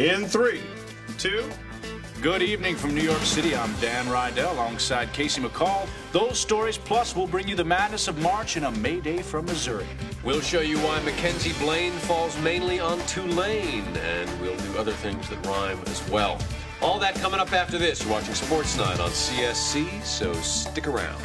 In 0.00 0.24
three, 0.24 0.62
two, 1.18 1.44
Good 2.22 2.40
evening 2.40 2.74
from 2.74 2.94
New 2.94 3.02
York 3.02 3.20
City. 3.20 3.54
I'm 3.54 3.70
Dan 3.80 4.06
Rydell 4.06 4.52
alongside 4.52 5.12
Casey 5.12 5.42
McCall. 5.42 5.86
Those 6.12 6.40
stories 6.40 6.78
plus 6.78 7.14
will 7.14 7.26
bring 7.26 7.46
you 7.46 7.54
the 7.54 7.64
madness 7.64 8.08
of 8.08 8.18
March 8.18 8.56
and 8.56 8.64
a 8.64 8.70
May 8.70 8.98
Day 9.00 9.20
from 9.20 9.44
Missouri. 9.44 9.86
We'll 10.24 10.40
show 10.40 10.60
you 10.62 10.78
why 10.78 11.02
Mackenzie 11.02 11.52
Blaine 11.62 11.92
falls 11.92 12.38
mainly 12.40 12.80
on 12.80 12.98
Tulane, 13.00 13.84
and 13.98 14.40
we'll 14.40 14.56
do 14.56 14.78
other 14.78 14.92
things 14.92 15.28
that 15.28 15.44
rhyme 15.46 15.78
as 15.86 16.08
well. 16.08 16.38
All 16.80 16.98
that 16.98 17.14
coming 17.16 17.38
up 17.38 17.52
after 17.52 17.76
this. 17.76 18.02
You're 18.02 18.12
watching 18.12 18.34
Sports 18.34 18.78
Night 18.78 19.00
on 19.00 19.10
CSC, 19.10 20.02
so 20.02 20.32
stick 20.32 20.88
around. 20.88 21.22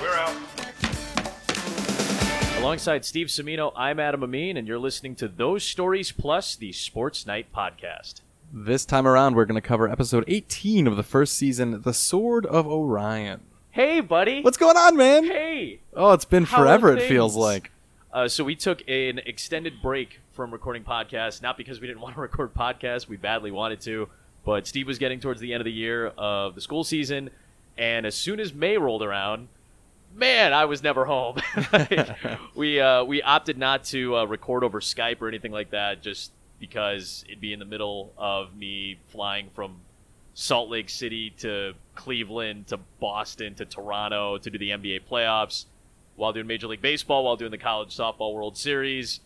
we're 0.00 0.16
out. 0.16 0.51
Alongside 2.62 3.04
Steve 3.04 3.26
Semino, 3.26 3.72
I'm 3.74 3.98
Adam 3.98 4.22
Amin, 4.22 4.56
and 4.56 4.68
you're 4.68 4.78
listening 4.78 5.16
to 5.16 5.26
Those 5.26 5.64
Stories 5.64 6.12
Plus, 6.12 6.54
the 6.54 6.70
Sports 6.70 7.26
Night 7.26 7.52
podcast. 7.52 8.20
This 8.52 8.84
time 8.84 9.04
around, 9.04 9.34
we're 9.34 9.46
going 9.46 9.60
to 9.60 9.66
cover 9.66 9.88
episode 9.88 10.22
18 10.28 10.86
of 10.86 10.96
the 10.96 11.02
first 11.02 11.34
season, 11.34 11.82
The 11.82 11.92
Sword 11.92 12.46
of 12.46 12.68
Orion. 12.68 13.40
Hey, 13.72 13.98
buddy. 13.98 14.42
What's 14.42 14.58
going 14.58 14.76
on, 14.76 14.96
man? 14.96 15.24
Hey. 15.24 15.80
Oh, 15.92 16.12
it's 16.12 16.24
been 16.24 16.44
How 16.44 16.58
forever, 16.58 16.96
it 16.96 17.08
feels 17.08 17.34
like. 17.34 17.72
Uh, 18.12 18.28
so 18.28 18.44
we 18.44 18.54
took 18.54 18.88
an 18.88 19.18
extended 19.26 19.82
break 19.82 20.20
from 20.30 20.52
recording 20.52 20.84
podcasts, 20.84 21.42
not 21.42 21.56
because 21.56 21.80
we 21.80 21.88
didn't 21.88 22.00
want 22.00 22.14
to 22.14 22.20
record 22.20 22.54
podcasts, 22.54 23.08
we 23.08 23.16
badly 23.16 23.50
wanted 23.50 23.80
to, 23.80 24.08
but 24.44 24.68
Steve 24.68 24.86
was 24.86 24.98
getting 24.98 25.18
towards 25.18 25.40
the 25.40 25.52
end 25.52 25.60
of 25.60 25.64
the 25.64 25.72
year 25.72 26.06
of 26.16 26.54
the 26.54 26.60
school 26.60 26.84
season, 26.84 27.30
and 27.76 28.06
as 28.06 28.14
soon 28.14 28.38
as 28.38 28.54
May 28.54 28.78
rolled 28.78 29.02
around, 29.02 29.48
man, 30.14 30.52
I 30.52 30.64
was 30.64 30.82
never 30.82 31.04
home. 31.04 31.36
Like, 31.72 32.10
we 32.54 32.80
uh, 32.80 33.04
we 33.04 33.22
opted 33.22 33.58
not 33.58 33.84
to 33.84 34.16
uh, 34.16 34.24
record 34.24 34.64
over 34.64 34.80
Skype 34.80 35.20
or 35.20 35.28
anything 35.28 35.52
like 35.52 35.70
that, 35.70 36.02
just 36.02 36.32
because 36.60 37.24
it'd 37.28 37.40
be 37.40 37.52
in 37.52 37.58
the 37.58 37.64
middle 37.64 38.12
of 38.16 38.54
me 38.54 38.98
flying 39.08 39.50
from 39.54 39.76
Salt 40.34 40.68
Lake 40.70 40.88
City 40.88 41.30
to 41.38 41.74
Cleveland 41.94 42.68
to 42.68 42.78
Boston 43.00 43.54
to 43.56 43.64
Toronto 43.64 44.38
to 44.38 44.50
do 44.50 44.58
the 44.58 44.70
NBA 44.70 45.00
playoffs 45.10 45.66
while 46.16 46.32
doing 46.32 46.46
Major 46.46 46.66
League 46.68 46.82
Baseball, 46.82 47.24
while 47.24 47.36
doing 47.36 47.50
the 47.50 47.58
College 47.58 47.94
Softball 47.96 48.34
World 48.34 48.56
Series. 48.56 49.20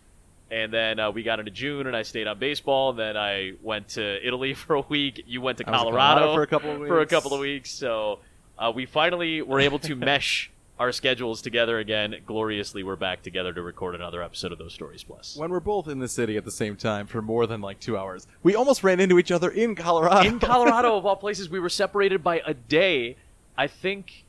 And 0.50 0.72
then 0.72 1.00
uh, 1.00 1.10
we 1.10 1.24
got 1.24 1.40
into 1.40 1.50
June, 1.50 1.88
and 1.88 1.96
I 1.96 2.02
stayed 2.02 2.28
on 2.28 2.38
baseball. 2.38 2.90
And 2.90 2.98
then 2.98 3.16
I 3.16 3.52
went 3.62 3.88
to 3.90 4.26
Italy 4.26 4.54
for 4.54 4.76
a 4.76 4.80
week. 4.82 5.24
You 5.26 5.40
went 5.40 5.58
to 5.58 5.68
I 5.68 5.72
was 5.72 5.80
in 5.80 5.84
Colorado, 5.84 6.20
Colorado 6.20 6.34
for 6.34 6.42
a 6.42 6.46
couple 6.46 6.70
of 6.70 6.78
for 6.78 6.96
a 6.96 7.00
weeks. 7.00 7.10
couple 7.10 7.34
of 7.34 7.40
weeks. 7.40 7.70
So 7.70 8.20
uh, 8.58 8.72
we 8.74 8.86
finally 8.86 9.42
were 9.42 9.60
able 9.60 9.78
to 9.80 9.94
mesh 9.96 10.50
our 10.78 10.92
schedules 10.92 11.40
together 11.40 11.78
again. 11.78 12.14
Gloriously, 12.26 12.82
we're 12.82 12.96
back 12.96 13.22
together 13.22 13.52
to 13.52 13.62
record 13.62 13.94
another 13.94 14.22
episode 14.22 14.52
of 14.52 14.58
Those 14.58 14.74
Stories 14.74 15.02
Plus. 15.02 15.36
When 15.36 15.50
we're 15.50 15.60
both 15.60 15.88
in 15.88 15.98
the 16.00 16.08
city 16.08 16.36
at 16.36 16.44
the 16.44 16.50
same 16.50 16.76
time 16.76 17.06
for 17.06 17.22
more 17.22 17.46
than 17.46 17.60
like 17.60 17.80
two 17.80 17.96
hours, 17.96 18.26
we 18.42 18.54
almost 18.54 18.84
ran 18.84 19.00
into 19.00 19.18
each 19.18 19.30
other 19.32 19.48
in 19.50 19.74
Colorado. 19.74 20.28
In 20.28 20.38
Colorado, 20.38 20.96
of 20.96 21.06
all 21.06 21.16
places, 21.16 21.48
we 21.48 21.60
were 21.60 21.70
separated 21.70 22.22
by 22.22 22.42
a 22.44 22.52
day. 22.54 23.16
I 23.56 23.66
think 23.68 24.24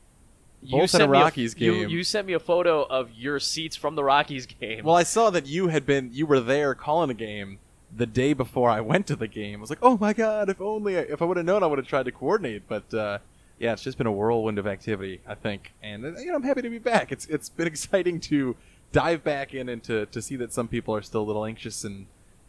you 0.63 0.71
Both 0.77 0.83
at 0.85 0.89
sent 0.91 1.03
a 1.03 1.07
me 1.07 1.11
Rockies 1.19 1.53
you- 1.59 1.73
game. 1.81 1.89
You, 1.89 2.03
sent 2.03 2.25
me 2.27 2.33
a 2.33 2.39
photo 2.39 2.83
of 2.83 3.11
your 3.13 3.39
seats 3.39 3.75
from 3.75 3.95
the 3.95 4.03
Rockies 4.03 4.45
game. 4.45 4.85
well, 4.85 4.95
I 4.95 5.03
saw 5.03 5.29
that 5.31 5.47
you 5.47 5.67
had 5.67 5.85
been, 5.85 6.09
you 6.13 6.25
were 6.25 6.39
there 6.39 6.73
calling 6.73 7.09
a 7.09 7.13
game 7.13 7.59
the 7.95 8.05
day 8.05 8.33
before 8.33 8.69
I 8.69 8.81
went 8.81 9.05
to 9.07 9.15
the 9.15 9.27
game. 9.27 9.59
I 9.59 9.61
was 9.61 9.69
like, 9.69 9.79
oh 9.81 9.97
my 9.99 10.13
god, 10.13 10.49
if 10.49 10.59
only, 10.61 10.97
I, 10.97 11.01
if 11.01 11.21
I 11.21 11.25
would 11.25 11.37
have 11.37 11.45
known, 11.45 11.61
I 11.63 11.67
would 11.67 11.77
have 11.77 11.87
tried 11.87 12.05
to 12.05 12.11
coordinate. 12.11 12.63
But 12.67 12.93
uh, 12.93 13.19
yeah, 13.59 13.73
it's 13.73 13.81
just 13.83 13.97
been 13.97 14.07
a 14.07 14.11
whirlwind 14.11 14.59
of 14.59 14.67
activity, 14.67 15.21
I 15.27 15.35
think, 15.35 15.73
and 15.81 16.05
uh, 16.05 16.19
you 16.19 16.27
know, 16.27 16.35
I'm 16.35 16.43
happy 16.43 16.61
to 16.61 16.69
be 16.69 16.79
back. 16.79 17.11
It's 17.11 17.25
it's 17.27 17.49
been 17.49 17.67
exciting 17.73 18.19
to 18.21 18.55
dive 18.91 19.23
back 19.23 19.53
in 19.53 19.67
and 19.69 19.83
to, 19.83 20.05
to 20.07 20.21
see 20.21 20.35
that 20.37 20.53
some 20.53 20.67
people 20.67 20.95
are 20.95 21.01
still 21.01 21.21
a 21.21 21.23
little 21.27 21.43
anxious 21.45 21.83
and 21.83 22.05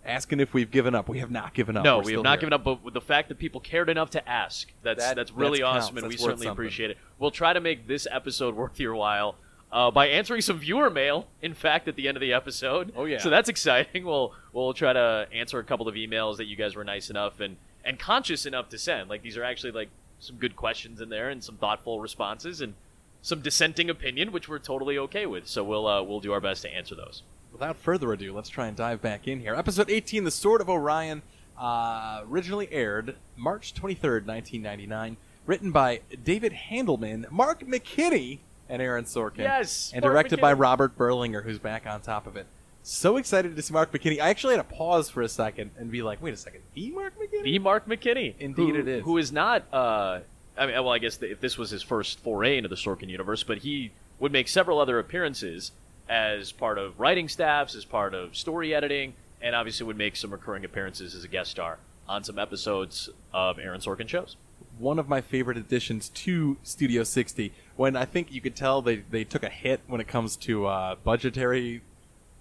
asking 0.07 0.39
if 0.41 0.55
we've 0.55 0.71
given 0.71 0.95
up. 0.95 1.09
We 1.09 1.19
have 1.19 1.31
not 1.31 1.53
given 1.53 1.77
up. 1.77 1.85
no, 1.85 1.99
We're 1.99 2.05
we 2.05 2.13
have 2.13 2.23
not 2.23 2.39
here. 2.39 2.49
given 2.49 2.53
up. 2.55 2.65
But 2.85 2.95
the 2.95 3.01
fact 3.01 3.29
that 3.29 3.39
people 3.39 3.61
cared 3.61 3.89
enough 3.91 4.11
to 4.11 4.29
ask, 4.29 4.69
that's 4.83 5.03
That- 5.05 5.17
that's 5.17 5.33
really 5.33 5.59
counts. 5.61 5.87
awesome, 5.87 5.99
and 5.99 6.07
we 6.07 6.15
That's 6.15 6.23
certainly 6.23 6.45
something. 6.47 6.53
appreciate 6.53 6.91
it. 6.91 6.99
We'll 7.19 7.31
try 7.33 7.53
to 7.53 7.61
make 7.61 7.87
this 7.89 8.07
episode 8.11 8.55
worth 8.57 8.79
your 8.81 8.95
while. 8.95 9.37
Uh, 9.71 9.91
by 9.91 10.07
answering 10.07 10.41
some 10.41 10.59
viewer 10.59 10.89
mail, 10.89 11.27
in 11.43 11.53
fact, 11.53 11.89
at 11.89 11.95
the 11.97 12.09
end 12.09 12.17
of 12.17 12.23
the 12.23 12.33
episode. 12.33 12.91
Oh, 12.97 13.05
yeah. 13.05 13.19
So 13.19 13.29
that's 13.29 13.51
exciting. 13.51 14.07
We'll 14.07 14.33
we'll 14.55 14.73
try 14.73 14.95
to 14.95 15.29
answer 15.31 15.59
a 15.59 15.65
couple 15.65 15.87
of 15.89 15.95
emails 15.95 16.39
that 16.39 16.47
you 16.47 16.57
guys 16.57 16.75
were 16.75 16.85
nice 16.85 17.11
enough 17.11 17.39
and 17.41 17.57
and 17.85 17.99
conscious 17.99 18.47
enough 18.47 18.71
to 18.71 18.79
send. 18.79 19.11
Like 19.11 19.21
these 19.23 19.37
are 19.37 19.45
actually 19.45 19.73
like 19.73 19.91
some 20.19 20.37
good 20.37 20.57
questions 20.57 21.01
in 21.01 21.09
there 21.09 21.29
and 21.29 21.43
some 21.43 21.57
thoughtful 21.57 22.01
responses 22.01 22.61
and 22.61 22.75
some 23.23 23.41
dissenting 23.41 23.91
opinion, 23.91 24.33
which 24.33 24.49
we're 24.49 24.59
totally 24.59 24.99
okay 24.99 25.27
with. 25.27 25.47
So 25.47 25.65
we'll 25.65 25.87
uh, 25.87 26.03
we'll 26.03 26.21
do 26.21 26.33
our 26.33 26.41
best 26.41 26.63
to 26.63 26.75
answer 26.75 26.95
those. 26.95 27.23
Without 27.53 27.77
further 27.77 28.13
ado, 28.13 28.33
let's 28.33 28.49
try 28.49 28.67
and 28.67 28.77
dive 28.77 29.01
back 29.01 29.27
in 29.27 29.41
here. 29.41 29.55
Episode 29.55 29.91
18, 29.91 30.25
The 30.25 30.31
Sword 30.31 30.61
of 30.61 30.69
Orion, 30.69 31.23
uh, 31.59 32.23
originally 32.29 32.69
aired 32.71 33.17
March 33.37 33.75
23rd, 33.75 34.27
1999. 34.27 35.17
Written 35.47 35.73
by 35.73 36.03
David 36.23 36.53
Handelman, 36.53 37.31
Mark 37.31 37.61
McKinney, 37.61 38.41
and 38.69 38.83
Aaron 38.83 39.07
Sorkin. 39.07 39.39
Yes, 39.39 39.91
And 39.95 40.03
Mark 40.03 40.13
directed 40.13 40.41
by 40.41 40.53
Robert 40.53 40.97
Berlinger, 40.99 41.43
who's 41.43 41.59
back 41.59 41.87
on 41.87 42.03
top 42.03 42.27
of 42.27 42.37
it. 42.37 42.47
So 42.91 43.19
excited 43.19 43.55
to 43.55 43.61
see 43.61 43.75
Mark 43.75 43.93
McKinney. 43.93 44.19
I 44.19 44.31
actually 44.31 44.57
had 44.57 44.67
to 44.67 44.75
pause 44.75 45.11
for 45.11 45.21
a 45.21 45.29
second 45.29 45.73
and 45.77 45.91
be 45.91 46.01
like, 46.01 46.23
wait 46.23 46.33
a 46.33 46.39
second, 46.39 46.63
the 46.73 46.91
Mark 46.91 47.13
McKinney? 47.19 47.43
The 47.43 47.59
Mark 47.59 47.87
McKinney. 47.87 48.35
Indeed 48.41 48.77
who, 48.77 48.81
it 48.81 48.89
is. 48.89 49.05
Who 49.05 49.19
is 49.19 49.31
not, 49.31 49.65
uh, 49.71 50.21
I 50.57 50.67
mean, 50.67 50.75
well, 50.75 50.89
I 50.89 50.99
guess 50.99 51.21
if 51.21 51.39
this 51.39 51.59
was 51.59 51.69
his 51.69 51.83
first 51.83 52.19
foray 52.21 52.57
into 52.57 52.71
the 52.71 52.77
Sorkin 52.77 53.11
universe, 53.11 53.43
but 53.43 53.59
he 53.59 53.93
would 54.19 54.33
make 54.33 54.49
several 54.49 54.79
other 54.79 54.99
appearances 54.99 55.73
as 56.09 56.51
part 56.51 56.79
of 56.79 56.99
writing 56.99 57.29
staffs, 57.29 57.75
as 57.75 57.85
part 57.85 58.15
of 58.15 58.35
story 58.35 58.75
editing, 58.75 59.13
and 59.43 59.55
obviously 59.55 59.85
would 59.85 59.99
make 59.99 60.17
some 60.17 60.31
recurring 60.31 60.65
appearances 60.65 61.15
as 61.15 61.25
a 61.25 61.29
guest 61.29 61.51
star 61.51 61.81
on 62.09 62.25
some 62.25 62.39
episodes 62.39 63.11
of 63.35 63.59
Aaron 63.59 63.83
Sorkin 63.83 64.09
shows. 64.09 64.37
one 64.79 64.99
of 64.99 65.11
my 65.11 65.21
favorite 65.21 65.59
additions 65.59 66.09
to 66.09 66.57
Studio 66.63 67.03
60 67.03 67.53
when 67.77 67.97
I 67.97 68.07
think 68.07 68.33
you 68.33 68.41
could 68.41 68.57
tell 68.57 68.81
they, 68.81 68.97
they 68.97 69.25
took 69.25 69.43
a 69.43 69.51
hit 69.51 69.81
when 69.87 70.01
it 70.01 70.09
comes 70.09 70.37
to 70.37 70.67
uh, 70.67 70.95
budgetary 71.05 71.83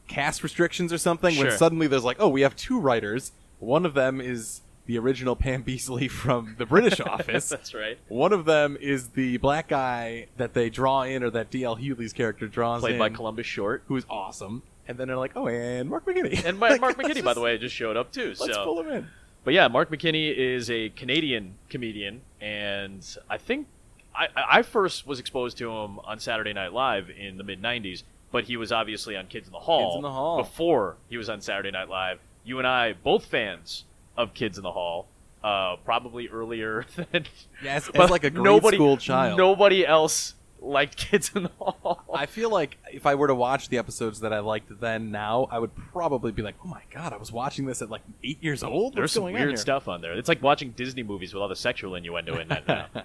cast 0.08 0.44
restrictions 0.44 0.92
or 0.94 0.98
something. 0.98 1.36
When 1.38 1.48
Sure. 1.48 1.58
suddenly 1.58 1.88
there's 1.88 2.04
like, 2.04 2.18
oh, 2.20 2.30
we 2.30 2.42
have 2.42 2.56
two 2.56 2.80
writers. 2.80 3.32
One 3.60 3.86
of 3.86 3.94
them 3.94 4.22
is 4.22 4.62
the 4.86 4.98
original 4.98 5.36
Pam 5.36 5.64
Beesly 5.68 6.10
from 6.10 6.56
the 6.58 6.66
British 6.66 7.00
Office. 7.06 7.50
That's 7.50 7.74
right. 7.74 7.98
One 8.08 8.34
of 8.34 8.46
them 8.46 8.78
is 8.80 9.10
the 9.10 9.38
black 9.38 9.68
guy 9.68 10.28
that 10.38 10.54
they 10.54 10.70
draw 10.70 11.02
in, 11.04 11.24
or 11.24 11.30
that 11.32 11.50
D.L. 11.52 11.78
Hughley's 11.78 12.14
character 12.14 12.48
draws 12.48 12.82
Played 12.82 12.94
in, 12.94 13.00
by 13.00 13.10
Columbus 13.10 13.46
Short. 13.46 13.84
who's 13.88 14.06
awesome. 14.10 14.64
And 14.88 14.98
then 14.98 15.08
they're 15.10 15.18
like, 15.18 15.34
oh, 15.36 15.48
and 15.50 15.90
Mark 15.90 16.06
McKinney. 16.06 16.46
And 16.46 16.58
my, 16.58 16.70
Like, 16.72 16.82
Mark 16.82 16.98
McKinney, 16.98 17.24
by 17.24 17.34
the 17.34 17.42
way, 17.42 17.58
just 17.58 17.76
showed 17.76 17.98
up 17.98 18.12
too. 18.14 18.28
Let's 18.40 18.54
so. 18.54 18.64
pull 18.64 18.80
him 18.82 18.90
in. 18.90 19.08
But 19.44 19.54
yeah, 19.54 19.68
Mark 19.68 19.90
McKinney 19.92 20.34
is 20.36 20.70
a 20.70 20.90
Canadian 20.90 21.56
comedian, 21.70 22.22
and 22.42 23.06
I 23.30 23.38
think 23.38 23.68
I, 24.16 24.28
I 24.36 24.62
first 24.62 25.06
was 25.08 25.20
exposed 25.20 25.58
to 25.60 25.70
him 25.72 26.00
on 26.00 26.20
Saturday 26.20 26.52
Night 26.54 26.74
Live 26.74 27.10
in 27.10 27.38
the 27.38 27.44
mid 27.46 27.62
'90s. 27.62 28.04
But 28.32 28.44
he 28.46 28.58
was 28.58 28.72
obviously 28.72 29.16
on 29.16 29.28
Kids 29.28 29.48
in 29.48 29.54
the 29.54 29.60
Hall, 29.60 29.88
Kids 29.92 29.96
in 29.96 30.02
the 30.02 30.12
Hall. 30.12 30.38
before 30.38 30.98
he 31.10 31.18
was 31.18 31.30
on 31.30 31.42
Saturday 31.42 31.72
Night 31.72 31.90
Live. 31.90 32.20
You 32.44 32.58
and 32.60 32.68
I 32.68 32.94
both 32.94 33.26
fans 33.26 33.86
of 34.18 34.34
Kids 34.34 34.58
in 34.58 34.64
the 34.64 34.72
Hall, 34.72 35.08
uh, 35.44 35.78
probably 35.86 36.28
earlier 36.28 36.86
than 37.12 37.26
Yeah, 37.64 37.76
as, 37.76 37.90
like 37.94 38.24
a 38.24 38.30
grade 38.30 38.44
nobody, 38.44 38.78
school 38.78 38.98
child. 38.98 39.38
Nobody 39.38 39.86
else 39.86 40.34
liked 40.60 40.98
Kids 40.98 41.32
in 41.36 41.44
the 41.44 41.52
Hall. 41.60 42.04
I 42.14 42.26
feel 42.26 42.50
like 42.50 42.78
if 42.92 43.06
I 43.06 43.16
were 43.16 43.28
to 43.28 43.36
watch 43.36 43.70
the 43.70 43.78
episodes 43.78 44.20
that 44.22 44.34
I 44.34 44.40
liked 44.40 44.80
then 44.82 45.12
now, 45.12 45.48
I 45.52 45.60
would 45.60 45.72
probably 45.94 46.32
be 46.32 46.42
like, 46.42 46.56
"Oh 46.66 46.68
my 46.68 46.82
god, 46.92 47.14
I 47.14 47.18
was 47.18 47.32
watching 47.32 47.66
this 47.66 47.82
at 47.82 47.90
like 47.90 48.02
eight 48.24 48.44
years 48.44 48.64
old. 48.64 48.94
There's 48.96 49.04
What's 49.04 49.14
some 49.14 49.24
going 49.24 49.36
on 49.36 49.40
weird 49.42 49.50
here?" 49.52 49.58
stuff 49.58 49.88
on 49.88 50.02
there. 50.02 50.14
It's 50.14 50.28
like 50.28 50.42
watching 50.42 50.72
Disney 50.72 51.04
movies 51.04 51.34
with 51.34 51.42
all 51.42 51.48
the 51.50 51.56
sexual 51.56 51.96
innuendo 51.96 52.40
in 52.40 52.52
it 52.52 52.68
now. 52.68 52.88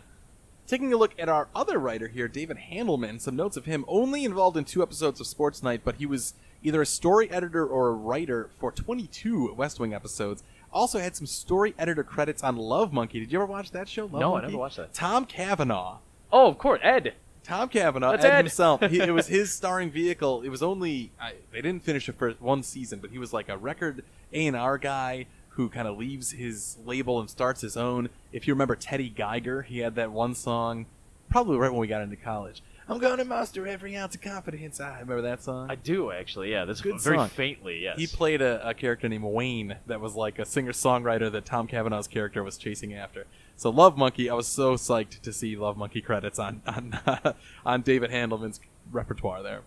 Taking 0.72 0.94
a 0.94 0.96
look 0.96 1.12
at 1.18 1.28
our 1.28 1.48
other 1.54 1.78
writer 1.78 2.08
here, 2.08 2.28
David 2.28 2.56
Handelman, 2.56 3.20
some 3.20 3.36
notes 3.36 3.58
of 3.58 3.66
him 3.66 3.84
only 3.86 4.24
involved 4.24 4.56
in 4.56 4.64
two 4.64 4.82
episodes 4.82 5.20
of 5.20 5.26
Sports 5.26 5.62
Night, 5.62 5.82
but 5.84 5.96
he 5.96 6.06
was 6.06 6.32
either 6.62 6.80
a 6.80 6.86
story 6.86 7.30
editor 7.30 7.66
or 7.66 7.88
a 7.88 7.92
writer 7.92 8.48
for 8.58 8.72
22 8.72 9.52
West 9.52 9.78
Wing 9.78 9.92
episodes. 9.92 10.42
Also 10.72 10.98
had 10.98 11.14
some 11.14 11.26
story 11.26 11.74
editor 11.78 12.02
credits 12.02 12.42
on 12.42 12.56
Love 12.56 12.90
Monkey. 12.90 13.20
Did 13.20 13.30
you 13.30 13.42
ever 13.42 13.44
watch 13.44 13.70
that 13.72 13.86
show? 13.86 14.04
Love 14.04 14.12
No, 14.12 14.36
I 14.36 14.40
never 14.40 14.56
watched 14.56 14.78
that. 14.78 14.94
Tom 14.94 15.26
Cavanagh. 15.26 15.98
oh, 16.32 16.48
of 16.48 16.56
course, 16.56 16.80
Ed. 16.82 17.16
Tom 17.44 17.68
Cavanagh 17.68 18.12
That's 18.12 18.24
Ed 18.24 18.30
Ed. 18.30 18.38
himself. 18.38 18.80
He, 18.80 18.98
it 18.98 19.12
was 19.12 19.26
his 19.28 19.52
starring 19.52 19.90
vehicle. 19.90 20.40
It 20.40 20.48
was 20.48 20.62
only 20.62 21.12
I, 21.20 21.34
they 21.52 21.60
didn't 21.60 21.82
finish 21.84 22.06
the 22.06 22.14
first 22.14 22.40
one 22.40 22.62
season, 22.62 22.98
but 22.98 23.10
he 23.10 23.18
was 23.18 23.34
like 23.34 23.50
a 23.50 23.58
record 23.58 24.04
A 24.32 24.46
and 24.46 24.56
R 24.56 24.78
guy 24.78 25.26
who 25.54 25.68
kind 25.68 25.86
of 25.86 25.98
leaves 25.98 26.32
his 26.32 26.78
label 26.84 27.20
and 27.20 27.28
starts 27.28 27.60
his 27.60 27.76
own. 27.76 28.08
If 28.32 28.46
you 28.48 28.54
remember 28.54 28.74
Teddy 28.76 29.08
Geiger, 29.10 29.62
he 29.62 29.78
had 29.78 29.94
that 29.96 30.10
one 30.10 30.34
song, 30.34 30.86
probably 31.30 31.56
right 31.58 31.70
when 31.70 31.80
we 31.80 31.86
got 31.86 32.02
into 32.02 32.16
college. 32.16 32.62
I'm 32.88 32.98
gonna 32.98 33.24
muster 33.24 33.66
every 33.66 33.96
ounce 33.96 34.14
of 34.16 34.22
confidence. 34.22 34.80
I 34.80 34.90
remember 35.00 35.22
that 35.22 35.42
song. 35.42 35.70
I 35.70 35.76
do 35.76 36.10
actually. 36.10 36.50
Yeah, 36.50 36.64
that's 36.64 36.80
Good 36.80 37.00
very 37.00 37.16
song. 37.16 37.28
faintly. 37.28 37.78
Yes. 37.82 37.96
He 37.98 38.06
played 38.06 38.42
a, 38.42 38.66
a 38.68 38.74
character 38.74 39.08
named 39.08 39.24
Wayne 39.24 39.76
that 39.86 40.00
was 40.00 40.14
like 40.14 40.38
a 40.38 40.44
singer 40.44 40.72
songwriter 40.72 41.30
that 41.30 41.44
Tom 41.44 41.68
Cavanagh's 41.68 42.08
character 42.08 42.42
was 42.42 42.58
chasing 42.58 42.92
after. 42.92 43.26
So 43.56 43.70
Love 43.70 43.96
Monkey, 43.96 44.28
I 44.28 44.34
was 44.34 44.48
so 44.48 44.74
psyched 44.74 45.20
to 45.20 45.32
see 45.32 45.54
Love 45.56 45.76
Monkey 45.76 46.00
credits 46.00 46.38
on 46.38 46.60
on 46.66 46.98
on 47.64 47.82
David 47.82 48.10
Handelman's 48.10 48.60
repertoire 48.90 49.42
there. 49.42 49.62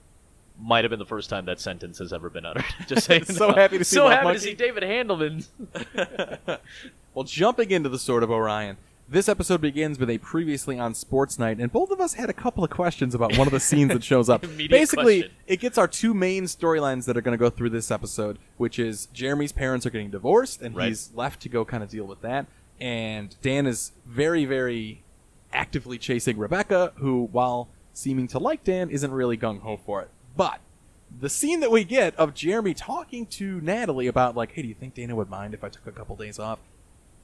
Might 0.59 0.83
have 0.83 0.89
been 0.89 0.99
the 0.99 1.05
first 1.05 1.29
time 1.29 1.45
that 1.45 1.59
sentence 1.59 1.97
has 1.99 2.13
ever 2.13 2.29
been 2.29 2.45
uttered. 2.45 2.65
Just 2.87 3.05
saying. 3.05 3.25
So 3.35 3.53
happy 3.53 3.77
to 3.77 3.83
see 3.83 3.95
so 3.95 4.07
happy 4.09 4.23
Monkey. 4.23 4.39
to 4.39 4.45
see 4.45 4.53
David 4.53 4.83
Handelman. 4.83 5.45
Well, 7.13 7.23
jumping 7.23 7.71
into 7.71 7.87
the 7.87 7.97
Sword 7.97 8.23
of 8.23 8.29
Orion, 8.31 8.75
this 9.07 9.29
episode 9.29 9.61
begins 9.61 9.97
with 9.97 10.09
a 10.09 10.17
previously 10.17 10.77
on 10.77 10.93
Sports 10.93 11.39
Night, 11.39 11.59
and 11.59 11.71
both 11.71 11.89
of 11.89 12.01
us 12.01 12.15
had 12.15 12.29
a 12.29 12.33
couple 12.33 12.61
of 12.61 12.69
questions 12.69 13.15
about 13.15 13.37
one 13.37 13.47
of 13.47 13.53
the 13.53 13.59
scenes 13.61 13.93
that 13.93 14.03
shows 14.03 14.27
up. 14.29 14.41
Basically, 14.41 15.21
question. 15.21 15.37
it 15.47 15.59
gets 15.61 15.77
our 15.77 15.87
two 15.87 16.13
main 16.13 16.43
storylines 16.43 17.05
that 17.05 17.15
are 17.15 17.21
going 17.21 17.37
to 17.37 17.41
go 17.41 17.49
through 17.49 17.69
this 17.69 17.89
episode, 17.89 18.37
which 18.57 18.77
is 18.79 19.05
Jeremy's 19.13 19.53
parents 19.53 19.85
are 19.85 19.91
getting 19.91 20.09
divorced, 20.09 20.61
and 20.61 20.75
Right. 20.75 20.89
he's 20.89 21.11
left 21.15 21.41
to 21.43 21.49
go 21.49 21.63
kind 21.63 21.83
of 21.83 21.89
deal 21.89 22.03
with 22.05 22.21
that. 22.21 22.47
And 22.81 23.33
Dan 23.41 23.65
is 23.65 23.93
very, 24.05 24.43
very 24.43 25.03
actively 25.53 25.97
chasing 25.97 26.37
Rebecca, 26.37 26.91
who, 26.97 27.29
while 27.31 27.69
seeming 27.93 28.27
to 28.27 28.39
like 28.39 28.65
Dan, 28.65 28.89
isn't 28.89 29.11
really 29.11 29.37
gung 29.37 29.61
ho 29.61 29.77
for 29.77 30.01
it. 30.01 30.09
But 30.35 30.59
the 31.19 31.29
scene 31.29 31.59
that 31.61 31.71
we 31.71 31.83
get 31.83 32.15
of 32.15 32.33
Jeremy 32.33 32.73
talking 32.73 33.25
to 33.27 33.61
Natalie 33.61 34.07
about, 34.07 34.35
like, 34.35 34.51
hey, 34.51 34.61
do 34.61 34.67
you 34.67 34.73
think 34.73 34.93
Dana 34.93 35.15
would 35.15 35.29
mind 35.29 35.53
if 35.53 35.63
I 35.63 35.69
took 35.69 35.87
a 35.87 35.91
couple 35.91 36.15
days 36.15 36.39
off? 36.39 36.59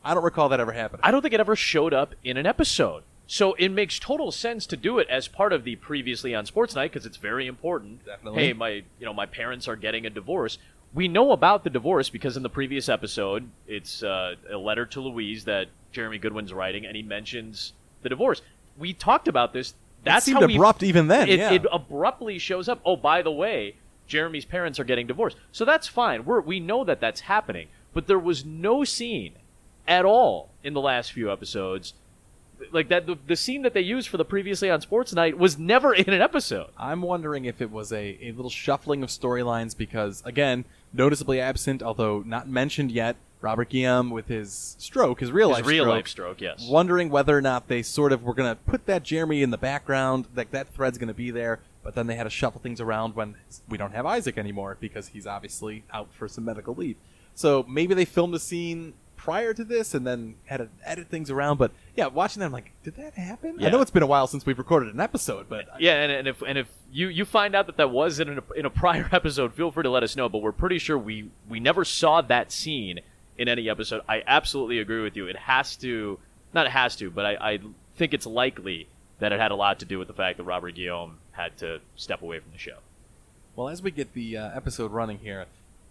I 0.03 0.13
don't 0.13 0.23
recall 0.23 0.49
that 0.49 0.59
ever 0.59 0.71
happening. 0.71 1.01
I 1.03 1.11
don't 1.11 1.21
think 1.21 1.33
it 1.33 1.39
ever 1.39 1.55
showed 1.55 1.93
up 1.93 2.15
in 2.23 2.37
an 2.37 2.45
episode. 2.45 3.03
So 3.27 3.53
it 3.53 3.69
makes 3.69 3.97
total 3.97 4.31
sense 4.31 4.65
to 4.67 4.75
do 4.75 4.99
it 4.99 5.07
as 5.09 5.27
part 5.27 5.53
of 5.53 5.63
the 5.63 5.77
previously 5.77 6.35
on 6.35 6.45
Sports 6.45 6.75
Night 6.75 6.91
because 6.91 7.05
it's 7.05 7.17
very 7.17 7.47
important. 7.47 8.05
Definitely. 8.05 8.43
Hey, 8.43 8.53
my 8.53 8.69
you 8.69 9.05
know 9.05 9.13
my 9.13 9.25
parents 9.25 9.69
are 9.69 9.77
getting 9.77 10.05
a 10.05 10.09
divorce. 10.09 10.57
We 10.93 11.07
know 11.07 11.31
about 11.31 11.63
the 11.63 11.69
divorce 11.69 12.09
because 12.09 12.35
in 12.35 12.43
the 12.43 12.49
previous 12.49 12.89
episode, 12.89 13.49
it's 13.67 14.03
uh, 14.03 14.35
a 14.51 14.57
letter 14.57 14.85
to 14.87 14.99
Louise 14.99 15.45
that 15.45 15.67
Jeremy 15.93 16.17
Goodwin's 16.17 16.51
writing, 16.51 16.85
and 16.85 16.93
he 16.93 17.03
mentions 17.03 17.71
the 18.01 18.09
divorce. 18.09 18.41
We 18.77 18.91
talked 18.91 19.29
about 19.29 19.53
this. 19.53 19.75
That's 20.03 20.25
seemed 20.25 20.39
how 20.39 20.45
abrupt 20.45 20.83
even 20.83 21.07
then, 21.07 21.29
It, 21.29 21.39
yeah. 21.39 21.51
it 21.51 21.65
abruptly 21.71 22.39
shows 22.39 22.67
up. 22.67 22.81
Oh, 22.85 22.95
by 22.95 23.21
the 23.21 23.31
way, 23.31 23.75
Jeremy's 24.07 24.45
parents 24.45 24.79
are 24.79 24.83
getting 24.83 25.07
divorced. 25.07 25.37
So 25.51 25.63
that's 25.63 25.87
fine. 25.87 26.25
We're, 26.25 26.41
we 26.41 26.59
know 26.59 26.83
that 26.83 26.99
that's 26.99 27.21
happening. 27.21 27.67
But 27.93 28.07
there 28.07 28.19
was 28.19 28.45
no 28.45 28.83
scene 28.83 29.33
at 29.87 30.05
all 30.05 30.49
in 30.63 30.73
the 30.73 30.81
last 30.81 31.11
few 31.11 31.31
episodes. 31.31 31.93
Like 32.71 32.89
that, 32.89 33.05
the, 33.05 33.17
the 33.27 33.35
scene 33.35 33.63
that 33.63 33.73
they 33.73 33.81
used 33.81 34.07
for 34.07 34.17
the 34.17 34.25
previously 34.25 34.69
on 34.69 34.81
Sports 34.81 35.13
Night 35.13 35.37
was 35.37 35.57
never 35.57 35.93
in 35.93 36.09
an 36.13 36.21
episode. 36.21 36.69
I'm 36.77 37.01
wondering 37.01 37.45
if 37.45 37.61
it 37.61 37.71
was 37.71 37.91
a, 37.91 38.17
a 38.21 38.31
little 38.31 38.51
shuffling 38.51 39.03
of 39.03 39.09
storylines 39.09 39.75
because, 39.75 40.21
again, 40.25 40.65
noticeably 40.93 41.41
absent, 41.41 41.81
although 41.81 42.23
not 42.25 42.47
mentioned 42.47 42.91
yet, 42.91 43.15
Robert 43.41 43.69
Guillaume 43.69 44.09
with 44.11 44.27
his 44.27 44.75
stroke, 44.79 45.19
his 45.19 45.31
real 45.31 45.49
His 45.49 45.57
life 45.59 45.65
real 45.67 45.83
stroke. 45.85 45.95
life 45.95 46.07
stroke, 46.07 46.41
yes. 46.41 46.67
Wondering 46.69 47.09
whether 47.09 47.35
or 47.35 47.41
not 47.41 47.67
they 47.67 47.81
sort 47.81 48.11
of 48.13 48.23
were 48.23 48.33
going 48.33 48.49
to 48.49 48.55
put 48.55 48.85
that 48.85 49.03
Jeremy 49.03 49.41
in 49.41 49.49
the 49.49 49.57
background, 49.57 50.27
like 50.35 50.51
that 50.51 50.73
thread's 50.73 50.97
going 50.97 51.07
to 51.07 51.13
be 51.13 51.31
there, 51.31 51.59
but 51.83 51.95
then 51.95 52.07
they 52.07 52.15
had 52.15 52.25
to 52.25 52.29
shuffle 52.29 52.61
things 52.61 52.79
around 52.79 53.15
when 53.15 53.35
we 53.67 53.77
don't 53.77 53.93
have 53.93 54.05
Isaac 54.05 54.37
anymore 54.37 54.77
because 54.79 55.09
he's 55.09 55.25
obviously 55.25 55.83
out 55.91 56.13
for 56.13 56.27
some 56.27 56.45
medical 56.45 56.75
leave. 56.75 56.97
So 57.33 57.65
maybe 57.67 57.93
they 57.95 58.05
filmed 58.05 58.35
a 58.35 58.39
scene 58.39 58.93
prior 59.15 59.53
to 59.53 59.63
this 59.63 59.93
and 59.93 60.05
then 60.05 60.33
had 60.45 60.57
to 60.57 60.67
edit 60.83 61.07
things 61.07 61.29
around. 61.29 61.57
But 61.57 61.71
yeah, 61.95 62.07
watching 62.07 62.39
them, 62.39 62.51
like, 62.51 62.71
did 62.83 62.95
that 62.95 63.13
happen? 63.13 63.63
I 63.63 63.69
know 63.69 63.79
it's 63.81 63.91
been 63.91 64.01
a 64.03 64.07
while 64.07 64.25
since 64.27 64.45
we've 64.45 64.57
recorded 64.57 64.93
an 64.93 64.99
episode, 64.99 65.47
but 65.47 65.67
Yeah, 65.79 65.93
and, 66.01 66.11
and 66.11 66.27
if 66.27 66.41
and 66.41 66.57
if 66.57 66.67
you, 66.91 67.07
you 67.07 67.23
find 67.25 67.55
out 67.55 67.67
that 67.67 67.77
that 67.77 67.91
was 67.91 68.19
in 68.19 68.39
a, 68.39 68.53
in 68.55 68.65
a 68.65 68.69
prior 68.69 69.07
episode, 69.11 69.53
feel 69.53 69.71
free 69.71 69.83
to 69.83 69.89
let 69.89 70.03
us 70.03 70.15
know. 70.15 70.27
But 70.27 70.39
we're 70.39 70.51
pretty 70.51 70.79
sure 70.79 70.97
we 70.97 71.29
we 71.47 71.59
never 71.59 71.85
saw 71.85 72.21
that 72.21 72.51
scene 72.51 72.99
in 73.37 73.47
any 73.47 73.69
episode. 73.69 74.01
I 74.07 74.23
absolutely 74.25 74.79
agree 74.79 75.01
with 75.01 75.15
you. 75.15 75.27
It 75.27 75.35
has 75.35 75.75
to, 75.77 76.19
not 76.53 76.65
it 76.65 76.71
has 76.71 76.95
to, 76.97 77.09
but 77.09 77.25
I, 77.25 77.53
I 77.53 77.59
think 77.95 78.13
it's 78.13 78.25
likely 78.25 78.87
that 79.19 79.31
it 79.31 79.39
had 79.39 79.51
a 79.51 79.55
lot 79.55 79.79
to 79.79 79.85
do 79.85 79.99
with 79.99 80.07
the 80.07 80.13
fact 80.13 80.37
that 80.37 80.43
Robert 80.43 80.75
Guillaume 80.75 81.17
had 81.31 81.57
to 81.57 81.79
step 81.95 82.21
away 82.21 82.39
from 82.39 82.51
the 82.51 82.57
show. 82.57 82.77
Well, 83.55 83.69
as 83.69 83.81
we 83.81 83.91
get 83.91 84.13
the 84.13 84.37
uh, 84.37 84.49
episode 84.55 84.91
running 84.91 85.19
here, 85.19 85.45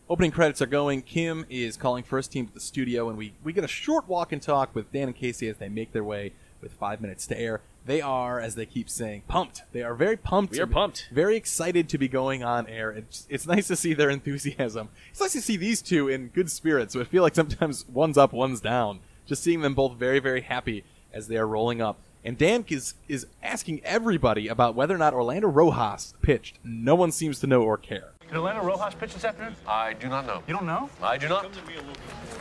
opening 0.09 0.31
credits 0.33 0.61
are 0.61 0.67
going. 0.67 1.03
Kim 1.03 1.47
is 1.49 1.77
calling 1.77 2.03
first 2.03 2.33
team 2.33 2.47
to 2.49 2.55
the 2.55 2.61
studio, 2.61 3.09
and 3.09 3.17
we, 3.17 3.33
we 3.45 3.53
get 3.53 3.65
a 3.65 3.69
short 3.69 4.09
walk 4.09 4.33
and 4.33 4.43
talk 4.43 4.75
with 4.75 4.93
Dan 4.93 5.09
and 5.09 5.17
Casey 5.17 5.49
as 5.49 5.59
they 5.59 5.69
make 5.69 5.93
their 5.93 6.05
way 6.05 6.33
with 6.61 6.73
five 6.73 7.01
minutes 7.01 7.27
to 7.29 7.39
air. 7.39 7.61
They 7.87 8.01
are, 8.01 8.41
as 8.41 8.55
they 8.55 8.67
keep 8.67 8.91
saying, 8.91 9.23
pumped. 9.27 9.63
They 9.73 9.83
are 9.83 9.95
very 9.95 10.17
pumped. 10.17 10.53
We 10.53 10.61
are 10.61 10.67
pumped. 10.67 11.09
Very 11.11 11.37
excited 11.37 11.89
to 11.89 11.99
be 11.99 12.09
going 12.09 12.45
on 12.45 12.67
air. 12.67 12.91
It's, 12.91 13.27
it's 13.31 13.47
nice 13.47 13.69
to 13.69 13.77
see 13.77 13.95
their 13.95 14.11
enthusiasm. 14.11 14.91
It's 15.11 15.21
nice 15.21 15.33
to 15.33 15.41
see 15.41 15.57
these 15.57 15.81
two 15.81 16.09
in 16.09 16.29
good 16.29 16.51
spirits. 16.51 16.93
So 16.93 17.01
I 17.01 17.05
feel 17.05 17.23
like 17.23 17.35
sometimes 17.35 17.89
one's 17.89 18.19
up, 18.19 18.33
one's 18.33 18.61
down. 18.61 19.01
Just 19.27 19.43
seeing 19.43 19.63
them 19.63 19.75
both 19.75 19.95
very, 19.97 20.19
very 20.19 20.43
happy 20.43 20.85
as 21.13 21.29
they 21.29 21.37
are 21.37 21.47
rolling 21.47 21.81
up. 21.81 21.99
And 22.23 22.37
Dan 22.37 22.67
is 22.69 22.95
is 23.09 23.27
asking 23.43 23.81
everybody 23.83 24.47
about 24.47 24.75
whether 24.75 24.95
or 24.95 24.99
not 24.99 25.15
Orlando 25.15 25.49
Rojas 25.49 26.13
pitched. 26.21 26.59
No 26.63 26.95
one 26.95 27.13
seems 27.13 27.41
to 27.41 27.47
know 27.47 27.63
or 27.63 27.79
care. 27.79 28.13
Did 28.29 28.37
Orlando 28.37 28.63
Rojas 28.63 28.95
pitch 28.95 29.15
this 29.15 29.25
afternoon? 29.25 29.57
I 29.67 29.95
do 29.95 30.09
not 30.09 30.27
know. 30.27 30.43
You 30.47 30.55
don't 30.55 30.67
know? 30.67 30.91
I 31.03 31.17
do 31.17 31.29
not. 31.29 31.51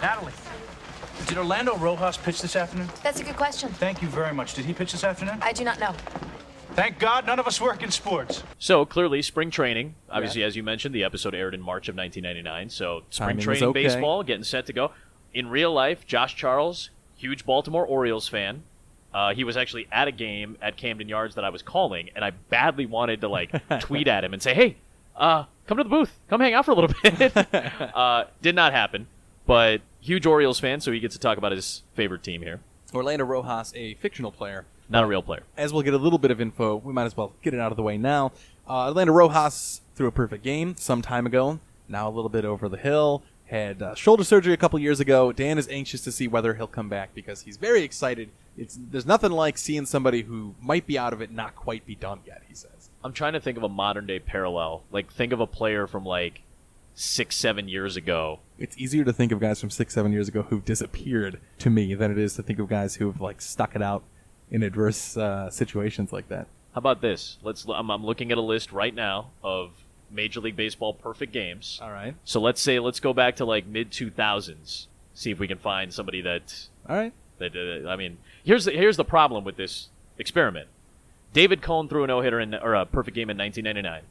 Natalie. 0.01 0.33
Did 1.27 1.37
Orlando 1.37 1.77
Rojas 1.77 2.17
pitch 2.17 2.41
this 2.41 2.55
afternoon? 2.55 2.87
That's 3.03 3.19
a 3.19 3.23
good 3.23 3.35
question. 3.35 3.69
Thank 3.69 4.01
you 4.01 4.07
very 4.07 4.33
much. 4.33 4.53
Did 4.53 4.65
he 4.65 4.73
pitch 4.73 4.91
this 4.91 5.03
afternoon? 5.03 5.39
I 5.41 5.53
do 5.53 5.63
not 5.63 5.79
know. 5.79 5.93
Thank 6.73 6.99
God 6.99 7.25
none 7.25 7.39
of 7.39 7.47
us 7.47 7.59
work 7.59 7.83
in 7.83 7.91
sports. 7.91 8.43
So 8.57 8.85
clearly, 8.85 9.21
spring 9.21 9.51
training. 9.51 9.95
Obviously, 10.09 10.43
as 10.43 10.55
you 10.55 10.63
mentioned, 10.63 10.95
the 10.95 11.03
episode 11.03 11.35
aired 11.35 11.53
in 11.53 11.61
March 11.61 11.89
of 11.89 11.95
1999. 11.95 12.69
So 12.69 13.03
spring 13.09 13.29
Timing 13.29 13.43
training 13.43 13.63
okay. 13.65 13.83
baseball 13.83 14.23
getting 14.23 14.43
set 14.43 14.65
to 14.67 14.73
go. 14.73 14.91
In 15.33 15.49
real 15.49 15.73
life, 15.73 16.05
Josh 16.07 16.35
Charles, 16.35 16.89
huge 17.15 17.45
Baltimore 17.45 17.85
Orioles 17.85 18.27
fan. 18.27 18.63
Uh, 19.13 19.33
he 19.33 19.43
was 19.43 19.57
actually 19.57 19.87
at 19.91 20.07
a 20.07 20.11
game 20.11 20.57
at 20.61 20.77
Camden 20.77 21.09
Yards 21.09 21.35
that 21.35 21.43
I 21.43 21.49
was 21.49 21.61
calling, 21.61 22.09
and 22.15 22.23
I 22.23 22.31
badly 22.31 22.85
wanted 22.85 23.21
to 23.21 23.27
like 23.27 23.51
tweet 23.79 24.07
at 24.07 24.23
him 24.23 24.33
and 24.33 24.41
say, 24.41 24.53
"Hey, 24.53 24.77
uh, 25.15 25.45
come 25.67 25.77
to 25.77 25.83
the 25.83 25.89
booth, 25.89 26.19
come 26.29 26.39
hang 26.39 26.53
out 26.53 26.65
for 26.65 26.71
a 26.71 26.75
little 26.75 26.91
bit." 27.03 27.35
uh, 27.95 28.25
did 28.41 28.55
not 28.55 28.71
happen, 28.71 29.07
but 29.47 29.81
huge 30.01 30.25
Orioles 30.25 30.59
fan, 30.59 30.81
so 30.81 30.91
he 30.91 30.99
gets 30.99 31.15
to 31.15 31.19
talk 31.19 31.37
about 31.37 31.51
his 31.51 31.83
favorite 31.93 32.23
team 32.23 32.41
here. 32.41 32.59
Orlando 32.93 33.25
Rojas, 33.25 33.73
a 33.75 33.93
fictional 33.95 34.31
player. 34.31 34.65
Not 34.89 35.03
a 35.03 35.07
real 35.07 35.21
player. 35.21 35.43
As 35.55 35.71
we'll 35.71 35.83
get 35.83 35.93
a 35.93 35.97
little 35.97 36.17
bit 36.17 36.31
of 36.31 36.41
info, 36.41 36.75
we 36.75 36.93
might 36.93 37.05
as 37.05 37.15
well 37.15 37.33
get 37.43 37.53
it 37.53 37.59
out 37.59 37.71
of 37.71 37.75
the 37.77 37.83
way 37.83 37.97
now. 37.97 38.31
Uh, 38.67 38.87
Orlando 38.87 39.13
Rojas 39.13 39.81
threw 39.95 40.07
a 40.07 40.11
perfect 40.11 40.43
game 40.43 40.75
some 40.77 41.01
time 41.01 41.25
ago. 41.25 41.59
Now 41.87 42.07
a 42.07 42.11
little 42.11 42.29
bit 42.29 42.45
over 42.45 42.67
the 42.67 42.77
hill. 42.77 43.23
Had 43.45 43.81
uh, 43.81 43.95
shoulder 43.95 44.23
surgery 44.23 44.53
a 44.53 44.57
couple 44.57 44.77
years 44.79 44.99
ago. 44.99 45.31
Dan 45.31 45.57
is 45.57 45.67
anxious 45.69 46.01
to 46.01 46.11
see 46.11 46.27
whether 46.27 46.53
he'll 46.53 46.67
come 46.67 46.89
back 46.89 47.13
because 47.15 47.41
he's 47.41 47.57
very 47.57 47.81
excited. 47.81 48.29
It's 48.57 48.77
there's 48.91 49.07
nothing 49.07 49.31
like 49.31 49.57
seeing 49.57 49.85
somebody 49.85 50.23
who 50.23 50.55
might 50.61 50.85
be 50.85 50.99
out 50.99 51.13
of 51.13 51.21
it 51.21 51.31
not 51.31 51.55
quite 51.55 51.85
be 51.85 51.95
done 51.95 52.19
yet. 52.25 52.43
He 52.47 52.53
says. 52.53 52.89
I'm 53.03 53.13
trying 53.13 53.33
to 53.33 53.39
think 53.39 53.57
of 53.57 53.63
a 53.63 53.69
modern 53.69 54.05
day 54.05 54.19
parallel. 54.19 54.83
Like, 54.91 55.11
think 55.11 55.31
of 55.31 55.39
a 55.39 55.47
player 55.47 55.87
from 55.87 56.05
like 56.05 56.41
six, 56.93 57.35
seven 57.35 57.67
years 57.67 57.95
ago 57.95 58.39
It's 58.59 58.77
easier 58.77 59.05
to 59.05 59.13
think 59.13 59.31
of 59.31 59.39
guys 59.39 59.59
from 59.59 59.69
six, 59.69 59.93
seven 59.93 60.11
years 60.11 60.27
ago 60.27 60.43
who've 60.43 60.63
disappeared 60.65 61.39
to 61.59 61.69
me 61.69 61.95
than 61.95 62.11
it 62.11 62.17
is 62.17 62.35
to 62.35 62.43
think 62.43 62.59
of 62.59 62.67
guys 62.67 62.95
who've 62.95 63.19
like 63.19 63.41
stuck 63.41 63.75
it 63.75 63.81
out 63.81 64.03
in 64.51 64.63
adverse 64.63 65.15
uh, 65.15 65.49
situations 65.49 66.11
like 66.11 66.27
that. 66.27 66.47
How 66.73 66.79
about 66.79 67.01
this? 67.01 67.37
Let's. 67.41 67.65
I'm, 67.73 67.89
I'm 67.89 68.05
looking 68.05 68.31
at 68.31 68.37
a 68.37 68.41
list 68.41 68.71
right 68.71 68.93
now 68.93 69.31
of 69.43 69.71
Major 70.11 70.39
League 70.41 70.55
Baseball 70.55 70.93
perfect 70.93 71.31
games. 71.31 71.79
All 71.81 71.91
right. 71.91 72.15
So 72.25 72.41
let's 72.41 72.61
say 72.61 72.79
let's 72.79 72.99
go 72.99 73.13
back 73.13 73.37
to 73.37 73.45
like 73.45 73.65
mid 73.65 73.91
2000s. 73.91 74.87
See 75.13 75.31
if 75.31 75.39
we 75.39 75.47
can 75.47 75.57
find 75.57 75.93
somebody 75.93 76.21
that 76.21 76.67
All 76.87 76.95
right. 76.95 77.13
that. 77.37 77.55
Uh, 77.55 77.89
I 77.89 77.95
mean, 77.95 78.17
here's 78.43 78.65
the, 78.65 78.71
here's 78.71 78.97
the 78.97 79.05
problem 79.05 79.43
with 79.43 79.55
this 79.55 79.89
experiment. 80.17 80.67
David 81.33 81.61
Cone 81.61 81.87
threw 81.87 82.03
a 82.03 82.07
no 82.07 82.21
hitter 82.21 82.39
in 82.39 82.55
or 82.55 82.75
a 82.75 82.85
perfect 82.85 83.15
game 83.15 83.29
in 83.29 83.37
1999. 83.37 84.03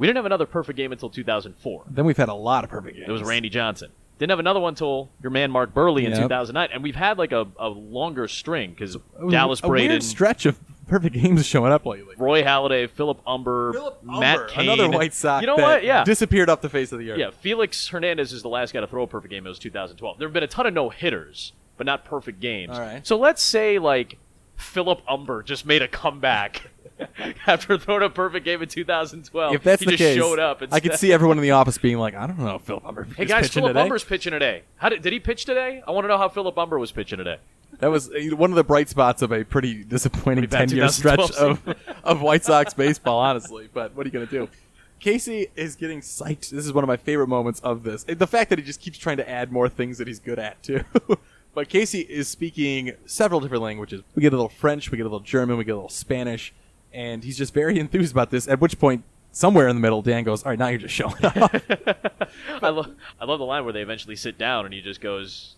We 0.00 0.06
didn't 0.06 0.16
have 0.16 0.26
another 0.26 0.46
perfect 0.46 0.76
game 0.76 0.92
until 0.92 1.10
2004. 1.10 1.84
Then 1.90 2.04
we've 2.06 2.16
had 2.16 2.28
a 2.28 2.34
lot 2.34 2.64
of 2.64 2.70
perfect 2.70 2.96
games. 2.96 3.08
It 3.08 3.12
was 3.12 3.22
Randy 3.22 3.48
Johnson. 3.50 3.90
Didn't 4.18 4.30
have 4.30 4.38
another 4.38 4.60
one 4.60 4.70
until 4.72 5.10
your 5.22 5.30
man 5.30 5.50
Mark 5.50 5.72
Buehrle 5.72 5.98
in 6.04 6.10
Yep. 6.10 6.22
2009, 6.22 6.68
and 6.74 6.82
we've 6.82 6.96
had 6.96 7.16
like 7.18 7.32
a, 7.32 7.46
a 7.58 7.68
longer 7.68 8.26
string 8.28 8.70
because 8.70 8.96
It 8.96 9.02
was 9.18 9.30
Dallas 9.32 9.60
a 9.62 9.68
weird 9.68 9.88
Braden, 9.88 10.00
stretch 10.00 10.44
of 10.46 10.58
perfect 10.88 11.14
games 11.14 11.46
showing 11.46 11.70
up 11.72 11.86
lately. 11.86 12.14
Roy 12.18 12.42
Halladay, 12.42 12.88
Philip 12.90 13.20
Humber, 13.26 13.74
Matt 14.02 14.48
Cain, 14.48 14.68
another 14.70 14.90
White 14.90 15.14
Sox. 15.14 15.40
You 15.42 15.46
know 15.46 15.56
that 15.56 15.62
what? 15.62 15.84
Yeah, 15.84 16.04
disappeared 16.04 16.48
off 16.50 16.60
the 16.60 16.68
face 16.68 16.92
of 16.92 16.98
the 16.98 17.10
earth. 17.12 17.18
yeah. 17.18 17.30
Felix 17.30 17.88
Hernandez 17.88 18.32
is 18.32 18.42
the 18.42 18.48
last 18.48 18.72
guy 18.74 18.80
to 18.80 18.86
throw 18.86 19.04
a 19.04 19.06
perfect 19.06 19.30
game. 19.30 19.46
It 19.46 19.48
was 19.50 19.58
2012. 19.58 20.18
There 20.18 20.28
have 20.28 20.32
been 20.34 20.42
a 20.42 20.46
ton 20.46 20.66
of 20.66 20.74
no 20.74 20.88
hitters, 20.90 21.52
but 21.76 21.86
not 21.86 22.04
perfect 22.04 22.40
games. 22.40 22.72
All 22.76 22.80
right. 22.80 23.06
So 23.06 23.16
let's 23.18 23.42
say 23.42 23.78
like 23.78 24.18
Philip 24.56 25.00
Humber 25.06 25.42
just 25.42 25.64
made 25.64 25.80
a 25.82 25.88
comeback 25.88 26.70
after 27.46 27.78
throwing 27.78 28.02
a 28.02 28.10
perfect 28.10 28.44
game 28.44 28.62
in 28.62 28.68
2012. 28.68 29.54
If 29.54 29.62
that's 29.62 29.80
he 29.80 29.86
the 29.86 29.92
just 29.92 29.98
case, 29.98 30.16
showed 30.16 30.38
up. 30.38 30.62
I 30.70 30.80
could 30.80 30.94
see 30.94 31.12
everyone 31.12 31.38
in 31.38 31.42
the 31.42 31.52
office 31.52 31.78
being 31.78 31.98
like, 31.98 32.14
"I 32.14 32.26
don't 32.26 32.38
know, 32.38 32.58
Phil 32.58 32.80
Humber." 32.80 33.04
Hey 33.16 33.24
guys, 33.24 33.48
Philip 33.48 33.70
today. 33.70 33.80
Humber's 33.80 34.04
pitching 34.04 34.32
today. 34.32 34.62
How 34.76 34.88
did, 34.88 35.02
did 35.02 35.12
he 35.12 35.20
pitch 35.20 35.44
today? 35.44 35.82
I 35.86 35.90
want 35.90 36.04
to 36.04 36.08
know 36.08 36.18
how 36.18 36.28
Philip 36.28 36.54
Humber 36.54 36.78
was 36.78 36.92
pitching 36.92 37.18
today. 37.18 37.38
That 37.78 37.90
was 37.90 38.10
uh, 38.10 38.36
one 38.36 38.50
of 38.50 38.56
the 38.56 38.64
bright 38.64 38.88
spots 38.88 39.22
of 39.22 39.32
a 39.32 39.44
pretty 39.44 39.84
disappointing 39.84 40.48
Pretty 40.48 40.66
ten-year 40.66 40.88
stretch 40.88 41.30
of 41.32 41.62
of 42.04 42.20
White 42.20 42.44
Sox 42.44 42.74
baseball, 42.74 43.18
honestly. 43.18 43.68
But 43.72 43.94
what 43.94 44.06
are 44.06 44.08
you 44.08 44.12
going 44.12 44.26
to 44.26 44.32
do? 44.32 44.48
Casey 45.00 45.46
is 45.56 45.76
getting 45.76 46.02
psyched. 46.02 46.50
This 46.50 46.66
is 46.66 46.72
one 46.72 46.84
of 46.84 46.88
my 46.88 46.98
favorite 46.98 47.28
moments 47.28 47.60
of 47.60 47.82
this. 47.82 48.04
The 48.04 48.26
fact 48.26 48.50
that 48.50 48.58
he 48.58 48.64
just 48.64 48.80
keeps 48.80 48.98
trying 48.98 49.16
to 49.16 49.28
add 49.28 49.50
more 49.50 49.68
things 49.68 49.96
that 49.98 50.06
he's 50.06 50.20
good 50.20 50.38
at 50.38 50.62
too. 50.62 50.84
but 51.54 51.68
Casey 51.70 52.00
is 52.00 52.28
speaking 52.28 52.92
several 53.06 53.40
different 53.40 53.62
languages. 53.62 54.02
We 54.14 54.20
get 54.20 54.34
a 54.34 54.36
little 54.36 54.50
French, 54.50 54.90
we 54.90 54.98
get 54.98 55.04
a 55.04 55.08
little 55.08 55.20
German, 55.20 55.56
we 55.56 55.64
get 55.64 55.72
a 55.72 55.76
little 55.76 55.88
Spanish, 55.88 56.52
and 56.92 57.22
he's 57.24 57.36
just 57.38 57.52
very 57.54 57.78
enthused 57.80 58.12
about 58.12 58.30
this. 58.30 58.48
At 58.48 58.60
which 58.60 58.78
point, 58.78 59.04
somewhere 59.32 59.68
in 59.68 59.76
the 59.76 59.80
middle, 59.82 60.02
Dan 60.02 60.24
goes, 60.24 60.42
"All 60.44 60.50
right, 60.50 60.58
now 60.58 60.68
you're 60.68 60.78
just 60.78 60.94
showing 60.94 61.14
off." 61.24 61.54
I, 62.62 62.68
lo- 62.68 62.86
I 63.20 63.24
love 63.24 63.38
the 63.38 63.44
line 63.44 63.64
where 63.64 63.72
they 63.72 63.82
eventually 63.82 64.16
sit 64.16 64.38
down 64.38 64.64
and 64.64 64.74
he 64.74 64.80
just 64.80 65.00
goes, 65.00 65.56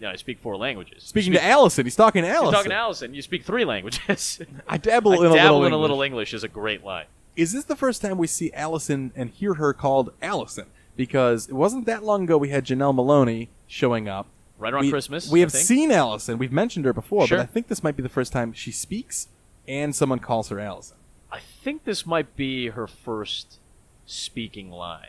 "Yeah, 0.00 0.10
I 0.10 0.16
speak 0.16 0.38
four 0.40 0.56
languages." 0.56 1.02
Speaking 1.04 1.32
you 1.32 1.38
to 1.38 1.44
Allison, 1.44 1.84
he's 1.86 1.96
talking 1.96 2.22
to 2.22 2.28
Allison. 2.28 2.46
he's 2.46 2.54
talking 2.54 2.70
to 2.70 2.76
Allison. 2.76 3.14
You 3.14 3.22
speak 3.22 3.44
three 3.44 3.64
languages. 3.64 4.40
I 4.68 4.76
dabble 4.78 5.12
I 5.12 5.16
in 5.16 5.32
a 5.32 5.34
dabble 5.34 5.58
little 5.60 5.64
in 5.66 5.72
a 5.72 5.76
English. 5.76 5.80
little 5.80 6.02
English 6.02 6.34
is 6.34 6.44
a 6.44 6.48
great 6.48 6.84
line. 6.84 7.06
Is 7.36 7.52
this 7.52 7.64
the 7.64 7.76
first 7.76 8.00
time 8.00 8.16
we 8.16 8.26
see 8.28 8.52
Allison 8.52 9.12
and 9.16 9.30
hear 9.30 9.54
her 9.54 9.72
called 9.72 10.12
Allison? 10.22 10.66
Because 10.96 11.48
it 11.48 11.54
wasn't 11.54 11.86
that 11.86 12.04
long 12.04 12.22
ago 12.24 12.38
we 12.38 12.50
had 12.50 12.64
Janel 12.64 12.94
Moloney 12.94 13.48
showing 13.66 14.08
up. 14.08 14.28
Right 14.56 14.72
around 14.72 14.82
we, 14.84 14.90
Christmas, 14.90 15.28
We 15.28 15.40
I 15.40 15.42
have 15.42 15.50
think. 15.50 15.64
seen 15.66 15.90
Allison. 15.90 16.38
We've 16.38 16.52
mentioned 16.52 16.84
her 16.84 16.92
before, 16.92 17.26
Sure. 17.26 17.38
but 17.38 17.42
I 17.42 17.46
think 17.46 17.66
this 17.66 17.82
might 17.82 17.96
be 17.96 18.04
the 18.04 18.08
first 18.08 18.32
time 18.32 18.52
she 18.52 18.70
speaks 18.70 19.26
and 19.68 19.94
someone 19.94 20.18
calls 20.18 20.48
her 20.48 20.58
Allison. 20.60 20.96
I 21.32 21.40
think 21.40 21.84
this 21.84 22.06
might 22.06 22.36
be 22.36 22.68
her 22.68 22.86
first 22.86 23.58
speaking 24.06 24.70
line. 24.70 25.08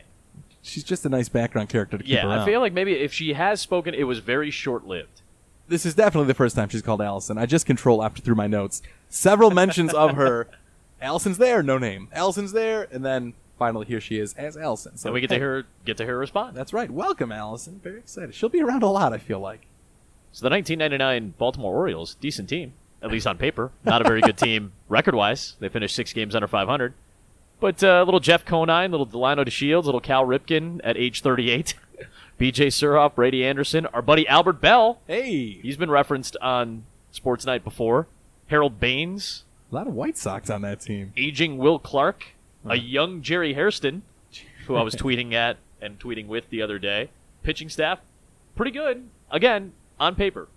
She's 0.62 0.84
just 0.84 1.06
a 1.06 1.10
nice 1.10 1.30
background 1.30 1.70
character 1.70 1.98
to 1.98 2.04
keep 2.04 2.14
Yeah, 2.14 2.26
around. 2.28 2.40
I 2.40 2.46
feel 2.46 2.60
like 2.60 2.74
maybe 2.74 2.94
if 2.94 3.14
she 3.14 3.34
has 3.34 3.62
spoken, 3.62 3.94
it 3.94 4.04
was 4.06 4.20
very 4.20 4.50
short 4.50 4.88
lived. 4.88 5.22
this 5.68 5.86
is 5.86 5.94
definitely 5.96 6.28
the 6.28 6.34
first 6.34 6.56
time 6.56 6.70
she's 6.70 6.82
called 6.82 7.02
Allison. 7.02 7.38
I 7.38 7.46
just 7.46 7.66
control 7.66 8.04
after 8.04 8.22
through 8.22 8.36
my 8.36 8.48
notes. 8.48 8.82
Several 9.10 9.52
mentions 9.52 9.94
of 9.94 10.16
her. 10.16 10.48
Allison's 11.02 11.38
there, 11.38 11.62
no 11.62 11.78
name. 11.78 12.08
Allison's 12.14 12.52
there, 12.54 12.88
and 12.92 13.04
then 13.06 13.34
finally 13.60 13.86
here 13.86 14.00
she 14.02 14.18
is 14.18 14.34
as 14.36 14.56
Allison. 14.58 14.98
So 14.98 15.10
and 15.10 15.14
we 15.14 15.22
get 15.22 15.30
to 15.30 15.36
hear 15.36 15.58
her, 15.58 15.64
get 15.86 15.98
to 15.98 16.04
hear 16.04 16.14
her 16.14 16.20
respond. 16.20 16.56
That's 16.56 16.74
right. 16.74 16.90
Welcome, 16.90 17.32
Allison. 17.32 17.80
Very 17.84 18.00
excited. 18.00 18.34
She'll 18.34 18.50
be 18.50 18.62
around 18.62 18.82
a 18.82 18.88
lot. 18.88 19.14
I 19.14 19.18
feel 19.20 19.40
like. 19.40 19.68
So 20.32 20.44
the 20.48 20.50
1999 20.50 21.36
Baltimore 21.38 21.76
Orioles, 21.76 22.16
decent 22.16 22.50
team, 22.50 22.74
at 23.02 23.12
least 23.12 23.28
on 23.28 23.38
paper. 23.38 23.72
Not 23.84 24.02
a 24.02 24.06
very 24.06 24.22
good 24.22 24.38
team 24.38 24.72
record-wise. 24.90 25.56
They 25.60 25.70
finished 25.70 25.96
six 25.96 26.14
games 26.14 26.36
under 26.36 26.48
500. 26.48 26.94
But 27.60 27.84
uh, 27.84 28.04
little 28.04 28.20
Jeff 28.20 28.44
Conine, 28.46 28.92
little 28.92 29.08
Delino 29.08 29.46
DeShields, 29.46 29.86
little 29.86 30.02
Cal 30.02 30.26
Ripken 30.26 30.82
at 30.84 30.98
age 30.98 31.22
38, 31.22 31.76
B.J. 32.38 32.68
Surhoff, 32.68 33.16
Brady 33.16 33.46
Anderson, 33.46 33.86
our 33.88 34.02
buddy 34.02 34.28
Albert 34.28 34.60
Belle. 34.60 35.00
Hey, 35.08 35.52
He's 35.62 35.78
been 35.78 35.90
referenced 35.92 36.36
on 36.42 36.84
Sports 37.12 37.46
Night 37.46 37.64
before. 37.64 38.08
Harold 38.48 38.80
Baines, 38.80 39.46
a 39.72 39.76
lot 39.76 39.88
of 39.88 39.94
White 39.94 40.18
Sox 40.18 40.50
on 40.50 40.62
that 40.64 40.82
team. 40.82 41.14
aging 41.18 41.58
Will 41.58 41.80
Clark, 41.80 42.26
a 42.66 42.76
young 42.76 43.22
Jerry 43.22 43.54
Hairston, 43.54 44.04
who 44.68 44.76
I 44.76 44.84
was 44.84 44.96
tweeting 44.98 45.34
at 45.34 45.58
and 45.82 45.98
tweeting 45.98 46.28
with 46.28 46.50
the 46.50 46.62
other 46.62 46.78
day. 46.78 47.10
Pitching 47.42 47.70
staff, 47.70 48.00
pretty 48.56 48.72
good. 48.72 49.08
Again, 49.32 49.72
on 50.00 50.14
paper. 50.16 50.48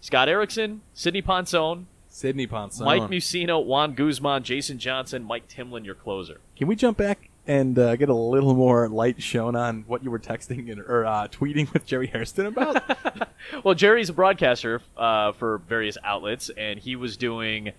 Scott 0.00 0.28
Erickson, 0.28 0.80
Sidney 0.94 1.22
Ponzone, 1.22 1.84
Sidney 2.08 2.46
Ponson. 2.46 2.84
Mike 2.84 3.02
Mussina, 3.02 3.62
Juan 3.64 3.94
Guzman, 3.94 4.42
Jason 4.42 4.78
Johnson, 4.78 5.22
Mike 5.24 5.48
Timlin, 5.48 5.84
your 5.84 5.94
closer. 5.94 6.40
Can 6.56 6.66
we 6.66 6.74
jump 6.76 6.96
back 6.98 7.28
and 7.46 7.78
uh, 7.78 7.96
get 7.96 8.08
a 8.08 8.14
little 8.14 8.54
more 8.54 8.88
light 8.88 9.22
shown 9.22 9.54
on 9.56 9.84
what 9.86 10.02
you 10.02 10.10
were 10.10 10.18
texting 10.18 10.70
and, 10.72 10.80
or 10.80 11.04
uh, 11.06 11.28
tweeting 11.28 11.72
with 11.72 11.86
Jerry 11.86 12.06
Hairston 12.08 12.46
about? 12.46 12.82
Well, 13.64 13.74
Jerry's 13.74 14.08
a 14.08 14.12
broadcaster 14.12 14.82
uh, 14.96 15.32
for 15.32 15.58
various 15.68 15.96
outlets, 16.04 16.50
and 16.56 16.78
he 16.78 16.96
was 16.96 17.16
doing 17.16 17.70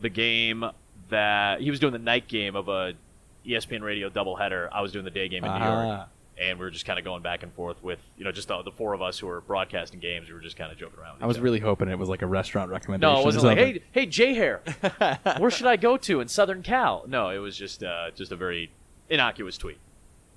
the 0.00 0.10
game 0.10 0.64
that 1.08 1.60
he 1.60 1.70
was 1.70 1.80
doing 1.80 1.92
the 1.94 1.98
night 1.98 2.28
game 2.28 2.54
of 2.54 2.68
a 2.68 2.92
ESPN 3.46 3.82
Radio 3.82 4.10
doubleheader. 4.10 4.68
I 4.70 4.80
was 4.82 4.92
doing 4.92 5.04
the 5.06 5.10
day 5.10 5.28
game 5.28 5.44
in 5.44 5.50
New 5.50 5.56
Ah. 5.58 5.86
York, 5.96 6.08
and 6.40 6.58
we 6.58 6.64
were 6.64 6.70
just 6.70 6.86
kind 6.86 6.98
of 6.98 7.04
going 7.04 7.22
back 7.22 7.42
and 7.42 7.52
forth 7.52 7.82
with 7.82 7.98
you 8.16 8.24
know 8.24 8.32
just 8.32 8.48
the, 8.48 8.62
the 8.62 8.72
four 8.72 8.94
of 8.94 9.02
us 9.02 9.18
who 9.18 9.26
were 9.26 9.40
broadcasting 9.40 10.00
games. 10.00 10.28
We 10.28 10.34
were 10.34 10.40
just 10.40 10.56
kind 10.56 10.70
of 10.72 10.78
joking 10.78 10.98
around. 10.98 11.14
With 11.14 11.22
I 11.22 11.26
was 11.26 11.36
other. 11.36 11.44
really 11.44 11.60
hoping 11.60 11.88
it 11.88 11.98
was 11.98 12.08
like 12.08 12.22
a 12.22 12.26
restaurant 12.26 12.70
recommendation. 12.70 13.14
no, 13.14 13.20
it 13.20 13.24
wasn't 13.24 13.44
like 13.44 13.58
hey 13.58 13.82
hey 13.92 14.06
J 14.06 14.34
Hair, 14.34 14.62
where 15.38 15.50
should 15.50 15.66
I 15.66 15.76
go 15.76 15.96
to 15.96 16.20
in 16.20 16.28
Southern 16.28 16.62
Cal? 16.62 17.04
No, 17.06 17.30
it 17.30 17.38
was 17.38 17.56
just 17.56 17.82
uh, 17.82 18.10
just 18.14 18.32
a 18.32 18.36
very 18.36 18.70
innocuous 19.08 19.58
tweet. 19.58 19.78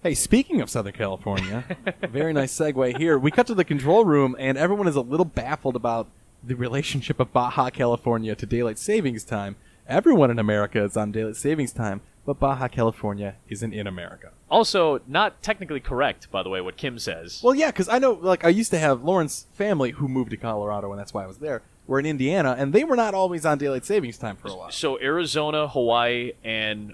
Hey, 0.04 0.16
speaking 0.16 0.62
of 0.62 0.70
Southern 0.70 0.94
California, 0.94 1.64
very 2.10 2.34
nice 2.34 2.58
segue 2.58 2.98
here. 2.98 3.20
We 3.20 3.30
cut 3.30 3.46
to 3.48 3.54
the 3.54 3.64
control 3.64 4.04
room, 4.04 4.36
and 4.40 4.58
everyone 4.58 4.88
is 4.88 4.96
a 4.96 5.02
little 5.02 5.26
baffled 5.26 5.76
about 5.76 6.08
the 6.44 6.56
relationship 6.56 7.20
of 7.20 7.32
Baja 7.32 7.70
California 7.70 8.34
to 8.34 8.46
daylight 8.48 8.80
savings 8.80 9.24
time. 9.24 9.58
Everyone 9.92 10.32
in 10.32 10.40
America 10.40 10.82
is 10.82 10.96
on 10.96 11.12
daylight 11.12 11.36
savings 11.36 11.74
time, 11.74 12.00
but 12.26 12.40
Baja 12.40 12.70
California 12.70 13.36
isn't 13.50 13.74
in 13.74 13.88
America. 13.88 14.32
Also, 14.50 15.02
not 15.06 15.44
technically 15.44 15.82
correct, 15.82 16.32
by 16.32 16.42
the 16.44 16.50
way, 16.50 16.62
what 16.62 16.78
Kim 16.78 16.98
says. 16.98 17.42
Well, 17.44 17.54
yeah, 17.54 17.72
because 17.72 17.90
I 17.90 18.00
know, 18.00 18.14
like, 18.14 18.46
I 18.46 18.50
used 18.50 18.72
to 18.72 18.80
have 18.80 19.04
Lauren's 19.04 19.48
family 19.54 19.92
who 19.92 20.08
moved 20.08 20.32
to 20.32 20.38
Colorado, 20.38 20.92
and 20.92 21.00
that's 21.00 21.14
why 21.14 21.26
I 21.26 21.28
was 21.28 21.40
there. 21.40 21.62
Were 21.88 22.00
in 22.00 22.06
Indiana, 22.06 22.56
and 22.58 22.72
they 22.72 22.86
were 22.86 22.96
not 22.96 23.14
always 23.14 23.46
on 23.46 23.58
daylight 23.58 23.84
savings 23.84 24.18
time 24.18 24.38
for 24.38 24.48
a 24.48 24.56
while. 24.56 24.72
So 24.72 24.98
Arizona, 25.02 25.68
Hawaii, 25.68 26.32
and 26.42 26.94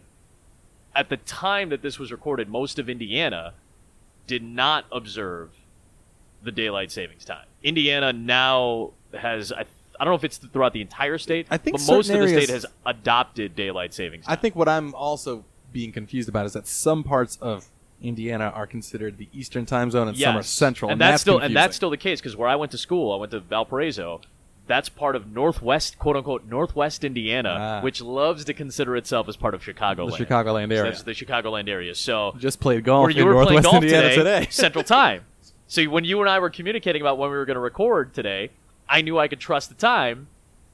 at 0.95 1.09
the 1.09 1.17
time 1.17 1.69
that 1.69 1.83
this 1.83 1.99
was 1.99 2.11
recorded, 2.11 2.49
most 2.49 2.79
of 2.79 2.89
Indiana 2.89 3.53
did 4.25 4.41
not 4.41 4.85
observe 4.91 5.51
the 6.41 6.51
daylight 6.51 6.91
savings 6.91 7.25
time. 7.25 7.45
Indiana 7.61 8.11
now 8.11 8.93
has 9.13 9.51
I, 9.51 9.65
I 9.99 10.03
don't 10.03 10.11
know 10.11 10.15
if 10.15 10.23
it's 10.23 10.37
throughout 10.37 10.73
the 10.73 10.81
entire 10.81 11.17
state, 11.17 11.47
I 11.49 11.57
think 11.57 11.77
but 11.77 11.87
most 11.87 12.09
of 12.09 12.19
the 12.19 12.27
state 12.27 12.49
has 12.49 12.65
adopted 12.85 13.55
daylight 13.55 13.93
savings 13.93 14.25
time. 14.25 14.33
I 14.33 14.35
think 14.35 14.55
what 14.55 14.69
I'm 14.69 14.93
also 14.93 15.45
being 15.73 15.91
confused 15.91 16.29
about 16.29 16.45
is 16.45 16.53
that 16.53 16.67
some 16.67 17.03
parts 17.03 17.37
of 17.41 17.67
Indiana 18.01 18.51
are 18.53 18.67
considered 18.67 19.17
the 19.17 19.27
Eastern 19.33 19.65
time 19.65 19.89
zone, 19.91 20.07
and 20.07 20.17
yes. 20.17 20.27
some 20.27 20.37
are 20.37 20.43
Central, 20.43 20.91
and, 20.91 21.01
and, 21.01 21.01
that's, 21.13 21.21
still 21.21 21.39
and 21.39 21.55
that's 21.55 21.75
still 21.75 21.89
the 21.89 21.97
case 21.97 22.19
because 22.19 22.35
where 22.35 22.47
I 22.47 22.55
went 22.55 22.71
to 22.73 22.77
school, 22.77 23.13
I 23.13 23.17
went 23.17 23.31
to 23.31 23.39
Valparaiso. 23.39 24.21
That's 24.67 24.89
part 24.89 25.15
of 25.15 25.31
Northwest, 25.31 25.97
quote 25.97 26.17
unquote, 26.17 26.45
Northwest 26.45 27.05
Indiana, 27.05 27.55
Ah. 27.57 27.81
which 27.81 28.01
loves 28.01 28.43
to 28.45 28.53
consider 28.53 28.97
itself 28.97 29.29
as 29.29 29.37
part 29.37 29.55
of 29.55 29.61
Chicagoland. 29.63 30.17
the 30.17 30.25
Chicagoland 30.25 30.67
So 30.67 30.75
area. 30.75 30.91
that's 30.91 31.03
the 31.03 31.13
Chicagoland 31.13 31.69
area. 31.69 31.95
So 31.95 32.35
Just 32.37 32.59
played 32.59 32.83
golf 32.83 33.03
where 33.03 33.11
in 33.11 33.17
you 33.17 33.25
were 33.25 33.33
playing 33.45 33.61
Northwest 33.61 33.71
golf 33.71 33.83
Indiana 33.83 34.09
today, 34.09 34.39
today. 34.39 34.47
Central 34.51 34.83
Time. 34.83 35.23
So 35.67 35.83
when 35.85 36.03
you 36.03 36.19
and 36.19 36.29
I 36.29 36.39
were 36.39 36.49
communicating 36.49 37.01
about 37.01 37.17
when 37.17 37.29
we 37.31 37.37
were 37.37 37.45
going 37.45 37.55
to 37.55 37.61
record 37.61 38.13
today, 38.13 38.51
I 38.89 39.01
knew 39.01 39.17
I 39.17 39.27
could 39.27 39.39
trust 39.39 39.69
the 39.69 39.75
time 39.75 40.27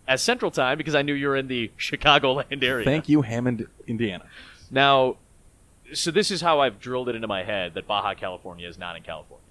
as 0.07 0.21
Central 0.21 0.51
Time 0.51 0.77
because 0.77 0.95
I 0.95 1.01
knew 1.01 1.13
you 1.13 1.27
were 1.27 1.35
in 1.37 1.47
the 1.47 1.71
Chicagoland 1.79 2.63
area. 2.63 2.85
Thank 2.85 3.09
you, 3.09 3.21
Hammond, 3.21 3.67
Indiana. 3.87 4.25
Now, 4.71 5.17
so 5.93 6.11
this 6.11 6.31
is 6.31 6.41
how 6.41 6.59
I've 6.59 6.79
drilled 6.79 7.09
it 7.09 7.15
into 7.15 7.27
my 7.27 7.43
head 7.43 7.73
that 7.75 7.87
Baja 7.87 8.13
California 8.15 8.67
is 8.67 8.77
not 8.77 8.95
in 8.95 9.03
California. 9.03 9.45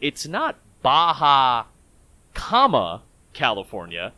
It's 0.00 0.26
not 0.26 0.56
Baja, 0.82 1.64
comma 2.34 3.02
California. 3.32 4.12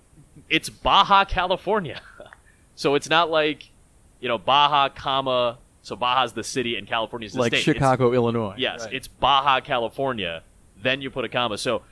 It's 0.48 0.68
Baja 0.68 1.24
California. 1.24 2.00
so 2.74 2.94
it's 2.94 3.08
not 3.08 3.30
like, 3.30 3.70
you 4.20 4.28
know, 4.28 4.38
Baja, 4.38 4.88
comma. 4.88 5.58
So 5.82 5.96
Baja's 5.96 6.32
the 6.32 6.44
city 6.44 6.76
and 6.76 6.86
California's 6.86 7.32
the 7.32 7.40
like 7.40 7.50
state. 7.52 7.60
It's- 7.60 7.74
Chicago, 7.76 8.12
Illinois. 8.12 8.54
Yes, 8.58 8.84
Right. 8.84 8.94
it's 8.94 9.08
Baja 9.08 9.60
California. 9.60 10.42
Then 10.80 11.00
you 11.00 11.10
put 11.10 11.24
a 11.24 11.28
comma. 11.28 11.58
So 11.58 11.82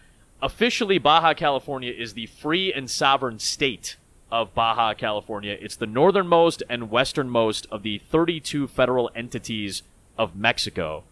officially, 0.43 0.99
Baja 0.99 1.35
California 1.35 1.93
is 1.93 2.15
the 2.15 2.27
free 2.27 2.73
and 2.73 2.91
sovereign 2.91 3.39
state 3.39 3.97
of 4.31 4.55
Baja 4.55 4.95
California. 4.95 5.57
It's 5.61 5.77
the 5.77 5.87
northernmost 5.87 6.63
and 6.69 6.91
westernmost 6.91 7.67
of 7.71 7.83
the 7.83 7.99
32 7.99 8.67
federal 8.69 9.11
entities 9.15 9.83
of 10.19 10.35
Mexico. 10.37 11.05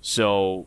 So 0.00 0.66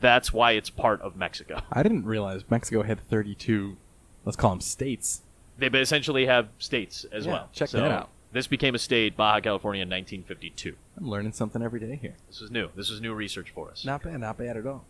that's 0.00 0.32
why 0.32 0.52
it's 0.52 0.70
part 0.70 1.00
of 1.02 1.16
Mexico. 1.16 1.60
I 1.72 1.82
didn't 1.82 2.04
realize 2.04 2.42
Mexico 2.50 2.82
had 2.82 3.00
32. 3.08 3.76
Let's 4.24 4.36
call 4.36 4.50
them 4.50 4.60
states. 4.60 5.22
They 5.56 5.66
essentially 5.68 6.26
have 6.26 6.48
states 6.58 7.04
as 7.10 7.26
Yeah, 7.26 7.32
well. 7.32 7.48
check 7.52 7.68
So 7.70 7.80
that 7.80 7.90
out. 7.90 8.10
This 8.30 8.46
became 8.46 8.74
a 8.74 8.78
state, 8.78 9.16
Baja 9.16 9.40
California, 9.40 9.80
in 9.82 9.88
1952. 9.88 10.76
I'm 10.98 11.08
learning 11.08 11.32
something 11.32 11.62
every 11.62 11.80
day 11.80 11.96
here. 12.00 12.14
This 12.28 12.40
was 12.40 12.50
new. 12.50 12.68
This 12.76 12.90
was 12.90 13.00
new 13.00 13.14
research 13.14 13.50
for 13.50 13.70
us. 13.70 13.84
Not 13.86 14.02
bad, 14.02 14.20
not 14.20 14.36
bad 14.36 14.56
at 14.58 14.66
all. 14.66 14.84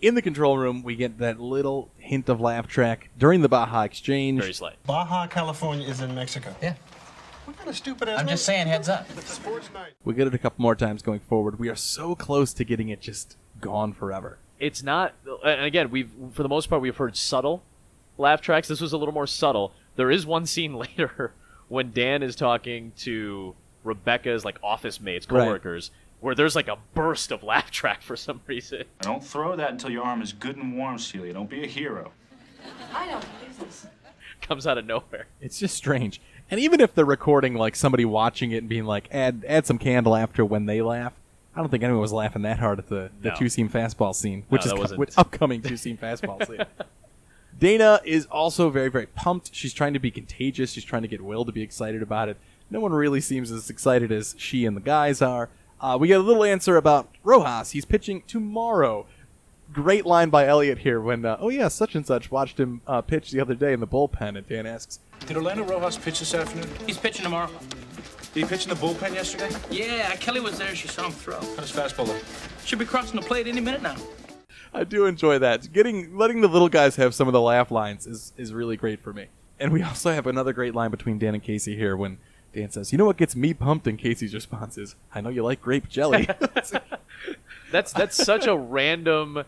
In 0.00 0.14
the 0.14 0.22
control 0.22 0.58
room, 0.58 0.82
we 0.82 0.94
get 0.94 1.18
that 1.18 1.40
little 1.40 1.90
hint 1.96 2.28
of 2.28 2.40
laugh 2.40 2.66
track 2.66 3.08
during 3.18 3.40
the 3.40 3.48
Baja 3.48 3.82
exchange. 3.82 4.40
Very 4.40 4.52
slight. 4.52 4.76
Baja 4.86 5.26
California 5.26 5.88
is 5.88 6.00
in 6.00 6.14
Mexico. 6.14 6.54
Yeah. 6.62 6.74
What 7.46 7.56
kind 7.56 7.68
of 7.70 7.76
stupid 7.76 8.08
ass? 8.08 8.20
I'm 8.20 8.26
just 8.28 8.44
saying, 8.44 8.66
heads 8.66 8.88
up. 8.88 9.08
Sports 9.22 9.70
night. 9.72 9.92
We 10.04 10.14
get 10.14 10.26
it 10.26 10.34
a 10.34 10.38
couple 10.38 10.60
more 10.62 10.74
times 10.74 11.00
going 11.02 11.20
forward. 11.20 11.58
We 11.58 11.68
are 11.68 11.76
so 11.76 12.14
close 12.14 12.52
to 12.54 12.64
getting 12.64 12.88
it 12.90 13.00
just 13.00 13.36
gone 13.60 13.92
forever. 13.94 14.38
it's 14.58 14.82
not 14.82 15.14
and 15.44 15.62
again 15.62 15.90
we've 15.90 16.10
for 16.32 16.42
the 16.42 16.48
most 16.48 16.68
part 16.68 16.82
we've 16.82 16.96
heard 16.98 17.16
subtle 17.16 17.62
laugh 18.18 18.42
tracks 18.42 18.68
this 18.68 18.82
was 18.82 18.92
a 18.92 18.98
little 18.98 19.14
more 19.14 19.26
subtle 19.26 19.72
there 19.96 20.10
is 20.10 20.26
one 20.26 20.44
scene 20.44 20.74
later 20.98 21.32
when 21.68 21.90
dan 21.90 22.22
is 22.22 22.36
talking 22.36 22.92
to 22.98 23.54
rebecca's 23.82 24.44
like 24.44 24.58
office 24.62 25.00
mates 25.00 25.26
Right. 25.30 25.44
coworkers 25.44 25.90
where 26.26 26.34
there's 26.34 26.56
like 26.56 26.66
a 26.66 26.76
burst 26.92 27.30
of 27.30 27.44
laugh 27.44 27.70
track 27.70 28.02
for 28.02 28.16
some 28.16 28.40
reason 28.48 28.82
Don't 29.00 29.22
throw 29.22 29.54
that 29.54 29.70
until 29.70 29.90
your 29.90 30.02
arm 30.02 30.20
is 30.22 30.32
good 30.32 30.56
and 30.56 30.76
warm, 30.76 30.98
Celia. 30.98 31.32
Don't 31.32 31.48
be 31.48 31.62
a 31.62 31.68
hero. 31.68 32.10
I 32.92 33.06
don't 33.08 33.24
use 33.46 33.56
this. 33.58 33.86
comes 34.42 34.66
out 34.66 34.76
of 34.76 34.84
nowhere 34.84 35.26
It's 35.40 35.60
just 35.60 35.76
strange. 35.76 36.20
And 36.50 36.58
even 36.58 36.80
if 36.80 36.92
they're 36.96 37.04
recording 37.04 37.54
like 37.54 37.76
somebody 37.76 38.04
watching 38.04 38.50
it 38.50 38.56
and 38.58 38.68
being 38.68 38.84
like, 38.86 39.08
add 39.12 39.44
add 39.46 39.66
some 39.66 39.78
candle 39.78 40.16
after 40.16 40.44
when 40.44 40.66
they 40.66 40.82
laugh, 40.82 41.12
I 41.54 41.60
don't 41.60 41.68
think 41.70 41.84
anyone 41.84 42.02
was 42.02 42.12
laughing 42.12 42.42
that 42.42 42.58
hard 42.58 42.80
at 42.80 42.88
the, 42.88 43.10
the 43.22 43.28
No. 43.28 43.34
two 43.36 43.48
seam 43.48 43.68
fastball 43.68 44.12
scene, 44.12 44.42
which 44.48 44.62
that 44.64 44.70
is 44.70 44.72
co- 44.72 44.80
wasn't- 44.80 45.16
upcoming 45.18 45.62
two 45.62 45.76
seam 45.76 45.96
fastball 45.96 46.44
scene. 46.44 46.64
Dana 47.58 48.00
is 48.04 48.26
also 48.26 48.68
very, 48.68 48.90
very 48.90 49.06
pumped. 49.06 49.54
She's 49.54 49.72
trying 49.72 49.94
to 49.94 49.98
be 50.00 50.10
contagious. 50.10 50.72
She's 50.72 50.84
trying 50.84 51.02
to 51.02 51.08
get 51.08 51.22
Will 51.22 51.44
to 51.44 51.52
be 51.52 51.62
excited 51.62 52.02
about 52.02 52.28
it. 52.28 52.36
No 52.68 52.80
one 52.80 52.92
really 52.92 53.20
seems 53.20 53.50
as 53.52 53.70
excited 53.70 54.10
as 54.12 54.34
she 54.36 54.66
and 54.66 54.76
the 54.76 54.80
guys 54.80 55.22
are. 55.22 55.48
Uh, 55.80 55.96
we 56.00 56.08
get 56.08 56.20
a 56.20 56.22
little 56.22 56.44
answer 56.44 56.76
about 56.76 57.08
Rojas. 57.22 57.72
He's 57.72 57.84
pitching 57.84 58.22
tomorrow. 58.26 59.06
Great 59.72 60.06
line 60.06 60.30
by 60.30 60.46
Elliot 60.46 60.78
here 60.78 61.00
when, 61.00 61.24
uh, 61.24 61.36
oh 61.40 61.48
yeah, 61.48 61.68
such 61.68 61.94
and 61.94 62.06
such 62.06 62.30
watched 62.30 62.58
him 62.58 62.80
uh, 62.86 63.02
pitch 63.02 63.30
the 63.30 63.40
other 63.40 63.54
day 63.54 63.72
in 63.72 63.80
the 63.80 63.86
bullpen, 63.86 64.38
and 64.38 64.48
Dan 64.48 64.64
asks, 64.64 65.00
Did 65.26 65.36
Orlando 65.36 65.64
Rojas 65.64 65.98
pitch 65.98 66.20
this 66.20 66.34
afternoon? 66.34 66.68
He's 66.86 66.96
pitching 66.96 67.24
tomorrow. 67.24 67.50
Did 68.32 68.44
he 68.44 68.48
pitch 68.48 68.64
in 68.64 68.70
the 68.70 68.76
bullpen 68.76 69.14
yesterday? 69.14 69.50
Yeah, 69.70 70.14
Kelly 70.16 70.40
was 70.40 70.58
there. 70.58 70.74
She 70.74 70.88
saw 70.88 71.06
him 71.06 71.12
throw. 71.12 71.40
How 71.40 71.56
does 71.56 71.72
fastball 71.72 72.06
look? 72.06 72.22
Should 72.64 72.78
be 72.78 72.84
crossing 72.84 73.18
the 73.18 73.26
plate 73.26 73.46
any 73.46 73.60
minute 73.60 73.82
now. 73.82 73.96
I 74.72 74.84
do 74.84 75.06
enjoy 75.06 75.38
that. 75.38 75.72
Getting 75.72 76.16
letting 76.16 76.42
the 76.42 76.48
little 76.48 76.68
guys 76.68 76.96
have 76.96 77.14
some 77.14 77.28
of 77.28 77.32
the 77.32 77.40
laugh 77.40 77.70
lines 77.70 78.06
is 78.06 78.34
is 78.36 78.52
really 78.52 78.76
great 78.76 79.00
for 79.00 79.12
me. 79.12 79.28
And 79.58 79.72
we 79.72 79.82
also 79.82 80.12
have 80.12 80.26
another 80.26 80.52
great 80.52 80.74
line 80.74 80.90
between 80.90 81.18
Dan 81.18 81.34
and 81.34 81.42
Casey 81.42 81.76
here 81.76 81.96
when 81.96 82.18
Dan 82.56 82.70
says, 82.70 82.90
"You 82.90 82.98
know 82.98 83.04
what 83.04 83.18
gets 83.18 83.36
me 83.36 83.52
pumped?" 83.54 83.86
and 83.86 83.98
Casey's 83.98 84.32
response 84.34 84.78
is, 84.78 84.96
"I 85.14 85.20
know 85.20 85.28
you 85.28 85.44
like 85.44 85.60
grape 85.60 85.88
jelly." 85.88 86.26
That's 87.72 87.92
that's 87.92 88.16
such 88.16 88.46
a 88.46 88.56
random, 88.56 89.42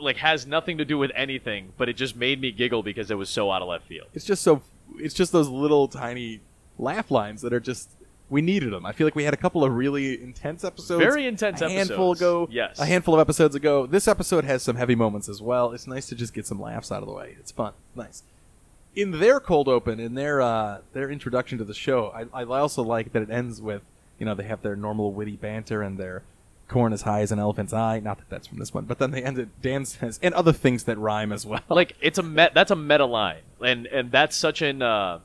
like 0.00 0.16
has 0.16 0.46
nothing 0.46 0.78
to 0.78 0.84
do 0.84 0.96
with 0.98 1.10
anything, 1.14 1.72
but 1.76 1.88
it 1.88 1.92
just 1.96 2.16
made 2.16 2.40
me 2.40 2.50
giggle 2.50 2.82
because 2.82 3.10
it 3.10 3.16
was 3.18 3.28
so 3.28 3.50
out 3.50 3.60
of 3.62 3.68
left 3.68 3.86
field. 3.86 4.08
it's 4.14 4.24
just 4.24 4.42
so 4.42 4.62
it's 4.96 5.14
just 5.14 5.30
those 5.32 5.48
little 5.48 5.86
tiny 5.86 6.40
laugh 6.78 7.10
lines 7.10 7.42
that 7.42 7.52
are 7.52 7.60
just 7.60 7.90
we 8.30 8.40
needed 8.40 8.72
them. 8.72 8.86
I 8.86 8.92
feel 8.92 9.06
like 9.06 9.14
we 9.14 9.24
had 9.24 9.34
a 9.34 9.36
couple 9.36 9.62
of 9.62 9.72
really 9.74 10.20
intense 10.22 10.64
episodes, 10.64 11.04
Very 11.04 11.26
intense 11.26 11.60
a 11.60 11.68
handful 11.68 12.12
episodes. 12.12 12.20
ago, 12.20 12.48
Yes. 12.50 12.78
a 12.80 12.86
handful 12.86 13.14
of 13.14 13.20
episodes 13.20 13.54
ago. 13.54 13.86
This 13.86 14.08
episode 14.08 14.44
has 14.44 14.62
some 14.62 14.76
heavy 14.76 14.94
moments 14.94 15.28
as 15.28 15.42
well. 15.42 15.72
It's 15.72 15.86
nice 15.86 16.06
to 16.08 16.14
just 16.14 16.32
get 16.32 16.46
some 16.46 16.58
laughs 16.60 16.90
out 16.90 17.02
of 17.02 17.06
the 17.08 17.14
way. 17.14 17.36
It's 17.38 17.52
fun, 17.52 17.74
nice. 17.94 18.22
In 18.96 19.18
their 19.18 19.40
cold 19.40 19.68
open, 19.68 19.98
in 19.98 20.14
their 20.14 20.40
uh, 20.40 20.78
their 20.92 21.10
introduction 21.10 21.58
to 21.58 21.64
the 21.64 21.74
show, 21.74 22.12
I, 22.32 22.42
I 22.42 22.44
also 22.44 22.82
like 22.82 23.12
that 23.12 23.22
it 23.22 23.30
ends 23.30 23.60
with 23.60 23.82
you 24.18 24.26
know 24.26 24.34
they 24.34 24.44
have 24.44 24.62
their 24.62 24.76
normal 24.76 25.12
witty 25.12 25.36
banter 25.36 25.82
and 25.82 25.98
their 25.98 26.22
corn 26.68 26.92
as 26.92 27.02
high 27.02 27.20
as 27.20 27.32
an 27.32 27.38
elephant's 27.38 27.72
eye. 27.72 27.98
Not 28.00 28.18
that 28.18 28.30
that's 28.30 28.46
from 28.46 28.58
this 28.58 28.72
one, 28.72 28.84
but 28.84 28.98
then 28.98 29.10
they 29.10 29.22
end 29.22 29.38
it. 29.38 29.48
Dan 29.60 29.84
says 29.84 30.20
and 30.22 30.32
other 30.34 30.52
things 30.52 30.84
that 30.84 30.96
rhyme 30.98 31.32
as 31.32 31.44
well. 31.44 31.60
like 31.68 31.96
it's 32.00 32.18
a 32.18 32.22
met 32.22 32.54
that's 32.54 32.70
a 32.70 32.76
meta 32.76 33.04
line 33.04 33.40
and 33.60 33.86
and 33.86 34.10
that's 34.12 34.36
such 34.36 34.62
an 34.62 34.80
uh 34.82 35.18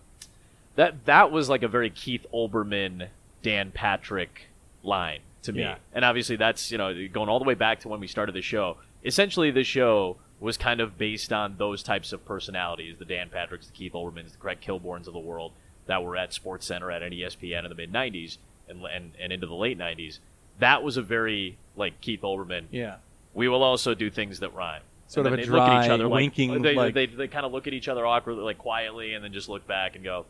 that 0.76 1.06
that 1.06 1.32
was 1.32 1.48
like 1.50 1.62
a 1.64 1.68
very 1.68 1.90
keith 1.90 2.26
olbermann 2.34 3.08
dan 3.44 3.72
patrick 3.72 4.48
line 4.84 5.20
to 5.44 5.52
me 5.54 5.62
Yeah. 5.62 5.76
and 5.94 6.04
obviously 6.06 6.36
that's 6.38 6.72
you 6.72 6.78
know 6.78 6.94
going 7.12 7.30
all 7.30 7.40
the 7.40 7.46
way 7.46 7.54
back 7.54 7.80
to 7.82 7.88
when 7.88 8.00
we 8.00 8.08
started 8.08 8.34
the 8.36 8.42
show 8.42 8.78
essentially 9.06 9.52
the 9.52 9.64
show 9.64 10.18
was 10.40 10.58
kind 10.58 10.80
of 10.80 10.98
based 10.98 11.34
on 11.34 11.56
those 11.58 11.84
types 11.84 12.14
of 12.14 12.26
personalities 12.26 12.96
the 13.00 13.06
dan 13.06 13.30
patricks 13.30 13.68
the 13.68 13.74
keith 13.74 13.94
Olbermans, 13.94 14.32
the 14.32 14.38
craig 14.38 14.60
kilborns 14.62 15.08
of 15.08 15.14
the 15.14 15.20
world 15.20 15.52
that 15.86 16.04
were 16.04 16.16
at 16.16 16.34
sports 16.34 16.66
center 16.66 16.90
at 16.92 17.02
espn 17.02 17.64
in 17.64 17.70
the 17.70 17.76
mid 17.76 17.92
90s 17.92 18.38
and, 18.68 18.84
and 18.86 19.12
and 19.20 19.34
into 19.34 19.48
the 19.48 19.56
late 19.56 19.78
90s 19.78 20.20
that 20.60 20.84
was 20.84 20.98
a 20.98 21.02
very 21.02 21.58
like 21.76 22.00
keith 22.02 22.22
olbermann 22.22 22.66
yeah. 22.72 22.96
we 23.34 23.48
will 23.48 23.64
also 23.64 23.94
do 23.94 24.10
things 24.10 24.40
that 24.40 24.54
rhyme. 24.54 24.82
Sort 25.08 25.26
And 25.26 25.34
of 25.34 25.40
a 25.40 25.44
they 25.44 25.50
look 25.50 25.62
at 25.62 25.82
each 25.82 25.88
dry, 25.88 25.94
other 25.96 26.08
like- 26.08 26.16
winking, 26.22 26.62
They, 26.62 26.76
like- 26.76 26.94
they, 26.94 27.08
they 27.08 27.28
kind 27.28 27.44
of 27.46 27.52
look 27.52 27.66
at 27.66 27.74
each 27.74 27.88
other 27.88 28.06
awkwardly, 28.06 28.44
like 28.44 28.60
quietly, 28.60 29.16
and 29.16 29.24
then 29.24 29.34
just 29.34 29.50
look 29.50 29.66
back 29.66 29.96
and 29.96 30.04
go, 30.04 30.28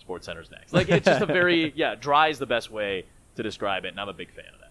"Sports 0.00 0.26
Center's 0.26 0.50
next." 0.50 0.74
Like 0.74 0.90
it's 0.90 1.06
just 1.06 1.22
a 1.22 1.26
very 1.26 1.72
yeah, 1.76 1.94
dry 1.94 2.28
is 2.28 2.38
the 2.38 2.44
best 2.44 2.70
way 2.70 3.06
to 3.36 3.42
describe 3.42 3.86
it, 3.86 3.88
and 3.88 3.98
I'm 3.98 4.10
a 4.10 4.12
big 4.12 4.30
fan 4.30 4.44
of 4.52 4.60
that. 4.60 4.61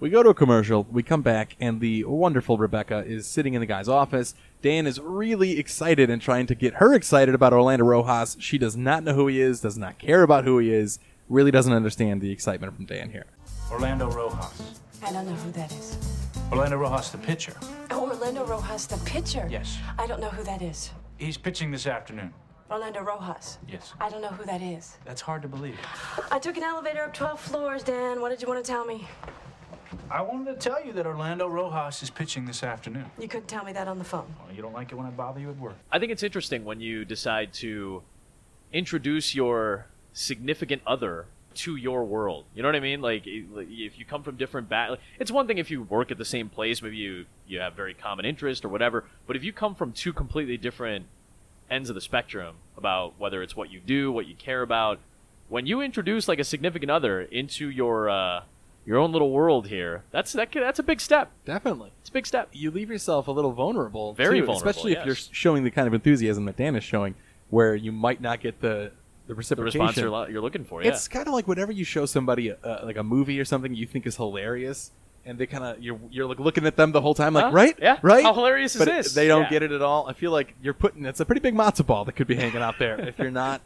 We 0.00 0.08
go 0.08 0.22
to 0.22 0.30
a 0.30 0.34
commercial, 0.34 0.84
we 0.90 1.02
come 1.02 1.20
back, 1.20 1.56
and 1.60 1.78
the 1.78 2.04
wonderful 2.04 2.56
Rebecca 2.56 3.04
is 3.06 3.26
sitting 3.26 3.52
in 3.52 3.60
the 3.60 3.66
guy's 3.66 3.86
office. 3.86 4.34
Dan 4.62 4.86
is 4.86 4.98
really 4.98 5.58
excited 5.58 6.08
and 6.08 6.22
trying 6.22 6.46
to 6.46 6.54
get 6.54 6.76
her 6.76 6.94
excited 6.94 7.34
about 7.34 7.52
Orlando 7.52 7.84
Rojas. 7.84 8.34
She 8.40 8.56
does 8.56 8.78
not 8.78 9.04
know 9.04 9.12
who 9.12 9.26
he 9.26 9.42
is, 9.42 9.60
does 9.60 9.76
not 9.76 9.98
care 9.98 10.22
about 10.22 10.44
who 10.44 10.58
he 10.58 10.72
is, 10.72 11.00
really 11.28 11.50
doesn't 11.50 11.74
understand 11.74 12.22
the 12.22 12.30
excitement 12.30 12.74
from 12.74 12.86
Dan 12.86 13.10
here. 13.10 13.26
Orlando 13.70 14.10
Rojas. 14.10 14.80
I 15.04 15.12
don't 15.12 15.26
know 15.26 15.34
who 15.34 15.52
that 15.52 15.70
is. 15.70 15.98
Orlando 16.50 16.78
Rojas, 16.78 17.10
the 17.10 17.18
pitcher. 17.18 17.52
Oh, 17.90 18.08
Orlando 18.08 18.46
Rojas, 18.46 18.86
the 18.86 18.96
pitcher. 19.04 19.46
Yes. 19.50 19.76
I 19.98 20.06
don't 20.06 20.22
know 20.22 20.30
who 20.30 20.42
that 20.44 20.62
is. 20.62 20.92
He's 21.18 21.36
pitching 21.36 21.70
this 21.70 21.86
afternoon. 21.86 22.32
Orlando 22.70 23.02
Rojas. 23.02 23.58
Yes. 23.68 23.92
I 24.00 24.08
don't 24.08 24.22
know 24.22 24.28
who 24.28 24.46
that 24.46 24.62
is. 24.62 24.96
That's 25.04 25.20
hard 25.20 25.42
to 25.42 25.48
believe. 25.48 25.78
I 26.32 26.38
took 26.38 26.56
an 26.56 26.62
elevator 26.62 27.02
up 27.02 27.12
12 27.12 27.38
floors, 27.38 27.82
Dan. 27.82 28.22
What 28.22 28.30
did 28.30 28.40
you 28.40 28.48
want 28.48 28.64
to 28.64 28.70
tell 28.70 28.86
me? 28.86 29.06
I 30.10 30.22
wanted 30.22 30.60
to 30.60 30.68
tell 30.68 30.84
you 30.84 30.92
that 30.94 31.06
Orlando 31.06 31.46
Rojas 31.46 32.02
is 32.02 32.10
pitching 32.10 32.44
this 32.44 32.64
afternoon. 32.64 33.06
You 33.18 33.28
couldn't 33.28 33.46
tell 33.46 33.64
me 33.64 33.72
that 33.72 33.86
on 33.86 33.98
the 33.98 34.04
phone. 34.04 34.34
Well, 34.44 34.54
you 34.54 34.60
don't 34.60 34.72
like 34.72 34.90
it 34.90 34.96
when 34.96 35.06
I 35.06 35.10
bother 35.10 35.38
you 35.38 35.50
at 35.50 35.58
work. 35.58 35.76
I 35.92 36.00
think 36.00 36.10
it's 36.10 36.24
interesting 36.24 36.64
when 36.64 36.80
you 36.80 37.04
decide 37.04 37.52
to 37.54 38.02
introduce 38.72 39.36
your 39.36 39.86
significant 40.12 40.82
other 40.84 41.26
to 41.52 41.76
your 41.76 42.04
world. 42.04 42.46
You 42.54 42.62
know 42.62 42.68
what 42.68 42.74
I 42.74 42.80
mean? 42.80 43.00
Like 43.00 43.22
if 43.24 43.98
you 43.98 44.04
come 44.04 44.24
from 44.24 44.36
different 44.36 44.68
back, 44.68 44.98
it's 45.20 45.30
one 45.30 45.46
thing 45.46 45.58
if 45.58 45.70
you 45.70 45.82
work 45.82 46.10
at 46.10 46.18
the 46.18 46.24
same 46.24 46.48
place, 46.48 46.82
maybe 46.82 46.96
you 46.96 47.26
you 47.46 47.60
have 47.60 47.74
very 47.74 47.94
common 47.94 48.24
interest 48.24 48.64
or 48.64 48.68
whatever. 48.68 49.04
But 49.28 49.36
if 49.36 49.44
you 49.44 49.52
come 49.52 49.76
from 49.76 49.92
two 49.92 50.12
completely 50.12 50.56
different 50.56 51.06
ends 51.70 51.88
of 51.88 51.94
the 51.94 52.00
spectrum 52.00 52.56
about 52.76 53.18
whether 53.18 53.42
it's 53.42 53.54
what 53.54 53.70
you 53.70 53.78
do, 53.78 54.10
what 54.10 54.26
you 54.26 54.34
care 54.34 54.62
about, 54.62 54.98
when 55.48 55.66
you 55.66 55.80
introduce 55.80 56.26
like 56.26 56.40
a 56.40 56.44
significant 56.44 56.90
other 56.90 57.20
into 57.22 57.68
your 57.68 58.08
uh, 58.08 58.42
your 58.90 58.98
own 58.98 59.12
little 59.12 59.30
world 59.30 59.68
here, 59.68 60.02
that's 60.10 60.32
that, 60.32 60.50
that's 60.52 60.80
a 60.80 60.82
big 60.82 61.00
step. 61.00 61.30
Definitely. 61.44 61.92
It's 62.00 62.08
a 62.10 62.12
big 62.12 62.26
step. 62.26 62.48
You 62.52 62.72
leave 62.72 62.90
yourself 62.90 63.28
a 63.28 63.30
little 63.30 63.52
vulnerable. 63.52 64.14
Very 64.14 64.40
too, 64.40 64.46
vulnerable, 64.46 64.68
Especially 64.68 64.92
if 64.92 65.06
you're 65.06 65.14
showing 65.14 65.62
the 65.62 65.70
kind 65.70 65.86
of 65.86 65.94
enthusiasm 65.94 66.44
that 66.46 66.56
Dan 66.56 66.74
is 66.74 66.82
showing, 66.82 67.14
where 67.50 67.74
you 67.76 67.92
might 67.92 68.20
not 68.20 68.40
get 68.40 68.60
the, 68.60 68.90
the 69.28 69.34
The 69.34 69.62
response 69.62 69.96
you're, 69.96 70.10
lo- 70.10 70.26
you're 70.26 70.42
looking 70.42 70.64
for, 70.64 70.82
yeah. 70.82 70.88
It's 70.88 71.06
kind 71.06 71.28
of 71.28 71.32
like 71.34 71.46
whenever 71.46 71.70
you 71.70 71.84
show 71.84 72.04
somebody 72.04 72.50
uh, 72.52 72.84
like 72.84 72.96
a 72.96 73.04
movie 73.04 73.38
or 73.38 73.44
something 73.44 73.74
you 73.76 73.86
think 73.86 74.06
is 74.06 74.16
hilarious, 74.16 74.90
and 75.24 75.38
they 75.38 75.46
kind 75.46 75.62
of 75.62 75.80
you're 75.80 76.00
you're 76.10 76.26
like 76.26 76.40
looking 76.40 76.66
at 76.66 76.74
them 76.76 76.90
the 76.90 77.00
whole 77.00 77.14
time, 77.14 77.32
like 77.34 77.44
Huh? 77.44 77.50
right, 77.52 77.76
Yeah. 77.80 77.98
right. 78.02 78.24
How 78.24 78.34
hilarious 78.34 78.74
is 78.74 78.84
this? 78.84 79.14
They 79.14 79.28
don't 79.28 79.42
Yeah. 79.42 79.50
get 79.50 79.62
it 79.62 79.70
at 79.70 79.82
all. 79.82 80.08
I 80.08 80.14
feel 80.14 80.32
like 80.32 80.54
you're 80.62 80.74
putting 80.74 81.04
it's 81.04 81.20
a 81.20 81.24
pretty 81.24 81.40
big 81.42 81.54
matzo 81.54 81.86
ball 81.86 82.04
that 82.06 82.12
could 82.16 82.26
be 82.26 82.34
hanging 82.34 82.62
out 82.62 82.78
there 82.80 82.98
if 83.00 83.18
you're 83.18 83.30
not 83.30 83.60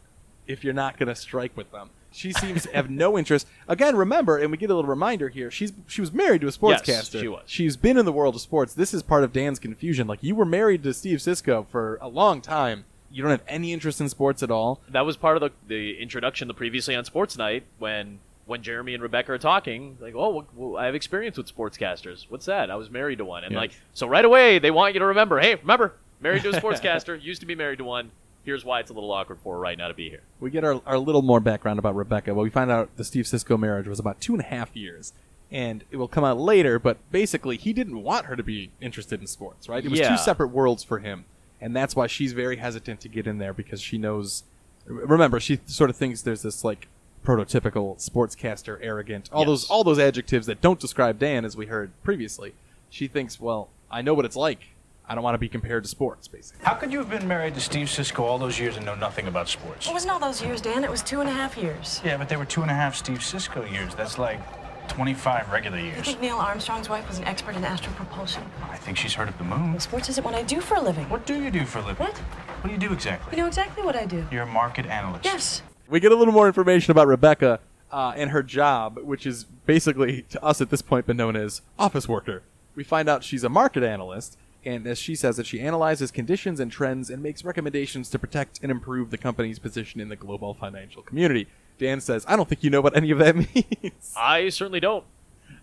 if 0.47 0.63
you're 0.63 0.73
not 0.75 0.99
going 0.99 1.07
to 1.07 1.15
strike 1.15 1.55
with 1.57 1.71
them. 1.71 1.89
She 2.15 2.31
seems 2.31 2.63
to 2.63 2.71
have 2.73 2.89
no 2.89 3.17
interest. 3.17 3.45
Again, 3.67 3.95
remember, 3.95 4.37
and 4.37 4.49
we 4.51 4.57
get 4.57 4.69
a 4.69 4.75
little 4.75 4.89
reminder 4.89 5.29
here. 5.29 5.51
She's 5.51 5.73
she 5.87 6.01
was 6.01 6.11
married 6.13 6.41
to 6.41 6.47
a 6.47 6.51
sportscaster. 6.51 6.87
Yes, 6.87 7.21
she 7.21 7.27
was. 7.27 7.43
She's 7.45 7.75
been 7.77 7.97
in 7.97 8.05
the 8.05 8.11
world 8.13 8.35
of 8.35 8.41
sports. 8.41 8.73
This 8.73 8.93
is 8.93 9.03
part 9.03 9.23
of 9.23 9.33
Dan's 9.33 9.59
confusion. 9.59 10.07
Like 10.07 10.23
you 10.23 10.33
were 10.35 10.45
married 10.45 10.83
to 10.83 10.93
Steve 10.93 11.21
Cisco 11.21 11.67
for 11.69 11.97
a 12.01 12.07
long 12.07 12.41
time. 12.41 12.85
You 13.11 13.21
don't 13.21 13.31
have 13.31 13.43
any 13.47 13.71
interest 13.73 14.01
in 14.01 14.09
sports 14.09 14.43
at 14.43 14.51
all. 14.51 14.81
that 14.89 15.05
was 15.05 15.15
part 15.17 15.37
of 15.37 15.41
the, 15.41 15.51
the 15.67 15.97
introduction 16.01 16.47
the 16.47 16.53
previously 16.53 16.95
on 16.95 17.05
Sports 17.05 17.37
Night 17.37 17.63
when 17.79 18.19
when 18.45 18.61
Jeremy 18.61 18.93
and 18.93 19.01
Rebecca 19.01 19.31
are 19.31 19.37
talking, 19.39 19.97
like, 19.99 20.13
oh, 20.15 20.29
well, 20.29 20.45
well, 20.55 20.77
I 20.77 20.85
have 20.85 20.93
experience 20.95 21.35
with 21.35 21.47
sportscasters. 21.53 22.25
What's 22.29 22.45
that? 22.45 22.69
I 22.69 22.75
was 22.75 22.91
married 22.91 23.17
to 23.17 23.25
one, 23.25 23.43
and 23.43 23.53
Yeah. 23.53 23.59
like, 23.59 23.71
so 23.93 24.05
right 24.07 24.23
away 24.23 24.59
they 24.59 24.69
want 24.69 24.93
you 24.93 24.99
to 24.99 25.05
remember, 25.07 25.39
hey, 25.39 25.55
remember, 25.55 25.95
married 26.21 26.43
to 26.43 26.49
a 26.49 26.53
sportscaster, 26.61 27.19
used 27.21 27.39
to 27.41 27.47
be 27.47 27.55
married 27.55 27.79
to 27.79 27.83
one. 27.83 28.11
Here's 28.45 28.63
why 28.63 28.79
it's 28.79 28.91
a 28.91 28.93
little 28.93 29.11
awkward 29.11 29.39
for 29.41 29.55
her 29.55 29.59
right 29.59 29.77
now 29.77 29.87
to 29.87 29.93
be 29.93 30.09
here. 30.09 30.21
We 30.39 30.51
get 30.51 30.63
our, 30.63 30.81
our 30.85 30.97
little 30.99 31.21
more 31.23 31.39
background 31.39 31.79
about 31.79 31.95
Rebecca. 31.95 32.33
Well, 32.33 32.43
we 32.43 32.49
find 32.49 32.69
out 32.71 32.95
the 32.95 33.03
Steve 33.03 33.25
Cisco 33.27 33.57
marriage 33.57 33.87
was 33.87 33.99
about 33.99 34.21
two 34.21 34.33
and 34.33 34.41
a 34.41 34.45
half 34.45 34.75
years. 34.75 35.13
And 35.51 35.83
it 35.91 35.97
will 35.97 36.07
come 36.07 36.23
out 36.23 36.39
later, 36.39 36.79
but 36.79 36.97
basically, 37.11 37.55
he 37.57 37.71
didn't 37.71 38.01
want 38.01 38.25
her 38.25 38.35
to 38.35 38.43
be 38.43 38.71
interested 38.81 39.21
in 39.21 39.27
sports, 39.27 39.69
right? 39.69 39.83
It 39.85 39.89
was 39.89 39.99
Yeah. 39.99 40.09
two 40.09 40.17
separate 40.17 40.47
worlds 40.47 40.83
for 40.83 40.99
him. 40.99 41.25
And 41.61 41.75
that's 41.75 41.95
why 41.95 42.07
she's 42.07 42.33
very 42.33 42.57
hesitant 42.57 42.99
to 43.01 43.09
get 43.09 43.27
in 43.27 43.37
there 43.37 43.53
because 43.53 43.79
she 43.81 43.97
knows. 43.97 44.43
Remember, 44.85 45.39
she 45.39 45.59
sort 45.65 45.89
of 45.89 45.95
thinks 45.95 46.21
there's 46.21 46.41
this, 46.41 46.63
like, 46.63 46.87
prototypical 47.23 47.97
sportscaster, 47.97 48.77
arrogant, 48.81 49.29
all 49.31 49.41
Yes. 49.41 49.47
those 49.47 49.69
all 49.69 49.83
those 49.83 49.97
adjectives 49.99 50.45
that 50.47 50.61
don't 50.61 50.79
describe 50.79 51.17
Dan, 51.19 51.43
as 51.45 51.55
we 51.57 51.65
heard 51.67 51.91
previously. 52.03 52.53
She 52.89 53.07
thinks, 53.07 53.39
well, 53.39 53.69
I 53.89 54.01
know 54.01 54.13
what 54.13 54.25
it's 54.25 54.35
like. 54.35 54.74
I 55.07 55.13
don't 55.13 55.23
want 55.23 55.35
to 55.35 55.39
be 55.39 55.49
compared 55.49 55.83
to 55.83 55.89
sports, 55.89 56.27
basically. 56.27 56.65
How 56.65 56.73
could 56.73 56.91
you 56.91 56.97
have 56.99 57.09
been 57.09 57.27
married 57.27 57.53
to 57.55 57.61
Steve 57.61 57.89
Cisco 57.89 58.23
all 58.23 58.39
those 58.39 58.59
years 58.59 58.75
and 58.75 58.85
know 58.85 58.95
nothing 58.95 59.27
about 59.27 59.47
sports? 59.47 59.87
It 59.87 59.93
wasn't 59.93 60.13
all 60.13 60.19
those 60.19 60.41
years, 60.41 60.61
Dan. 60.61 60.83
It 60.83 60.89
was 60.89 61.03
two 61.03 61.21
and 61.21 61.29
a 61.29 61.33
half 61.33 61.57
years. 61.57 62.01
Yeah, 62.03 62.17
but 62.17 62.27
they 62.27 62.37
were 62.37 62.45
two 62.45 62.63
and 62.63 62.71
a 62.71 62.73
half 62.73 62.95
Steve 62.95 63.23
Cisco 63.23 63.65
years. 63.65 63.93
That's 63.93 64.17
like 64.17 64.39
25 64.87 65.51
regular 65.51 65.77
years. 65.77 65.87
You 65.89 65.93
years. 65.95 66.05
think 66.07 66.21
Neil 66.21 66.37
Armstrong's 66.37 66.89
wife 66.89 67.07
was 67.07 67.19
an 67.19 67.25
expert 67.25 67.55
in 67.55 67.61
astropropulsion? 67.61 68.43
I 68.69 68.77
think 68.77 68.97
she's 68.97 69.13
heard 69.13 69.29
of 69.29 69.37
the 69.37 69.43
moon. 69.43 69.79
Sports 69.79 70.09
isn't 70.09 70.23
what 70.23 70.33
I 70.33 70.41
do 70.41 70.59
for 70.59 70.75
a 70.75 70.81
living. 70.81 71.07
What 71.09 71.25
do 71.25 71.39
you 71.41 71.51
do 71.51 71.65
for 71.65 71.79
a 71.79 71.85
living? 71.85 72.07
What? 72.07 72.17
What 72.17 72.67
do 72.67 72.71
you 72.71 72.79
do 72.79 72.91
exactly? 72.91 73.37
You 73.37 73.43
know 73.43 73.47
exactly 73.47 73.83
what 73.83 73.95
I 73.95 74.05
do. 74.05 74.25
You're 74.31 74.43
a 74.43 74.47
market 74.47 74.87
analyst. 74.87 75.25
Yes. 75.25 75.61
We 75.87 75.99
get 75.99 76.11
a 76.11 76.15
little 76.15 76.33
more 76.33 76.47
information 76.47 76.91
about 76.91 77.07
Rebecca 77.07 77.59
uh, 77.91 78.13
and 78.15 78.31
her 78.31 78.41
job, 78.41 78.97
which 79.03 79.27
is 79.27 79.43
basically, 79.43 80.23
to 80.29 80.43
us 80.43 80.61
at 80.61 80.71
this 80.71 80.81
point, 80.81 81.05
been 81.05 81.17
known 81.17 81.35
as 81.35 81.61
office 81.77 82.07
worker. 82.07 82.41
We 82.75 82.83
find 82.83 83.07
out 83.07 83.23
she's 83.23 83.43
a 83.43 83.49
market 83.49 83.83
analyst, 83.83 84.37
and 84.65 84.87
as 84.87 84.97
she 84.97 85.15
says, 85.15 85.37
that 85.37 85.45
she 85.45 85.59
analyzes 85.61 86.11
conditions 86.11 86.59
and 86.59 86.71
trends 86.71 87.09
and 87.09 87.21
makes 87.21 87.43
recommendations 87.43 88.09
to 88.09 88.19
protect 88.19 88.59
and 88.61 88.71
improve 88.71 89.11
the 89.11 89.17
company's 89.17 89.59
position 89.59 90.01
in 90.01 90.09
the 90.09 90.15
global 90.15 90.53
financial 90.53 91.01
community. 91.01 91.47
Dan 91.77 92.01
says, 92.01 92.25
"I 92.27 92.35
don't 92.35 92.47
think 92.47 92.63
you 92.63 92.69
know 92.69 92.81
what 92.81 92.95
any 92.95 93.11
of 93.11 93.19
that 93.19 93.35
means." 93.81 94.13
I 94.15 94.49
certainly 94.49 94.79
don't. 94.79 95.03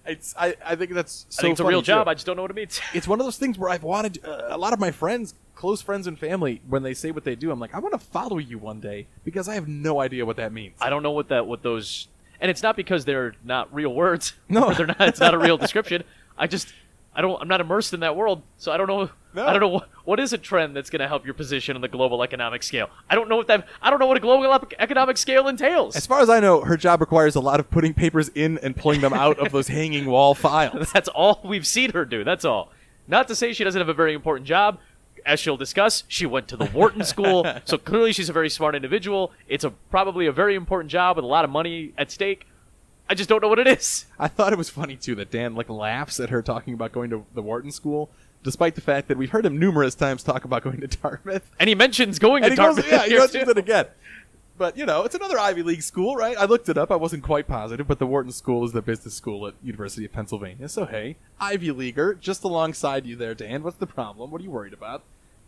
It's, 0.04 0.34
I, 0.36 0.56
I 0.64 0.74
think 0.74 0.92
that's 0.92 1.26
so 1.28 1.40
I 1.40 1.42
think 1.42 1.52
it's 1.52 1.60
a 1.60 1.64
real 1.64 1.82
job. 1.82 2.06
too. 2.06 2.10
I 2.10 2.14
just 2.14 2.26
don't 2.26 2.36
know 2.36 2.42
what 2.42 2.50
it 2.50 2.54
means. 2.54 2.80
it's 2.94 3.06
one 3.06 3.20
of 3.20 3.26
those 3.26 3.38
things 3.38 3.58
where 3.58 3.70
I've 3.70 3.84
wanted 3.84 4.24
uh, 4.24 4.48
a 4.48 4.58
lot 4.58 4.72
of 4.72 4.80
my 4.80 4.90
friends, 4.90 5.34
close 5.54 5.80
friends 5.80 6.06
and 6.06 6.18
family, 6.18 6.60
when 6.68 6.82
they 6.82 6.94
say 6.94 7.10
what 7.10 7.24
they 7.24 7.36
do, 7.36 7.50
I'm 7.50 7.60
like, 7.60 7.74
I 7.74 7.78
want 7.78 7.92
to 7.92 7.98
follow 7.98 8.38
you 8.38 8.58
one 8.58 8.80
day 8.80 9.06
because 9.24 9.48
I 9.48 9.54
have 9.54 9.68
no 9.68 10.00
idea 10.00 10.26
what 10.26 10.36
that 10.36 10.52
means. 10.52 10.76
I 10.80 10.90
don't 10.90 11.02
know 11.02 11.12
what 11.12 11.28
that 11.28 11.46
what 11.46 11.62
those 11.62 12.08
and 12.42 12.50
it's 12.50 12.62
not 12.62 12.76
because 12.76 13.04
they're 13.04 13.34
not 13.44 13.72
real 13.72 13.94
words. 13.94 14.34
No. 14.48 14.74
they're 14.74 14.88
not. 14.88 15.00
It's 15.00 15.20
not 15.20 15.32
a 15.32 15.38
real 15.38 15.56
description. 15.56 16.02
I 16.36 16.48
just, 16.48 16.74
I 17.14 17.20
don't. 17.20 17.40
I'm 17.40 17.48
not 17.48 17.60
immersed 17.60 17.92
in 17.92 18.00
that 18.00 18.16
world, 18.16 18.42
so 18.56 18.72
I 18.72 18.76
don't 18.76 18.86
know. 18.86 19.10
No. 19.34 19.46
I 19.46 19.52
don't 19.52 19.60
know 19.60 19.68
what, 19.68 19.88
what 20.04 20.20
is 20.20 20.32
a 20.32 20.38
trend 20.38 20.76
that's 20.76 20.90
going 20.90 21.00
to 21.00 21.08
help 21.08 21.24
your 21.24 21.34
position 21.34 21.74
on 21.74 21.82
the 21.82 21.88
global 21.88 22.22
economic 22.22 22.62
scale. 22.62 22.90
I 23.08 23.14
don't 23.14 23.28
know 23.28 23.36
what 23.36 23.46
that. 23.48 23.66
I 23.80 23.90
don't 23.90 23.98
know 23.98 24.06
what 24.06 24.16
a 24.16 24.20
global 24.20 24.50
economic 24.78 25.16
scale 25.16 25.48
entails. 25.48 25.96
As 25.96 26.06
far 26.06 26.20
as 26.20 26.30
I 26.30 26.40
know, 26.40 26.62
her 26.62 26.76
job 26.76 27.00
requires 27.00 27.34
a 27.34 27.40
lot 27.40 27.60
of 27.60 27.70
putting 27.70 27.94
papers 27.94 28.30
in 28.34 28.58
and 28.58 28.76
pulling 28.76 29.00
them 29.00 29.12
out 29.12 29.38
of 29.38 29.52
those 29.52 29.68
hanging 29.68 30.06
wall 30.06 30.34
files. 30.34 30.90
That's 30.94 31.08
all 31.08 31.40
we've 31.44 31.66
seen 31.66 31.92
her 31.92 32.04
do. 32.04 32.24
That's 32.24 32.44
all. 32.44 32.70
Not 33.06 33.28
to 33.28 33.34
say 33.34 33.52
she 33.52 33.64
doesn't 33.64 33.80
have 33.80 33.88
a 33.88 33.94
very 33.94 34.14
important 34.14 34.46
job. 34.46 34.78
As 35.24 35.38
she'll 35.38 35.56
discuss, 35.56 36.02
she 36.08 36.26
went 36.26 36.48
to 36.48 36.56
the 36.56 36.64
Wharton 36.66 37.04
School, 37.04 37.46
so 37.64 37.78
clearly 37.78 38.12
she's 38.12 38.28
a 38.28 38.32
very 38.32 38.50
smart 38.50 38.74
individual. 38.74 39.32
It's 39.46 39.62
a 39.62 39.70
probably 39.70 40.26
a 40.26 40.32
very 40.32 40.56
important 40.56 40.90
job 40.90 41.14
with 41.16 41.24
a 41.24 41.28
lot 41.28 41.44
of 41.44 41.50
money 41.50 41.92
at 41.96 42.10
stake. 42.10 42.46
I 43.08 43.14
just 43.14 43.28
don't 43.28 43.42
know 43.42 43.48
what 43.48 43.58
it 43.58 43.66
is. 43.66 44.06
I 44.18 44.28
thought 44.28 44.52
it 44.52 44.56
was 44.58 44.70
funny 44.70 44.96
too 44.96 45.14
that 45.16 45.30
Dan 45.30 45.54
like 45.54 45.68
laughs 45.68 46.18
at 46.20 46.30
her 46.30 46.40
talking 46.42 46.72
about 46.74 46.92
going 46.92 47.10
to 47.10 47.24
the 47.34 47.42
Wharton 47.42 47.70
School, 47.70 48.10
despite 48.42 48.74
the 48.74 48.80
fact 48.80 49.08
that 49.08 49.18
we've 49.18 49.30
heard 49.30 49.44
him 49.44 49.58
numerous 49.58 49.94
times 49.94 50.22
talk 50.22 50.44
about 50.44 50.62
going 50.62 50.80
to 50.80 50.86
Dartmouth. 50.86 51.50
And 51.60 51.68
he 51.68 51.74
mentions 51.74 52.18
going 52.18 52.44
And 52.44 52.54
to 52.56 52.62
he 52.62 52.66
goes, 52.66 52.76
Dartmouth. 52.76 52.92
yeah, 52.92 53.02
he 53.04 53.10
here, 53.10 53.18
mentions 53.20 53.44
too. 53.44 53.50
it 53.50 53.58
again. 53.58 53.86
But 54.58 54.76
you 54.76 54.86
know, 54.86 55.02
it's 55.04 55.14
another 55.14 55.38
Ivy 55.38 55.62
League 55.62 55.82
school, 55.82 56.14
right? 56.14 56.36
I 56.38 56.44
looked 56.44 56.68
it 56.68 56.78
up. 56.78 56.90
I 56.90 56.96
wasn't 56.96 57.22
quite 57.24 57.48
positive, 57.48 57.88
but 57.88 57.98
the 57.98 58.06
Wharton 58.06 58.32
School 58.32 58.64
is 58.64 58.72
the 58.72 58.82
business 58.82 59.14
school 59.14 59.46
at 59.46 59.54
University 59.62 60.04
of 60.04 60.12
Pennsylvania. 60.12 60.68
So 60.68 60.84
hey, 60.86 61.16
Ivy 61.40 61.70
Leaguer, 61.72 62.14
just 62.14 62.44
alongside 62.44 63.04
you 63.06 63.16
there, 63.16 63.34
Dan. 63.34 63.62
What's 63.62 63.78
the 63.78 63.86
problem? 63.86 64.30
What 64.30 64.40
are 64.40 64.44
you 64.44 64.50
worried 64.50 64.72
about? 64.74 65.02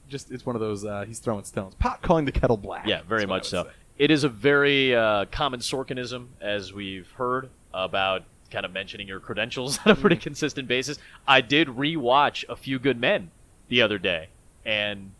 Just 0.08 0.30
it's 0.30 0.44
one 0.44 0.56
of 0.56 0.60
those. 0.60 0.84
Uh, 0.84 1.04
he's 1.06 1.18
throwing 1.18 1.44
stones. 1.44 1.74
Pot 1.76 2.02
calling 2.02 2.24
the 2.24 2.32
kettle 2.32 2.56
black. 2.56 2.86
Yeah, 2.86 3.02
very 3.08 3.22
is 3.22 3.26
what 3.28 3.34
I 3.34 3.36
much 3.38 3.48
so. 3.48 3.64
say. 3.64 3.70
It 3.98 4.10
is 4.10 4.24
a 4.24 4.28
very 4.28 4.94
uh, 4.94 5.26
common 5.30 5.60
Sorkinism, 5.60 6.26
as 6.40 6.72
we've 6.72 7.10
heard 7.12 7.48
about 7.72 8.24
kind 8.50 8.66
of 8.66 8.72
mentioning 8.72 9.08
your 9.08 9.20
credentials 9.20 9.78
on 9.84 9.92
a 9.92 9.96
pretty 9.96 10.16
consistent 10.16 10.68
basis. 10.68 10.98
I 11.26 11.40
did 11.40 11.68
rewatch 11.68 12.44
A 12.48 12.56
Few 12.56 12.78
Good 12.78 12.98
Men 12.98 13.30
the 13.68 13.82
other 13.82 13.98
day, 13.98 14.28
and 14.64 15.12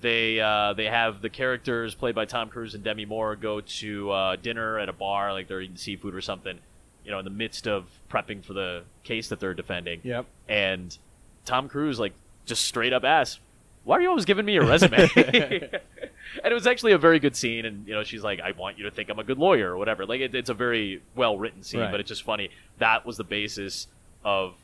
they 0.00 0.40
uh, 0.40 0.74
they 0.74 0.84
have 0.84 1.22
the 1.22 1.30
characters 1.30 1.94
played 1.94 2.14
by 2.14 2.26
Tom 2.26 2.50
Cruise 2.50 2.74
and 2.74 2.84
Demi 2.84 3.06
Moore 3.06 3.36
go 3.36 3.60
to 3.60 4.10
uh, 4.10 4.36
dinner 4.36 4.78
at 4.78 4.88
a 4.88 4.92
bar, 4.92 5.32
like 5.32 5.48
they're 5.48 5.62
eating 5.62 5.76
seafood 5.76 6.14
or 6.14 6.20
something, 6.20 6.58
you 7.04 7.10
know, 7.10 7.18
in 7.18 7.24
the 7.24 7.30
midst 7.30 7.66
of 7.66 7.86
prepping 8.10 8.44
for 8.44 8.52
the 8.52 8.82
case 9.02 9.28
that 9.28 9.40
they're 9.40 9.54
defending. 9.54 10.00
Yep. 10.02 10.26
And 10.48 10.96
Tom 11.46 11.68
Cruise, 11.68 11.98
like, 11.98 12.12
just 12.44 12.64
straight 12.64 12.92
up 12.92 13.04
asks, 13.04 13.40
"Why 13.84 13.96
are 13.96 14.00
you 14.02 14.10
always 14.10 14.26
giving 14.26 14.44
me 14.44 14.52
your 14.52 14.66
resume?" 14.66 15.08
and 16.42 16.50
it 16.50 16.54
was 16.54 16.66
actually 16.66 16.92
a 16.92 16.98
very 16.98 17.18
good 17.18 17.36
scene. 17.36 17.64
And 17.64 17.86
you 17.86 17.94
know, 17.94 18.02
she's 18.04 18.22
like, 18.24 18.40
"I 18.40 18.52
want 18.52 18.78
you 18.78 18.84
to 18.84 18.90
think 18.90 19.08
I'm 19.10 19.18
a 19.18 19.24
good 19.24 19.38
lawyer 19.38 19.72
or 19.72 19.76
whatever." 19.78 20.06
Like, 20.06 20.20
it, 20.20 20.34
it's 20.34 20.50
a 20.50 20.54
very 20.54 21.02
well 21.14 21.38
written 21.38 21.62
scene, 21.62 21.80
Right. 21.80 21.90
but 21.90 22.00
it's 22.00 22.08
just 22.08 22.22
funny. 22.22 22.50
That 22.78 23.04
was 23.06 23.16
the 23.16 23.24
basis 23.24 23.86
of 24.24 24.54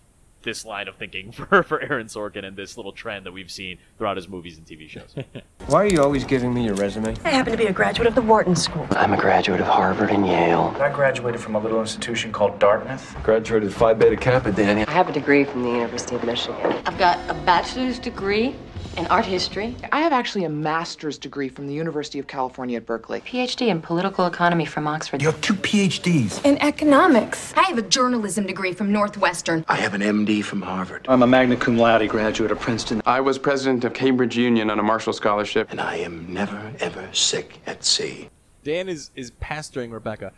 this 0.43 0.65
line 0.65 0.89
of 0.89 0.97
thinking 0.97 1.31
for 1.33 1.63
for 1.63 1.81
Aaron 1.83 2.07
Sorkin 2.07 2.47
and 2.47 2.57
this 2.57 2.79
little 2.79 2.93
trend 2.93 3.27
that 3.27 3.33
we've 3.33 3.51
seen 3.51 3.77
throughout 3.99 4.17
his 4.17 4.27
movies 4.27 4.57
and 4.57 4.67
TV 4.67 4.89
shows. 4.89 5.15
Why 5.67 5.83
are 5.83 5.87
you 5.87 6.01
always 6.03 6.25
giving 6.25 6.55
me 6.55 6.65
your 6.65 6.75
resume? 6.77 7.15
I 7.27 7.29
happen 7.31 7.53
to 7.53 7.59
be 7.59 7.67
a 7.67 7.73
graduate 7.73 8.09
of 8.09 8.15
the 8.15 8.23
Wharton 8.23 8.57
School. 8.57 8.87
I'm 8.93 9.13
a 9.13 9.19
graduate 9.19 9.61
of 9.61 9.67
Harvard 9.67 10.09
and 10.11 10.27
Yale. 10.27 10.75
I 10.81 10.89
graduated 10.91 11.41
from 11.43 11.57
a 11.57 11.59
little 11.59 11.79
institution 11.81 12.33
called 12.33 12.59
Dartmouth. 12.59 13.15
Graduated 13.23 13.73
Phi 13.75 13.93
Beta 13.93 14.17
Kappa, 14.17 14.51
Danny. 14.53 14.87
I 14.87 14.91
have 14.91 15.11
a 15.11 15.13
degree 15.13 15.45
from 15.45 15.63
the 15.63 15.69
University 15.71 16.17
of 16.17 16.25
Michigan. 16.25 16.57
I've 16.87 16.97
got 16.99 17.19
a 17.29 17.35
bachelor's 17.35 17.99
degree 17.99 18.57
in 18.97 19.07
art 19.07 19.27
history. 19.27 19.77
I 19.93 20.01
have 20.01 20.13
actually 20.13 20.45
a 20.45 20.49
master's 20.49 21.19
degree 21.19 21.49
from 21.49 21.67
the 21.67 21.75
University 21.75 22.19
of 22.19 22.27
California 22.27 22.77
at 22.77 22.87
Berkeley. 22.87 23.21
PhD 23.21 23.69
in 23.69 23.81
political 23.81 24.27
economy 24.27 24.65
from 24.65 24.87
Oxford. 24.87 25.21
You 25.23 25.29
have 25.29 25.41
two 25.41 25.55
PhDs. 25.55 26.45
In 26.45 26.59
economics. 26.59 27.55
I 27.57 27.63
have 27.63 27.79
a 27.79 27.83
journalism 27.83 28.47
degree 28.47 28.73
from 28.73 28.93
Northwestern. 28.93 29.65
I 29.69 29.77
have 29.77 29.95
an 29.95 30.01
MD 30.01 30.45
from 30.45 30.63
Harvard. 30.63 31.07
I'm 31.09 31.23
a 31.23 31.27
magna 31.27 31.57
cum 31.57 31.79
laude 31.79 32.09
graduate 32.09 32.51
of 32.51 32.61
Princeton. 32.61 33.03
I 33.07 33.21
was 33.21 33.39
president 33.39 33.85
of 33.85 33.95
Cambridge 33.95 34.37
Union 34.37 34.71
on 34.71 34.79
a 34.79 34.83
Marshall 34.83 35.13
Scholarship. 35.13 35.71
And 35.71 35.81
I 35.81 35.97
am 35.97 36.33
never, 36.33 36.73
ever 36.81 37.09
sick 37.13 37.61
at 37.67 37.85
sea. 37.85 38.29
Dan 38.65 38.89
is 38.89 39.11
is 39.15 39.31
pastoring 39.33 39.93
Rebecca. 39.93 40.33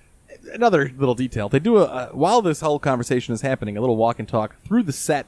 Another 0.53 0.93
little 0.97 1.15
detail: 1.15 1.49
they 1.49 1.59
do 1.59 1.79
a 1.79 1.85
uh, 1.85 2.09
while 2.11 2.43
this 2.43 2.61
whole 2.61 2.79
conversation 2.79 3.35
is 3.35 3.41
happening, 3.41 3.77
a 3.77 3.81
little 3.81 3.97
walk 3.97 4.19
and 4.19 4.29
talk 4.29 4.57
through 4.65 4.85
the 4.85 4.93
set, 4.93 5.27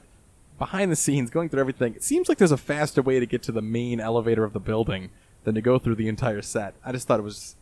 behind 0.57 0.91
the 0.91 0.95
scenes, 0.95 1.29
going 1.29 1.49
through 1.49 1.59
everything. 1.59 1.95
It 1.95 2.03
seems 2.03 2.29
like 2.29 2.37
there's 2.37 2.51
a 2.51 2.57
faster 2.57 3.01
way 3.01 3.19
to 3.19 3.25
get 3.25 3.43
to 3.43 3.51
the 3.51 3.61
main 3.61 3.99
elevator 3.99 4.43
of 4.43 4.53
the 4.53 4.59
building 4.59 5.09
than 5.43 5.55
to 5.55 5.61
go 5.61 5.79
through 5.79 5.95
the 5.95 6.07
entire 6.07 6.41
set. 6.41 6.75
I 6.83 6.91
just 6.91 7.07
thought 7.07 7.19
it 7.19 7.23
was. 7.23 7.55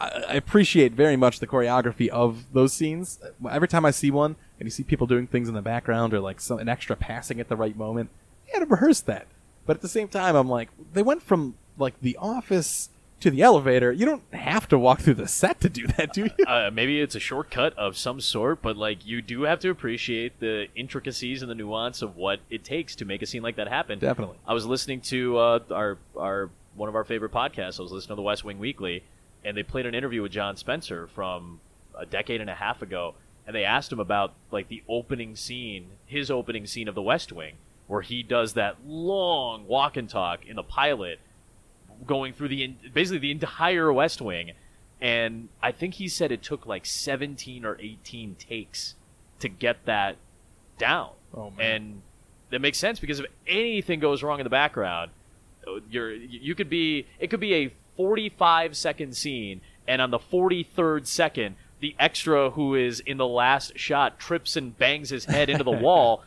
I, 0.00 0.34
appreciate 0.34 0.92
very 0.92 1.16
much 1.16 1.38
the 1.38 1.46
choreography 1.46 2.08
of 2.08 2.52
those 2.52 2.72
scenes. 2.72 3.20
Every 3.48 3.68
time 3.68 3.84
I 3.84 3.92
see 3.92 4.10
one, 4.10 4.34
and 4.58 4.66
you 4.66 4.70
see 4.70 4.82
people 4.82 5.06
doing 5.06 5.28
things 5.28 5.48
in 5.48 5.54
the 5.54 5.62
background 5.62 6.12
or 6.12 6.18
like 6.18 6.40
some 6.40 6.58
an 6.58 6.68
extra 6.68 6.96
passing 6.96 7.38
at 7.38 7.48
the 7.48 7.56
right 7.56 7.76
moment, 7.76 8.10
they 8.46 8.52
had 8.52 8.60
to 8.60 8.66
rehearse 8.66 9.00
that. 9.02 9.28
But 9.64 9.76
at 9.76 9.82
the 9.82 9.88
same 9.88 10.08
time, 10.08 10.34
I'm 10.34 10.48
like, 10.48 10.70
they 10.92 11.02
went 11.02 11.22
from 11.22 11.54
like 11.78 12.00
the 12.00 12.16
office 12.16 12.88
to 13.22 13.30
the 13.30 13.42
elevator. 13.42 13.92
You 13.92 14.06
don't 14.06 14.22
have 14.32 14.68
to 14.68 14.78
walk 14.78 15.00
through 15.00 15.14
the 15.14 15.28
set 15.28 15.60
to 15.60 15.68
do 15.68 15.86
that, 15.96 16.12
do 16.12 16.24
you? 16.24 16.44
uh, 16.46 16.70
maybe 16.72 17.00
it's 17.00 17.14
a 17.14 17.20
shortcut 17.20 17.76
of 17.78 17.96
some 17.96 18.20
sort, 18.20 18.62
but 18.62 18.76
like 18.76 19.06
you 19.06 19.22
do 19.22 19.42
have 19.42 19.58
to 19.60 19.70
appreciate 19.70 20.38
the 20.40 20.66
intricacies 20.74 21.42
and 21.42 21.50
the 21.50 21.54
nuance 21.54 22.02
of 22.02 22.16
what 22.16 22.40
it 22.50 22.64
takes 22.64 22.94
to 22.96 23.04
make 23.04 23.22
a 23.22 23.26
scene 23.26 23.42
like 23.42 23.56
that 23.56 23.68
happen. 23.68 23.98
Definitely. 23.98 24.36
I 24.46 24.54
was 24.54 24.66
listening 24.66 25.00
to 25.02 25.38
uh, 25.38 25.58
our 25.70 25.98
our 26.16 26.50
one 26.74 26.88
of 26.88 26.94
our 26.94 27.04
favorite 27.04 27.32
podcasts. 27.32 27.78
I 27.78 27.82
was 27.82 27.92
listening 27.92 28.12
to 28.12 28.16
the 28.16 28.22
West 28.22 28.44
Wing 28.44 28.58
Weekly, 28.58 29.04
and 29.44 29.56
they 29.56 29.62
played 29.62 29.86
an 29.86 29.94
interview 29.94 30.22
with 30.22 30.32
John 30.32 30.56
Spencer 30.56 31.06
from 31.06 31.60
a 31.98 32.06
decade 32.06 32.40
and 32.40 32.50
a 32.50 32.54
half 32.54 32.82
ago, 32.82 33.14
and 33.46 33.54
they 33.54 33.64
asked 33.64 33.92
him 33.92 34.00
about 34.00 34.34
like 34.50 34.68
the 34.68 34.82
opening 34.88 35.36
scene, 35.36 35.90
his 36.06 36.30
opening 36.30 36.66
scene 36.66 36.88
of 36.88 36.94
the 36.94 37.02
West 37.02 37.32
Wing, 37.32 37.54
where 37.86 38.02
he 38.02 38.22
does 38.22 38.54
that 38.54 38.78
long 38.86 39.66
walk 39.66 39.96
and 39.96 40.08
talk 40.08 40.46
in 40.46 40.56
the 40.56 40.62
pilot, 40.62 41.20
going 42.06 42.32
through 42.32 42.48
the 42.48 42.74
basically 42.92 43.18
the 43.18 43.30
entire 43.30 43.92
West 43.92 44.20
Wing, 44.20 44.52
and 45.00 45.48
I 45.62 45.72
think 45.72 45.94
he 45.94 46.08
said 46.08 46.30
it 46.30 46.42
took 46.42 46.66
like 46.66 46.86
17 46.86 47.64
or 47.64 47.76
18 47.80 48.36
takes 48.36 48.94
to 49.40 49.48
get 49.48 49.84
that 49.86 50.16
down. 50.78 51.10
Oh, 51.34 51.50
man. 51.50 51.70
And 51.72 52.02
that 52.50 52.60
makes 52.60 52.78
sense 52.78 53.00
because 53.00 53.20
if 53.20 53.26
anything 53.46 53.98
goes 53.98 54.22
wrong 54.22 54.38
in 54.38 54.44
the 54.44 54.50
background, 54.50 55.10
uh, 55.66 55.80
you're 55.90 56.12
you 56.12 56.54
could 56.54 56.68
be 56.68 57.06
it 57.18 57.28
could 57.30 57.40
be 57.40 57.54
a 57.54 57.72
45 57.96 58.76
second 58.76 59.16
scene, 59.16 59.60
and 59.86 60.00
on 60.00 60.10
the 60.10 60.18
43rd 60.18 61.06
second, 61.06 61.56
the 61.80 61.96
extra 61.98 62.50
who 62.50 62.74
is 62.74 63.00
in 63.00 63.16
the 63.16 63.26
last 63.26 63.76
shot 63.76 64.18
trips 64.18 64.56
and 64.56 64.76
bangs 64.78 65.10
his 65.10 65.24
head 65.24 65.50
into 65.50 65.64
the 65.64 65.70
wall. 65.70 66.22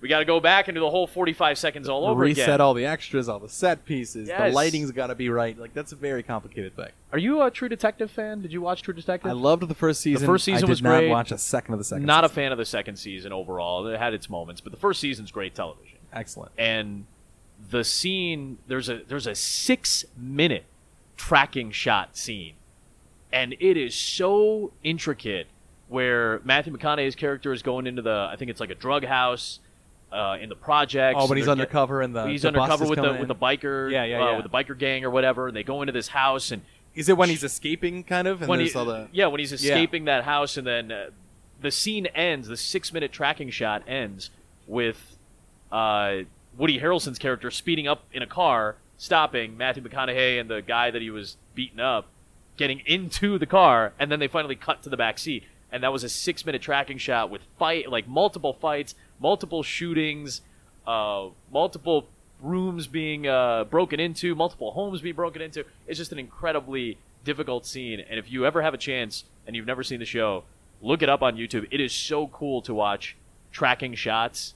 We 0.00 0.08
got 0.08 0.20
to 0.20 0.24
go 0.24 0.38
back 0.38 0.68
and 0.68 0.76
do 0.76 0.80
the 0.80 0.90
whole 0.90 1.08
45 1.08 1.58
seconds 1.58 1.88
all 1.88 2.06
over 2.06 2.20
Reset 2.20 2.44
again. 2.44 2.60
all 2.60 2.72
the 2.72 2.86
extras, 2.86 3.28
all 3.28 3.40
the 3.40 3.48
set 3.48 3.84
pieces. 3.84 4.28
The 4.28 4.50
lighting's 4.50 4.92
got 4.92 5.08
to 5.08 5.16
be 5.16 5.28
right. 5.28 5.58
Like 5.58 5.74
that's 5.74 5.90
a 5.90 5.96
very 5.96 6.22
complicated 6.22 6.76
thing. 6.76 6.90
Are 7.12 7.18
you 7.18 7.42
a 7.42 7.50
True 7.50 7.68
Detective 7.68 8.10
fan? 8.10 8.40
Did 8.40 8.52
you 8.52 8.60
watch 8.60 8.82
True 8.82 8.94
Detective? 8.94 9.28
I 9.28 9.34
loved 9.34 9.66
the 9.66 9.74
first 9.74 10.00
season. 10.00 10.20
The 10.20 10.26
first 10.26 10.44
season 10.44 10.58
I 10.58 10.60
did 10.66 10.68
was 10.68 10.82
not 10.82 10.98
great. 10.98 11.10
watch 11.10 11.32
a 11.32 11.38
second 11.38 11.74
of 11.74 11.78
the 11.78 11.84
second. 11.84 12.06
Not 12.06 12.24
a 12.24 12.28
fan 12.28 12.52
of 12.52 12.58
the 12.58 12.64
second 12.64 12.96
season 12.96 13.32
overall. 13.32 13.86
It 13.88 13.98
had 13.98 14.14
its 14.14 14.30
moments, 14.30 14.60
but 14.60 14.72
the 14.72 14.78
first 14.78 15.00
season's 15.00 15.32
great 15.32 15.54
television. 15.54 15.98
Excellent. 16.12 16.52
And 16.56 17.06
the 17.70 17.82
scene 17.82 18.58
there's 18.68 18.88
a 18.88 19.02
there's 19.08 19.26
a 19.26 19.34
six 19.34 20.04
minute 20.16 20.64
tracking 21.16 21.72
shot 21.72 22.16
scene, 22.16 22.54
and 23.32 23.54
it 23.58 23.76
is 23.76 23.94
so 23.94 24.72
intricate. 24.84 25.48
Where 25.88 26.42
Matthew 26.44 26.76
McConaughey's 26.76 27.14
character 27.14 27.50
is 27.50 27.62
going 27.62 27.86
into 27.86 28.02
the 28.02 28.28
I 28.30 28.36
think 28.36 28.50
it's 28.50 28.60
like 28.60 28.68
a 28.70 28.74
drug 28.74 29.06
house 29.06 29.58
uh, 30.12 30.36
in 30.40 30.48
the 30.48 30.54
projects. 30.56 31.16
Oh, 31.18 31.24
when 31.24 31.32
and 31.32 31.38
he's 31.38 31.48
undercover 31.48 32.00
and 32.02 32.14
the- 32.14 32.26
he's 32.26 32.42
the 32.42 32.48
undercover 32.48 32.86
with 32.86 32.98
the 32.98 33.04
coming 33.04 33.18
with 33.20 33.28
the 33.28 33.34
biker 33.34 33.90
Yeah, 33.90 34.04
yeah, 34.04 34.22
uh, 34.22 34.36
with 34.36 34.44
the 34.44 34.50
biker 34.50 34.76
gang 34.78 35.04
or 35.04 35.10
whatever. 35.10 35.48
And 35.48 35.56
they 35.56 35.62
go 35.62 35.82
into 35.82 35.92
this 35.92 36.08
house 36.08 36.50
and 36.50 36.62
Is 36.94 37.08
it 37.08 37.16
when 37.16 37.28
he's 37.28 37.44
escaping, 37.44 38.04
kind 38.04 38.26
of? 38.26 38.40
And 38.42 38.48
when 38.48 38.60
he, 38.60 38.72
all 38.74 38.84
the 38.84 39.08
yeah, 39.12 39.26
when 39.26 39.38
he's 39.40 39.50
Yeah. 39.52 39.72
escaping 39.74 40.06
that 40.06 40.24
house, 40.24 40.56
and 40.56 40.66
then 40.66 40.90
uh, 40.90 41.10
the 41.60 41.70
scene 41.70 42.06
ends. 42.06 42.48
The 42.48 42.56
six-minute 42.56 43.12
tracking 43.12 43.50
shot 43.50 43.82
ends 43.88 44.30
with 44.66 45.16
uh, 45.70 46.18
Woody 46.56 46.80
Harrelson's 46.80 47.18
character 47.18 47.50
speeding 47.50 47.86
up 47.86 48.04
in 48.12 48.22
a 48.22 48.26
car, 48.26 48.76
stopping 48.96 49.56
Matthew 49.56 49.82
McConaughey 49.82 50.40
and 50.40 50.48
the 50.50 50.62
guy 50.62 50.90
that 50.90 51.02
he 51.02 51.10
was 51.10 51.36
beating 51.54 51.80
up, 51.80 52.06
getting 52.56 52.80
into 52.86 53.38
the 53.38 53.46
car, 53.46 53.92
and 53.98 54.10
then 54.10 54.18
they 54.18 54.28
finally 54.28 54.56
cut 54.56 54.82
to 54.82 54.88
the 54.88 54.96
back 54.96 55.18
seat. 55.18 55.44
And 55.70 55.82
that 55.82 55.92
was 55.92 56.02
a 56.02 56.08
six-minute 56.08 56.62
tracking 56.62 56.96
shot 56.98 57.28
with 57.30 57.42
fight, 57.58 57.90
like 57.90 58.08
multiple 58.08 58.54
fights, 58.54 58.94
multiple 59.20 59.62
shootings, 59.62 60.42
uh, 60.86 61.28
multiple 61.52 62.08
rooms 62.42 62.86
being 62.86 63.26
uh, 63.26 63.64
broken 63.64 63.98
into, 63.98 64.34
multiple 64.34 64.72
homes 64.72 65.00
being 65.00 65.14
broken 65.14 65.42
into. 65.42 65.64
It's 65.86 65.98
just 65.98 66.12
an 66.12 66.18
incredibly 66.18 66.98
difficult 67.24 67.66
scene. 67.66 68.00
And 68.00 68.18
if 68.18 68.30
you 68.30 68.46
ever 68.46 68.62
have 68.62 68.74
a 68.74 68.78
chance 68.78 69.24
and 69.46 69.56
you've 69.56 69.66
never 69.66 69.82
seen 69.82 69.98
the 69.98 70.04
show, 70.04 70.44
look 70.80 71.02
it 71.02 71.08
up 71.08 71.22
on 71.22 71.36
YouTube. 71.36 71.66
It 71.70 71.80
is 71.80 71.92
so 71.92 72.28
cool 72.28 72.62
to 72.62 72.74
watch 72.74 73.16
tracking 73.50 73.94
shots 73.94 74.54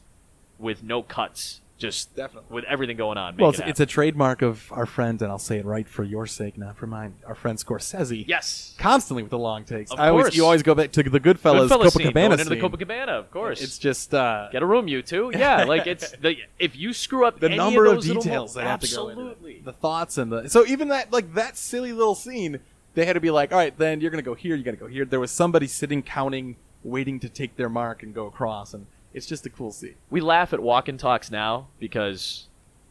with 0.59 0.83
no 0.83 1.03
cuts. 1.03 1.62
Just 1.83 2.15
Definitely. 2.15 2.55
with 2.55 2.65
everything 2.65 2.97
going 2.97 3.19
on. 3.19 3.35
Make 3.35 3.43
well, 3.43 3.51
it 3.51 3.59
it's, 3.59 3.69
it's 3.71 3.81
a 3.81 3.87
trademark 3.87 4.41
of 4.41 4.71
our 4.73 4.87
friend, 4.87 5.21
and 5.21 5.31
I'll 5.31 5.39
say 5.39 5.59
it 5.59 5.65
right 5.65 5.89
for 5.89 6.05
your 6.05 6.29
sake, 6.29 6.57
not 6.57 6.77
for 6.77 6.87
mine. 6.87 7.15
Our 7.27 7.35
friend 7.35 7.59
Scorsese. 7.59 8.25
Yes. 8.29 8.77
Constantly 8.79 9.25
with 9.25 9.31
the 9.31 9.39
long 9.39 9.65
takes. 9.65 9.91
Of 9.91 9.99
I 9.99 10.09
always, 10.09 10.27
course. 10.27 10.37
you 10.37 10.45
always 10.45 10.63
go 10.63 10.77
back 10.77 10.93
to 10.93 11.03
the 11.03 11.19
Goodfellas, 11.19 11.69
Goodfellas 11.69 11.91
scene, 11.91 12.07
Copacabana 12.07 12.15
going 12.15 12.33
into 12.33 12.45
the 12.45 12.51
scene. 12.55 12.63
Copacabana, 12.63 13.09
of 13.09 13.31
course. 13.33 13.61
It's 13.61 13.79
just 13.79 14.15
uh, 14.15 14.49
Get 14.53 14.63
a 14.63 14.67
room, 14.67 14.87
you 14.89 15.03
two. 15.03 15.33
Yeah, 15.43 15.65
like 15.65 15.89
it's 15.89 16.13
the 16.13 16.37
if 16.61 16.77
you 16.77 16.93
screw 16.93 17.27
up 17.27 17.41
the 17.41 17.47
any 17.47 17.57
number 17.57 17.87
of, 17.87 17.93
of, 17.93 17.97
those 17.97 18.07
little 18.07 18.23
details 18.23 18.55
mo- 18.55 18.63
that 18.63 18.69
have 18.69 18.81
to 18.81 18.95
go 18.95 19.09
into 19.09 19.23
absolutely. 19.23 19.55
it. 19.55 19.65
the 19.65 19.73
thoughts 19.73 20.19
and 20.19 20.31
the 20.31 20.49
so 20.49 20.65
even 20.67 20.89
that 20.89 21.13
like 21.13 21.35
that 21.35 21.57
silly 21.57 21.93
little 21.93 22.15
scene 22.15 22.61
they 22.95 23.05
had 23.05 23.15
to 23.15 23.21
be 23.21 23.31
like 23.31 23.51
all 23.51 23.59
right 23.59 23.77
then 23.79 24.01
you're 24.01 24.11
gonna 24.11 24.23
go 24.23 24.35
here 24.35 24.55
you 24.55 24.63
gotta 24.63 24.77
go 24.77 24.87
here 24.87 25.05
there 25.05 25.19
was 25.19 25.33
somebody 25.33 25.67
sitting 25.67 26.01
counting 26.01 26.57
waiting 26.85 27.19
to 27.19 27.29
take 27.29 27.57
their 27.57 27.69
mark 27.69 28.05
and 28.05 28.15
go 28.15 28.27
across 28.27 28.73
and 28.73 28.87
it's 29.15 29.27
just 29.27 29.45
a 29.47 29.51
cool 29.51 29.71
scene 29.73 29.95
we 30.11 30.21
laugh 30.21 30.53
at 30.53 30.61
walk 30.61 30.89
and 30.89 30.99
talks 30.99 31.31
now 31.31 31.69
because 31.79 32.47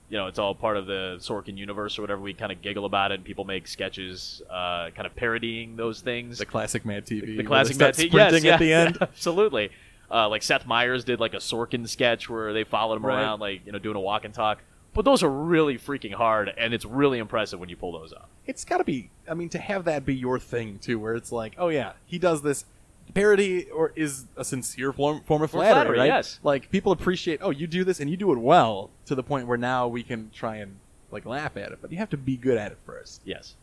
you 0.09 0.17
know 0.17 0.27
it's 0.27 0.37
all 0.39 0.53
part 0.53 0.75
of 0.77 0.85
the 0.87 1.15
Sorkin 1.19 1.57
universe 1.57 1.97
or 1.97 2.01
whatever. 2.01 2.21
We 2.21 2.33
kind 2.33 2.51
of 2.51 2.61
giggle 2.61 2.83
about 2.85 3.11
it, 3.11 3.15
and 3.15 3.23
people 3.23 3.45
make 3.45 3.65
sketches, 3.67 4.41
uh, 4.49 4.89
kind 4.93 5.05
of 5.05 5.15
parodying 5.15 5.77
those 5.77 6.01
things. 6.01 6.37
the 6.37 6.45
classic 6.45 6.85
Mad 6.85 7.05
TV 7.05 7.21
the 7.25 7.35
where 7.37 7.45
classic 7.45 7.77
Mad 7.77 7.93
TV. 7.93 8.11
Yes, 8.13 8.43
yeah, 8.43 8.53
at 8.55 8.59
the 8.59 8.73
end 8.73 8.97
yeah, 8.99 9.07
absolutely. 9.09 9.69
Uh, 10.11 10.27
like 10.27 10.43
Seth 10.43 10.65
Meyers 10.67 11.05
did 11.05 11.21
like 11.21 11.33
a 11.33 11.37
Sorkin 11.37 11.87
sketch 11.87 12.29
where 12.29 12.51
they 12.51 12.65
followed 12.65 12.97
him 12.97 13.05
Right. 13.05 13.21
around, 13.21 13.39
like 13.39 13.65
you 13.65 13.71
know, 13.71 13.79
doing 13.79 13.95
a 13.95 14.01
walk 14.01 14.25
and 14.25 14.33
talk. 14.33 14.59
But 14.93 15.05
those 15.05 15.23
are 15.23 15.29
really 15.29 15.77
freaking 15.77 16.13
hard, 16.13 16.51
and 16.57 16.73
it's 16.73 16.83
really 16.83 17.17
impressive 17.19 17.61
when 17.61 17.69
you 17.69 17.77
pull 17.77 17.93
those 17.93 18.11
off. 18.11 18.27
it's 18.45 18.65
got 18.65 18.79
to 18.79 18.83
be 18.83 19.09
i 19.29 19.33
mean 19.33 19.47
to 19.47 19.59
have 19.59 19.85
that 19.85 20.05
be 20.05 20.13
your 20.13 20.37
thing 20.39 20.77
too 20.79 20.99
where 20.99 21.15
it's 21.15 21.31
like 21.31 21.53
oh 21.57 21.69
yeah 21.69 21.93
he 22.05 22.19
does 22.19 22.41
this 22.41 22.65
parody 23.13 23.69
or 23.69 23.91
is 23.95 24.25
a 24.37 24.43
sincere 24.45 24.91
form, 24.93 25.21
form 25.21 25.41
of 25.41 25.51
flattery, 25.51 25.73
flattery, 25.73 25.99
right 25.99 26.05
yes. 26.07 26.39
like 26.43 26.69
people 26.71 26.91
appreciate 26.91 27.39
oh 27.41 27.49
you 27.49 27.67
do 27.67 27.83
this 27.83 27.99
and 27.99 28.09
you 28.09 28.17
do 28.17 28.31
it 28.31 28.37
well 28.37 28.89
to 29.05 29.15
the 29.15 29.23
point 29.23 29.47
where 29.47 29.57
now 29.57 29.87
we 29.87 30.03
can 30.03 30.29
try 30.33 30.57
and 30.57 30.75
like 31.11 31.25
laugh 31.25 31.57
at 31.57 31.71
it 31.71 31.79
but 31.81 31.91
you 31.91 31.97
have 31.97 32.09
to 32.09 32.17
be 32.17 32.37
good 32.37 32.57
at 32.57 32.71
it 32.71 32.77
first 32.85 33.21
Yes. 33.25 33.55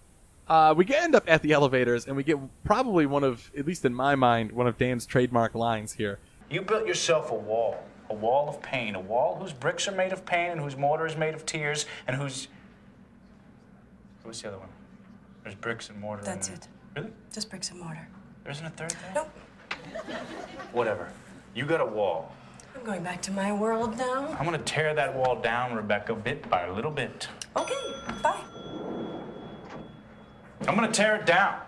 uh, 0.48 0.74
we 0.76 0.86
end 0.94 1.14
up 1.14 1.24
at 1.26 1.42
the 1.42 1.52
elevators 1.52 2.06
and 2.06 2.16
we 2.16 2.22
get 2.22 2.38
probably 2.64 3.06
one 3.06 3.24
of 3.24 3.50
at 3.56 3.66
least 3.66 3.84
in 3.84 3.94
my 3.94 4.14
mind 4.14 4.52
one 4.52 4.66
of 4.66 4.76
dan's 4.76 5.06
trademark 5.06 5.54
lines 5.54 5.94
here 5.94 6.18
You 6.50 6.62
built 6.62 6.86
yourself 6.86 7.30
a 7.30 7.34
wall, 7.34 7.76
a 8.10 8.14
wall 8.14 8.48
of 8.48 8.62
pain, 8.62 8.94
a 8.94 9.00
wall 9.00 9.36
whose 9.40 9.52
bricks 9.52 9.86
are 9.88 9.92
made 9.92 10.12
of 10.12 10.24
pain 10.24 10.50
and 10.50 10.60
whose 10.60 10.76
mortar 10.76 11.06
is 11.06 11.16
made 11.16 11.34
of 11.34 11.44
tears 11.44 11.84
and 12.06 12.16
whose. 12.16 12.48
What's 14.22 14.40
the 14.42 14.48
other 14.48 14.58
one? 14.58 14.68
There's 15.42 15.54
bricks 15.54 15.88
and 15.90 16.00
mortar. 16.00 16.24
That's 16.24 16.48
in 16.48 16.54
it. 16.54 16.68
Really? 16.96 17.10
Just 17.32 17.50
bricks 17.50 17.70
and 17.70 17.80
mortar. 17.80 18.08
There 18.48 18.54
isn't 18.54 18.64
a 18.64 18.70
third 18.70 18.92
thing? 18.92 19.12
Nope. 19.14 19.28
Whatever. 20.72 21.12
You 21.54 21.66
got 21.66 21.82
a 21.82 21.84
wall. 21.84 22.34
I'm 22.74 22.82
going 22.82 23.02
back 23.02 23.20
to 23.24 23.30
my 23.30 23.52
world 23.52 23.98
now. 23.98 24.34
I'm 24.38 24.46
gonna 24.46 24.56
tear 24.56 24.94
that 24.94 25.14
wall 25.14 25.38
down, 25.38 25.74
Rebecca, 25.74 26.14
bit 26.14 26.48
by 26.48 26.66
little 26.70 26.90
bit. 26.90 27.28
Okay, 27.54 27.74
bye. 28.22 28.40
I'm 30.66 30.74
gonna 30.74 30.90
tear 30.90 31.16
it 31.16 31.26
down. 31.26 31.60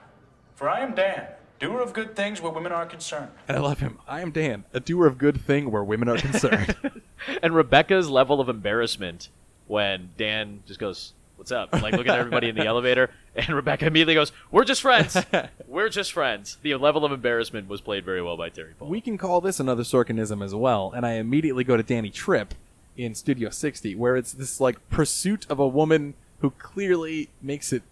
For 0.55 0.71
I 0.71 0.81
am 0.81 0.95
Dan, 0.95 1.27
doer 1.59 1.83
of 1.83 1.93
good 1.93 2.17
things 2.17 2.41
where 2.41 2.51
women 2.51 2.73
are 2.73 2.87
concerned. 2.87 3.29
and 3.47 3.59
i 3.59 3.61
love 3.61 3.81
him 3.81 3.99
i 4.09 4.23
am 4.23 4.31
dan 4.31 4.65
a 4.73 4.81
doer 4.81 5.07
of 5.07 5.19
good 5.19 5.39
thing 5.39 5.71
where 5.71 5.85
women 5.85 6.09
are 6.09 6.17
concerned 6.17 6.75
And 7.43 7.55
Rebecca's 7.55 8.09
level 8.09 8.41
of 8.41 8.49
embarrassment 8.49 9.29
when 9.67 10.13
Dan 10.17 10.63
just 10.67 10.81
goes, 10.81 11.13
"What's 11.37 11.53
up?" 11.53 11.75
Like 11.75 11.93
look 11.93 12.09
at 12.09 12.19
everybody 12.19 12.49
in 12.49 12.57
the 12.57 12.65
elevator, 12.73 13.11
and 13.37 13.49
Rebecca 13.51 13.87
immediately 13.87 14.15
goes, 14.15 14.33
"We're 14.51 14.65
just 14.65 14.83
friends. 14.83 15.17
We're 15.67 15.89
just 15.89 16.13
friends." 16.13 16.59
The 16.63 16.75
level 16.75 17.05
of 17.05 17.13
embarrassment 17.13 17.69
was 17.69 17.81
played 17.81 18.05
very 18.05 18.23
well 18.23 18.37
by 18.37 18.51
Teri 18.51 18.77
Polo. 18.79 18.91
we 18.91 19.01
can 19.01 19.17
call 19.19 19.41
this 19.41 19.61
another 19.61 19.83
sorkinism 19.83 20.45
as 20.45 20.55
well 20.55 20.93
and 20.95 21.07
i 21.07 21.13
immediately 21.13 21.65
go 21.65 21.77
to 21.77 21.83
danny 21.83 22.11
tripp 22.11 22.55
in 22.97 23.15
studio 23.15 23.51
60 23.51 23.95
where 23.95 24.17
it's 24.17 24.33
this 24.33 24.61
like 24.61 24.77
pursuit 24.91 25.47
of 25.49 25.59
a 25.59 25.67
woman 25.69 26.15
who 26.41 26.51
clearly 26.51 27.29
makes 27.41 27.73
it 27.73 27.83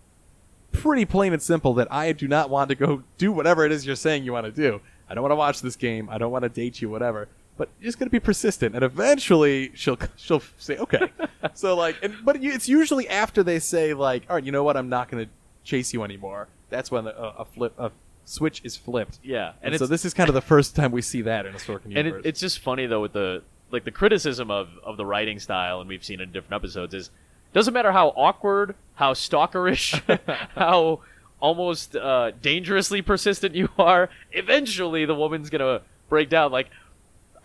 pretty 0.72 1.04
plain 1.04 1.32
and 1.32 1.40
simple 1.42 1.72
that 1.74 1.90
I 1.90 2.12
do 2.12 2.28
not 2.28 2.50
want 2.50 2.68
to 2.70 2.74
go 2.74 3.02
do 3.16 3.32
whatever 3.32 3.64
it 3.64 3.72
is 3.72 3.86
you're 3.86 3.96
saying 3.96 4.24
you 4.24 4.32
want 4.32 4.46
to 4.46 4.52
do. 4.52 4.80
I 5.08 5.14
don't 5.14 5.22
want 5.22 5.32
to 5.32 5.36
watch 5.36 5.62
this 5.62 5.76
game. 5.76 6.08
I 6.10 6.18
don't 6.18 6.30
want 6.30 6.42
to 6.42 6.48
date 6.50 6.82
you, 6.82 6.90
whatever. 6.90 7.28
But 7.58 7.68
you're 7.80 7.88
just 7.88 7.98
gonna 7.98 8.10
be 8.10 8.20
persistent, 8.20 8.74
and 8.74 8.84
eventually 8.84 9.72
she'll 9.74 9.98
she'll 10.16 10.42
say 10.58 10.78
okay. 10.78 11.10
so 11.54 11.76
like, 11.76 11.96
and, 12.02 12.14
but 12.24 12.36
it's 12.42 12.68
usually 12.68 13.08
after 13.08 13.42
they 13.42 13.58
say 13.58 13.92
like, 13.92 14.22
all 14.30 14.36
right, 14.36 14.44
you 14.44 14.52
know 14.52 14.62
what, 14.62 14.76
I'm 14.76 14.88
not 14.88 15.10
gonna 15.10 15.26
chase 15.64 15.92
you 15.92 16.04
anymore. 16.04 16.48
That's 16.70 16.90
when 16.90 17.06
a, 17.06 17.10
a 17.10 17.44
flip 17.44 17.74
a 17.78 17.90
switch 18.24 18.60
is 18.64 18.76
flipped. 18.76 19.18
Yeah, 19.22 19.52
and, 19.60 19.74
and 19.74 19.78
so 19.78 19.86
this 19.86 20.04
is 20.04 20.14
kind 20.14 20.28
of 20.28 20.34
the 20.34 20.40
first 20.40 20.76
time 20.76 20.92
we 20.92 21.02
see 21.02 21.22
that 21.22 21.46
in 21.46 21.54
a 21.54 21.58
Sorkin 21.58 21.86
and 21.86 21.92
universe. 21.94 22.24
it, 22.24 22.28
it's 22.28 22.40
just 22.40 22.60
funny 22.60 22.86
though 22.86 23.02
with 23.02 23.12
the 23.12 23.42
like 23.70 23.84
the 23.84 23.90
criticism 23.90 24.50
of 24.50 24.68
of 24.84 24.96
the 24.96 25.04
writing 25.04 25.38
style, 25.38 25.80
and 25.80 25.88
we've 25.88 26.04
seen 26.04 26.20
it 26.20 26.24
in 26.24 26.32
different 26.32 26.54
episodes. 26.54 26.94
Is 26.94 27.10
doesn't 27.52 27.74
matter 27.74 27.92
how 27.92 28.08
awkward, 28.08 28.74
how 28.94 29.14
stalkerish, 29.14 30.00
how 30.54 31.00
almost 31.40 31.96
uh, 31.96 32.32
dangerously 32.42 33.02
persistent 33.02 33.54
you 33.54 33.68
are. 33.78 34.10
Eventually, 34.32 35.04
the 35.04 35.14
woman's 35.14 35.50
gonna 35.50 35.82
break 36.08 36.28
down. 36.28 36.52
Like, 36.52 36.68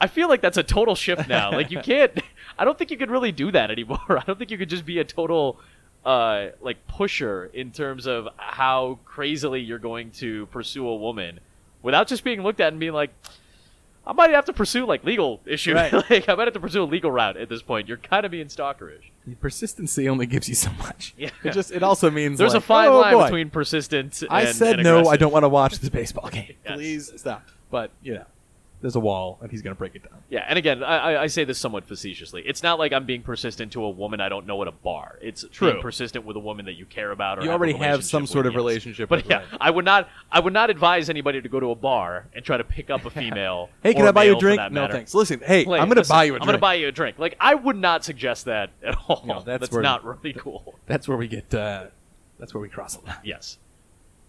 I 0.03 0.07
feel 0.07 0.27
like 0.27 0.41
that's 0.41 0.57
a 0.57 0.63
total 0.63 0.95
shift 0.95 1.29
now. 1.29 1.53
like, 1.53 1.71
you 1.71 1.79
can't. 1.83 2.11
I 2.59 2.65
don't 2.65 2.77
think 2.77 2.91
you 2.91 2.97
could 2.97 3.09
really 3.09 3.31
do 3.31 3.53
that 3.53 3.71
anymore. 3.71 3.99
I 4.09 4.23
don't 4.27 4.37
think 4.37 4.51
you 4.51 4.57
could 4.57 4.69
just 4.69 4.85
be 4.85 4.99
a 4.99 5.05
total. 5.05 5.59
Uh, 6.05 6.49
like 6.59 6.85
pusher 6.85 7.49
in 7.53 7.71
terms 7.71 8.07
of 8.07 8.27
how 8.35 8.99
crazily 9.05 9.61
you're 9.61 9.79
going 9.79 10.11
to 10.11 10.45
pursue 10.47 10.85
a 10.85 10.93
woman 10.97 11.39
without 11.81 12.09
just 12.09 12.25
being 12.25 12.43
looked 12.43 12.59
at 12.59 12.73
and 12.73 12.79
being 12.81 12.91
like, 12.91 13.11
I 14.05 14.11
might 14.11 14.31
have 14.31 14.43
to 14.45 14.53
pursue 14.53 14.85
like 14.85 15.05
legal 15.05 15.39
issue. 15.45 15.73
Right. 15.73 15.93
like 15.93 16.27
I 16.27 16.35
might 16.35 16.47
have 16.47 16.53
to 16.55 16.59
pursue 16.59 16.83
a 16.83 16.85
legal 16.85 17.09
route 17.09 17.37
at 17.37 17.47
this 17.47 17.61
point. 17.61 17.87
You're 17.87 17.95
kind 17.95 18.25
of 18.25 18.31
being 18.31 18.47
stalkerish. 18.47 19.11
Persistency 19.39 20.09
only 20.09 20.25
gives 20.25 20.49
you 20.49 20.55
so 20.55 20.71
much. 20.73 21.13
Yeah. 21.17 21.29
It 21.41 21.53
just 21.53 21.71
it 21.71 21.83
also 21.83 22.11
means 22.11 22.37
There's 22.37 22.53
like, 22.53 22.63
a 22.63 22.65
fine 22.65 22.89
oh, 22.89 22.99
line 22.99 23.13
boy. 23.13 23.23
between 23.23 23.49
persistent. 23.49 24.21
I 24.29 24.41
and, 24.41 24.55
said 24.57 24.73
and 24.75 24.83
no. 24.83 25.05
I 25.05 25.15
don't 25.15 25.31
want 25.31 25.43
to 25.43 25.49
watch 25.49 25.79
this 25.79 25.89
baseball 25.89 26.27
game. 26.29 26.55
Yes. 26.65 26.75
Please 26.75 27.13
stop. 27.15 27.47
But 27.71 27.91
you 28.01 28.15
know, 28.15 28.25
there's 28.83 28.95
a 28.95 28.99
wall, 28.99 29.39
and 29.41 29.49
he's 29.49 29.63
gonna 29.63 29.73
break 29.75 29.95
it 29.95 30.03
down. 30.03 30.19
Yeah, 30.29 30.45
and 30.47 30.59
again, 30.59 30.83
I, 30.83 31.23
I- 31.23 31.27
say 31.27 31.43
this 31.45 31.57
somewhat 31.57 31.87
facetiously. 31.87 32.43
It's 32.45 32.61
not 32.61 32.77
like 32.77 32.93
I'm 32.93 33.05
being 33.07 33.23
persistent 33.23 33.71
to 33.71 33.83
a 33.83 33.89
woman 33.89 34.21
I 34.21 34.29
don't 34.29 34.45
know 34.45 34.61
at 34.61 34.67
a 34.67 34.71
bar. 34.71 35.17
It's 35.21 35.43
True. 35.51 35.71
being 35.71 35.81
persistent 35.81 36.25
with 36.25 36.35
a 36.35 36.39
woman 36.39 36.65
that 36.65 36.73
you 36.73 36.85
care 36.85 37.09
about. 37.11 37.39
Or 37.39 37.43
You 37.43 37.49
already 37.51 37.73
have 37.73 38.03
some 38.03 38.27
sort 38.27 38.45
of 38.45 38.51
yes. 38.53 38.57
relationship 38.57 39.09
But 39.09 39.21
with, 39.23 39.29
yeah, 39.31 39.37
right. 39.37 39.47
I 39.59 39.71
would 39.71 39.85
not. 39.85 40.09
I 40.31 40.39
would 40.41 40.53
not 40.53 40.69
advise 40.69 41.09
anybody 41.09 41.41
to 41.41 41.49
go 41.49 41.59
to 41.59 41.71
a 41.71 41.75
bar 41.75 42.27
and 42.35 42.43
try 42.45 42.57
to 42.57 42.63
pick 42.63 42.89
up 42.91 43.05
a 43.05 43.09
female. 43.21 43.69
Hey, 43.81 43.93
can 43.93 44.03
or 44.03 44.09
I 44.09 44.11
buy 44.11 44.25
you 44.25 44.31
a 44.31 44.33
male 44.33 44.39
for 44.39 44.45
drink? 44.45 44.57
that 44.59 44.71
No, 44.73 44.81
matter. 44.81 44.93
thanks. 44.93 45.13
Listen, 45.15 45.39
hey, 45.39 45.63
Like, 45.65 45.81
I'm 45.81 45.87
gonna 45.87 46.01
listen, 46.01 46.13
buy 46.13 46.25
you 46.25 46.35
a 46.35 46.39
I'm 46.39 46.45
gonna 46.45 46.57
buy 46.57 46.73
you 46.75 46.89
a 46.89 46.91
drink. 46.91 47.17
Like 47.17 47.35
I 47.39 47.55
would 47.55 47.77
not 47.77 48.03
suggest 48.03 48.45
that 48.45 48.69
at 48.83 48.97
all. 49.07 49.23
No, 49.25 49.41
that's 49.41 49.61
that's 49.61 49.71
where- 49.71 49.81
not 49.81 50.03
really 50.03 50.33
cool. 50.33 50.75
That's 50.87 51.07
where 51.07 51.17
we 51.17 51.27
get. 51.29 51.53
Uh, 51.53 51.85
that's 52.37 52.53
where 52.53 52.61
we 52.61 52.67
cross 52.67 52.97
the 52.97 53.05
line. 53.07 53.15
Yes. 53.23 53.57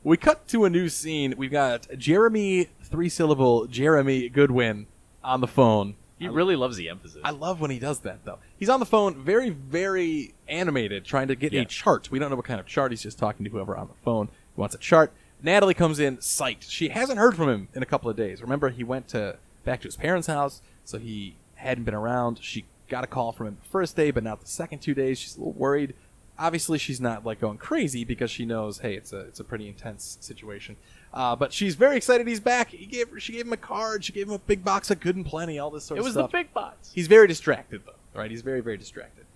We 0.04 0.16
cut 0.18 0.46
to 0.48 0.64
a 0.66 0.70
new 0.70 0.88
scene. 0.88 1.34
We've 1.36 1.50
got 1.50 1.86
Jeremy, 1.96 2.68
three 2.82 3.08
syllable 3.08 3.66
Jeremy 3.66 4.28
Goodwin, 4.28 4.86
on 5.22 5.40
the 5.40 5.46
phone. 5.46 5.94
He 6.18 6.28
really 6.28 6.56
loves 6.56 6.76
the 6.76 6.88
emphasis. 6.90 7.20
I 7.24 7.30
love 7.30 7.60
when 7.60 7.70
he 7.70 7.78
does 7.78 8.00
that, 8.00 8.24
though. 8.24 8.38
He's 8.56 8.68
on 8.68 8.80
the 8.80 8.86
phone, 8.86 9.22
very, 9.24 9.48
very 9.50 10.34
animated, 10.46 11.04
trying 11.04 11.28
to 11.28 11.34
get 11.34 11.52
Yeah. 11.52 11.62
a 11.62 11.64
chart. 11.64 12.10
We 12.10 12.18
don't 12.18 12.30
know 12.30 12.36
what 12.36 12.44
kind 12.44 12.60
of 12.60 12.66
chart. 12.66 12.92
He's 12.92 13.02
just 13.02 13.18
talking 13.18 13.44
to 13.44 13.50
whoever 13.50 13.76
on 13.76 13.88
the 13.88 13.94
phone. 14.04 14.28
He 14.54 14.60
wants 14.60 14.74
a 14.74 14.78
chart. 14.78 15.12
Natalie 15.42 15.74
comes 15.74 15.98
in, 15.98 16.18
psyched. 16.18 16.70
She 16.70 16.88
hasn't 16.90 17.18
heard 17.18 17.34
from 17.34 17.48
him 17.48 17.68
in 17.74 17.82
a 17.82 17.86
couple 17.86 18.08
of 18.10 18.16
days. 18.16 18.40
Remember, 18.42 18.68
he 18.70 18.84
went 18.84 19.08
to 19.08 19.36
back 19.64 19.80
to 19.80 19.88
his 19.88 19.96
parents' 19.96 20.26
house, 20.26 20.60
so 20.84 20.98
he 20.98 21.34
hadn't 21.56 21.84
been 21.84 21.94
around. 21.94 22.38
She 22.42 22.64
got 22.88 23.04
a 23.04 23.06
call 23.06 23.32
from 23.32 23.48
him 23.48 23.56
the 23.62 23.68
first 23.68 23.96
day, 23.96 24.10
but 24.10 24.22
not 24.22 24.40
the 24.40 24.46
second 24.46 24.80
two 24.80 24.94
days. 24.94 25.18
She's 25.18 25.36
a 25.36 25.38
little 25.40 25.52
worried. 25.54 25.94
Obviously, 26.38 26.78
she's 26.78 27.00
not 27.00 27.24
like 27.24 27.40
going 27.40 27.58
crazy 27.58 28.04
because 28.04 28.30
she 28.30 28.44
knows, 28.44 28.78
hey, 28.78 28.94
it's 28.94 29.12
a 29.12 29.20
it's 29.20 29.40
a 29.40 29.44
pretty 29.44 29.68
intense 29.68 30.18
situation. 30.20 30.76
Uh, 31.12 31.36
but 31.36 31.52
she's 31.52 31.76
very 31.76 31.96
excited 31.96 32.26
he's 32.26 32.40
back. 32.40 32.70
He 32.70 32.86
gave 32.86 33.10
her, 33.10 33.20
she 33.20 33.32
gave 33.32 33.46
him 33.46 33.52
a 33.52 33.56
card. 33.56 34.04
She 34.04 34.12
gave 34.12 34.26
him 34.26 34.34
a 34.34 34.38
big 34.38 34.64
box 34.64 34.90
of 34.90 34.98
good 34.98 35.14
and 35.14 35.24
plenty. 35.24 35.58
All 35.58 35.70
this 35.70 35.84
sort 35.84 35.98
of 35.98 36.04
stuff. 36.04 36.04
It 36.04 36.04
was 36.04 36.14
stuff. 36.14 36.30
the 36.32 36.38
big 36.38 36.52
box. 36.52 36.90
He's 36.92 37.06
very 37.06 37.28
distracted 37.28 37.82
though, 37.86 38.18
right? 38.18 38.30
He's 38.30 38.42
very 38.42 38.60
very 38.60 38.76
distracted. 38.76 39.26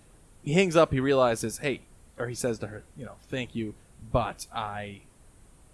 He 0.43 0.53
hangs 0.53 0.75
up. 0.75 0.91
He 0.91 0.99
realizes, 0.99 1.59
hey, 1.59 1.81
or 2.17 2.27
he 2.27 2.35
says 2.35 2.59
to 2.59 2.67
her, 2.67 2.83
you 2.97 3.05
know, 3.05 3.15
thank 3.29 3.55
you, 3.55 3.75
but 4.11 4.45
I, 4.53 5.01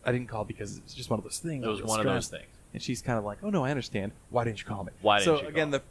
I 0.05 0.11
didn't 0.11 0.27
call 0.27 0.45
because 0.45 0.77
it's 0.77 0.93
just 0.93 1.09
one 1.09 1.19
of 1.19 1.23
those 1.23 1.39
things. 1.39 1.65
It 1.65 1.69
was 1.69 1.79
I'm 1.81 1.87
one 1.87 1.99
of 1.99 2.05
those 2.05 2.27
things. 2.27 2.45
And 2.73 2.81
she's 2.81 3.01
kind 3.01 3.17
of 3.17 3.23
like, 3.23 3.39
oh 3.41 3.49
no, 3.49 3.63
I 3.63 3.71
understand. 3.71 4.11
Why 4.29 4.43
didn't 4.43 4.59
you 4.59 4.65
call 4.65 4.83
me? 4.83 4.91
Why 5.01 5.19
didn't 5.19 5.37
so 5.37 5.41
you 5.43 5.47
again, 5.47 5.71
call? 5.71 5.79
the 5.79 5.85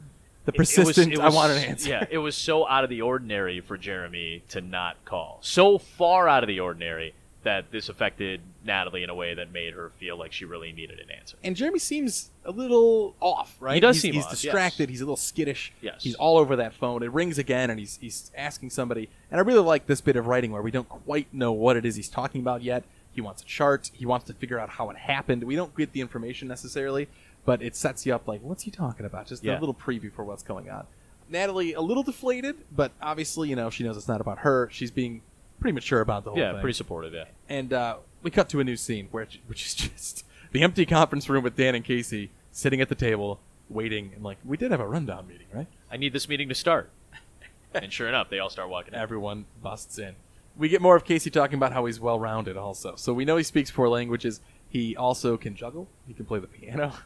the 0.45 0.51
It- 0.51 0.55
it 0.55 0.59
was- 0.59 0.73
persistent. 0.75 1.13
it 1.13 1.19
I 1.19 1.25
was- 1.25 1.35
want 1.35 1.51
an 1.51 1.57
answer. 1.63 1.89
Yeah, 1.89 2.05
it 2.09 2.19
was 2.19 2.35
so 2.35 2.67
out 2.67 2.83
of 2.83 2.89
the 2.89 3.01
ordinary 3.01 3.59
for 3.61 3.77
Jeremy 3.77 4.43
to 4.49 4.61
not 4.61 5.03
call. 5.05 5.39
So 5.41 5.77
far 5.77 6.27
out 6.29 6.43
of 6.43 6.47
the 6.47 6.59
ordinary 6.59 7.13
that 7.43 7.69
this 7.71 7.89
affected 7.89 8.41
Natalie 8.63 9.03
in 9.03 9.09
a 9.11 9.13
way 9.13 9.35
that 9.35 9.51
made 9.51 9.75
her 9.75 9.91
feel 9.99 10.17
like 10.17 10.33
she 10.33 10.45
really 10.45 10.71
needed 10.71 10.99
an 10.99 11.11
answer. 11.11 11.37
And 11.43 11.55
Jeremy 11.55 11.77
seems 11.77 12.31
a 12.43 12.49
little 12.51 13.15
off, 13.19 13.55
right? 13.59 13.75
He 13.75 13.79
does 13.79 13.97
he's, 13.97 14.01
seem 14.01 14.13
he's 14.15 14.23
off, 14.25 14.31
yes. 14.31 14.41
distracted. 14.41 14.89
He's 14.89 15.01
a 15.01 15.05
little 15.05 15.15
skittish. 15.15 15.71
Yes. 15.79 16.01
He's 16.01 16.15
all 16.15 16.39
over 16.39 16.55
that 16.55 16.73
phone. 16.73 17.03
It 17.03 17.11
rings 17.11 17.37
again, 17.37 17.69
and 17.69 17.79
he's 17.79 17.97
he's 18.01 18.31
asking 18.35 18.71
somebody. 18.71 19.09
And 19.29 19.39
I 19.39 19.43
really 19.43 19.59
like 19.61 19.85
this 19.85 20.01
bit 20.01 20.15
of 20.15 20.25
writing 20.25 20.51
where 20.51 20.63
we 20.63 20.71
don't 20.71 20.89
quite 20.89 21.31
know 21.31 21.51
what 21.51 21.77
it 21.77 21.85
is 21.85 21.95
he's 21.95 22.09
talking 22.09 22.41
about 22.41 22.63
yet. 22.63 22.83
He 23.13 23.21
wants 23.21 23.43
a 23.43 23.45
chart. 23.45 23.91
He 23.93 24.07
wants 24.07 24.25
to 24.25 24.33
figure 24.33 24.57
out 24.59 24.69
how 24.69 24.89
it 24.89 24.97
happened. 24.97 25.43
We 25.43 25.55
don't 25.55 25.75
get 25.77 25.93
the 25.93 26.01
information 26.01 26.47
necessarily, 26.47 27.07
but 27.45 27.61
it 27.61 27.75
sets 27.75 28.05
you 28.05 28.13
up 28.13 28.27
like, 28.27 28.41
what's 28.41 28.63
he 28.63 28.71
talking 28.71 29.05
about? 29.05 29.27
Just 29.27 29.43
Yeah. 29.43 29.57
a 29.57 29.59
little 29.59 29.73
preview 29.75 30.11
for 30.11 30.23
what's 30.25 30.43
going 30.43 30.69
on. 30.69 30.85
Natalie 31.29 31.73
a 31.73 31.81
little 31.81 32.03
deflated, 32.03 32.57
but 32.71 32.91
obviously, 33.01 33.49
you 33.49 33.55
know, 33.55 33.69
she 33.69 33.83
knows 33.83 33.97
it's 33.97 34.07
not 34.07 34.21
about 34.21 34.39
her. 34.39 34.69
She's 34.71 34.91
being 34.91 35.21
pretty 35.59 35.73
mature 35.73 36.01
about 36.01 36.23
the 36.23 36.31
whole 36.31 36.39
Yeah, 36.39 36.49
thing. 36.49 36.55
Yeah, 36.57 36.61
pretty 36.61 36.77
supportive. 36.77 37.13
Yeah. 37.13 37.25
And 37.49 37.73
uh, 37.73 37.97
we 38.21 38.29
cut 38.31 38.49
to 38.49 38.59
a 38.59 38.63
new 38.63 38.75
scene, 38.75 39.07
where 39.11 39.27
which 39.47 39.65
is 39.65 39.73
just 39.75 40.25
the 40.51 40.61
empty 40.61 40.85
conference 40.85 41.29
room 41.29 41.43
with 41.43 41.55
Dan 41.55 41.75
and 41.75 41.83
Casey 41.85 42.31
sitting 42.51 42.81
at 42.81 42.89
the 42.89 42.95
table, 42.95 43.39
waiting, 43.69 44.11
and 44.15 44.23
like, 44.23 44.37
we 44.45 44.57
did 44.57 44.71
have 44.71 44.79
a 44.79 44.87
rundown 44.87 45.27
meeting, 45.27 45.47
right? 45.53 45.67
I 45.91 45.97
need 45.97 46.13
this 46.13 46.29
meeting 46.29 46.47
to 46.49 46.55
start. 46.55 46.89
and 47.73 47.91
sure 47.91 48.07
enough, 48.07 48.29
they 48.29 48.39
all 48.39 48.49
start 48.49 48.69
walking 48.69 48.93
in. 48.93 48.99
Everyone 48.99 49.45
busts 49.63 49.97
in. 49.97 50.15
We 50.57 50.69
get 50.69 50.81
more 50.81 50.95
of 50.95 51.03
Casey 51.03 51.29
talking 51.29 51.57
about 51.57 51.73
how 51.73 51.85
he's 51.85 51.99
well 51.99 52.19
rounded, 52.19 52.55
also. 52.55 52.95
So 52.95 53.13
we 53.13 53.25
know 53.25 53.35
he 53.37 53.43
speaks 53.43 53.69
four 53.69 53.89
languages. 53.89 54.39
He 54.69 54.95
also 54.95 55.35
can 55.37 55.55
juggle. 55.55 55.87
He 56.07 56.13
can 56.13 56.25
play 56.25 56.39
the 56.39 56.47
piano. 56.47 56.93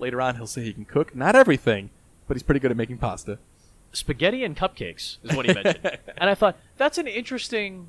Later 0.00 0.20
on, 0.20 0.36
he'll 0.36 0.46
say 0.46 0.62
he 0.62 0.72
can 0.72 0.84
cook. 0.84 1.14
Not 1.14 1.36
everything, 1.36 1.90
but 2.26 2.36
he's 2.36 2.42
pretty 2.42 2.60
good 2.60 2.70
at 2.70 2.76
making 2.76 2.98
pasta. 2.98 3.38
Spaghetti 3.92 4.44
and 4.44 4.56
cupcakes 4.56 5.18
is 5.22 5.36
what 5.36 5.46
he 5.46 5.52
mentioned. 5.52 5.80
and 6.16 6.30
I 6.30 6.34
thought 6.34 6.56
that's 6.76 6.96
an 6.98 7.06
interesting 7.06 7.88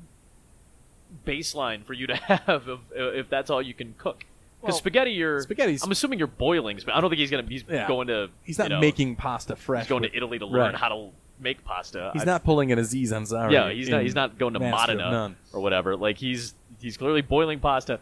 baseline 1.26 1.84
for 1.84 1.92
you 1.92 2.06
to 2.08 2.16
have 2.46 2.68
if, 2.68 2.78
uh, 2.96 3.02
if 3.12 3.28
that's 3.28 3.50
all 3.50 3.62
you 3.62 3.74
can 3.74 3.94
cook. 3.98 4.24
Because 4.60 4.74
Well, 4.74 4.78
spaghetti, 4.78 5.10
you're 5.12 5.40
spaghetti's- 5.42 5.82
I'm 5.84 5.90
assuming 5.90 6.18
you're 6.18 6.28
boiling. 6.28 6.78
But 6.84 6.94
I 6.94 7.00
don't 7.00 7.10
think 7.10 7.18
he's 7.20 7.30
gonna. 7.30 7.46
He's 7.48 7.64
Yeah. 7.68 7.88
going 7.88 8.06
to. 8.08 8.30
He's 8.44 8.58
not 8.58 8.64
you 8.64 8.76
know, 8.76 8.80
making 8.80 9.16
pasta 9.16 9.56
fresh. 9.56 9.84
He's 9.84 9.88
going 9.88 10.04
to 10.04 10.16
Italy 10.16 10.38
to 10.38 10.46
learn 10.46 10.72
Right. 10.72 10.74
how 10.74 10.88
to 10.88 11.08
make 11.40 11.64
pasta. 11.64 12.10
He's 12.12 12.22
I- 12.22 12.26
not 12.26 12.44
pulling 12.44 12.70
an 12.70 12.78
Aziz 12.78 13.12
Ansari. 13.12 13.52
Yeah, 13.52 13.70
he's 13.72 13.88
not. 13.88 14.02
He's 14.02 14.14
not 14.14 14.38
going 14.38 14.54
to 14.54 14.60
Modena 14.60 15.34
or 15.52 15.60
whatever. 15.60 15.96
Like 15.96 16.18
he's 16.18 16.54
he's 16.80 16.96
clearly 16.96 17.22
boiling 17.22 17.58
pasta. 17.58 17.98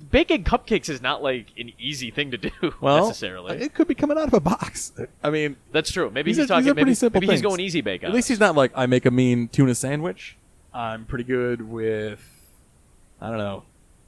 But 0.00 0.10
baking 0.10 0.44
cupcakes 0.44 0.88
is 0.88 1.00
not 1.02 1.22
like 1.22 1.46
an 1.58 1.72
easy 1.78 2.10
thing 2.10 2.30
to 2.32 2.38
do 2.38 2.50
Well, 2.80 3.06
necessarily. 3.08 3.58
it 3.58 3.74
could 3.74 3.86
be 3.88 3.94
coming 3.94 4.18
out 4.18 4.28
of 4.28 4.34
a 4.34 4.40
box. 4.40 4.92
I 5.22 5.30
mean, 5.30 5.56
That's 5.72 5.90
true. 5.92 6.10
Maybe 6.10 6.30
these 6.30 6.36
he's 6.38 6.46
are, 6.46 6.48
talking. 6.48 6.64
these 6.84 7.02
are 7.02 7.06
maybe 7.10 7.26
maybe 7.26 7.32
he's 7.32 7.42
going 7.42 7.60
easy 7.60 7.80
bake. 7.80 8.02
At 8.04 8.12
least 8.12 8.26
us. 8.26 8.28
he's 8.30 8.40
not 8.40 8.54
like 8.54 8.72
I 8.74 8.86
make 8.86 9.06
a 9.06 9.10
mean 9.10 9.48
tuna 9.48 9.74
sandwich. 9.74 10.36
I'm 10.72 11.04
pretty 11.04 11.24
good 11.24 11.62
with 11.62 12.20
I 13.20 13.28
don't 13.28 13.38
know 13.38 13.64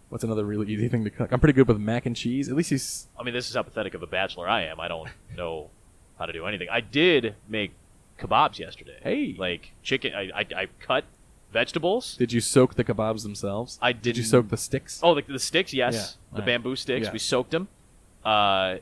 what's 0.09 0.25
another 0.25 0.45
really 0.45 0.73
easy 0.73 0.89
thing 0.89 1.05
to 1.05 1.11
cook. 1.11 1.33
I'm 1.33 1.41
pretty 1.41 1.55
good 1.55 1.69
with 1.69 1.79
mac 1.79 2.07
and 2.07 2.15
cheese. 2.17 2.49
At 2.49 2.55
least 2.57 2.71
he's 2.71 3.09
I 3.19 3.23
mean, 3.23 3.35
this 3.35 3.49
is 3.49 3.55
how 3.55 3.63
pathetic 3.63 3.95
of 3.95 4.03
a 4.03 4.07
bachelor 4.07 4.49
I 4.49 4.65
am. 4.65 4.81
I 4.81 4.89
don't 4.89 5.09
know 5.37 5.71
how 6.19 6.27
to 6.27 6.33
do 6.33 6.47
anything. 6.47 6.69
I 6.71 6.81
did 6.81 7.35
make 7.49 7.73
kebabs 8.19 8.59
yesterday. 8.59 8.99
Hey. 9.03 9.35
like 9.39 9.73
chicken. 9.83 10.15
I 10.15 10.31
I, 10.35 10.47
I 10.63 10.67
cut 10.81 11.05
vegetables. 11.53 12.17
Did 12.17 12.33
you 12.33 12.41
soak 12.41 12.75
the 12.75 12.85
kebabs 12.85 13.23
themselves? 13.23 13.79
I 13.83 13.93
Did 13.93 14.17
you 14.17 14.23
didn't- 14.23 14.27
soak 14.31 14.49
the 14.49 14.57
sticks? 14.57 15.01
Oh, 15.03 15.15
the, 15.15 15.23
the 15.23 15.39
sticks, 15.39 15.73
yes, 15.73 16.17
Yeah, 16.33 16.37
the 16.39 16.43
bamboo 16.45 16.77
sticks. 16.77 17.07
Yeah. 17.07 17.13
We 17.13 17.19
soaked 17.19 17.51
them. 17.53 17.69
Uh, 18.25 18.77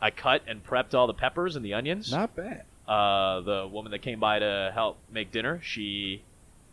I 0.00 0.10
cut 0.14 0.42
and 0.46 0.64
prepped 0.64 0.94
all 0.94 1.06
the 1.06 1.14
peppers 1.14 1.56
and 1.56 1.64
the 1.64 1.74
onions. 1.74 2.10
Not 2.12 2.34
bad. 2.36 2.64
Uh, 2.86 3.40
the 3.40 3.68
woman 3.70 3.92
that 3.92 4.00
came 4.00 4.18
by 4.20 4.38
to 4.38 4.70
help 4.74 4.96
make 5.12 5.30
dinner, 5.30 5.60
she 5.62 6.22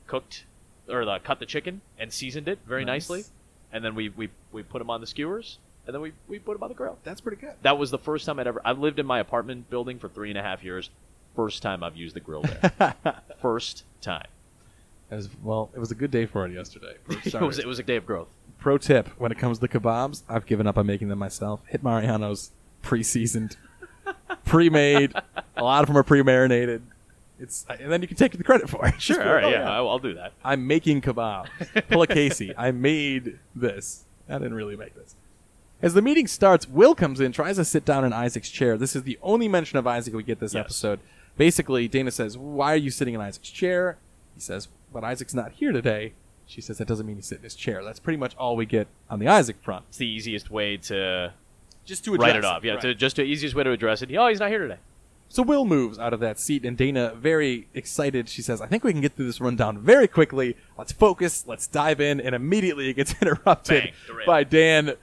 cooked 0.07 0.45
or 0.87 1.03
the, 1.03 1.19
cut 1.19 1.39
the 1.39 1.45
chicken 1.45 1.81
and 1.99 2.13
seasoned 2.13 2.47
it 2.47 2.59
very 2.67 2.85
Nice. 2.85 3.09
nicely, 3.09 3.23
and 3.73 3.83
then 3.83 3.95
we, 3.95 4.09
we 4.09 4.29
we 4.51 4.61
put 4.63 4.77
them 4.79 4.89
on 4.89 5.01
the 5.01 5.07
skewers, 5.07 5.57
and 5.85 5.93
then 5.93 6.01
we, 6.01 6.13
we 6.27 6.37
put 6.39 6.53
them 6.53 6.63
on 6.63 6.69
the 6.69 6.75
grill. 6.75 6.97
That's 7.03 7.19
pretty 7.21 7.41
good. 7.41 7.53
That 7.63 7.77
was 7.77 7.89
the 7.91 7.97
first 7.97 8.25
time 8.25 8.39
I'd 8.39 8.47
ever. 8.47 8.61
I've 8.63 8.79
lived 8.79 8.99
in 8.99 9.05
my 9.05 9.19
apartment 9.19 9.69
building 9.69 9.97
for 9.99 10.07
three 10.07 10.29
and 10.29 10.37
a 10.37 10.43
half 10.43 10.63
years. 10.63 10.89
First 11.35 11.61
time 11.63 11.83
I've 11.83 11.97
used 11.97 12.15
the 12.15 12.19
grill 12.21 12.43
there. 12.43 12.95
first 13.41 13.83
time. 13.99 14.27
As 15.11 15.29
well, 15.43 15.69
it 15.75 15.79
was 15.79 15.91
a 15.91 15.95
good 15.95 16.11
day 16.11 16.25
for 16.25 16.45
it 16.45 16.51
yesterday. 16.53 16.95
for 17.03 17.13
It 17.37 17.41
was 17.41 17.59
it 17.59 17.67
was 17.67 17.79
a 17.79 17.83
day 17.83 17.95
of 17.97 18.05
growth. 18.05 18.27
Pro 18.59 18.77
tip: 18.77 19.07
When 19.19 19.31
it 19.31 19.37
comes 19.37 19.59
to 19.59 19.67
kebabs, 19.67 20.23
I've 20.27 20.45
given 20.45 20.65
up 20.65 20.77
on 20.77 20.87
making 20.87 21.09
them 21.09 21.19
myself. 21.19 21.61
Hit 21.67 21.83
Mariano's 21.83 22.51
pre-seasoned, 22.81 23.57
pre-made. 24.45 25.13
a 25.57 25.63
lot 25.63 25.81
of 25.83 25.87
them 25.87 25.97
are 25.97 26.03
pre-marinated. 26.03 26.81
It's 27.39 27.65
and 27.69 27.91
then 27.91 28.01
you 28.01 28.07
can 28.07 28.17
take 28.17 28.31
the 28.31 28.43
credit 28.43 28.69
for 28.69 28.87
it. 28.87 28.99
Sure, 29.01 29.17
be 29.17 29.21
oh, 29.25 29.27
all 29.27 29.35
right, 29.35 29.43
"Oh, 29.43 29.49
yeah, 29.49 29.69
I'll, 29.71 29.89
I'll 29.89 29.99
do 29.99 30.13
that. 30.15 30.33
I'm 30.43 30.65
making 30.65 31.01
kebab. 31.01 31.47
Pull 31.89 32.01
a 32.01 32.07
Casey. 32.07 32.53
I 32.57 32.71
made 32.71 33.39
this. 33.55 34.05
I 34.29 34.33
didn't 34.39 34.53
really 34.55 34.75
make 34.75 34.95
this. 34.95 35.15
As 35.81 35.93
the 35.93 36.01
meeting 36.01 36.25
starts, 36.27 36.67
Will 36.67 36.95
comes 36.95 37.19
in, 37.19 37.31
tries 37.33 37.57
to 37.57 37.65
sit 37.65 37.83
down 37.85 38.05
in 38.05 38.13
Isaac's 38.13 38.49
chair. 38.49 38.77
This 38.77 38.95
is 38.95 39.03
the 39.03 39.19
only 39.21 39.47
mention 39.49 39.77
of 39.77 39.85
Isaac 39.85 40.13
we 40.15 40.23
get 40.23 40.39
this 40.39 40.53
Yes. 40.53 40.61
episode. 40.65 40.99
Basically, 41.37 41.87
Dana 41.89 42.09
says, 42.11 42.37
"Why 42.37 42.73
are 42.73 42.77
you 42.77 42.89
sitting 42.89 43.13
in 43.13 43.21
Isaac's 43.21 43.49
chair?" 43.49 43.97
He 44.33 44.39
says, 44.41 44.67
"But 44.95 45.03
Isaac's 45.03 45.35
not 45.35 45.51
here 45.51 45.71
today." 45.71 46.13
She 46.47 46.61
says, 46.61 46.77
"That 46.79 46.87
doesn't 46.87 47.05
mean 47.05 47.17
he's 47.17 47.27
sitting 47.27 47.41
in 47.41 47.45
his 47.45 47.55
chair." 47.55 47.83
That's 47.83 47.99
pretty 47.99 48.17
much 48.17 48.33
all 48.37 48.55
we 48.55 48.65
get 48.65 48.87
on 49.09 49.19
the 49.19 49.27
Isaac 49.27 49.57
front. 49.61 49.85
It's 49.89 49.97
the 49.97 50.07
easiest 50.07 50.49
way 50.49 50.77
to 50.77 51.33
Just 51.83 52.05
to 52.05 52.15
write 52.15 52.35
it 52.37 52.45
off. 52.45 52.63
Yeah, 52.63 52.73
right. 52.73 52.81
to, 52.81 52.95
just 52.95 53.17
the 53.17 53.23
easiest 53.23 53.53
way 53.53 53.63
to 53.63 53.71
address 53.71 54.01
it. 54.01 54.09
Oh, 54.15 54.27
he's 54.27 54.39
not 54.39 54.49
here 54.49 54.59
today. 54.59 54.79
So 55.27 55.43
Will 55.43 55.65
moves 55.65 55.99
out 55.99 56.13
of 56.13 56.19
that 56.21 56.39
seat, 56.39 56.63
and 56.63 56.77
Dana, 56.77 57.13
very 57.15 57.67
excited, 57.73 58.29
she 58.29 58.41
says, 58.41 58.61
I 58.61 58.67
think 58.67 58.83
we 58.83 58.91
can 58.91 59.01
get 59.01 59.15
through 59.15 59.25
this 59.25 59.41
rundown 59.41 59.79
very 59.79 60.07
quickly. 60.07 60.55
Let's 60.77 60.91
focus, 60.91 61.45
let's 61.47 61.67
dive 61.67 61.99
in, 61.99 62.21
and 62.21 62.33
immediately 62.35 62.89
it 62.89 62.93
gets 62.93 63.15
interrupted 63.21 63.91
Bang, 64.07 64.25
by 64.25 64.43
Dan 64.43 64.93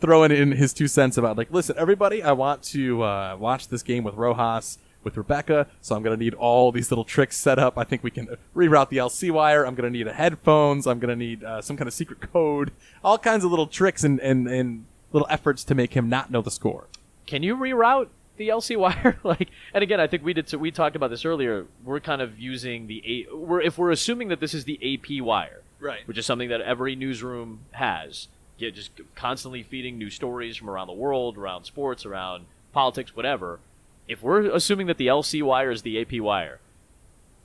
throwing 0.00 0.32
in 0.32 0.52
his 0.52 0.72
two 0.72 0.88
cents 0.88 1.16
about, 1.16 1.36
like, 1.36 1.52
listen, 1.52 1.76
everybody, 1.78 2.22
I 2.22 2.32
want 2.32 2.62
to 2.64 3.02
uh, 3.02 3.36
watch 3.38 3.68
this 3.68 3.82
game 3.82 4.02
with 4.02 4.14
Rojas, 4.14 4.78
with 5.06 5.16
Rebecca, 5.16 5.66
so 5.80 5.96
I'm 5.96 6.02
going 6.02 6.18
to 6.18 6.22
need 6.22 6.34
all 6.34 6.70
these 6.70 6.90
little 6.90 7.04
tricks 7.04 7.38
set 7.38 7.58
up. 7.58 7.78
I 7.78 7.84
think 7.84 8.04
we 8.04 8.10
can 8.10 8.36
reroute 8.54 8.90
the 8.90 8.98
LC 8.98 9.30
wire. 9.30 9.64
I'm 9.64 9.74
going 9.74 9.90
to 9.90 9.98
need 9.98 10.06
a 10.06 10.12
headphones. 10.12 10.86
I'm 10.86 10.98
going 10.98 11.08
to 11.08 11.16
need 11.16 11.42
uh, 11.42 11.62
some 11.62 11.78
kind 11.78 11.88
of 11.88 11.94
secret 11.94 12.20
code. 12.20 12.72
All 13.02 13.16
kinds 13.16 13.44
of 13.44 13.50
little 13.50 13.66
tricks 13.66 14.04
and, 14.04 14.20
and, 14.20 14.46
and 14.46 14.84
little 15.12 15.28
efforts 15.30 15.64
to 15.64 15.74
make 15.74 15.94
him 15.94 16.10
not 16.10 16.30
know 16.30 16.42
the 16.42 16.50
score. 16.50 16.88
Can 17.26 17.42
you 17.42 17.56
reroute 17.56 18.08
the 18.36 18.50
LC 18.50 18.76
wire? 18.76 19.18
like, 19.24 19.48
and 19.72 19.82
again, 19.82 20.00
I 20.00 20.06
think 20.06 20.22
we 20.22 20.34
did. 20.34 20.50
So 20.50 20.58
we 20.58 20.70
talked 20.70 20.96
about 20.96 21.08
this 21.08 21.24
earlier. 21.24 21.64
We're 21.82 22.00
kind 22.00 22.20
of 22.20 22.38
using 22.38 22.86
the 22.86 23.02
A. 23.06 23.34
We're 23.34 23.62
if 23.62 23.78
we're 23.78 23.90
assuming 23.92 24.28
that 24.28 24.40
this 24.40 24.52
is 24.52 24.64
the 24.64 24.78
AP 24.82 25.24
wire, 25.24 25.62
Right. 25.80 26.06
Which 26.06 26.18
is 26.18 26.26
something 26.26 26.48
that 26.48 26.60
every 26.60 26.96
newsroom 26.96 27.60
has. 27.72 28.28
Get 28.58 28.74
just 28.74 28.90
constantly 29.14 29.62
feeding 29.62 29.98
new 29.98 30.10
stories 30.10 30.56
from 30.56 30.70
around 30.70 30.86
the 30.86 30.94
world, 30.94 31.36
around 31.36 31.64
sports, 31.64 32.06
around 32.06 32.46
politics, 32.72 33.14
whatever. 33.14 33.60
If 34.08 34.22
we're 34.22 34.42
assuming 34.50 34.86
that 34.86 34.98
the 34.98 35.08
LC 35.08 35.42
wire 35.42 35.70
is 35.70 35.82
the 35.82 36.00
AP 36.00 36.20
wire, 36.20 36.60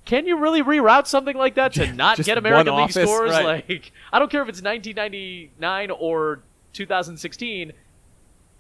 can 0.06 0.26
you 0.28 0.38
really 0.38 0.62
reroute 0.62 1.08
something 1.08 1.38
like 1.38 1.56
that 1.56 1.74
to 1.74 1.92
not 1.94 2.18
get 2.18 2.38
American 2.38 2.76
League 2.76 2.84
office, 2.84 3.10
scores? 3.10 3.32
right. 3.32 3.66
Like, 3.70 3.92
I 4.12 4.20
don't 4.20 4.30
care 4.32 4.42
if 4.42 4.50
it's 4.50 4.62
1999 4.62 5.92
or 5.92 6.42
2016. 6.74 7.74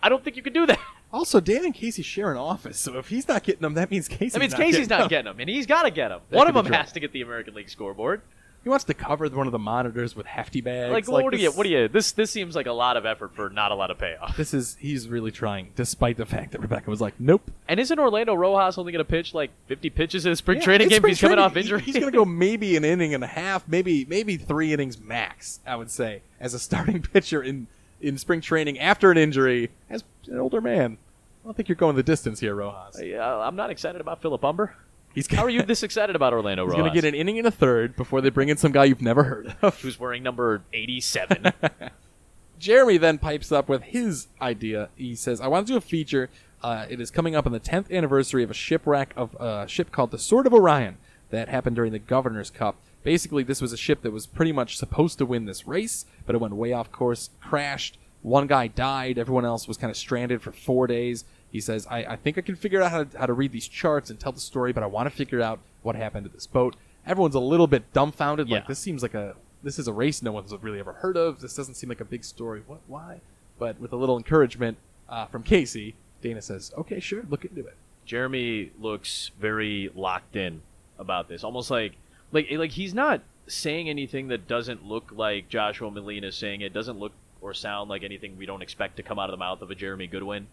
I 0.04 0.10
don't 0.10 0.24
think 0.24 0.36
you 0.36 0.42
can 0.44 0.54
do 0.54 0.66
that. 0.66 0.80
Also, 1.14 1.42
Dan 1.42 1.66
and 1.66 1.74
Casey 1.74 2.02
share 2.02 2.32
an 2.32 2.38
office, 2.38 2.80
so 2.80 2.98
if 2.98 3.10
he's 3.10 3.28
not 3.28 3.44
getting 3.44 3.62
them, 3.62 3.74
that 3.74 3.92
means 3.92 4.08
Casey's 4.08 4.32
That 4.34 4.40
means 4.40 4.54
not 4.54 4.62
Casey's 4.62 4.88
getting 4.88 4.90
not 4.90 5.00
them. 5.00 5.08
getting 5.10 5.26
them, 5.26 5.40
and 5.42 5.50
he's 5.50 5.66
got 5.66 5.84
to 5.84 5.92
get 5.92 6.08
them. 6.08 6.22
That 6.30 6.38
One 6.38 6.48
of 6.48 6.54
them 6.54 6.68
has 6.72 6.94
to 6.94 7.02
get 7.02 7.12
the 7.12 7.22
American 7.22 7.54
League 7.54 7.70
scoreboard. 7.70 8.22
He 8.63 8.69
wants 8.69 8.86
to 8.86 8.93
cover 8.93 9.28
one 9.30 9.47
of 9.47 9.52
the 9.52 9.58
monitors 9.60 10.15
with 10.15 10.28
hefty 10.28 10.62
bags. 10.62 10.91
Like, 10.91 11.08
what 11.08 11.32
do 11.34 11.38
you? 11.39 11.52
What 11.52 11.63
do 11.63 11.69
you? 11.69 11.88
This 11.88 12.12
this 12.12 12.30
seems 12.30 12.56
like 12.56 12.67
a 12.67 12.71
lot 12.71 12.95
of 12.95 13.08
effort 13.08 13.34
for 13.34 13.50
not 13.50 13.71
a 13.71 13.76
lot 13.76 13.89
of 13.89 13.97
payoff. 13.97 14.38
This 14.38 14.54
is 14.54 14.78
he's 14.80 15.08
really 15.10 15.32
trying, 15.32 15.71
despite 15.76 16.17
the 16.17 16.28
fact 16.28 16.52
that 16.52 16.62
Rebecca 16.62 16.89
was 16.89 17.02
like, 17.02 17.15
"Nope." 17.19 17.50
And 17.67 17.80
isn't 17.80 17.97
Orlando 17.97 18.36
Rojas 18.36 18.78
only 18.78 18.91
going 18.91 19.04
to 19.04 19.10
pitch 19.10 19.34
like 19.34 19.50
50 19.65 19.89
pitches 19.89 20.26
in 20.28 20.32
a 20.34 20.36
spring 20.36 20.60
Yeah, 20.60 20.63
training 20.65 20.89
game? 20.89 20.97
if 20.97 21.00
spring 21.00 21.12
He's 21.12 21.21
coming 21.21 21.38
training. 21.38 21.45
off 21.45 21.54
He- 21.56 21.60
injury. 21.62 21.82
He's 21.82 21.95
going 21.95 22.12
to 22.12 22.15
go 22.17 22.24
maybe 22.26 22.78
an 22.78 22.86
inning 22.86 23.15
and 23.15 23.24
a 23.24 23.28
half, 23.28 23.67
maybe 23.67 24.06
maybe 24.06 24.38
three 24.38 24.74
innings 24.74 25.00
max. 25.00 25.60
I 25.65 25.76
would 25.76 25.89
say 25.89 26.21
as 26.39 26.54
a 26.54 26.60
starting 26.60 27.02
pitcher 27.13 27.41
in 27.41 27.65
in 28.00 28.17
spring 28.19 28.41
training 28.41 28.78
after 28.80 29.10
an 29.10 29.17
injury 29.17 29.71
as 29.89 30.04
an 30.28 30.38
older 30.39 30.62
man. 30.62 30.97
I 31.43 31.47
don't 31.47 31.58
think 31.58 31.67
you're 31.67 31.76
going 31.76 31.95
the 31.95 32.04
distance 32.04 32.39
here, 32.39 32.54
Rojas. 32.54 33.02
Yeah, 33.04 33.38
I'm 33.39 33.56
not 33.56 33.71
excited 33.71 34.00
about 34.02 34.21
Philip 34.21 34.41
Humber. 34.41 34.76
He's 35.13 35.28
How 35.34 35.43
are 35.43 35.50
you 35.50 35.62
this 35.63 35.84
excited 35.84 36.15
about 36.15 36.34
Orlando 36.34 36.63
He's 36.65 36.71
Rojas? 36.71 36.82
going 36.82 36.91
to 36.93 37.02
get 37.02 37.06
an 37.08 37.15
inning 37.15 37.38
and 37.38 37.47
a 37.47 37.52
third 37.52 37.95
before 37.95 38.21
they 38.21 38.30
bring 38.30 38.50
in 38.50 38.58
some 38.58 38.71
guy 38.71 38.86
you've 38.86 39.02
never 39.02 39.24
heard 39.24 39.56
of. 39.62 39.80
Who's 39.82 40.00
wearing 40.00 40.24
number 40.24 40.62
87? 40.74 41.52
Jeremy 42.60 42.97
then 42.97 43.17
pipes 43.17 43.52
up 43.52 43.67
with 43.67 43.84
his 43.84 44.28
idea. 44.41 44.89
He 44.95 45.15
says, 45.15 45.41
I 45.41 45.47
want 45.47 45.67
to 45.67 45.74
do 45.74 45.78
a 45.78 45.82
feature. 45.82 46.30
Uh, 46.62 46.86
it 46.89 47.02
is 47.02 47.10
coming 47.10 47.36
up 47.36 47.45
on 47.47 47.52
the 47.52 47.60
10th 47.60 47.91
anniversary 47.91 48.43
of 48.43 48.52
a 48.52 48.54
shipwreck 48.56 49.13
of 49.17 49.36
a 49.36 49.67
ship 49.67 49.91
called 49.91 50.12
the 50.12 50.19
Sword 50.19 50.45
of 50.45 50.54
Orion 50.54 50.97
that 51.32 51.50
happened 51.50 51.76
during 51.76 51.91
the 51.91 52.00
Governor's 52.00 52.52
Cup. 52.52 52.76
Basically, 53.04 53.41
this 53.41 53.62
was 53.62 53.74
a 53.74 53.78
ship 53.78 54.04
that 54.04 54.12
was 54.12 54.28
pretty 54.28 54.52
much 54.52 54.78
supposed 54.78 55.17
to 55.17 55.26
win 55.26 55.45
this 55.45 55.65
race, 55.67 56.06
but 56.26 56.36
it 56.36 56.38
went 56.41 56.54
way 56.54 56.71
off 56.71 56.91
course, 56.91 57.32
crashed. 57.41 57.97
One 58.21 58.45
guy 58.45 58.67
died. 58.67 59.17
Everyone 59.17 59.45
else 59.45 59.67
was 59.67 59.78
kind 59.78 59.89
of 59.89 59.97
stranded 59.97 60.43
for 60.43 60.52
four 60.52 60.86
days. 60.86 61.26
He 61.52 61.60
says, 61.60 61.86
I, 61.90 62.04
I 62.06 62.16
think 62.16 62.38
I 62.38 62.42
can 62.42 62.56
figure 62.56 62.82
out 62.82 62.92
how 62.92 63.04
to, 63.04 63.18
how 63.18 63.26
to 63.26 63.34
read 63.34 63.52
these 63.52 63.68
charts 63.68 64.10
and 64.10 64.20
tell 64.20 64.32
the 64.32 64.39
story, 64.39 64.72
but 64.72 64.84
I 64.84 64.86
want 64.86 65.10
to 65.10 65.16
figure 65.16 65.41
out 65.41 65.60
what 65.82 65.95
happened 65.95 66.26
to 66.26 66.32
this 66.32 66.47
boat. 66.47 66.76
Everyone's 67.06 67.36
a 67.36 67.39
little 67.39 67.68
bit 67.68 67.91
dumbfounded. 67.93 68.49
Like, 68.49 68.64
Yeah. 68.64 68.68
this 68.68 68.80
seems 68.80 69.02
like 69.04 69.14
a 69.14 69.36
this 69.64 69.78
is 69.78 69.88
a 69.88 69.93
race 69.93 70.22
no 70.24 70.32
one's 70.32 70.54
really 70.62 70.80
ever 70.80 70.93
heard 70.93 71.18
of. 71.18 71.39
This 71.41 71.56
doesn't 71.56 71.76
seem 71.76 71.89
like 71.89 72.02
a 72.02 72.06
big 72.06 72.24
story. 72.24 72.64
What? 72.66 72.80
Why? 72.88 73.22
But 73.60 73.80
with 73.80 73.91
a 73.93 73.95
little 73.95 74.18
encouragement 74.18 74.78
uh, 75.10 75.26
from 75.28 75.43
Casey, 75.43 75.95
Dana 76.22 76.41
says, 76.41 76.72
"Okay, 76.78 76.99
sure, 76.99 77.24
look 77.30 77.43
into 77.45 77.66
it." 77.68 77.76
Jeremy 78.06 78.72
looks 78.80 79.32
very 79.39 79.91
locked 79.95 80.36
in 80.36 80.62
about 80.97 81.28
this, 81.28 81.43
almost 81.43 81.70
like 81.70 81.93
like 82.32 82.47
like 82.52 82.72
he's 82.72 82.93
not 82.93 83.22
saying 83.47 83.89
anything 83.89 84.30
that 84.30 84.47
doesn't 84.47 84.86
look 84.86 85.12
like 85.16 85.49
Joshua 85.49 85.91
Malina 85.91 86.26
is 86.26 86.36
saying 86.36 86.62
it. 86.62 86.74
Doesn't 86.74 86.97
look 86.99 87.12
or 87.41 87.54
sound 87.54 87.89
like 87.89 88.04
anything 88.04 88.38
we 88.38 88.45
don't 88.45 88.62
expect 88.62 88.95
to 88.97 89.04
come 89.04 89.20
out 89.20 89.30
of 89.30 89.34
the 89.34 89.38
mouth 89.38 89.62
of 89.62 89.70
a 89.72 89.76
Jeremy 89.76 90.08
Goodwin. 90.08 90.47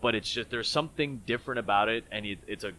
But 0.00 0.14
it's 0.14 0.30
just 0.30 0.50
there's 0.50 0.68
something 0.68 1.22
different 1.26 1.58
about 1.58 1.88
it, 1.88 2.04
and 2.10 2.24
it, 2.24 2.38
it's 2.46 2.64
a 2.64 2.72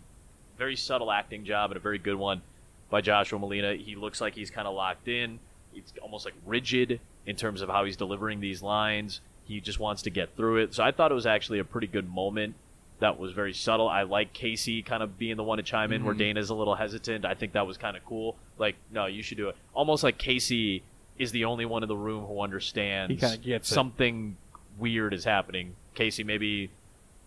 very 0.57 0.75
subtle 0.75 1.11
acting 1.11 1.45
job 1.45 1.71
and 1.71 1.77
a 1.77 1.79
very 1.79 1.97
good 1.99 2.15
one 2.15 2.41
by 2.89 3.01
Joshua 3.01 3.39
Malina. 3.39 3.77
He 3.77 3.95
looks 3.95 4.21
like 4.21 4.35
he's 4.35 4.49
kind 4.49 4.67
of 4.67 4.73
locked 4.73 5.07
in. 5.07 5.39
It's 5.75 5.93
almost 6.01 6.25
like 6.25 6.33
rigid 6.45 6.99
in 7.25 7.35
terms 7.35 7.61
of 7.61 7.69
how 7.69 7.85
he's 7.85 7.95
delivering 7.97 8.39
these 8.39 8.61
lines. 8.61 9.21
He 9.45 9.59
just 9.61 9.79
wants 9.79 10.01
to 10.03 10.09
get 10.09 10.35
through 10.35 10.57
it. 10.57 10.73
So 10.73 10.83
I 10.83 10.91
thought 10.91 11.11
it 11.11 11.15
was 11.15 11.25
actually 11.25 11.59
a 11.59 11.63
pretty 11.63 11.87
good 11.87 12.09
moment. 12.09 12.55
That 12.99 13.17
was 13.19 13.31
very 13.33 13.53
subtle. 13.53 13.87
I 13.89 14.03
like 14.03 14.33
Casey 14.33 14.81
kind 14.83 15.01
of 15.01 15.17
being 15.17 15.35
the 15.37 15.43
one 15.43 15.57
to 15.57 15.63
chime 15.63 15.91
in 15.91 16.03
where 16.03 16.13
Mhm. 16.13 16.19
Dana's 16.19 16.49
a 16.51 16.55
little 16.55 16.75
hesitant. 16.75 17.25
I 17.25 17.33
think 17.33 17.53
that 17.53 17.65
was 17.65 17.77
kind 17.77 17.97
of 17.97 18.05
cool. 18.05 18.35
Like, 18.57 18.75
no, 18.91 19.05
you 19.07 19.23
should 19.23 19.37
do 19.37 19.49
it. 19.49 19.55
Almost 19.73 20.03
like 20.03 20.17
Casey 20.17 20.83
is 21.17 21.31
the 21.31 21.45
only 21.45 21.65
one 21.65 21.81
in 21.83 21.89
the 21.89 21.95
room 21.97 22.25
who 22.25 22.41
understands 22.41 23.19
gets 23.43 23.69
it. 23.71 23.73
something 23.73 24.37
weird 24.77 25.13
is 25.13 25.23
happening. 25.23 25.75
Casey 25.95 26.23
maybe 26.23 26.69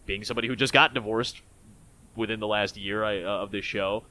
being 0.07 0.25
somebody 0.25 0.49
who 0.49 0.57
just 0.57 0.73
got 0.73 0.95
divorced 0.95 1.41
within 2.17 2.41
the 2.41 2.47
last 2.47 2.77
year 2.77 3.05
I, 3.05 3.23
uh, 3.23 3.27
of 3.43 3.51
this 3.51 3.65
show, 3.65 4.05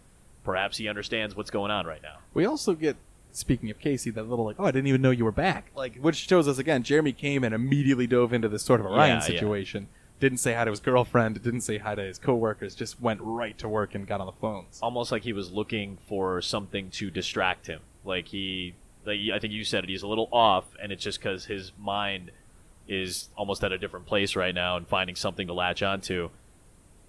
perhaps 0.44 0.78
he 0.78 0.88
understands 0.88 1.36
what's 1.36 1.52
going 1.52 1.72
on 1.72 1.86
right 1.86 2.02
now. 2.02 2.18
We 2.34 2.46
also 2.46 2.74
get, 2.74 2.98
speaking 3.32 3.70
of 3.70 3.80
Casey, 3.80 4.10
that 4.12 4.28
little 4.30 4.46
like, 4.46 4.58
oh, 4.60 4.66
I 4.66 4.72
didn't 4.72 4.88
even 4.88 5.02
know 5.02 5.12
you 5.12 5.24
were 5.26 5.32
back. 5.32 5.72
Like, 5.76 5.98
which 5.98 6.18
shows 6.28 6.48
us 6.48 6.58
again, 6.58 6.84
Jeremy 6.84 7.14
came 7.14 7.44
and 7.44 7.54
immediately 7.56 8.08
dove 8.08 8.34
into 8.34 8.50
this 8.50 8.64
sort 8.64 8.80
of 8.80 8.88
Orion 8.88 9.08
Yeah, 9.08 9.14
yeah. 9.16 9.20
situation. 9.22 9.88
Didn't 10.20 10.38
say 10.38 10.54
hi 10.54 10.64
to 10.66 10.72
his 10.72 10.80
girlfriend. 10.80 11.42
Didn't 11.44 11.62
say 11.62 11.78
hi 11.80 11.96
to 11.96 12.02
his 12.02 12.18
coworkers. 12.18 12.76
Just 12.76 13.02
went 13.02 13.20
right 13.22 13.58
to 13.58 13.68
work 13.68 13.94
and 13.94 14.08
got 14.08 14.22
on 14.22 14.26
the 14.28 14.32
phones. 14.34 14.80
Almost 14.82 15.12
like 15.12 15.24
he 15.24 15.34
was 15.34 15.52
looking 15.52 15.98
for 16.08 16.42
something 16.42 16.90
to 16.92 17.10
distract 17.12 17.68
him. 17.68 17.82
Like 18.06 18.28
he, 18.28 18.76
like 19.06 19.20
I 19.34 19.40
think 19.40 19.54
you 19.54 19.66
said 19.66 19.84
it, 19.84 19.90
he's 19.90 20.04
a 20.04 20.08
little 20.08 20.30
off, 20.32 20.66
and 20.82 20.92
it's 20.94 21.04
just 21.04 21.20
because 21.20 21.46
his 21.46 21.74
mind 21.78 22.32
is 22.88 23.30
almost 23.36 23.64
at 23.64 23.72
a 23.72 23.78
different 23.78 24.06
place 24.06 24.36
right 24.36 24.54
now 24.54 24.78
and 24.78 24.88
finding 24.88 25.16
something 25.16 25.48
to 25.48 25.54
latch 25.54 25.82
onto. 25.82 26.30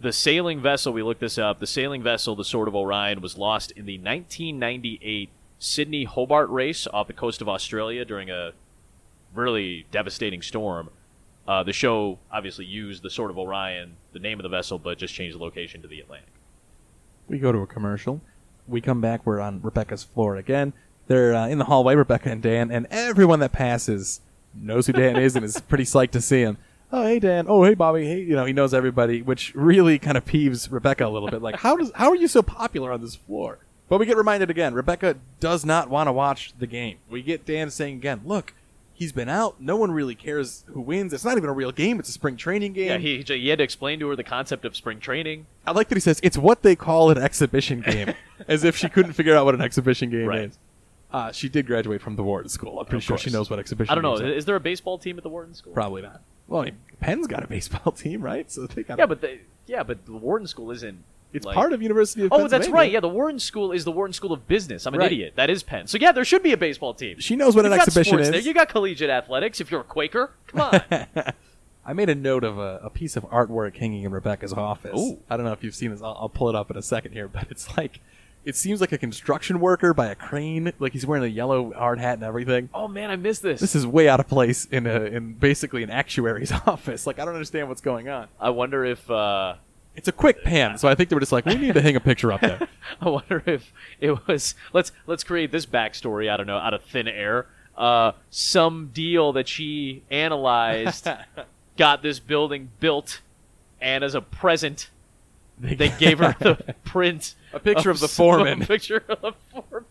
The 0.00 0.12
sailing 0.12 0.60
vessel, 0.60 0.92
we 0.92 1.02
looked 1.02 1.20
this 1.20 1.38
up, 1.38 1.60
the 1.60 1.66
sailing 1.66 2.02
vessel, 2.02 2.36
the 2.36 2.44
Sword 2.44 2.68
of 2.68 2.74
Orion, 2.74 3.20
was 3.20 3.38
lost 3.38 3.70
in 3.72 3.86
the 3.86 3.98
1998 3.98 5.30
Sydney 5.58 6.04
Hobart 6.04 6.50
race 6.50 6.86
off 6.86 7.06
the 7.06 7.12
coast 7.12 7.40
of 7.40 7.48
Australia 7.48 8.04
during 8.04 8.30
a 8.30 8.52
really 9.34 9.86
devastating 9.90 10.42
storm. 10.42 10.90
Uh, 11.46 11.62
the 11.62 11.72
show 11.72 12.18
obviously 12.32 12.64
used 12.64 13.02
the 13.02 13.10
Sword 13.10 13.30
of 13.30 13.38
Orion, 13.38 13.96
the 14.12 14.18
name 14.18 14.38
of 14.38 14.42
the 14.42 14.48
vessel, 14.48 14.78
but 14.78 14.98
just 14.98 15.14
changed 15.14 15.36
the 15.36 15.42
location 15.42 15.82
to 15.82 15.88
the 15.88 16.00
Atlantic. 16.00 16.28
We 17.28 17.38
go 17.38 17.52
to 17.52 17.58
a 17.58 17.66
commercial. 17.66 18.20
We 18.66 18.80
come 18.80 19.00
back. 19.00 19.26
We're 19.26 19.40
on 19.40 19.60
Rebecca's 19.62 20.04
floor 20.04 20.36
again. 20.36 20.72
They're 21.06 21.34
uh, 21.34 21.48
in 21.48 21.58
the 21.58 21.64
hallway, 21.64 21.94
Rebecca 21.94 22.30
and 22.30 22.42
Dan, 22.42 22.70
and 22.70 22.86
everyone 22.90 23.40
that 23.40 23.52
passes 23.52 24.20
knows 24.56 24.86
who 24.86 24.92
Dan 24.92 25.16
is 25.16 25.36
and 25.36 25.44
is 25.44 25.60
pretty 25.60 25.84
psyched 25.84 26.10
to 26.12 26.20
see 26.20 26.40
him. 26.40 26.58
Oh, 26.92 27.04
hey 27.04 27.18
Dan. 27.18 27.46
Oh, 27.48 27.64
hey 27.64 27.74
Bobby. 27.74 28.04
Hey, 28.06 28.20
you 28.20 28.36
know 28.36 28.44
he 28.44 28.52
knows 28.52 28.72
everybody, 28.72 29.20
which 29.22 29.54
really 29.54 29.98
kind 29.98 30.16
of 30.16 30.24
peeves 30.24 30.70
Rebecca 30.70 31.06
a 31.06 31.08
little 31.08 31.28
bit. 31.30 31.42
Like, 31.42 31.56
how 31.56 31.76
does 31.76 31.90
how 31.94 32.08
are 32.10 32.16
you 32.16 32.28
so 32.28 32.42
popular 32.42 32.92
on 32.92 33.00
this 33.00 33.14
floor? 33.16 33.58
But 33.88 33.98
we 33.98 34.06
get 34.06 34.16
reminded 34.16 34.48
again. 34.50 34.74
Rebecca 34.74 35.16
does 35.40 35.64
not 35.64 35.90
want 35.90 36.06
to 36.08 36.12
watch 36.12 36.52
the 36.58 36.66
game. 36.66 36.98
We 37.10 37.22
get 37.22 37.44
Dan 37.44 37.70
saying 37.70 37.96
again, 37.96 38.20
"Look, 38.24 38.54
he's 38.92 39.12
been 39.12 39.28
out. 39.28 39.60
No 39.60 39.76
one 39.76 39.90
really 39.90 40.14
cares 40.14 40.64
who 40.68 40.80
wins. 40.80 41.12
It's 41.12 41.24
not 41.24 41.36
even 41.36 41.50
a 41.50 41.52
real 41.52 41.72
game. 41.72 41.98
It's 41.98 42.08
a 42.08 42.12
spring 42.12 42.36
training 42.36 42.72
game." 42.74 42.88
Yeah, 42.88 42.98
he, 42.98 43.22
he 43.26 43.48
had 43.48 43.58
to 43.58 43.64
explain 43.64 43.98
to 44.00 44.08
her 44.08 44.16
the 44.16 44.24
concept 44.24 44.64
of 44.64 44.74
spring 44.76 45.00
training. 45.00 45.46
I 45.66 45.72
like 45.72 45.88
that 45.88 45.96
he 45.96 46.00
says 46.00 46.20
it's 46.22 46.38
what 46.38 46.62
they 46.62 46.76
call 46.76 47.10
an 47.10 47.18
exhibition 47.18 47.80
game, 47.82 48.14
as 48.48 48.62
if 48.64 48.76
she 48.76 48.88
couldn't 48.88 49.12
figure 49.14 49.36
out 49.36 49.44
what 49.44 49.54
an 49.54 49.60
exhibition 49.60 50.10
game 50.10 50.26
Right. 50.26 50.40
is. 50.50 50.58
Uh, 51.14 51.30
she 51.30 51.48
did 51.48 51.64
graduate 51.66 52.02
from 52.02 52.16
the 52.16 52.24
Wharton 52.24 52.48
School. 52.48 52.80
I'm 52.80 52.86
pretty 52.86 53.04
sure 53.04 53.16
she 53.16 53.26
course. 53.26 53.32
knows 53.34 53.48
what 53.50 53.58
exhibition. 53.60 53.90
I 53.92 53.94
don't 53.94 54.02
know. 54.02 54.16
games 54.18 54.22
are. 54.32 54.34
Is 54.34 54.44
there 54.46 54.56
a 54.56 54.60
baseball 54.60 54.98
team 54.98 55.16
at 55.16 55.22
the 55.22 55.28
Wharton 55.28 55.54
School? 55.54 55.72
Probably 55.72 56.02
not. 56.02 56.20
Well, 56.48 56.62
I 56.62 56.64
mean, 56.66 56.78
Penn's 57.00 57.26
got 57.28 57.44
a 57.44 57.46
baseball 57.56 57.92
team, 57.92 58.20
right? 58.20 58.50
So 58.50 58.66
they 58.66 58.82
got. 58.82 58.98
Yeah, 58.98 59.06
but 59.06 59.20
they, 59.20 59.40
yeah, 59.66 59.84
but 59.84 60.04
the 60.06 60.12
Wharton 60.12 60.46
School 60.48 60.70
isn't. 60.72 61.04
It's 61.32 61.46
like- 61.46 61.54
part 61.54 61.72
of 61.72 61.82
University 61.82 62.24
of 62.24 62.32
Oh, 62.32 62.38
that's 62.38 62.50
Pennsylvania. 62.52 62.74
right. 62.74 62.90
Yeah, 62.92 63.00
the 63.00 63.08
Wharton 63.08 63.38
School 63.38 63.70
is 63.72 63.84
the 63.84 63.92
Wharton 63.92 64.12
School 64.12 64.32
of 64.32 64.46
Business. 64.48 64.86
I'm 64.86 64.94
an 64.94 65.00
Right. 65.00 65.12
idiot. 65.12 65.32
That 65.36 65.50
is 65.50 65.62
Penn. 65.62 65.86
So 65.86 65.98
yeah, 65.98 66.10
there 66.12 66.24
should 66.24 66.42
be 66.42 66.52
a 66.52 66.56
baseball 66.56 66.94
team. 66.94 67.18
She 67.20 67.34
knows 67.36 67.54
what 67.56 67.64
You've 67.64 67.72
an 67.72 67.78
got 67.78 67.86
exhibition 67.88 68.10
sports 68.12 68.26
is. 68.28 68.32
There. 68.32 68.40
You 68.40 68.52
got 68.54 68.68
collegiate 68.68 69.10
athletics. 69.10 69.60
If 69.60 69.70
you're 69.70 69.80
a 69.80 69.84
Quaker, 69.84 70.32
come 70.48 70.60
on. 70.60 71.06
I 71.86 71.92
made 71.92 72.08
a 72.08 72.14
note 72.14 72.44
of 72.44 72.58
a, 72.58 72.80
a 72.84 72.90
piece 72.90 73.16
of 73.16 73.24
artwork 73.24 73.76
hanging 73.76 74.04
in 74.04 74.10
Rebecca's 74.12 74.52
office. 74.52 74.98
Ooh. 74.98 75.18
I 75.30 75.36
don't 75.36 75.44
know 75.46 75.52
if 75.52 75.62
you've 75.62 75.74
seen 75.74 75.90
this. 75.90 76.02
I'll, 76.02 76.16
I'll 76.22 76.28
pull 76.28 76.48
it 76.48 76.54
up 76.56 76.70
in 76.70 76.76
a 76.76 76.82
second 76.82 77.12
here, 77.12 77.28
but 77.28 77.46
it's 77.50 77.76
like. 77.76 78.00
It 78.44 78.56
seems 78.56 78.80
like 78.80 78.92
a 78.92 78.98
construction 78.98 79.58
worker 79.60 79.94
by 79.94 80.06
a 80.06 80.14
crane. 80.14 80.72
Like 80.78 80.92
he's 80.92 81.06
wearing 81.06 81.24
a 81.24 81.28
yellow 81.28 81.72
hard 81.72 81.98
hat 81.98 82.14
and 82.14 82.22
everything. 82.22 82.68
oh 82.74 82.88
man, 82.88 83.10
I 83.10 83.16
missed 83.16 83.42
this. 83.42 83.60
This 83.60 83.74
is 83.74 83.86
way 83.86 84.08
out 84.08 84.20
of 84.20 84.28
place 84.28 84.66
in 84.66 84.86
a 84.86 85.02
in 85.04 85.32
basically 85.34 85.82
an 85.82 85.90
actuary's 85.90 86.52
office. 86.66 87.06
Like 87.06 87.18
I 87.18 87.24
don't 87.24 87.34
understand 87.34 87.68
what's 87.68 87.80
going 87.80 88.08
on. 88.08 88.28
I 88.40 88.50
wonder 88.50 88.84
if. 88.84 89.10
uh 89.10 89.54
It's 89.96 90.08
a 90.08 90.12
quick 90.12 90.42
pan, 90.44 90.76
so 90.78 90.88
I 90.88 90.94
think 90.94 91.08
they 91.08 91.14
were 91.16 91.20
just 91.20 91.32
like, 91.32 91.46
we 91.46 91.54
need 91.54 91.74
to 91.74 91.80
hang 91.82 91.96
a 91.96 92.00
picture 92.00 92.32
up 92.32 92.40
there. 92.40 92.68
I 93.00 93.08
wonder 93.08 93.42
if 93.46 93.72
it 94.00 94.26
was 94.26 94.54
let's 94.72 94.92
let's 95.06 95.24
create 95.24 95.50
this 95.52 95.64
backstory. 95.66 96.30
I 96.30 96.36
don't 96.36 96.46
know 96.46 96.58
out 96.58 96.74
of 96.74 96.82
thin 96.84 97.08
air. 97.08 97.46
Uh, 97.76 98.12
some 98.30 98.90
deal 98.92 99.32
that 99.32 99.48
she 99.48 100.02
analyzed 100.10 101.08
got 101.76 102.02
this 102.02 102.20
building 102.20 102.70
built, 102.78 103.20
and 103.80 104.04
as 104.04 104.14
a 104.14 104.20
present, 104.20 104.90
they 105.58 105.88
gave 105.90 106.18
her 106.18 106.34
the 106.38 106.74
print, 106.84 107.34
A 107.52 107.60
picture 107.60 107.90
of 107.90 108.00
the 108.00 108.08
foreman. 108.08 108.62
A 108.62 108.66
picture 108.74 109.02
of 109.08 109.20
the 109.20 109.32
foreman. 109.50 109.84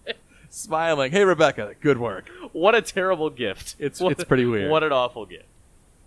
Smiling. 0.50 1.12
Hey, 1.12 1.24
Rebecca, 1.24 1.74
good 1.82 1.98
work. 1.98 2.30
What 2.52 2.76
a 2.76 2.82
terrible 2.82 3.30
gift! 3.30 3.76
It's- 3.80 4.00
What- 4.00 4.12
it's 4.12 4.24
pretty 4.24 4.46
weird. 4.46 4.70
What 4.70 4.84
an 4.84 4.92
awful 4.92 5.26
gift. 5.26 5.46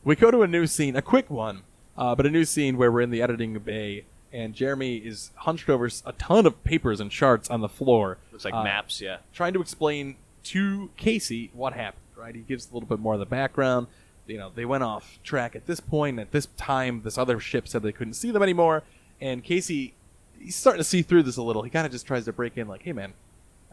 We 0.05 0.15
go 0.15 0.31
to 0.31 0.43
a 0.43 0.47
new 0.47 0.67
scene, 0.69 0.95
a 0.95 1.03
quick 1.03 1.29
one, 1.31 1.63
uh, 1.99 2.15
but 2.15 2.27
a 2.27 2.31
new 2.31 2.45
scene 2.45 2.77
where 2.77 2.93
we're 2.93 3.01
in 3.01 3.11
the 3.11 3.21
editing 3.23 3.59
bay, 3.59 4.05
and 4.33 4.55
Jeremy 4.55 4.99
is 4.99 5.33
hunched 5.37 5.69
over 5.69 5.89
a 6.05 6.13
ton 6.13 6.47
of 6.47 6.63
papers 6.63 7.01
and 7.01 7.11
charts 7.11 7.51
on 7.51 7.61
the 7.61 7.69
floor. 7.69 8.19
Looks 8.31 8.45
like 8.45 8.55
uh, 8.55 8.63
maps. 8.63 9.01
Yeah. 9.01 9.19
Trying 9.33 9.55
to 9.55 9.61
explain 9.61 10.15
to 10.45 10.91
Casey 10.97 11.51
what 11.55 11.73
happened, 11.73 12.03
right? 12.15 12.35
He 12.37 12.43
gives 12.43 12.71
a 12.71 12.75
little 12.75 12.89
bit 12.89 13.01
more 13.01 13.15
of 13.15 13.21
the 13.21 13.27
background. 13.27 13.89
You 14.29 14.39
know, 14.39 14.53
they 14.55 14.65
went 14.65 14.85
off 14.85 15.19
track 15.25 15.57
at 15.57 15.67
this 15.67 15.81
point. 15.81 16.21
At 16.21 16.31
this 16.31 16.47
time, 16.57 17.03
this 17.03 17.19
other 17.19 17.41
ship 17.41 17.67
said 17.67 17.83
they 17.83 17.91
couldn't 17.93 18.15
see 18.15 18.31
them 18.31 18.43
anymore. 18.45 18.85
And 19.21 19.43
Casey, 19.43 19.95
he's 20.41 20.57
starting 20.57 20.81
to 20.81 20.85
see 20.85 21.03
through 21.03 21.23
this 21.25 21.37
a 21.37 21.43
little. 21.43 21.63
He 21.63 21.71
kind 21.71 21.87
of 21.87 21.93
just 21.93 22.07
tries 22.07 22.25
to 22.27 22.33
break 22.33 22.57
in, 22.59 22.69
like, 22.69 22.83
hey, 22.83 22.93
man, 22.93 23.15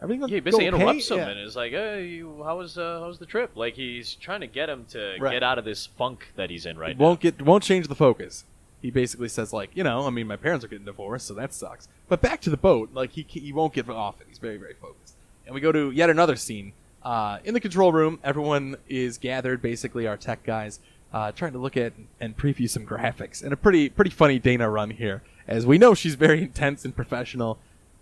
everything 0.02 0.28
Yeah, 0.28 0.34
he 0.36 0.40
basically 0.40 0.68
okay? 0.68 0.76
interrupts 0.76 1.10
him 1.10 1.18
Yeah. 1.18 1.28
and 1.28 1.40
is 1.40 1.56
like, 1.56 1.72
"Hey, 1.72 2.06
you, 2.06 2.42
how 2.44 2.58
was 2.58 2.76
uh, 2.78 3.00
how 3.00 3.06
was 3.08 3.18
the 3.18 3.26
trip?" 3.26 3.52
Like 3.54 3.74
he's 3.74 4.14
trying 4.14 4.40
to 4.40 4.46
get 4.46 4.68
him 4.68 4.84
to 4.90 5.16
Right. 5.20 5.32
get 5.32 5.42
out 5.42 5.58
of 5.58 5.64
this 5.64 5.86
funk 5.86 6.28
that 6.36 6.50
he's 6.50 6.66
in 6.66 6.78
right 6.78 6.98
now. 6.98 7.04
won't 7.04 7.20
get 7.20 7.40
won't 7.42 7.62
change 7.62 7.88
the 7.88 7.94
focus. 7.94 8.44
He 8.82 8.90
basically 8.90 9.28
says 9.28 9.52
like, 9.52 9.70
you 9.74 9.82
know, 9.82 10.06
I 10.06 10.10
mean, 10.10 10.26
my 10.26 10.36
parents 10.36 10.62
are 10.64 10.68
getting 10.68 10.84
divorced, 10.84 11.26
so 11.26 11.34
that 11.34 11.54
sucks. 11.54 11.88
But 12.08 12.20
back 12.20 12.40
to 12.42 12.50
the 12.50 12.56
boat, 12.58 12.90
like 12.92 13.12
he 13.12 13.24
he 13.28 13.52
won't 13.52 13.72
get 13.72 13.88
off 13.88 14.20
it. 14.20 14.26
He's 14.28 14.38
very 14.38 14.56
very 14.58 14.74
focused. 14.74 15.14
And 15.46 15.54
we 15.54 15.60
go 15.60 15.72
to 15.72 15.90
yet 15.90 16.10
another 16.10 16.36
scene 16.36 16.72
uh, 17.02 17.38
in 17.44 17.54
the 17.54 17.60
control 17.60 17.92
room. 17.92 18.18
Everyone 18.24 18.76
is 18.88 19.16
gathered, 19.18 19.62
basically 19.62 20.06
our 20.06 20.16
tech 20.16 20.42
guys, 20.42 20.80
uh, 21.12 21.32
trying 21.32 21.52
to 21.52 21.58
look 21.58 21.76
at 21.76 21.92
and 22.20 22.36
preview 22.36 22.68
some 22.68 22.84
graphics. 22.86 23.42
And 23.42 23.52
a 23.52 23.56
pretty 23.56 23.88
pretty 23.88 24.10
funny 24.10 24.38
Dana 24.38 24.68
run 24.68 24.90
here, 24.90 25.22
as 25.46 25.66
we 25.66 25.78
know 25.78 25.94
she's 25.94 26.14
very 26.14 26.42
intense 26.42 26.84
and 26.84 26.94
professional. 26.94 27.58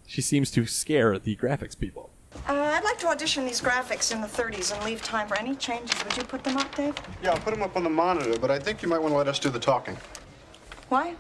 She 0.06 0.20
seems 0.20 0.50
to 0.52 0.66
scare 0.66 1.18
the 1.18 1.36
graphics 1.36 1.78
people. 1.78 2.10
Uh, 2.48 2.52
I'd 2.52 2.84
like 2.84 2.98
to 3.00 3.08
audition 3.08 3.44
these 3.44 3.60
graphics 3.60 4.12
in 4.12 4.20
the 4.20 4.26
30s 4.26 4.74
and 4.74 4.84
leave 4.84 5.02
time 5.02 5.28
for 5.28 5.38
any 5.38 5.54
changes. 5.54 6.02
Would 6.04 6.16
you 6.16 6.24
put 6.24 6.42
them 6.44 6.56
up, 6.56 6.74
Dave? 6.74 6.94
Yeah, 7.22 7.30
I'll 7.30 7.38
put 7.38 7.52
them 7.52 7.62
up 7.62 7.76
on 7.76 7.84
the 7.84 7.90
monitor, 7.90 8.38
but 8.38 8.50
I 8.50 8.58
think 8.58 8.82
you 8.82 8.88
might 8.88 9.00
want 9.00 9.12
to 9.12 9.16
let 9.18 9.28
us 9.28 9.38
do 9.38 9.50
the 9.50 9.58
talking. 9.58 9.96
Why? 10.88 11.14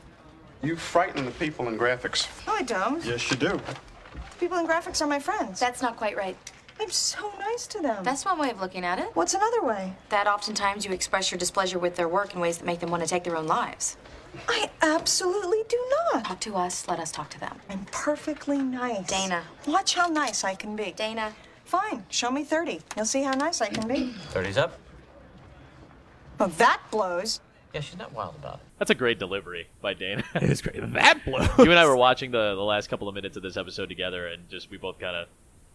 You 0.62 0.76
frighten 0.76 1.24
the 1.24 1.30
people 1.32 1.68
in 1.68 1.78
graphics. 1.78 2.28
No, 2.46 2.54
I 2.54 2.62
don't. 2.62 3.04
Yes, 3.04 3.30
you 3.30 3.36
do. 3.36 3.48
The 3.50 4.38
people 4.40 4.58
in 4.58 4.66
graphics 4.66 5.02
are 5.02 5.06
my 5.06 5.18
friends. 5.18 5.60
That's 5.60 5.82
not 5.82 5.96
quite 5.96 6.16
right. 6.16 6.36
I'm 6.80 6.90
so 6.90 7.32
nice 7.38 7.66
to 7.68 7.80
them. 7.80 8.02
That's 8.02 8.24
one 8.24 8.38
way 8.38 8.50
of 8.50 8.60
looking 8.60 8.84
at 8.84 8.98
it. 8.98 9.10
What's 9.14 9.34
another 9.34 9.62
way? 9.62 9.94
That 10.08 10.26
oftentimes 10.26 10.84
you 10.84 10.92
express 10.92 11.30
your 11.30 11.38
displeasure 11.38 11.78
with 11.78 11.96
their 11.96 12.08
work 12.08 12.34
in 12.34 12.40
ways 12.40 12.58
that 12.58 12.64
make 12.64 12.80
them 12.80 12.90
want 12.90 13.02
to 13.02 13.08
take 13.08 13.24
their 13.24 13.36
own 13.36 13.46
lives. 13.46 13.96
I 14.48 14.70
absolutely 14.80 15.62
do 15.68 15.78
not. 16.12 16.24
Talk 16.24 16.40
to 16.40 16.56
us, 16.56 16.88
let 16.88 16.98
us 16.98 17.12
talk 17.12 17.30
to 17.30 17.40
them. 17.40 17.58
I'm 17.68 17.86
perfectly 17.90 18.58
nice. 18.58 19.06
Dana. 19.06 19.42
Watch 19.66 19.94
how 19.94 20.08
nice 20.08 20.44
I 20.44 20.54
can 20.54 20.76
be. 20.76 20.92
Dana. 20.92 21.34
Fine. 21.64 22.04
Show 22.08 22.30
me 22.30 22.44
30. 22.44 22.80
You'll 22.96 23.04
see 23.06 23.22
how 23.22 23.32
nice 23.32 23.60
I 23.60 23.68
can 23.68 23.86
be. 23.86 24.14
30's 24.32 24.58
up. 24.58 24.78
Well, 26.38 26.48
that 26.50 26.80
blows. 26.90 27.40
Yeah, 27.74 27.80
she's 27.80 27.96
not 27.98 28.12
wild 28.12 28.34
about 28.36 28.54
it. 28.56 28.60
That's 28.78 28.90
a 28.90 28.94
great 28.94 29.18
delivery 29.18 29.68
by 29.80 29.94
Dana. 29.94 30.24
It 30.34 30.42
is 30.44 30.60
great. 30.60 30.92
That 30.92 31.24
blows. 31.24 31.48
you 31.58 31.70
and 31.70 31.78
I 31.78 31.86
were 31.86 31.96
watching 31.96 32.30
the 32.30 32.54
the 32.54 32.62
last 32.62 32.88
couple 32.88 33.08
of 33.08 33.14
minutes 33.14 33.36
of 33.36 33.42
this 33.42 33.56
episode 33.56 33.88
together, 33.88 34.26
and 34.26 34.48
just 34.50 34.70
we 34.70 34.76
both 34.76 34.98
kind 34.98 35.16
of 35.16 35.28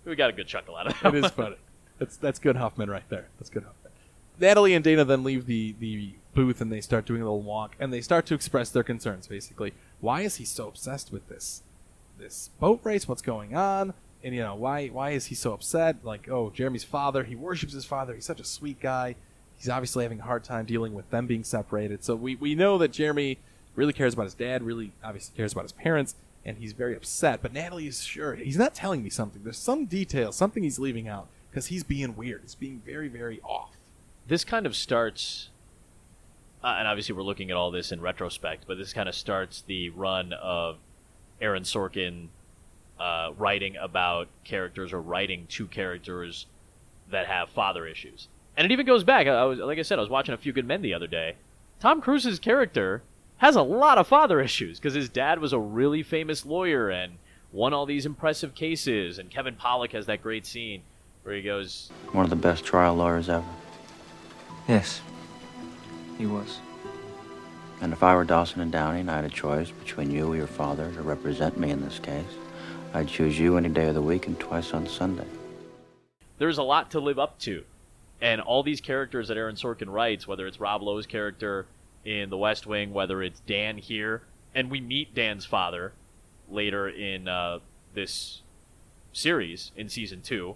we 0.06 0.16
got 0.16 0.30
a 0.30 0.34
good 0.34 0.48
chuckle 0.48 0.76
out 0.76 0.88
of 0.88 0.94
it. 1.04 1.16
it 1.16 1.26
is 1.26 1.32
funny. 1.32 1.56
That's 1.98 2.18
that's 2.18 2.38
good 2.38 2.56
Huffman 2.56 2.90
right 2.90 3.08
there. 3.10 3.28
That's 3.40 3.50
good 3.50 3.64
Huffman. 3.64 3.92
Natalie 4.40 4.76
and 4.76 4.84
Dana 4.84 5.06
then 5.06 5.24
leave 5.24 5.48
the 5.48 5.74
the 5.80 6.14
booth 6.38 6.62
and 6.62 6.72
they 6.72 6.82
start 6.82 7.06
doing 7.06 7.22
a 7.22 7.26
little 7.26 7.42
walk 7.42 7.76
and 7.80 7.92
they 7.92 8.02
start 8.02 8.26
to 8.28 8.36
express 8.36 8.70
their 8.70 8.84
concerns. 8.84 9.28
Basically, 9.28 9.74
why 10.00 10.22
is 10.22 10.36
he 10.38 10.46
so 10.46 10.68
obsessed 10.68 11.12
with 11.12 11.28
this 11.28 11.64
this 12.20 12.50
boat 12.60 12.80
race? 12.84 13.08
What's 13.08 13.22
going 13.22 13.56
on? 13.56 13.94
And 14.24 14.34
you 14.36 14.42
know 14.42 14.56
why 14.56 14.88
why 14.88 15.10
is 15.12 15.26
he 15.28 15.36
so 15.36 15.54
upset? 15.54 15.98
Like 16.04 16.30
oh 16.30 16.52
Jeremy's 16.52 16.84
father, 16.84 17.24
he 17.24 17.36
worships 17.36 17.74
his 17.74 17.86
father. 17.86 18.14
He's 18.14 18.26
such 18.26 18.40
a 18.40 18.46
sweet 18.58 18.80
guy. 18.80 19.16
He's 19.58 19.70
obviously 19.70 20.04
having 20.06 20.20
a 20.20 20.24
hard 20.24 20.44
time 20.44 20.66
dealing 20.66 20.94
with 20.94 21.10
them 21.10 21.26
being 21.28 21.44
separated. 21.44 22.04
So 22.04 22.16
we 22.16 22.36
we 22.36 22.54
know 22.56 22.78
that 22.78 22.92
Jeremy 22.92 23.40
really 23.76 23.94
cares 23.94 24.14
about 24.14 24.26
his 24.26 24.34
dad. 24.36 24.64
Really 24.64 24.92
obviously 25.04 25.36
cares 25.36 25.54
about 25.54 25.64
his 25.64 25.72
parents. 25.72 26.16
and 26.46 26.58
he's 26.60 26.74
very 26.74 26.96
upset. 26.96 27.42
But 27.42 27.52
Natalie 27.54 27.88
is 27.88 28.04
sure 28.04 28.36
he's 28.36 28.58
not 28.58 28.74
telling 28.74 29.04
me 29.04 29.10
something. 29.10 29.44
There's 29.44 29.58
some 29.58 29.86
detail, 29.86 30.32
something 30.32 30.64
he's 30.64 30.80
leaving 30.80 31.08
out 31.08 31.28
because 31.50 31.68
he's 31.68 31.84
being 31.84 32.16
weird. 32.16 32.42
He's 32.44 32.56
being 32.56 32.82
very, 32.86 33.10
very 33.10 33.42
off. 33.44 33.76
This 34.28 34.46
kind 34.46 34.66
of 34.66 34.76
starts, 34.76 35.50
uh, 36.64 36.76
and 36.80 36.88
obviously 36.88 37.16
we're 37.16 37.24
looking 37.24 37.52
at 37.52 37.58
all 37.58 37.72
this 37.72 37.92
in 37.92 38.02
retrospect, 38.02 38.66
but 38.68 38.78
this 38.78 38.94
kind 38.94 39.08
of 39.08 39.16
starts 39.16 39.62
the 39.62 39.90
run 39.90 40.34
of 40.34 40.78
Aaron 41.40 41.64
Sorkin 41.64 42.28
uh, 43.00 43.32
writing 43.38 43.76
about 43.78 44.28
characters 44.44 44.92
or 44.92 45.02
writing 45.02 45.46
to 45.50 45.68
characters 45.68 46.48
that 47.12 47.28
have 47.28 47.50
father 47.50 47.86
issues. 47.86 48.28
And 48.56 48.66
it 48.66 48.72
even 48.72 48.86
goes 48.86 49.04
back. 49.04 49.28
I 49.28 49.46
was, 49.46 49.60
like 49.60 49.78
I 49.78 49.84
said, 49.84 50.00
I 50.00 50.02
was 50.02 50.10
watching 50.10 50.34
A 50.34 50.38
Few 50.38 50.52
Good 50.52 50.66
Men 50.66 50.82
the 50.82 50.94
other 50.94 51.08
day. 51.08 51.36
Tom 51.80 52.02
Cruise's 52.02 52.40
character 52.40 53.04
has 53.38 53.56
a 53.56 53.62
lot 53.62 54.00
of 54.00 54.08
father 54.08 54.42
issues 54.42 54.80
because 54.80 54.96
his 54.96 55.10
dad 55.10 55.40
was 55.40 55.54
a 55.54 55.60
really 55.60 56.02
famous 56.02 56.44
lawyer 56.44 56.90
and 56.90 57.14
won 57.52 57.72
all 57.72 57.86
these 57.86 58.08
impressive 58.08 58.56
cases. 58.56 59.20
And 59.20 59.30
Kevin 59.30 59.56
Pollak 59.56 59.92
has 59.92 60.08
that 60.08 60.24
great 60.24 60.46
scene 60.48 60.82
where 61.22 61.36
he 61.36 61.44
goes, 61.44 61.92
One 62.14 62.24
of 62.24 62.32
the 62.32 62.36
best 62.36 62.66
trial 62.66 62.96
lawyers 62.96 63.30
ever. 63.30 63.46
Yes, 64.68 65.02
he 66.18 66.26
was. 66.26 66.60
And 67.82 67.94
if 67.94 68.02
I 68.02 68.16
were 68.16 68.26
Dawson 68.26 68.62
and 68.62 68.72
Downey 68.72 69.02
and 69.02 69.12
I 69.12 69.18
had 69.18 69.26
a 69.26 69.30
choice 69.30 69.70
between 69.70 70.10
you 70.10 70.28
or 70.28 70.36
your 70.36 70.48
father 70.48 70.92
to 70.92 71.02
represent 71.02 71.60
me 71.60 71.70
in 71.70 71.82
this 71.82 72.00
case, 72.00 72.26
I'd 72.94 73.08
choose 73.08 73.38
you 73.38 73.58
any 73.58 73.70
day 73.70 73.88
of 73.88 73.94
the 73.94 74.02
week 74.02 74.28
and 74.28 74.40
twice 74.40 74.74
on 74.74 74.88
Sunday. 74.88 75.28
There's 76.40 76.58
a 76.58 76.64
lot 76.64 76.92
to 76.92 77.00
live 77.00 77.20
up 77.20 77.38
to. 77.40 77.64
And 78.20 78.42
all 78.42 78.64
these 78.64 78.82
characters 78.82 79.28
that 79.28 79.38
Aaron 79.38 79.56
Sorkin 79.56 79.92
writes, 79.92 80.28
whether 80.28 80.48
it's 80.48 80.60
Rob 80.60 80.82
Lowe's 80.82 81.06
character 81.06 81.68
in 82.04 82.30
The 82.30 82.38
West 82.38 82.66
Wing, 82.66 82.94
whether 82.94 83.22
it's 83.22 83.40
Dan 83.42 83.78
here, 83.78 84.24
and 84.56 84.72
we 84.72 84.82
meet 84.82 85.14
Dan's 85.14 85.46
father 85.46 85.94
later 86.50 86.90
in 86.90 87.28
uh, 87.28 87.60
this 87.94 88.42
series 89.14 89.72
in 89.76 89.90
season 89.90 90.22
two. 90.22 90.56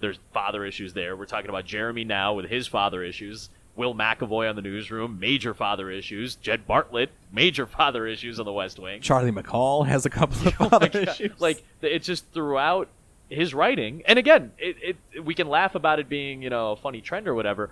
There's 0.00 0.18
father 0.32 0.64
issues 0.64 0.94
there. 0.94 1.16
We're 1.16 1.26
talking 1.26 1.50
about 1.50 1.66
Jeremy 1.66 2.04
now 2.04 2.34
with 2.34 2.46
his 2.46 2.66
father 2.66 3.02
issues. 3.02 3.50
Will 3.74 3.94
McAvoy 3.94 4.48
on 4.48 4.56
the 4.56 4.62
newsroom, 4.62 5.18
major 5.18 5.54
father 5.54 5.90
issues. 5.90 6.34
Jed 6.34 6.66
Bartlet, 6.66 7.08
major 7.32 7.66
father 7.66 8.06
issues 8.06 8.38
on 8.38 8.44
the 8.44 8.52
West 8.52 8.78
Wing. 8.78 9.00
Charlie 9.00 9.32
McCall 9.32 9.86
has 9.86 10.04
a 10.04 10.10
couple 10.10 10.46
of 10.46 10.54
oh 10.60 10.68
father 10.68 10.90
issues. 10.92 11.40
Like 11.40 11.64
it's 11.80 12.06
just 12.06 12.30
throughout 12.32 12.88
his 13.30 13.54
writing. 13.54 14.02
And 14.06 14.18
again, 14.18 14.52
it, 14.58 14.96
it 15.14 15.24
we 15.24 15.34
can 15.34 15.48
laugh 15.48 15.74
about 15.74 15.98
it 15.98 16.08
being 16.08 16.42
you 16.42 16.50
know 16.50 16.72
a 16.72 16.76
funny 16.76 17.00
trend 17.00 17.26
or 17.26 17.34
whatever, 17.34 17.70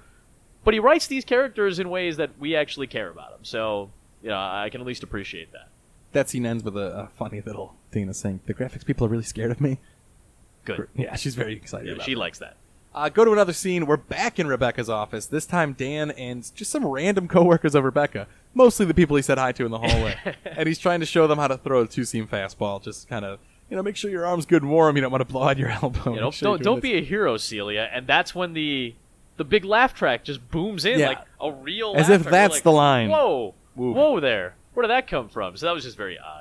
but 0.64 0.74
he 0.74 0.80
writes 0.80 1.07
these 1.07 1.24
characters 1.24 1.78
in 1.78 1.90
ways 1.90 2.16
that 2.16 2.30
we 2.38 2.57
actually 2.57 2.86
care 2.86 3.11
about 3.11 3.30
them. 3.30 3.44
So 3.44 3.90
you 4.22 4.30
know 4.30 4.38
I 4.38 4.68
can 4.70 4.80
at 4.80 4.86
least 4.86 5.03
appreciate 5.03 5.53
that. 5.53 5.68
That 6.12 6.28
scene 6.28 6.44
ends 6.46 6.64
with 6.64 6.76
a, 6.76 7.05
a 7.05 7.11
funny 7.16 7.40
little 7.40 7.76
thing 7.92 8.09
of 8.09 8.16
saying, 8.16 8.40
"The 8.46 8.55
graphics 8.55 8.84
people 8.86 9.07
are 9.07 9.11
really 9.11 9.24
scared 9.24 9.51
of 9.51 9.61
me." 9.61 9.78
Good. 10.64 10.88
Yeah, 10.94 11.16
she's 11.16 11.34
very 11.34 11.55
excited. 11.55 11.96
Yeah, 11.96 12.03
she 12.03 12.14
that. 12.14 12.20
likes 12.20 12.38
that. 12.38 12.57
Uh, 12.93 13.09
go 13.09 13.24
to 13.24 13.32
another 13.32 13.53
scene. 13.53 13.86
We're 13.86 13.97
back 13.97 14.38
in 14.38 14.49
Rebecca's 14.49 14.91
office. 14.91 15.26
This 15.26 15.47
time, 15.47 15.74
Dan 15.74 16.11
and 16.12 16.51
just 16.57 16.70
some 16.72 16.84
random 16.84 17.28
coworkers 17.28 17.74
of 17.76 17.84
Rebecca, 17.84 18.26
mostly 18.53 18.84
the 18.84 18.95
people 18.95 19.14
he 19.16 19.22
said 19.22 19.38
hi 19.38 19.53
to 19.53 19.64
in 19.64 19.70
the 19.70 19.78
hallway, 19.78 20.16
and 20.45 20.66
he's 20.66 20.78
trying 20.78 20.99
to 21.01 21.07
show 21.07 21.26
them 21.28 21.38
how 21.38 21.47
to 21.47 21.57
throw 21.57 21.82
a 21.82 21.86
two-seam 21.86 22.26
fastball. 22.26 22.82
Just 22.82 23.09
kind 23.09 23.24
of, 23.24 23.38
you 23.68 23.76
know, 23.76 23.82
make 23.82 23.95
sure 23.97 24.11
your 24.11 24.26
arm's 24.26 24.45
good 24.45 24.62
and 24.62 24.70
warm. 24.72 24.97
You 24.97 25.03
don't 25.03 25.12
want 25.12 25.20
to 25.26 25.32
blow 25.32 25.45
out 25.45 25.57
your 25.57 25.68
elbow. 25.82 26.14
Know, 26.14 26.24
Make 26.26 26.32
sure 26.34 26.47
don't 26.49 26.62
don't 26.62 26.82
be 26.82 26.95
a 26.95 27.01
hero, 27.01 27.36
Celia. 27.36 27.88
And 27.93 28.07
that's 28.09 28.34
when 28.34 28.55
the 28.55 28.95
the 29.36 29.45
big 29.45 29.64
laugh 29.64 29.95
track 29.95 30.24
just 30.24 30.51
booms 30.51 30.84
in 30.84 30.99
Yeah. 30.99 31.09
like 31.11 31.18
a 31.41 31.53
real. 31.53 31.95
As 31.97 32.09
laugh 32.09 32.16
if 32.16 32.22
track. 32.22 32.32
That's 32.32 32.55
like, 32.57 32.62
the 32.64 32.72
line. 32.72 33.09
Whoa, 33.11 33.55
Woof. 33.76 33.97
whoa 33.97 34.18
there. 34.20 34.57
Where 34.74 34.82
did 34.82 34.91
that 34.91 35.07
come 35.07 35.28
from? 35.28 35.57
So 35.57 35.66
that 35.66 35.72
was 35.72 35.84
just 35.84 35.97
very 35.97 36.18
odd. 36.18 36.39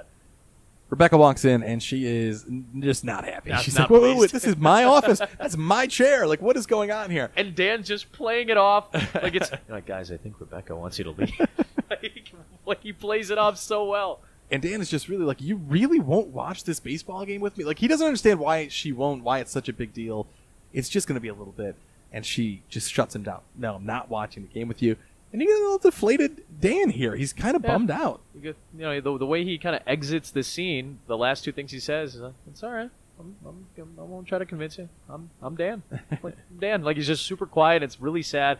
Rebecca 0.89 1.17
walks 1.17 1.45
in 1.45 1.61
and 1.61 1.81
she 1.83 2.05
is 2.05 2.45
just 2.79 3.03
not 3.03 3.23
happy. 3.25 3.51
Not- 3.51 3.61
She's 3.61 3.75
not 3.75 3.91
like, 3.91 4.01
wait, 4.01 4.01
wait, 4.01 4.09
wait, 4.09 4.17
pleased. 4.31 4.33
this 4.33 4.45
is 4.45 4.57
my 4.57 4.83
office. 4.85 5.19
That's 5.37 5.55
my 5.55 5.85
chair. 5.87 6.25
Like, 6.25 6.41
what 6.41 6.57
is 6.57 6.65
going 6.65 6.91
on 6.91 7.11
here? 7.11 7.29
And 7.35 7.53
Dan's 7.53 7.87
just 7.87 8.11
playing 8.11 8.49
it 8.49 8.57
off 8.57 8.91
like 8.93 9.35
it's 9.35 9.51
like, 9.69 9.85
guys, 9.85 10.11
I 10.11 10.17
think 10.17 10.39
Rebecca 10.39 10.75
wants 10.75 10.97
you 10.97 11.03
to 11.05 11.11
leave. 11.11 11.39
like, 11.89 12.31
like 12.65 12.81
he 12.83 12.91
plays 12.93 13.29
it 13.29 13.37
off 13.37 13.57
so 13.57 13.85
well. 13.85 14.21
And 14.51 14.63
Dan 14.63 14.81
is 14.81 14.89
just 14.89 15.07
really 15.09 15.25
like, 15.25 15.41
you 15.41 15.57
really 15.57 15.99
won't 15.99 16.29
watch 16.29 16.63
this 16.63 16.79
baseball 16.79 17.23
game 17.23 17.39
with 17.41 17.55
me? 17.55 17.65
Like, 17.65 17.77
he 17.77 17.87
doesn't 17.87 18.05
understand 18.05 18.39
why 18.39 18.67
she 18.67 18.91
won't, 18.91 19.23
why 19.23 19.39
it's 19.39 19.51
such 19.51 19.69
a 19.69 19.73
big 19.73 19.93
deal. 19.93 20.25
It's 20.73 20.89
just 20.89 21.07
going 21.07 21.15
to 21.17 21.21
be 21.21 21.27
a 21.27 21.33
little 21.35 21.53
bit. 21.53 21.75
And 22.11 22.25
she 22.25 22.63
just 22.67 22.91
shuts 22.91 23.15
him 23.15 23.21
down. 23.21 23.41
No, 23.55 23.75
I'm 23.75 23.85
not 23.85 24.09
watching 24.09 24.41
the 24.41 24.49
game 24.51 24.67
with 24.67 24.81
you. 24.81 24.95
And 25.31 25.41
you 25.41 25.47
get 25.47 25.57
a 25.59 25.63
little 25.63 25.77
deflated 25.77 26.43
Dan 26.59 26.89
here. 26.89 27.15
He's 27.15 27.33
kind 27.33 27.55
of 27.55 27.63
Yeah. 27.63 27.71
bummed 27.73 27.91
out. 27.91 28.21
You, 28.33 28.41
get, 28.41 28.57
you 28.75 28.81
know 28.81 28.99
the, 28.99 29.17
the 29.19 29.25
way 29.25 29.43
he 29.45 29.57
kind 29.57 29.75
of 29.75 29.81
exits 29.85 30.31
the 30.31 30.41
scene. 30.43 30.99
The 31.07 31.17
last 31.17 31.43
two 31.43 31.51
things 31.51 31.71
he 31.71 31.79
says 31.79 32.15
is, 32.15 32.21
uh, 32.21 32.31
"It's 32.49 32.63
all 32.63 32.71
right. 32.71 32.89
I'm, 33.19 33.35
I'm, 33.45 33.65
I 33.99 34.01
won't 34.01 34.27
try 34.27 34.39
to 34.39 34.45
convince 34.45 34.77
you. 34.77 34.89
I'm 35.09 35.29
I'm 35.41 35.55
Dan. 35.55 35.83
like, 36.23 36.35
I'm 36.51 36.57
Dan. 36.59 36.83
Like 36.83 36.97
he's 36.97 37.07
just 37.07 37.25
super 37.25 37.45
quiet. 37.45 37.83
It's 37.83 37.99
really 38.01 38.23
sad. 38.23 38.57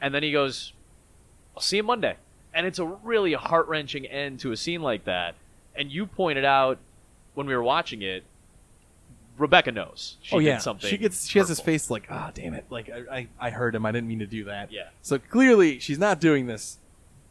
And 0.00 0.14
then 0.14 0.22
he 0.22 0.30
goes, 0.32 0.72
"I'll 1.56 1.62
see 1.62 1.76
you 1.78 1.82
Monday." 1.82 2.16
And 2.54 2.66
it's 2.66 2.78
a 2.78 2.84
really 2.84 3.32
heart 3.32 3.66
wrenching 3.68 4.04
end 4.06 4.38
to 4.40 4.52
a 4.52 4.56
scene 4.56 4.82
like 4.82 5.04
that. 5.04 5.34
And 5.74 5.90
you 5.90 6.06
pointed 6.06 6.44
out 6.44 6.78
when 7.34 7.46
we 7.46 7.54
were 7.56 7.62
watching 7.62 8.02
it, 8.02 8.24
Rebecca 9.38 9.72
knows. 9.72 10.16
She 10.22 10.36
oh 10.36 10.38
did 10.38 10.46
yeah, 10.46 10.58
something. 10.58 10.88
she 10.88 10.98
gets 10.98 11.26
she 11.26 11.38
has 11.38 11.48
this 11.48 11.58
hurtful. 11.58 11.72
face 11.72 11.90
like, 11.90 12.06
ah, 12.10 12.30
damn 12.34 12.54
it! 12.54 12.66
Like 12.70 12.90
I, 12.90 13.16
I 13.16 13.28
I 13.40 13.50
heard 13.50 13.74
him. 13.74 13.86
I 13.86 13.92
didn't 13.92 14.08
mean 14.08 14.18
to 14.20 14.26
do 14.26 14.44
that. 14.44 14.70
Yeah. 14.70 14.88
So 15.00 15.18
clearly 15.18 15.78
she's 15.78 15.98
not 15.98 16.20
doing 16.20 16.46
this 16.46 16.78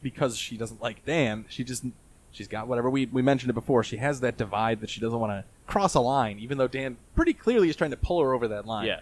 because 0.02 0.38
she 0.38 0.58
doesn't 0.58 0.82
like 0.82 1.06
Dan. 1.06 1.46
She 1.50 1.64
just 1.64 1.86
she's 2.32 2.48
got 2.48 2.68
whatever 2.68 2.90
we 2.90 3.06
we 3.06 3.22
mentioned 3.22 3.50
it 3.50 3.54
before. 3.54 3.84
She 3.84 3.98
has 3.98 4.20
that 4.22 4.38
divide 4.38 4.82
that 4.82 4.90
she 4.90 5.00
doesn't 5.00 5.20
want 5.20 5.32
to 5.32 5.46
cross 5.68 5.94
a 5.94 6.00
line, 6.00 6.40
even 6.40 6.58
though 6.58 6.68
Dan 6.68 6.98
pretty 7.16 7.34
clearly 7.34 7.70
is 7.70 7.76
trying 7.76 7.92
to 7.92 7.98
pull 7.98 8.22
her 8.22 8.34
over 8.34 8.48
that 8.48 8.66
line. 8.66 8.88
Yeah. 8.88 9.02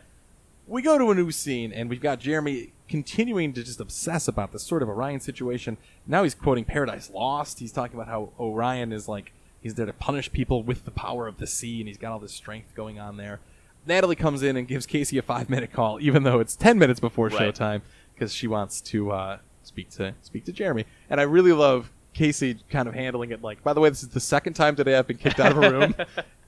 We 0.67 0.83
go 0.83 0.99
to 0.99 1.09
a 1.09 1.15
new 1.15 1.31
scene 1.31 1.73
and 1.73 1.89
we've 1.89 2.01
got 2.01 2.19
Jeremy 2.19 2.73
continuing 2.87 3.53
to 3.53 3.63
just 3.63 3.79
obsess 3.79 4.27
about 4.27 4.51
this 4.51 4.61
sort 4.61 4.83
of 4.83 4.89
Orion 4.89 5.19
situation. 5.19 5.77
Now 6.05 6.21
he's 6.23 6.35
quoting 6.35 6.63
Paradise 6.65 7.09
Lost. 7.09 7.59
He's 7.59 7.71
talking 7.71 7.99
about 7.99 8.07
how 8.07 8.29
Orion 8.39 8.93
is 8.93 9.07
like 9.07 9.31
he's 9.61 9.75
there 9.75 9.85
to 9.85 9.93
punish 9.93 10.31
people 10.31 10.63
with 10.63 10.85
the 10.85 10.91
power 10.91 11.27
of 11.27 11.37
the 11.37 11.47
sea 11.47 11.79
and 11.79 11.87
he's 11.87 11.97
got 11.97 12.11
all 12.11 12.19
this 12.19 12.33
strength 12.33 12.73
going 12.75 12.99
on 12.99 13.17
there. 13.17 13.39
Natalie 13.85 14.15
comes 14.15 14.43
in 14.43 14.55
and 14.57 14.67
gives 14.67 14.85
Casey 14.85 15.17
a 15.17 15.21
five 15.21 15.49
minute 15.49 15.71
call, 15.71 15.99
even 16.01 16.23
though 16.23 16.39
it's 16.39 16.55
ten 16.55 16.77
minutes 16.77 16.99
before 16.99 17.27
Right. 17.27 17.53
showtime, 17.53 17.81
because 18.13 18.33
she 18.33 18.47
wants 18.47 18.81
to 18.81 19.11
uh, 19.11 19.37
speak 19.63 19.89
to 19.91 20.13
speak 20.21 20.45
to 20.45 20.51
Jeremy. 20.51 20.85
And 21.09 21.19
I 21.19 21.23
really 21.23 21.53
love 21.53 21.89
Casey 22.13 22.57
kind 22.69 22.87
of 22.87 22.93
handling 22.93 23.31
it 23.31 23.41
like, 23.41 23.63
by 23.63 23.73
the 23.73 23.79
way, 23.79 23.89
this 23.89 24.03
is 24.03 24.09
the 24.09 24.19
second 24.19 24.53
time 24.53 24.75
today 24.75 24.95
I've 24.95 25.07
been 25.07 25.17
kicked 25.17 25.39
out 25.39 25.51
of 25.51 25.57
a 25.63 25.71
room. 25.71 25.95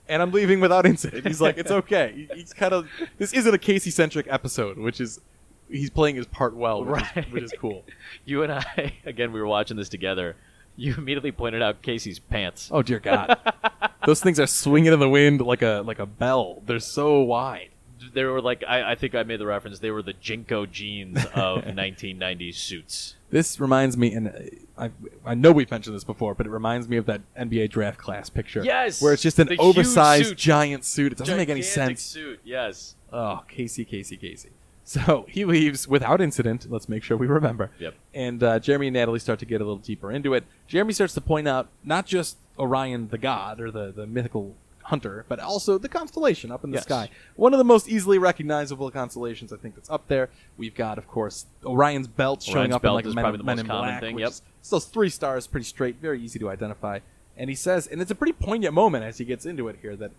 And 0.10 0.22
I'm 0.22 0.32
leaving 0.32 0.60
without 0.60 0.86
incident. 0.86 1.26
He's 1.26 1.40
like, 1.40 1.58
it's 1.58 1.72
okay. 1.82 2.28
He's 2.36 2.52
kind 2.52 2.74
of. 2.74 2.90
This 3.18 3.32
isn't 3.32 3.54
a 3.54 3.58
Casey 3.58 3.92
centric 3.92 4.26
episode, 4.30 4.78
which 4.78 5.00
is 5.00 5.22
he's 5.70 5.90
playing 5.90 6.18
his 6.18 6.26
part 6.26 6.54
well, 6.54 6.84
which, 6.84 7.02
Right. 7.02 7.18
is, 7.28 7.32
which 7.32 7.44
is 7.46 7.54
cool. 7.58 7.86
You 8.26 8.44
and 8.44 8.52
I, 8.52 8.94
again, 9.06 9.32
we 9.32 9.40
were 9.40 9.48
watching 9.48 9.78
this 9.78 9.88
together. 9.88 10.36
You 10.78 10.96
immediately 10.98 11.32
pointed 11.32 11.62
out 11.62 11.82
Casey's 11.82 12.18
pants. 12.20 12.70
Oh 12.72 12.82
dear 12.82 13.00
God, 13.00 13.38
those 14.06 14.20
things 14.22 14.40
are 14.40 14.48
swinging 14.48 14.94
in 14.94 15.00
the 15.00 15.10
wind 15.10 15.42
like 15.42 15.62
a 15.62 15.84
like 15.86 16.00
a 16.00 16.06
bell. 16.06 16.62
They're 16.66 16.80
so 16.80 17.20
wide. 17.22 17.70
They 18.14 18.24
were 18.24 18.42
like, 18.42 18.64
I, 18.68 18.92
I 18.94 18.96
think 18.96 19.14
I 19.14 19.22
made 19.24 19.40
the 19.40 19.46
reference. 19.46 19.78
They 19.80 19.92
were 19.92 20.02
the 20.02 20.16
JNCO 20.16 20.72
jeans 20.72 21.24
of 21.36 21.64
1990s 21.66 22.56
suits. 22.56 23.16
This 23.30 23.60
reminds 23.60 23.96
me, 23.96 24.12
and 24.14 24.28
uh, 24.30 24.32
I 24.78 24.92
I 25.24 25.36
know 25.36 25.52
we've 25.52 25.70
mentioned 25.70 25.96
this 25.96 26.04
before, 26.04 26.34
but 26.34 26.48
it 26.48 26.50
reminds 26.50 26.90
me 26.90 26.98
of 26.98 27.06
that 27.06 27.22
NBA 27.38 27.70
draft 27.70 28.00
class 28.00 28.30
picture. 28.30 28.64
Yes! 28.64 29.02
where 29.02 29.14
it's 29.14 29.22
just 29.22 29.38
an 29.40 29.48
The 29.48 29.54
huge 29.54 29.62
oversized 29.62 30.30
suit. 30.30 30.38
giant 30.38 30.84
suit. 30.84 31.12
It 31.12 31.20
doesn't 31.20 31.38
make 31.38 31.50
any 31.50 31.62
Gigantic 31.62 31.98
sense. 32.00 32.02
Suit, 32.02 32.40
yes. 32.44 32.96
Oh, 33.14 33.42
Casey, 33.48 33.86
Casey, 33.86 34.18
Casey. 34.18 34.50
So 35.06 35.26
he 35.30 35.46
leaves 35.46 35.88
without 35.88 36.20
incident. 36.22 36.68
Let's 36.70 36.90
make 36.90 37.02
sure 37.04 37.16
we 37.16 37.28
remember. 37.28 37.72
Yep. 37.80 37.94
And 38.14 38.44
uh, 38.44 38.60
Jeremy 38.60 38.88
and 38.88 38.94
Natalie 38.94 39.20
start 39.20 39.40
to 39.40 39.46
get 39.46 39.62
a 39.62 39.64
little 39.64 39.78
deeper 39.78 40.12
into 40.12 40.34
it. 40.34 40.44
Jeremy 40.68 40.92
starts 40.94 41.14
to 41.14 41.22
point 41.22 41.48
out 41.48 41.70
not 41.84 42.06
just 42.06 42.38
Orion 42.60 43.08
the 43.10 43.18
god 43.18 43.62
or 43.62 43.72
the, 43.72 43.92
the 43.92 44.06
mythical 44.06 44.54
hunter, 44.84 45.26
but 45.30 45.40
also 45.40 45.78
the 45.78 45.88
constellation 45.88 46.52
up 46.52 46.64
in 46.66 46.72
the 46.72 46.76
Yes. 46.78 46.84
sky. 46.84 47.10
One 47.36 47.54
of 47.54 47.58
the 47.60 47.64
most 47.64 47.88
easily 47.88 48.18
recognizable 48.18 48.92
constellations 48.92 49.54
I 49.54 49.58
think 49.58 49.76
that's 49.76 49.90
up 49.90 50.08
there. 50.10 50.30
We've 50.58 50.76
got, 50.76 50.98
of 50.98 51.08
course, 51.08 51.46
Orion's 51.64 52.08
belt 52.08 52.42
showing 52.44 52.58
Orion's 52.58 52.76
up 52.76 52.82
belt 52.82 52.92
in 52.94 52.96
like 52.96 53.06
is 53.06 53.16
Men, 53.16 53.24
probably 53.24 53.38
the 53.38 53.44
Men 53.46 53.56
most 53.58 53.62
in 53.64 53.68
common 53.68 53.90
Black, 53.92 54.02
thing, 54.02 54.20
yep. 54.20 54.30
is- 54.32 54.42
it's 54.60 54.70
those 54.70 54.86
three 54.86 55.10
stars, 55.10 55.48
pretty 55.48 55.66
straight, 55.66 55.96
very 56.02 56.20
easy 56.22 56.38
to 56.40 56.50
identify. 56.50 57.00
And 57.38 57.50
he 57.50 57.56
says, 57.56 57.88
and 57.88 58.02
it's 58.02 58.12
a 58.12 58.16
pretty 58.16 58.34
poignant 58.34 58.74
moment 58.74 59.06
as 59.06 59.18
he 59.20 59.26
gets 59.26 59.46
into 59.46 59.70
it 59.70 59.78
here 59.82 59.96
that 59.96 60.12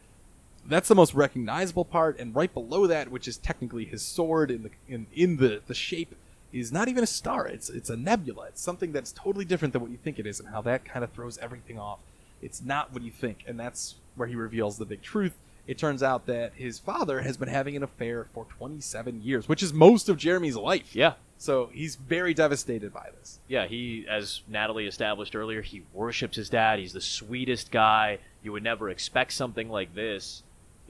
that's 0.66 0.88
the 0.88 0.94
most 0.94 1.14
recognizable 1.14 1.84
part, 1.84 2.18
and 2.18 2.34
right 2.34 2.52
below 2.52 2.86
that, 2.86 3.10
which 3.10 3.26
is 3.26 3.36
technically 3.36 3.84
his 3.84 4.02
sword 4.02 4.50
in 4.50 4.62
the 4.62 4.70
in, 4.88 5.06
in 5.14 5.36
the, 5.38 5.60
the 5.66 5.74
shape, 5.74 6.14
is 6.52 6.70
not 6.70 6.88
even 6.88 7.02
a 7.02 7.06
star. 7.06 7.46
It's 7.46 7.68
it's 7.70 7.90
a 7.90 7.96
nebula. 7.96 8.46
It's 8.48 8.60
something 8.62 8.92
that's 8.92 9.12
totally 9.12 9.44
different 9.44 9.72
than 9.72 9.82
what 9.82 9.90
you 9.90 9.98
think 9.98 10.18
it 10.18 10.26
is, 10.26 10.38
and 10.40 10.48
how 10.50 10.62
that 10.62 10.84
kind 10.84 11.04
of 11.04 11.12
throws 11.12 11.38
everything 11.38 11.78
off. 11.78 11.98
It's 12.40 12.62
not 12.62 12.92
what 12.92 13.02
you 13.02 13.10
think, 13.10 13.44
and 13.46 13.58
that's 13.58 13.96
where 14.16 14.28
he 14.28 14.34
reveals 14.34 14.78
the 14.78 14.84
big 14.84 15.02
truth. 15.02 15.34
it 15.66 15.78
turns 15.78 16.02
out 16.02 16.26
that 16.26 16.52
his 16.54 16.78
father 16.78 17.20
has 17.22 17.36
been 17.36 17.48
having 17.48 17.76
an 17.76 17.82
affair 17.82 18.26
for 18.34 18.44
27 18.58 19.22
years, 19.22 19.48
which 19.48 19.62
is 19.62 19.72
most 19.72 20.08
of 20.08 20.16
Jeremy's 20.16 20.56
life. 20.56 20.94
Yeah. 20.94 21.14
So 21.38 21.70
he's 21.72 21.96
very 21.96 22.34
devastated 22.34 22.92
by 22.92 23.08
this. 23.18 23.38
Yeah, 23.48 23.66
he, 23.66 24.04
as 24.08 24.42
Natalie 24.48 24.86
established 24.86 25.34
earlier, 25.34 25.60
he 25.62 25.82
worships 25.92 26.36
his 26.36 26.48
dad. 26.48 26.78
He's 26.78 26.92
the 26.92 27.00
sweetest 27.00 27.70
guy. 27.70 28.18
You 28.42 28.52
would 28.52 28.62
never 28.62 28.90
expect 28.90 29.32
something 29.32 29.68
like 29.68 29.94
this. 29.94 30.42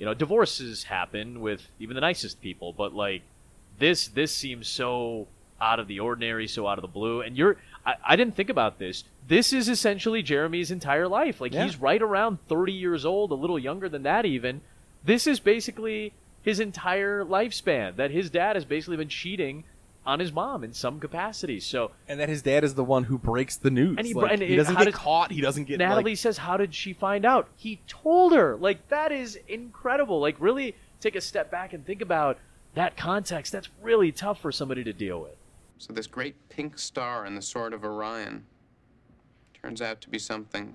You 0.02 0.06
know, 0.06 0.14
divorces 0.14 0.82
happen 0.82 1.40
with 1.40 1.62
even 1.78 1.94
the 1.94 2.00
nicest 2.00 2.40
people, 2.42 2.72
but 2.72 2.92
like 2.92 3.22
this, 3.78 4.08
this 4.08 4.32
seems 4.32 4.66
so 4.66 5.28
out 5.60 5.78
of 5.78 5.86
the 5.86 6.00
ordinary, 6.00 6.48
so 6.48 6.66
out 6.66 6.76
of 6.76 6.82
the 6.82 6.88
blue. 6.88 7.20
And 7.20 7.36
you're, 7.36 7.56
I, 7.86 7.94
I 8.04 8.16
didn't 8.16 8.34
think 8.34 8.50
about 8.50 8.80
this. 8.80 9.04
This 9.28 9.52
is 9.52 9.68
essentially 9.68 10.20
Jeremy's 10.20 10.72
entire 10.72 11.06
life. 11.06 11.40
Like 11.40 11.54
Yeah. 11.54 11.66
he's 11.66 11.76
right 11.76 12.02
around 12.02 12.38
30 12.48 12.72
years 12.72 13.04
old, 13.04 13.30
a 13.30 13.36
little 13.36 13.60
younger 13.60 13.88
than 13.88 14.02
that 14.02 14.26
even. 14.26 14.62
This 15.04 15.28
is 15.28 15.38
basically 15.38 16.12
his 16.42 16.58
entire 16.58 17.24
lifespan. 17.24 17.94
That 17.94 18.10
his 18.10 18.28
dad 18.28 18.56
has 18.56 18.64
basically 18.64 18.96
been 18.96 19.08
cheating 19.08 19.62
on 20.04 20.18
his 20.18 20.32
mom 20.32 20.64
in 20.64 20.72
some 20.72 20.98
capacity. 20.98 21.60
So 21.60 21.92
And 22.08 22.18
that 22.18 22.28
his 22.28 22.42
dad 22.42 22.64
is 22.64 22.74
the 22.74 22.82
one 22.84 23.04
who 23.04 23.18
breaks 23.18 23.56
the 23.56 23.70
news. 23.70 23.96
and 23.98 24.06
he, 24.06 24.14
Like, 24.14 24.32
and 24.32 24.42
he 24.42 24.56
doesn't 24.56 24.76
get 24.76 24.84
did- 24.84 24.94
caught. 24.94 25.30
He 25.30 25.40
doesn't 25.40 25.64
get 25.64 25.78
Natalie 25.78 26.12
like, 26.12 26.18
says, 26.18 26.38
"How 26.38 26.56
did 26.56 26.74
she 26.74 26.92
find 26.92 27.24
out?" 27.24 27.48
He 27.56 27.80
told 27.86 28.32
her. 28.32 28.56
Like 28.56 28.88
that 28.88 29.12
is 29.12 29.38
incredible. 29.48 30.20
Like 30.20 30.36
really 30.40 30.74
take 31.00 31.14
a 31.16 31.20
step 31.20 31.50
back 31.50 31.72
and 31.72 31.86
think 31.86 32.00
about 32.02 32.38
that 32.74 32.96
context. 32.96 33.52
That's 33.52 33.68
really 33.80 34.10
tough 34.12 34.40
for 34.40 34.50
somebody 34.50 34.82
to 34.84 34.92
deal 34.92 35.20
with. 35.20 35.36
So 35.78 35.92
this 35.92 36.06
great 36.06 36.36
pink 36.48 36.78
star 36.78 37.24
in 37.26 37.34
the 37.34 37.42
sword 37.42 37.72
of 37.72 37.84
Orion 37.84 38.46
turns 39.60 39.80
out 39.82 40.00
to 40.00 40.08
be 40.08 40.18
something 40.18 40.74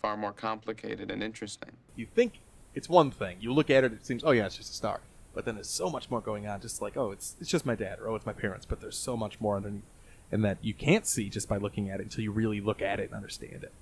far 0.00 0.16
more 0.16 0.32
complicated 0.32 1.10
and 1.10 1.22
interesting. 1.22 1.70
you 1.96 2.06
think 2.06 2.40
it's 2.74 2.88
one 2.88 3.10
thing. 3.10 3.36
You 3.40 3.52
look 3.52 3.68
at 3.70 3.84
it, 3.84 3.92
it 3.92 4.06
seems, 4.06 4.22
oh 4.24 4.30
yeah, 4.30 4.46
it's 4.46 4.56
just 4.56 4.70
a 4.70 4.74
star. 4.74 5.00
But 5.34 5.44
then 5.44 5.54
there's 5.54 5.70
so 5.70 5.88
much 5.88 6.10
more 6.10 6.20
going 6.20 6.46
on. 6.46 6.60
Just 6.60 6.82
like, 6.82 6.96
oh, 6.96 7.10
it's 7.10 7.36
it's 7.40 7.50
just 7.50 7.66
my 7.66 7.74
dad, 7.74 7.98
or 8.00 8.08
oh, 8.08 8.14
it's 8.14 8.26
my 8.26 8.32
parents. 8.32 8.66
But 8.66 8.80
there's 8.80 8.98
so 8.98 9.16
much 9.16 9.40
more 9.40 9.56
underneath, 9.56 9.82
and 10.30 10.44
that 10.44 10.58
you 10.62 10.74
can't 10.74 11.06
see 11.06 11.28
just 11.28 11.48
by 11.48 11.56
looking 11.56 11.90
at 11.90 12.00
it 12.00 12.04
until 12.04 12.24
you 12.24 12.30
really 12.30 12.60
look 12.60 12.82
at 12.82 13.00
it 13.00 13.04
and 13.04 13.14
understand 13.14 13.64
it. 13.64 13.72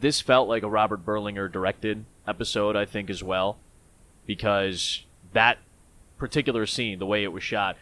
This 0.00 0.20
felt 0.20 0.48
like 0.48 0.62
a 0.62 0.68
Robert 0.68 1.04
Berlinger 1.04 1.50
directed 1.50 2.04
episode, 2.26 2.74
I 2.74 2.86
think, 2.86 3.10
as 3.10 3.22
well, 3.22 3.58
because 4.26 5.04
that 5.32 5.58
particular 6.16 6.64
scene, 6.64 6.98
the 6.98 7.06
way 7.06 7.22
it 7.22 7.32
was 7.32 7.42
shot. 7.42 7.76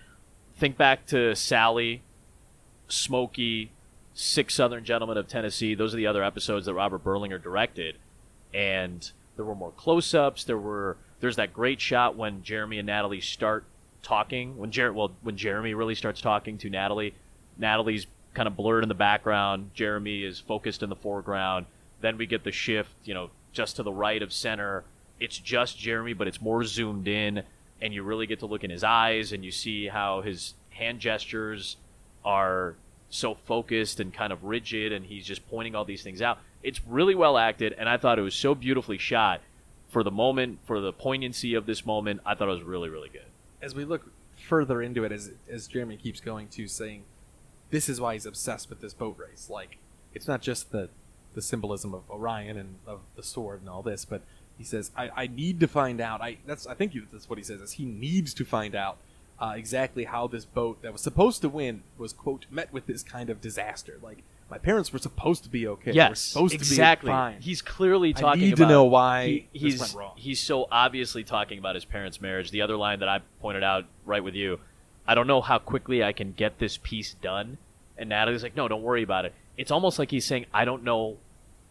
Think 0.57 0.77
back 0.77 1.07
to 1.07 1.35
Sally, 1.35 2.03
Smokey, 2.89 3.70
Six 4.14 4.55
Southern 4.55 4.85
Gentlemen 4.85 5.16
of 5.16 5.29
Tennessee. 5.29 5.75
Those 5.75 5.95
are 5.95 5.97
the 5.97 6.07
other 6.07 6.25
episodes 6.25 6.66
that 6.66 6.75
Robert 6.75 7.05
Berlinger 7.05 7.43
directed, 7.43 7.97
and 8.53 9.11
there 9.37 9.45
were 9.45 9.55
more 9.55 9.70
close-ups. 9.70 10.45
There 10.45 10.59
were 10.59 10.99
there's 11.23 11.37
that 11.37 11.55
great 11.55 11.81
shot 11.81 12.16
when 12.16 12.43
Jeremy 12.43 12.79
and 12.79 12.87
Natalie 12.89 13.20
start 13.20 13.64
talking. 14.03 14.59
When 14.59 14.73
Jer- 14.73 14.93
well, 14.93 15.12
when 15.23 15.37
Jeremy 15.37 15.73
really 15.73 15.95
starts 15.95 16.20
talking 16.20 16.59
to 16.59 16.68
Natalie, 16.68 17.14
Natalie's 17.57 18.09
kind 18.35 18.49
of 18.49 18.57
blurred 18.57 18.83
in 18.83 18.89
the 18.89 18.95
background. 18.97 19.70
Jeremy 19.73 20.25
is 20.25 20.41
focused 20.41 20.83
in 20.83 20.89
the 20.89 20.97
foreground. 20.97 21.66
Then 22.01 22.18
we 22.18 22.27
get 22.27 22.43
the 22.43 22.51
shift, 22.51 22.91
you 23.05 23.14
know, 23.14 23.31
just 23.53 23.77
to 23.77 23.85
the 23.85 23.93
right 23.93 24.20
of 24.20 24.33
center. 24.33 24.83
It's 25.20 25.39
just 25.39 25.79
Jeremy, 25.79 26.12
but 26.12 26.27
it's 26.27 26.41
more 26.41 26.64
zoomed 26.64 27.07
in, 27.07 27.45
and 27.81 27.95
you 27.95 28.03
really 28.03 28.27
get 28.27 28.41
to 28.41 28.47
look 28.47 28.64
in 28.64 28.70
his 28.70 28.83
eyes, 28.83 29.33
and 29.33 29.45
you 29.45 29.53
see 29.53 29.87
how 29.87 30.23
his 30.23 30.55
hand 30.70 30.99
gestures 30.99 31.77
are 32.25 32.75
so 33.11 33.37
focused 33.47 34.01
and 34.01 34.12
kind 34.12 34.33
of 34.33 34.43
rigid, 34.43 34.91
and 34.91 35.05
he's 35.05 35.25
just 35.25 35.49
pointing 35.49 35.77
all 35.77 35.85
these 35.85 36.03
things 36.03 36.20
out. 36.20 36.41
It's 36.64 36.81
really 36.85 37.14
well 37.14 37.39
acted, 37.39 37.77
and 37.79 37.89
I 37.89 37.97
thought 37.97 38.18
it 38.18 38.23
was 38.23 38.35
so 38.35 38.57
beautifully 38.57 38.99
shot 38.99 39.41
for 39.93 40.03
the 40.03 40.11
moment, 40.11 40.59
for 40.64 40.80
the 40.80 40.93
poignancy 40.93 41.55
of 41.55 41.66
this 41.66 41.84
moment. 41.84 42.20
I 42.24 42.34
thought 42.34 42.49
it 42.49 42.53
was 42.53 42.62
really, 42.62 42.88
really 42.88 43.11
good. 43.11 43.26
As 43.61 43.74
we 43.74 43.84
look 43.84 44.11
further 44.49 44.82
into 44.82 45.05
it, 45.05 45.12
as 45.12 45.30
as 45.49 45.68
Jeremy 45.68 45.99
keeps 45.99 46.20
going 46.20 46.49
to 46.49 46.66
saying, 46.66 47.05
this 47.70 47.88
is 47.88 48.01
why 48.01 48.14
he's 48.14 48.26
obsessed 48.26 48.70
with 48.70 48.80
this 48.80 48.95
boat 48.95 49.16
race. 49.18 49.49
Like, 49.51 49.76
it's 50.14 50.26
not 50.26 50.40
just 50.40 50.72
the 50.72 50.88
the 51.34 51.43
symbolism 51.43 51.95
of 51.95 52.11
Orion 52.11 52.57
and 52.57 52.76
of 52.86 53.01
the 53.16 53.22
sword 53.22 53.61
and 53.61 53.68
all 53.68 53.82
this, 53.82 54.05
but 54.05 54.22
he 54.59 54.64
says, 54.64 54.90
I, 54.97 55.11
I 55.14 55.26
need 55.26 55.61
to 55.61 55.68
find 55.68 56.01
out. 56.01 56.22
I 56.22 56.38
that's 56.47 56.66
I 56.66 56.74
think 56.74 56.95
that's 57.12 57.28
what 57.28 57.38
he 57.38 57.45
says 57.45 57.61
is 57.61 57.72
he 57.72 57.84
needs 57.84 58.32
to 58.34 58.45
find 58.47 58.74
out 58.74 58.97
uh, 59.38 59.55
exactly 59.57 60.05
how 60.05 60.26
this 60.26 60.47
boat 60.47 60.80
that 60.82 60.93
was 60.93 61.03
supposed 61.03 61.43
to 61.43 61.49
win 61.51 61.82
was 61.99 62.14
quote 62.14 62.47
met 62.51 62.72
with 62.72 62.86
this 62.86 63.03
kind 63.03 63.28
of 63.28 63.43
disaster. 63.43 63.99
Like 64.03 64.22
my 64.53 64.59
parents 64.59 64.92
were 64.92 64.98
supposed 64.98 65.44
to 65.44 65.48
be 65.48 65.66
okay. 65.66 65.86
They 65.86 65.90
were 65.92 66.09
Yes, 66.11 66.20
supposed 66.20 66.53
exactly. 66.55 67.07
to 67.09 67.12
be 67.12 67.16
fine. 67.16 67.40
He's 67.40 67.62
clearly 67.62 68.12
talking 68.12 68.42
I 68.42 68.44
need 68.44 68.53
about 68.53 68.64
to 68.66 68.70
know 68.70 68.84
why 68.84 69.26
he- 69.26 69.48
he's 69.59 69.80
went 69.80 69.94
wrong. 69.94 70.12
he's 70.16 70.40
so 70.40 70.68
obviously 70.70 71.24
talking 71.24 71.59
about 71.59 71.74
his 71.74 71.86
parents' 71.86 72.20
marriage. 72.20 72.50
The 72.50 72.61
other 72.61 72.76
line 72.76 72.98
that 73.00 73.09
I 73.09 73.20
pointed 73.40 73.62
out 73.62 73.86
right 74.05 74.22
with 74.22 74.34
you, 74.34 74.61
I 75.07 75.14
don't 75.14 75.26
know 75.26 75.40
how 75.40 75.59
quickly 75.59 76.05
I 76.05 76.12
can 76.12 76.32
get 76.32 76.59
this 76.59 76.76
piece 76.76 77.14
done. 77.14 77.57
And 77.96 78.11
Natalie's 78.11 78.42
like, 78.42 78.55
no, 78.55 78.68
don't 78.68 78.82
worry 78.82 79.03
about 79.03 79.24
it. 79.24 79.34
It's 79.57 79.70
almost 79.70 79.98
like 79.98 80.11
he's 80.11 80.24
saying, 80.26 80.46
I 80.53 80.64
don't 80.66 80.84
know 80.84 81.16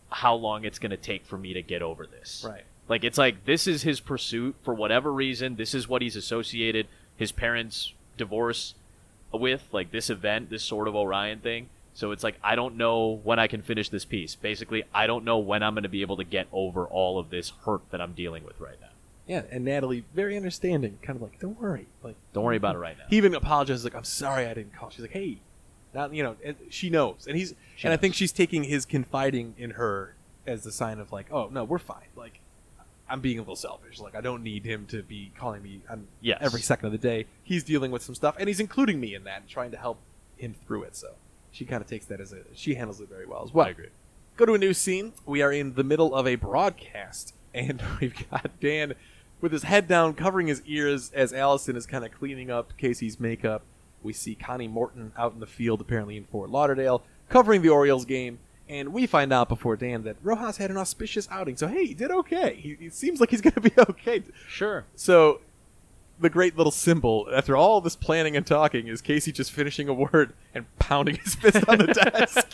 how 0.10 0.34
long 0.34 0.66
it's 0.66 0.80
going 0.80 0.90
to 0.92 0.98
take 0.98 1.24
for 1.26 1.38
me 1.38 1.54
to 1.54 1.62
get 1.62 1.82
over 1.84 2.08
this. 2.08 2.44
Right. 2.48 2.64
Like 2.90 3.04
it's 3.04 3.18
like 3.20 3.46
this 3.46 3.68
is 3.68 3.84
his 3.84 4.00
pursuit 4.00 4.56
for 4.64 4.74
whatever 4.74 5.14
reason. 5.14 5.56
This 5.56 5.74
is 5.76 5.88
what 5.88 6.02
he's 6.02 6.16
associated 6.16 6.88
his 7.16 7.32
parents' 7.32 7.94
divorce 8.18 8.74
with, 9.32 9.64
like 9.72 9.92
this 9.92 10.10
event, 10.10 10.50
this 10.50 10.64
sort 10.64 10.88
of 10.88 10.96
Orion 10.96 11.40
thing. 11.40 11.70
So 11.94 12.12
it's 12.12 12.24
like 12.24 12.38
I 12.44 12.56
don't 12.56 12.78
know 12.78 13.20
when 13.24 13.38
I 13.40 13.48
can 13.48 13.62
finish 13.62 13.90
this 13.90 14.06
piece. 14.06 14.36
Basically, 14.36 14.84
I 14.94 15.08
don't 15.08 15.26
know 15.26 15.38
when 15.40 15.62
I'm 15.64 15.74
going 15.74 15.84
to 15.84 15.90
be 15.90 16.02
able 16.02 16.18
to 16.18 16.24
get 16.24 16.48
over 16.52 16.86
all 16.86 17.20
of 17.20 17.30
this 17.30 17.52
hurt 17.66 17.82
that 17.92 18.00
I'm 18.02 18.14
dealing 18.14 18.44
with 18.46 18.60
right 18.60 18.80
now. 18.80 18.88
Yeah, 19.28 19.44
and 19.52 19.64
Natalie 19.66 20.04
very 20.14 20.36
understanding, 20.36 20.98
kind 21.02 21.16
of 21.18 21.22
like, 21.22 21.40
don't 21.40 21.60
worry, 21.60 21.88
like 22.04 22.16
Don't 22.34 22.44
worry 22.44 22.58
about 22.58 22.76
it 22.76 22.80
right 22.80 22.98
now. 22.98 23.06
He 23.10 23.18
even 23.18 23.36
apologizes, 23.36 23.84
like, 23.84 23.96
I'm 23.96 24.04
sorry 24.04 24.46
I 24.48 24.54
didn't 24.54 24.74
call. 24.76 24.90
She's 24.90 25.02
like, 25.02 25.12
hey, 25.12 25.38
not 25.94 26.14
you 26.14 26.24
know, 26.24 26.36
and 26.44 26.56
she 26.70 26.90
knows, 26.90 27.28
and 27.28 27.38
he's, 27.38 27.54
She 27.76 27.86
and 27.88 27.94
I 27.94 27.98
think 27.98 28.16
she's 28.16 28.32
taking 28.32 28.64
his 28.64 28.86
confiding 28.86 29.54
in 29.58 29.72
her 29.72 30.16
as 30.48 30.64
the 30.64 30.72
sign 30.72 31.00
of 31.00 31.12
like, 31.12 31.28
oh 31.32 31.50
no, 31.52 31.64
we're 31.64 31.78
fine. 31.78 32.08
Like, 32.16 32.40
I'm 33.10 33.20
being 33.22 33.38
a 33.38 33.42
little 33.42 33.56
selfish. 33.56 34.00
Like, 34.00 34.16
I 34.16 34.22
don't 34.22 34.42
need 34.42 34.66
him 34.66 34.86
to 34.88 35.04
be 35.04 35.32
calling 35.38 35.62
me 35.62 35.82
on 35.90 36.08
Yes. 36.22 36.40
every 36.42 36.62
second 36.62 36.88
of 36.88 36.92
the 36.94 36.98
day. 36.98 37.26
He's 37.44 37.64
dealing 37.64 37.92
with 37.92 38.02
some 38.02 38.16
stuff, 38.16 38.36
and 38.40 38.48
he's 38.48 38.60
including 38.60 39.00
me 39.00 39.14
in 39.14 39.24
that, 39.26 39.42
and 39.42 39.50
trying 39.50 39.72
to 39.72 39.78
help 39.78 40.00
him 40.38 40.56
through 40.66 40.84
it. 40.84 40.96
So 40.96 41.10
she 41.52 41.66
kind 41.66 41.82
of 41.82 41.88
takes 41.88 42.06
that 42.06 42.22
as 42.22 42.34
a 42.34 42.40
she 42.54 42.76
handles 42.76 43.02
it 43.02 43.10
very 43.10 43.26
well 43.26 43.44
as 43.44 43.54
well. 43.54 43.68
I 43.68 43.72
agree. 43.72 43.90
Go 44.38 44.46
to 44.46 44.54
a 44.54 44.58
new 44.58 44.74
scene. 44.74 45.14
We 45.26 45.42
are 45.42 45.52
in 45.52 45.76
the 45.76 45.84
middle 45.84 46.16
of 46.16 46.28
a 46.28 46.36
broadcast, 46.36 47.36
and 47.54 47.82
we've 48.00 48.16
got 48.30 48.60
Dan 48.60 48.94
with 49.42 49.52
his 49.52 49.64
head 49.64 49.88
down, 49.88 50.14
covering 50.14 50.48
his 50.48 50.62
ears 50.66 51.12
as 51.14 51.34
Allison 51.34 51.76
is 51.76 51.86
kind 51.86 52.06
of 52.06 52.12
cleaning 52.12 52.50
up 52.50 52.78
Casey's 52.78 53.20
makeup. 53.20 53.64
We 54.04 54.14
see 54.14 54.36
Connie 54.36 54.68
Morton 54.68 55.12
out 55.18 55.34
in 55.34 55.40
the 55.40 55.48
field, 55.48 55.82
apparently 55.82 56.18
in 56.18 56.26
Fort 56.26 56.50
Lauderdale, 56.50 57.04
covering 57.30 57.62
the 57.62 57.70
Orioles 57.70 58.06
game. 58.06 58.40
And 58.70 58.94
we 58.94 59.06
find 59.06 59.34
out 59.34 59.50
before 59.50 59.76
Dan 59.76 60.04
that 60.04 60.16
Rojas 60.24 60.58
had 60.58 60.72
an 60.72 60.78
auspicious 60.78 61.28
outing. 61.30 61.58
So, 61.58 61.68
hey, 61.68 61.88
he 61.88 61.94
did 61.94 62.10
okay. 62.10 62.56
He, 62.56 62.78
he 62.80 62.90
seems 62.90 63.20
like 63.20 63.30
he's 63.30 63.42
going 63.42 63.54
to 63.54 63.62
be 63.62 63.72
okay. 63.78 64.24
Sure. 64.48 64.86
So, 64.96 65.42
the 66.22 66.30
great 66.30 66.58
little 66.58 66.72
symbol, 66.72 67.28
after 67.34 67.58
all 67.58 67.82
this 67.82 67.96
planning 67.96 68.38
and 68.38 68.46
talking, 68.46 68.88
is 68.88 69.02
Casey 69.02 69.32
just 69.32 69.52
finishing 69.52 69.88
a 69.88 69.94
word 69.94 70.34
and 70.54 70.66
pounding 70.80 71.16
his 71.16 71.36
fist 71.36 71.68
on 71.68 71.80
the 71.80 71.88
desk 71.94 72.52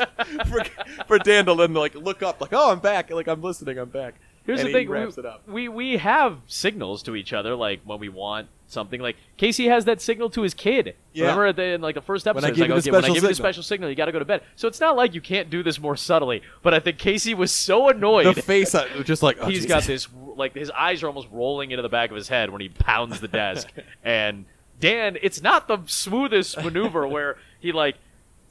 for, 0.48 0.64
for 1.06 1.20
Dan 1.20 1.46
to 1.46 1.56
then 1.56 1.74
like 1.74 1.94
look 1.96 2.24
up, 2.24 2.42
like, 2.42 2.54
"Oh, 2.54 2.72
I'm 2.72 2.80
back! 2.80 3.12
Like 3.12 3.28
I'm 3.28 3.42
listening, 3.42 3.78
I'm 3.78 3.90
back." 3.90 4.16
Here's 4.48 4.62
and 4.62 4.70
the 4.70 4.74
thing: 4.74 4.90
we, 4.90 4.98
it 4.98 5.26
up. 5.26 5.48
we 5.48 5.68
we 5.68 5.98
have 5.98 6.40
signals 6.48 7.04
to 7.04 7.16
each 7.16 7.34
other, 7.34 7.54
like 7.54 7.82
when 7.84 8.00
we 8.00 8.08
want 8.08 8.48
something. 8.68 9.02
Like 9.02 9.18
Casey 9.36 9.68
has 9.68 9.84
that 9.86 10.00
signal 10.02 10.30
to 10.32 10.42
his 10.42 10.54
kid. 10.54 10.96
Yeah. 11.12 11.24
Remember 11.24 11.48
at 11.48 11.58
the 11.58 11.64
in 11.64 11.82
like 11.82 11.96
the 11.96 12.02
first 12.02 12.26
When 12.26 12.36
I 12.36 12.48
episode, 12.48 12.56
give 12.56 12.62
like, 12.62 12.70
you 12.70 12.76
okay, 12.76 12.92
when 12.92 13.04
I 13.04 13.08
give 13.10 13.24
you 13.24 13.28
the 13.28 13.36
special 13.36 13.62
signal, 13.62 13.90
you 13.90 13.96
got 13.98 14.06
to 14.06 14.14
go 14.14 14.20
to 14.20 14.26
bed. 14.26 14.44
So 14.56 14.70
it's 14.70 14.80
not 14.80 14.96
like 14.96 15.14
you 15.14 15.20
can't 15.20 15.50
do 15.50 15.64
this 15.64 15.80
more 15.80 15.98
subtly. 15.98 16.44
But 16.64 16.74
I 16.74 16.80
think 16.80 16.98
Casey 16.98 17.34
was 17.34 17.52
so 17.52 17.90
annoyed. 17.90 18.34
The 18.34 18.42
face, 18.42 18.74
just 19.04 19.22
like 19.22 19.38
oh, 19.42 19.48
he's 19.48 19.66
Jesus. 19.66 19.70
got 19.70 19.84
this 19.84 20.08
like 20.38 20.56
his 20.56 20.72
eyes 20.72 21.04
are 21.04 21.08
almost 21.08 21.28
rolling 21.30 21.72
into 21.72 21.82
the 21.82 21.90
back 21.90 22.10
of 22.10 22.16
his 22.16 22.30
head 22.30 22.50
when 22.50 22.62
he 22.62 22.70
pounds 22.70 23.20
the 23.20 23.28
desk. 23.28 23.68
and 24.04 24.46
Dan, 24.80 25.18
it's 25.22 25.42
not 25.42 25.68
the 25.68 25.80
smoothest 25.88 26.64
maneuver 26.64 27.06
where 27.06 27.38
he 27.60 27.74
like 27.74 27.98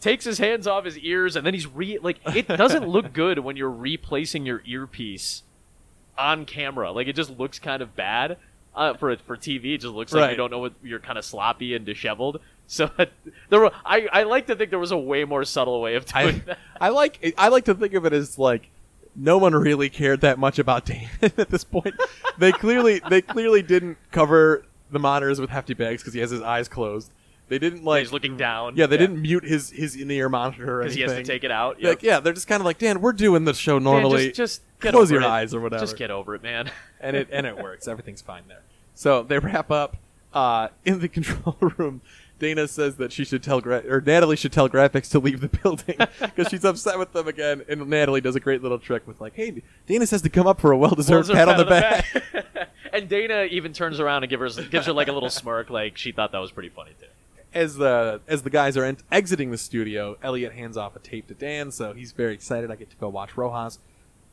takes 0.01 0.26
his 0.26 0.36
hands 0.36 0.66
off 0.66 0.84
his 0.84 0.99
ears 0.99 1.36
and 1.36 1.47
then 1.47 1.55
he's 1.55 1.66
re 1.66 1.99
like 2.03 2.18
it 2.34 2.47
doesn't 2.49 2.86
look 2.86 3.14
good 3.14 3.38
when 3.38 3.57
you're 3.57 3.70
replacing 3.70 4.44
your 4.44 4.62
earpiece 4.66 5.42
on 6.18 6.44
camera. 6.44 6.92
Like 6.92 7.06
it 7.08 7.14
just 7.16 7.38
looks 7.38 7.58
kind 7.58 7.82
of 7.82 7.94
bad. 7.96 8.36
Uh, 8.74 8.92
for 8.94 9.16
for 9.16 9.36
TV, 9.38 9.74
it 9.74 9.78
just 9.78 9.94
looks 9.94 10.12
like 10.12 10.20
Right. 10.22 10.30
you 10.32 10.36
don't 10.36 10.50
know 10.50 10.58
what 10.58 10.74
you're 10.82 11.00
kind 11.00 11.16
of 11.18 11.24
sloppy 11.24 11.74
and 11.74 11.84
disheveled. 11.86 12.40
So 12.68 12.90
there 13.48 13.60
were, 13.60 13.70
I 13.84 14.08
I 14.12 14.22
like 14.24 14.48
to 14.48 14.56
think 14.56 14.70
there 14.70 14.80
was 14.80 14.90
a 14.90 14.96
way 14.98 15.22
more 15.24 15.44
subtle 15.44 15.80
way 15.80 15.94
of 15.94 16.04
doing 16.04 16.26
I, 16.26 16.30
that. 16.46 16.58
I 16.80 16.88
like 16.88 17.34
I 17.38 17.46
like 17.46 17.66
to 17.66 17.74
think 17.76 17.94
of 17.94 18.04
it 18.06 18.12
as 18.12 18.40
like 18.40 18.70
no 19.14 19.38
one 19.38 19.54
really 19.54 19.88
cared 19.88 20.22
that 20.22 20.36
much 20.36 20.58
about 20.58 20.84
Dan 20.84 21.08
at 21.22 21.48
this 21.48 21.62
point. 21.62 21.94
they 22.38 22.50
clearly 22.50 23.00
they 23.08 23.22
clearly 23.22 23.62
didn't 23.62 23.98
cover 24.10 24.64
the 24.90 24.98
monitors 24.98 25.40
with 25.40 25.50
hefty 25.50 25.74
bags 25.74 26.02
because 26.02 26.12
he 26.12 26.18
has 26.18 26.30
his 26.30 26.42
eyes 26.42 26.66
closed. 26.68 27.12
They 27.48 27.60
didn't 27.60 27.84
like 27.84 28.00
He's 28.00 28.12
looking 28.12 28.36
down. 28.36 28.74
Yeah, 28.74 28.86
they 28.86 28.96
didn't 28.96 29.22
mute 29.22 29.44
his 29.44 29.70
his 29.70 29.94
in 29.94 30.08
the 30.08 30.16
ear 30.16 30.28
monitor 30.28 30.80
because 30.80 30.96
he 30.96 31.02
has 31.02 31.12
to 31.12 31.22
take 31.22 31.44
it 31.44 31.52
out. 31.52 31.80
Like, 31.80 32.02
yeah, 32.02 32.18
they're 32.18 32.32
just 32.32 32.48
kind 32.48 32.60
of 32.60 32.64
like 32.64 32.78
Dan. 32.78 33.00
We're 33.00 33.12
doing 33.12 33.44
the 33.44 33.54
show 33.54 33.74
Dan, 33.78 33.84
normally. 33.84 34.24
just, 34.26 34.36
just 34.36 34.62
Get 34.80 34.92
close 34.92 35.10
your 35.10 35.22
it. 35.22 35.26
eyes 35.26 35.54
or 35.54 35.60
whatever. 35.60 35.82
Just 35.82 35.96
get 35.96 36.10
over 36.10 36.34
it, 36.34 36.42
man. 36.42 36.70
and 37.00 37.16
it 37.16 37.28
and 37.32 37.46
it 37.46 37.56
works. 37.56 37.88
Everything's 37.88 38.22
fine 38.22 38.42
there. 38.48 38.62
So 38.94 39.22
they 39.22 39.38
wrap 39.38 39.70
up 39.70 39.96
uh, 40.34 40.68
in 40.84 41.00
the 41.00 41.08
control 41.16 41.56
room. 41.76 42.00
Dana 42.38 42.68
says 42.68 42.96
that 42.96 43.12
she 43.12 43.24
should 43.24 43.42
tell 43.42 43.62
Gra- 43.62 43.82
or 43.88 44.02
Natalie 44.02 44.36
should 44.36 44.52
tell 44.52 44.68
graphics 44.68 45.10
to 45.12 45.18
leave 45.18 45.40
the 45.40 45.48
building 45.48 45.96
because 46.20 46.48
she's 46.48 46.66
upset 46.66 46.98
with 46.98 47.14
them 47.14 47.26
again. 47.26 47.62
And 47.66 47.88
Natalie 47.88 48.20
does 48.20 48.36
a 48.36 48.40
great 48.40 48.62
little 48.62 48.78
trick 48.78 49.06
with 49.06 49.20
like, 49.22 49.34
"Hey, 49.34 49.62
Dana 49.86 50.06
says 50.06 50.20
to 50.22 50.28
come 50.28 50.46
up 50.46 50.60
for 50.60 50.70
a 50.70 50.76
well-deserved 50.76 51.28
Well, 51.28 51.36
pat 51.36 51.48
on 51.48 51.56
the 51.56 51.64
back." 51.64 52.04
and 52.92 53.08
Dana 53.08 53.44
even 53.50 53.72
turns 53.72 54.00
around 54.00 54.22
and 54.22 54.28
give 54.30 54.40
her, 54.40 54.50
gives 54.70 54.86
her 54.86 54.92
like 54.92 55.08
a 55.08 55.12
little 55.12 55.30
smirk, 55.30 55.70
like 55.70 55.96
she 55.96 56.12
thought 56.12 56.32
that 56.32 56.38
was 56.38 56.50
pretty 56.52 56.68
funny 56.68 56.90
too. 57.00 57.06
as 57.54 57.76
the 57.76 58.20
as 58.28 58.42
the 58.42 58.50
guys 58.50 58.76
are 58.76 58.84
ent- 58.84 59.02
exiting 59.10 59.50
the 59.50 59.56
studio, 59.58 60.18
Elliot 60.22 60.52
hands 60.52 60.76
off 60.76 60.94
a 60.94 60.98
tape 60.98 61.28
to 61.28 61.34
Dan, 61.34 61.70
so 61.70 61.94
he's 61.94 62.12
very 62.12 62.34
excited. 62.34 62.70
I 62.70 62.76
get 62.76 62.90
to 62.90 62.96
go 62.96 63.08
watch 63.08 63.34
Rojas, 63.38 63.78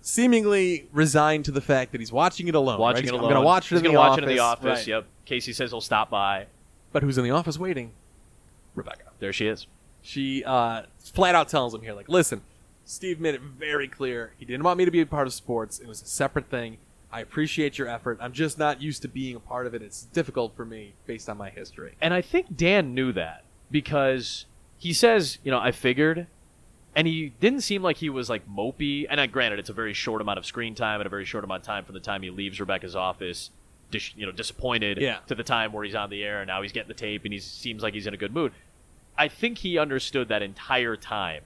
seemingly 0.04 0.88
resigned 0.92 1.46
to 1.46 1.52
the 1.52 1.62
fact 1.62 1.94
that 1.94 2.02
he's 2.02 2.12
watching 2.12 2.48
it 2.48 2.56
alone. 2.56 2.78
Watching 2.78 3.06
right? 3.06 3.08
it 3.08 3.14
alone. 3.14 3.26
I'm 3.26 3.34
gonna 3.34 3.46
watch 3.46 3.72
it 3.72 3.76
He's 3.76 3.80
in 3.80 3.86
gonna 3.86 3.94
the 3.94 4.00
watch 4.00 4.12
office. 4.12 4.18
it 4.20 4.30
in 4.30 4.36
the 4.36 4.40
office. 4.40 4.80
Right. 4.80 4.88
Yep. 4.88 5.06
Casey 5.26 5.54
says 5.54 5.72
he'll 5.72 5.82
stop 5.82 6.10
by. 6.10 6.48
But 6.92 7.04
who's 7.04 7.18
in 7.18 7.24
the 7.24 7.32
office 7.32 7.58
waiting? 7.58 7.94
Rebecca. 8.76 9.06
There 9.20 9.34
she 9.34 9.48
is. 9.48 9.66
She 10.02 10.44
uh, 10.44 10.84
flat 11.00 11.34
out 11.34 11.48
tells 11.48 11.74
him 11.74 11.82
here, 11.82 11.94
like, 11.94 12.10
listen, 12.10 12.42
Steve 12.84 13.20
made 13.20 13.34
it 13.36 13.42
very 13.42 13.88
clear 13.88 14.34
he 14.38 14.46
didn't 14.46 14.64
want 14.64 14.78
me 14.78 14.86
to 14.86 14.92
be 14.92 15.00
a 15.00 15.06
part 15.06 15.26
of 15.26 15.34
sports. 15.34 15.80
It 15.80 15.88
was 15.88 16.02
a 16.02 16.06
separate 16.06 16.50
thing. 16.50 16.78
I 17.10 17.22
appreciate 17.22 17.78
your 17.78 17.88
effort. 17.88 18.18
I'm 18.20 18.34
just 18.34 18.60
not 18.60 18.82
used 18.82 19.04
to 19.04 19.08
being 19.08 19.36
a 19.36 19.40
part 19.40 19.66
of 19.68 19.74
it. 19.74 19.82
It's 19.82 20.04
difficult 20.04 20.56
for 20.56 20.66
me 20.66 20.94
based 21.06 21.30
on 21.30 21.38
my 21.38 21.50
history. 21.50 21.96
And 22.02 22.14
I 22.14 22.22
think 22.22 22.58
Dan 22.58 22.94
knew 22.94 23.14
that 23.14 23.46
because 23.72 24.46
he 24.78 24.92
says, 24.92 25.38
you 25.44 25.52
know, 25.52 25.60
I 25.60 25.72
figured, 25.72 26.28
and 26.96 27.08
he 27.08 27.30
didn't 27.40 27.62
seem 27.62 27.82
like 27.82 27.98
he 27.98 28.10
was 28.10 28.30
like 28.30 28.48
mopey. 28.48 29.06
And 29.10 29.20
I 29.20 29.28
granted, 29.28 29.60
it's 29.60 29.70
a 29.70 29.74
very 29.74 29.94
short 29.94 30.22
amount 30.22 30.40
of 30.40 30.46
screen 30.46 30.76
time 30.76 31.00
and 31.02 31.08
a 31.08 31.10
very 31.10 31.26
short 31.26 31.44
amount 31.44 31.62
of 31.62 31.66
time 31.68 31.86
from 31.86 31.94
the 31.94 32.00
time 32.02 32.22
he 32.22 32.30
leaves 32.30 32.60
Rebecca's 32.60 32.96
office, 32.96 33.50
dis- 33.92 34.16
you 34.16 34.26
know, 34.26 34.32
disappointed 34.32 35.00
Yeah. 35.00 35.20
to 35.28 35.36
the 35.36 35.44
time 35.44 35.72
where 35.74 35.84
he's 35.84 35.96
on 35.96 36.10
the 36.10 36.24
air 36.24 36.42
and 36.42 36.48
now 36.48 36.62
he's 36.62 36.72
getting 36.72 36.88
the 36.90 36.94
tape 36.94 37.24
and 37.26 37.34
he 37.34 37.40
seems 37.40 37.82
like 37.84 37.94
he's 37.94 38.08
in 38.08 38.14
a 38.14 38.18
good 38.18 38.34
mood. 38.34 38.52
I 39.18 39.28
think 39.28 39.60
he 39.60 39.78
understood 39.78 40.28
that 40.30 40.42
entire 40.42 40.96
time. 40.96 41.44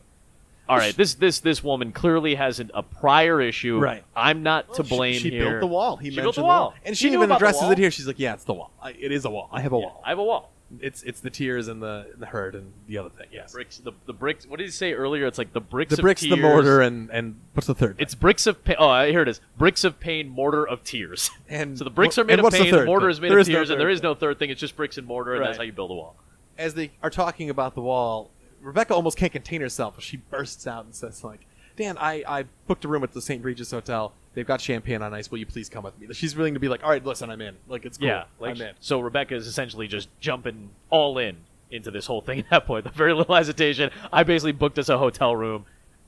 All 0.69 0.77
right, 0.77 0.95
this 0.95 1.13
this 1.13 1.39
this 1.39 1.63
woman 1.63 1.93
clearly 1.93 2.35
has 2.35 2.59
an, 2.59 2.71
a 2.73 2.83
prior 2.83 3.39
issue. 3.39 3.79
Right. 3.79 4.03
I'm 4.15 4.43
not 4.43 4.73
to 4.73 4.83
blame 4.83 5.17
she, 5.21 5.29
here. 5.29 5.49
built 5.51 5.59
the 5.61 5.67
wall. 5.67 5.95
He 5.95 6.09
she 6.09 6.17
mentioned 6.17 6.23
built 6.25 6.35
the 6.35 6.43
wall, 6.43 6.73
and 6.83 6.97
she, 6.97 7.09
knew 7.09 7.19
even 7.19 7.31
addresses 7.31 7.69
it 7.71 7.77
here. 7.77 7.89
She's 7.89 8.05
like, 8.05 8.19
"Yeah, 8.19 8.33
it's 8.33 8.43
the 8.43 8.53
wall. 8.53 8.71
I, 8.81 8.91
it 8.91 9.13
is 9.13 9.23
a 9.23 9.29
wall. 9.29 9.47
I 9.49 9.61
have 9.61 9.71
a 9.71 9.79
wall. 9.79 10.01
I 10.05 10.09
have 10.09 10.19
a 10.19 10.23
wall. 10.25 10.51
It's 10.81 11.01
it's 11.03 11.21
the 11.21 11.29
tears 11.29 11.69
and 11.69 11.81
the 11.81 12.07
the 12.17 12.25
hurt 12.25 12.53
and 12.53 12.73
the 12.87 12.97
other 12.97 13.09
thing. 13.09 13.27
Yes, 13.31 13.53
bricks. 13.53 13.77
The, 13.77 13.93
the 14.05 14.11
bricks. 14.13 14.45
What 14.45 14.57
did 14.57 14.65
he 14.65 14.71
say 14.71 14.91
earlier? 14.93 15.25
It's 15.25 15.37
like 15.37 15.53
the 15.53 15.61
bricks. 15.61 15.91
the 15.91 15.97
of 15.97 16.01
bricks, 16.01 16.21
the 16.21 16.29
tears. 16.29 16.39
mortar, 16.41 16.81
and 16.81 17.09
and 17.09 17.39
what's 17.53 17.67
the 17.67 17.73
third? 17.75 17.95
It's 17.99 18.15
bricks 18.15 18.45
of 18.47 18.63
pain. 18.65 18.75
Oh, 18.77 19.05
here 19.05 19.21
it 19.21 19.29
is. 19.29 19.39
Bricks 19.57 19.83
of 19.85 19.99
pain, 19.99 20.27
mortar 20.27 20.67
of 20.67 20.83
tears. 20.83 21.29
And 21.47 21.77
so 21.77 21.85
the 21.85 21.89
bricks 21.89 22.15
wh- 22.15 22.19
are 22.19 22.23
made 22.25 22.33
and 22.33 22.39
of 22.41 22.43
what's 22.43 22.57
the 22.57 22.63
pain, 22.63 22.73
third 22.73 22.85
mortar 22.85 23.05
thing? 23.05 23.11
is 23.11 23.21
made 23.21 23.31
There 23.31 23.37
of 23.39 23.41
is 23.43 23.47
no 23.49 23.53
tears, 23.55 23.69
and 23.69 23.77
third 23.77 23.81
there 23.81 23.89
is 23.89 24.03
no 24.03 24.13
third 24.15 24.39
thing. 24.39 24.49
It's 24.49 24.59
just 24.59 24.75
bricks 24.75 24.97
and 24.97 25.07
mortar, 25.07 25.35
and 25.35 25.45
that's 25.45 25.57
how 25.57 25.63
you 25.63 25.71
build 25.71 25.91
a 25.91 25.93
wall. 25.93 26.17
as 26.57 26.73
they 26.73 26.91
are 27.01 27.09
talking 27.09 27.49
about 27.49 27.73
the 27.75 27.81
wall, 27.81 28.31
Rebecca 28.61 28.93
almost 28.93 29.17
can't 29.17 29.31
contain 29.31 29.61
herself. 29.61 30.01
She 30.03 30.17
bursts 30.17 30.67
out 30.67 30.83
and 30.83 30.93
says, 30.93 31.23
"Like, 31.23 31.45
Dan, 31.77 31.97
I, 31.97 32.23
I 32.27 32.45
booked 32.67 32.83
a 32.83 32.87
room 32.87 33.03
at 33.03 33.13
the 33.13 33.21
St. 33.21 33.43
Regis 33.43 33.71
Hotel. 33.71 34.11
They've 34.33 34.45
got 34.45 34.59
champagne 34.61 35.01
on 35.01 35.13
ice. 35.13 35.31
Will 35.31 35.37
you 35.37 35.45
please 35.45 35.69
come 35.69 35.83
with 35.83 35.97
me?" 35.99 36.07
She's 36.13 36.35
willing 36.35 36.53
to 36.55 36.59
be 36.59 36.67
like, 36.67 36.83
"All 36.83 36.89
right, 36.89 37.03
listen, 37.05 37.29
I'm 37.29 37.39
in. 37.41 37.55
Like, 37.67 37.85
it's 37.85 37.97
cool. 37.97 38.07
Yeah, 38.07 38.25
like 38.39 38.55
I'm 38.55 38.61
in." 38.61 38.73
so. 38.79 38.99
Rebecca 38.99 39.35
is 39.35 39.47
essentially 39.47 39.87
just 39.87 40.09
jumping 40.19 40.71
all 40.89 41.17
in 41.17 41.37
into 41.71 41.91
this 41.91 42.05
whole 42.05 42.21
thing 42.21 42.39
at 42.39 42.49
that 42.49 42.65
point. 42.65 42.91
Very 42.93 43.13
little 43.13 43.33
hesitation. 43.35 43.91
I 44.11 44.23
basically 44.23 44.51
booked 44.53 44.77
us 44.79 44.89
a 44.89 44.97
hotel 44.97 45.35
room, 45.35 45.65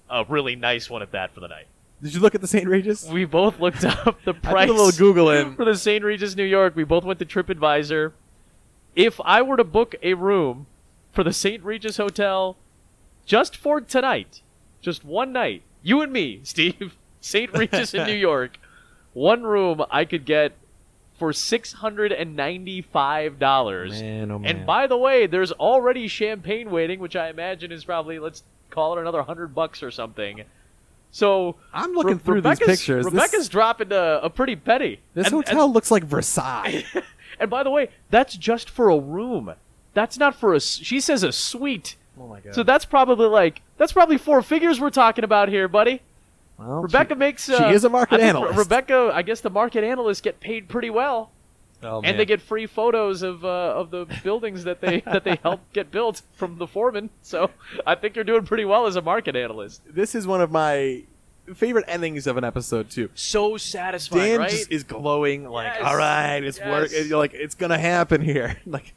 a 0.09 0.26
really 0.28 0.55
nice 0.55 0.89
one 0.89 1.01
at 1.01 1.11
that 1.11 1.34
for 1.34 1.39
the 1.39 1.47
night. 1.47 1.67
Did 2.01 2.13
you 2.13 2.22
look 2.22 2.34
at 2.34 2.39
the 2.41 2.47
St. 2.47 2.65
Regis? 2.67 3.07
We 3.09 3.26
both 3.26 3.59
looked 3.59 3.84
up 3.84 4.24
the 4.24 4.32
I 4.43 4.51
price. 4.51 4.67
did 4.70 4.76
a 4.76 4.82
little 4.82 5.13
googling. 5.13 5.55
for 5.57 5.65
the 5.65 5.76
St. 5.76 6.03
Regis, 6.03 6.36
New 6.36 6.45
York. 6.45 6.76
We 6.76 6.86
both 6.86 7.03
went 7.03 7.20
to 7.20 7.26
TripAdvisor. 7.26 8.13
If 8.95 9.20
I 9.26 9.41
were 9.41 9.57
to 9.57 9.63
book 9.65 9.95
a 10.01 10.13
room 10.13 10.67
for 11.11 11.24
the 11.24 11.34
St. 11.34 11.61
Regis 11.63 11.97
Hotel 11.97 12.55
just 13.26 13.57
for 13.57 13.82
tonight, 13.82 14.41
just 14.82 15.03
one 15.05 15.32
night, 15.34 15.61
you 15.84 16.01
and 16.01 16.11
me, 16.11 16.39
Steve, 16.43 16.97
St. 17.21 17.51
Regis 17.53 17.93
in 17.93 18.05
New 18.07 18.13
York, 18.30 18.57
one 19.13 19.43
room 19.43 19.84
I 19.91 20.05
could 20.05 20.25
get 20.25 20.53
for 21.17 21.34
six 21.34 21.73
hundred 21.73 22.11
and 22.13 22.36
ninety-five 22.36 23.39
dollars. 23.39 24.01
Man, 24.01 24.32
oh 24.32 24.39
man. 24.39 24.57
And 24.57 24.65
by 24.65 24.88
the 24.88 24.97
way, 24.97 25.27
there's 25.27 25.51
already 25.51 26.07
champagne 26.07 26.71
waiting, 26.71 26.99
which 26.99 27.15
I 27.15 27.30
imagine 27.30 27.71
is 27.71 27.84
probably 27.84 28.19
let's 28.19 28.43
call 28.69 28.97
it 28.97 29.01
another 29.01 29.23
hundred 29.23 29.53
bucks 29.53 29.84
or 29.84 29.91
something. 29.91 30.43
So 31.11 31.55
I'm 31.73 31.91
looking 31.93 32.13
Re- 32.13 32.19
through 32.19 32.41
these 32.41 32.51
Rebecca's- 32.59 32.67
pictures. 32.67 33.05
This- 33.05 33.13
Rebecca's 33.13 33.49
dropping 33.49 33.91
a, 33.91 34.19
a 34.23 34.30
pretty 34.30 34.55
penny. 34.55 34.99
This 35.13 35.25
And- 35.27 35.34
hotel 35.36 35.71
looks 35.71 35.91
like 35.91 36.03
Versailles. 36.03 36.86
And, 36.93 37.03
and 37.39 37.49
by 37.49 37.63
the 37.63 37.71
way, 37.71 37.89
that's 38.11 38.38
just 38.38 38.69
for 38.69 38.89
a 38.89 38.97
room. 38.99 39.53
That's 39.95 40.17
not 40.19 40.36
for 40.36 40.53
a. 40.53 40.61
She 40.61 40.99
says 41.01 41.23
a 41.23 41.32
suite. 41.32 41.95
Oh 42.20 42.28
my 42.28 42.39
god. 42.39 42.55
So 42.55 42.63
that's 42.63 42.86
probably 42.86 43.28
like 43.28 43.61
that's 43.78 43.91
probably 43.93 44.17
four 44.17 44.41
figures 44.41 44.80
we're 44.80 44.89
talking 44.89 45.24
about 45.24 45.49
here, 45.49 45.67
buddy. 45.67 46.01
well, 46.57 46.82
Rebecca 46.82 47.13
she, 47.13 47.17
makes. 47.20 47.45
she 47.45 47.53
Uh, 47.53 47.72
is 47.72 47.84
a 47.84 47.89
market 47.89 48.20
I 48.20 48.24
analyst. 48.26 48.57
Rebecca, 48.57 49.11
I 49.13 49.22
guess 49.22 49.41
the 49.41 49.49
market 49.49 49.84
analysts 49.84 50.22
get 50.22 50.39
paid 50.39 50.67
pretty 50.67 50.89
well, 50.89 51.32
oh, 51.84 52.01
man. 52.01 52.11
and 52.11 52.20
they 52.20 52.26
get 52.26 52.41
free 52.41 52.65
photos 52.67 53.22
of 53.22 53.45
uh, 53.45 53.47
of 53.76 53.91
the 53.91 54.05
buildings 54.24 54.63
that 54.65 54.82
they 54.82 54.99
that 55.01 55.24
they 55.24 55.36
help 55.43 55.61
get 55.74 55.91
built 55.91 56.22
from 56.34 56.57
the 56.57 56.67
foreman. 56.67 57.09
So 57.22 57.49
I 57.88 57.95
think 57.95 58.15
you're 58.15 58.26
doing 58.26 58.45
pretty 58.45 58.65
well 58.65 58.86
as 58.88 58.95
a 58.95 59.01
market 59.01 59.36
analyst. 59.36 59.82
This 59.89 60.15
is 60.15 60.28
one 60.28 60.41
of 60.41 60.51
my 60.51 61.03
favorite 61.55 61.86
endings 61.88 62.28
of 62.28 62.38
an 62.38 62.43
episode 62.43 62.91
too. 62.91 63.09
So 63.15 63.57
satisfying, 63.57 64.24
Dan 64.24 64.39
right? 64.41 64.49
just 64.51 64.72
is 64.72 64.84
glowing 64.84 65.49
like, 65.49 65.74
Yes. 65.80 65.84
all 65.84 65.97
right, 65.97 66.43
it's 66.43 66.59
work. 66.59 66.89
Yes. 66.91 67.07
You're 67.07 67.17
like, 67.17 67.34
it's 67.34 67.55
gonna 67.55 67.78
happen 67.80 68.22
here, 68.22 68.57
like 68.67 68.93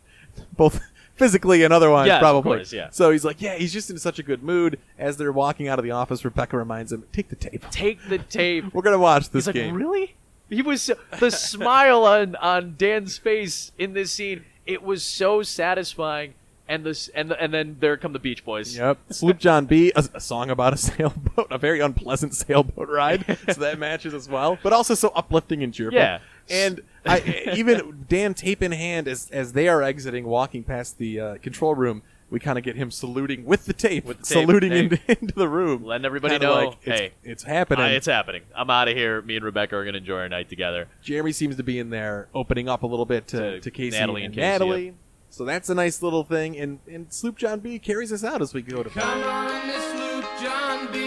both 0.57 0.81
physically 1.15 1.63
and 1.63 1.73
otherwise, 1.73 2.11
of 2.11 2.21
probably. 2.21 2.59
course, 2.59 2.73
yeah. 2.73 2.89
So 2.91 3.11
he's 3.11 3.25
like, 3.25 3.41
yeah, 3.41 3.55
he's 3.57 3.73
just 3.73 3.91
in 3.91 3.99
such 3.99 4.19
a 4.19 4.23
good 4.23 4.43
mood. 4.43 4.79
As 4.99 5.17
they're 5.17 5.33
walking 5.33 5.69
out 5.69 5.79
of 5.79 5.85
the 5.85 5.91
office, 5.91 6.25
Rebecca 6.25 6.57
reminds 6.57 6.93
him, 6.93 7.05
take 7.13 7.29
the 7.29 7.37
tape. 7.37 7.65
Take 7.71 8.09
the 8.09 8.19
tape. 8.39 8.73
We're 8.75 8.83
gonna 8.83 8.99
watch 8.99 9.31
this 9.31 9.47
He's 9.47 9.55
like, 9.55 9.55
game. 9.55 9.75
really? 9.75 10.15
He 10.51 10.61
was 10.63 10.83
so, 10.83 10.95
the 11.19 11.31
smile 11.31 12.05
on 12.05 12.37
on 12.37 12.75
Dan's 12.77 13.17
face 13.19 13.73
in 13.79 13.95
this 13.95 14.13
scene. 14.13 14.45
It 14.67 14.83
was 14.83 15.03
so 15.03 15.43
satisfying, 15.43 16.35
and 16.73 16.85
this 16.87 17.09
and 17.09 17.31
the, 17.31 17.41
and 17.41 17.53
then 17.53 17.77
there 17.81 17.97
come 17.97 18.13
the 18.13 18.19
Beach 18.19 18.45
Boys. 18.45 18.77
Yep, 18.77 18.99
Sloop 19.11 19.39
John 19.39 19.67
B, 19.67 19.93
a, 19.95 20.05
a 20.15 20.21
song 20.21 20.51
about 20.51 20.73
a 20.73 20.77
sailboat, 20.79 21.49
a 21.51 21.59
very 21.59 21.81
unpleasant 21.81 22.35
sailboat 22.35 22.89
ride. 22.89 23.25
so 23.53 23.61
that 23.61 23.79
matches 23.79 24.15
as 24.15 24.29
well, 24.29 24.59
but 24.63 24.73
also 24.73 24.95
so 24.95 25.09
uplifting 25.15 25.63
and 25.63 25.75
cheerful. 25.75 25.99
Yeah. 25.99 26.21
and 26.49 26.81
I, 27.05 27.53
even 27.55 28.07
Dan 28.09 28.35
tape 28.35 28.63
in 28.63 28.73
hand 28.73 29.07
as 29.07 29.31
as 29.31 29.53
they 29.53 29.69
are 29.69 29.83
exiting, 29.83 30.25
walking 30.25 30.65
past 30.65 30.99
the 30.99 31.21
uh, 31.21 31.37
control 31.39 31.75
room. 31.75 32.03
We 32.31 32.41
kind 32.41 32.57
of 32.57 32.65
get 32.65 32.77
him 32.77 32.91
saluting 32.91 33.45
with 33.45 33.67
the 33.67 33.75
tape, 33.75 34.07
With 34.07 34.21
the 34.21 34.25
tape, 34.25 34.47
saluting 34.47 34.73
hey. 34.73 34.79
into, 34.85 34.99
into 35.07 35.35
the 35.35 35.47
room, 35.47 35.85
Letting 35.85 36.07
everybody 36.07 36.33
Kinda 36.33 36.47
know, 36.47 36.55
like, 36.55 36.79
it's, 36.83 36.99
hey, 36.99 37.13
it's 37.23 37.43
happening. 37.43 37.85
Uh, 37.85 37.89
it's 37.89 38.07
happening. 38.07 38.41
I'm 38.57 38.71
out 38.71 38.89
of 38.89 38.97
here. 38.97 39.21
Me 39.21 39.37
and 39.37 39.45
Rebecca 39.45 39.77
are 39.77 39.85
gonna 39.85 39.99
enjoy 39.99 40.17
our 40.21 40.31
night 40.31 40.49
together. 40.49 40.89
Jeremy 41.03 41.33
seems 41.33 41.57
to 41.57 41.63
be 41.63 41.79
in 41.79 41.91
there, 41.91 42.29
opening 42.35 42.71
up 42.71 42.85
a 42.85 42.87
little 42.87 43.05
bit 43.05 43.27
to, 43.29 43.37
To 43.37 43.61
to 43.61 43.71
Casey 43.71 43.99
Natalie 43.99 44.23
and, 44.25 44.33
and 44.33 44.35
Casey, 44.35 44.41
Natalie. 44.41 44.95
So 45.33 45.47
that's 45.47 45.71
a 45.71 45.75
nice 45.75 46.03
little 46.03 46.25
thing, 46.25 46.59
and 46.59 46.79
and 46.87 47.11
Sloop 47.11 47.39
John 47.39 47.61
B 47.61 47.79
carries 47.79 48.13
us 48.13 48.23
out 48.23 48.43
as 48.43 48.53
we 48.53 48.61
go 48.61 48.83
to 48.83 48.91
bed. 48.91 49.03
on 49.03 49.67
this 49.67 49.95
loop, 49.95 50.27
John 50.43 50.93
B. 50.93 51.02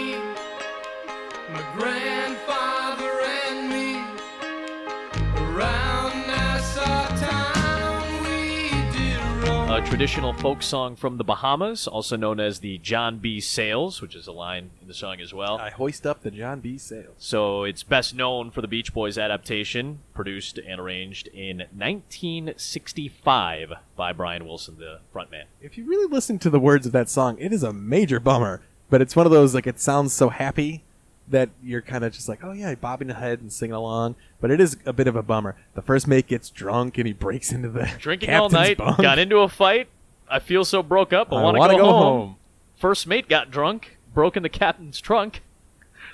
A 9.76 9.82
traditional 9.82 10.32
folk 10.32 10.62
song 10.62 10.96
from 10.96 11.18
the 11.18 11.24
Bahamas, 11.24 11.86
also 11.86 12.16
known 12.16 12.40
as 12.40 12.60
the 12.60 12.78
John 12.78 13.18
B. 13.18 13.40
Sails, 13.40 14.00
which 14.00 14.14
is 14.14 14.26
a 14.26 14.32
line 14.32 14.70
in 14.80 14.88
the 14.88 14.94
song 14.94 15.20
as 15.20 15.34
well. 15.34 15.58
I 15.58 15.68
hoist 15.68 16.06
up 16.06 16.22
the 16.22 16.30
John 16.30 16.60
B 16.60 16.78
sails. 16.78 17.16
So 17.18 17.64
it's 17.64 17.82
best 17.82 18.14
known 18.14 18.50
for 18.50 18.62
the 18.62 18.68
Beach 18.68 18.94
Boys 18.94 19.18
adaptation, 19.18 19.98
produced 20.14 20.56
and 20.56 20.80
arranged 20.80 21.28
in 21.28 21.58
1965 21.74 23.74
by 23.94 24.14
Brian 24.14 24.46
Wilson, 24.46 24.78
the 24.78 25.00
frontman. 25.14 25.44
If 25.60 25.76
you 25.76 25.84
really 25.84 26.10
listen 26.10 26.38
to 26.38 26.48
the 26.48 26.58
words 26.58 26.86
of 26.86 26.92
that 26.92 27.10
song, 27.10 27.36
it 27.38 27.52
is 27.52 27.62
a 27.62 27.74
major 27.74 28.18
bummer. 28.18 28.62
But 28.88 29.02
it's 29.02 29.14
one 29.14 29.26
of 29.26 29.32
those 29.32 29.54
like 29.54 29.66
it 29.66 29.78
sounds 29.78 30.14
so 30.14 30.30
happy 30.30 30.85
that 31.28 31.50
you're 31.62 31.82
kind 31.82 32.04
of 32.04 32.12
just 32.12 32.28
like, 32.28 32.44
oh 32.44 32.52
yeah, 32.52 32.74
bobbing 32.74 33.08
the 33.08 33.14
head 33.14 33.40
and 33.40 33.52
singing 33.52 33.74
along. 33.74 34.14
But 34.40 34.50
it 34.50 34.60
is 34.60 34.76
a 34.86 34.92
bit 34.92 35.08
of 35.08 35.16
a 35.16 35.22
bummer. 35.22 35.56
The 35.74 35.82
first 35.82 36.06
mate 36.06 36.26
gets 36.26 36.50
drunk 36.50 36.98
and 36.98 37.06
he 37.06 37.12
breaks 37.12 37.52
into 37.52 37.68
the 37.68 37.90
Drinking 37.98 38.30
all 38.34 38.48
night, 38.48 38.78
bunk. 38.78 38.98
got 38.98 39.18
into 39.18 39.38
a 39.38 39.48
fight. 39.48 39.88
I 40.28 40.38
feel 40.38 40.64
so 40.64 40.82
broke 40.82 41.12
up. 41.12 41.32
I, 41.32 41.36
I 41.36 41.42
want 41.52 41.70
to 41.72 41.76
go, 41.78 41.84
go 41.84 41.92
home. 41.92 42.18
home. 42.18 42.36
First 42.76 43.06
mate 43.06 43.28
got 43.28 43.50
drunk, 43.50 43.98
broke 44.12 44.36
in 44.36 44.42
the 44.42 44.48
captain's 44.48 45.00
trunk. 45.00 45.42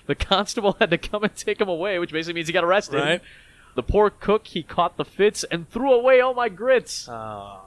The 0.06 0.14
constable 0.14 0.76
had 0.78 0.90
to 0.90 0.98
come 0.98 1.24
and 1.24 1.34
take 1.34 1.60
him 1.60 1.68
away, 1.68 1.98
which 1.98 2.12
basically 2.12 2.34
means 2.34 2.46
he 2.48 2.52
got 2.52 2.64
arrested. 2.64 2.96
Right. 2.98 3.20
The 3.74 3.82
poor 3.82 4.10
cook, 4.10 4.48
he 4.48 4.62
caught 4.62 4.96
the 4.96 5.04
fits 5.04 5.44
and 5.44 5.68
threw 5.70 5.92
away 5.92 6.20
all 6.20 6.34
my 6.34 6.48
grits. 6.50 7.08
Ah. 7.08 7.60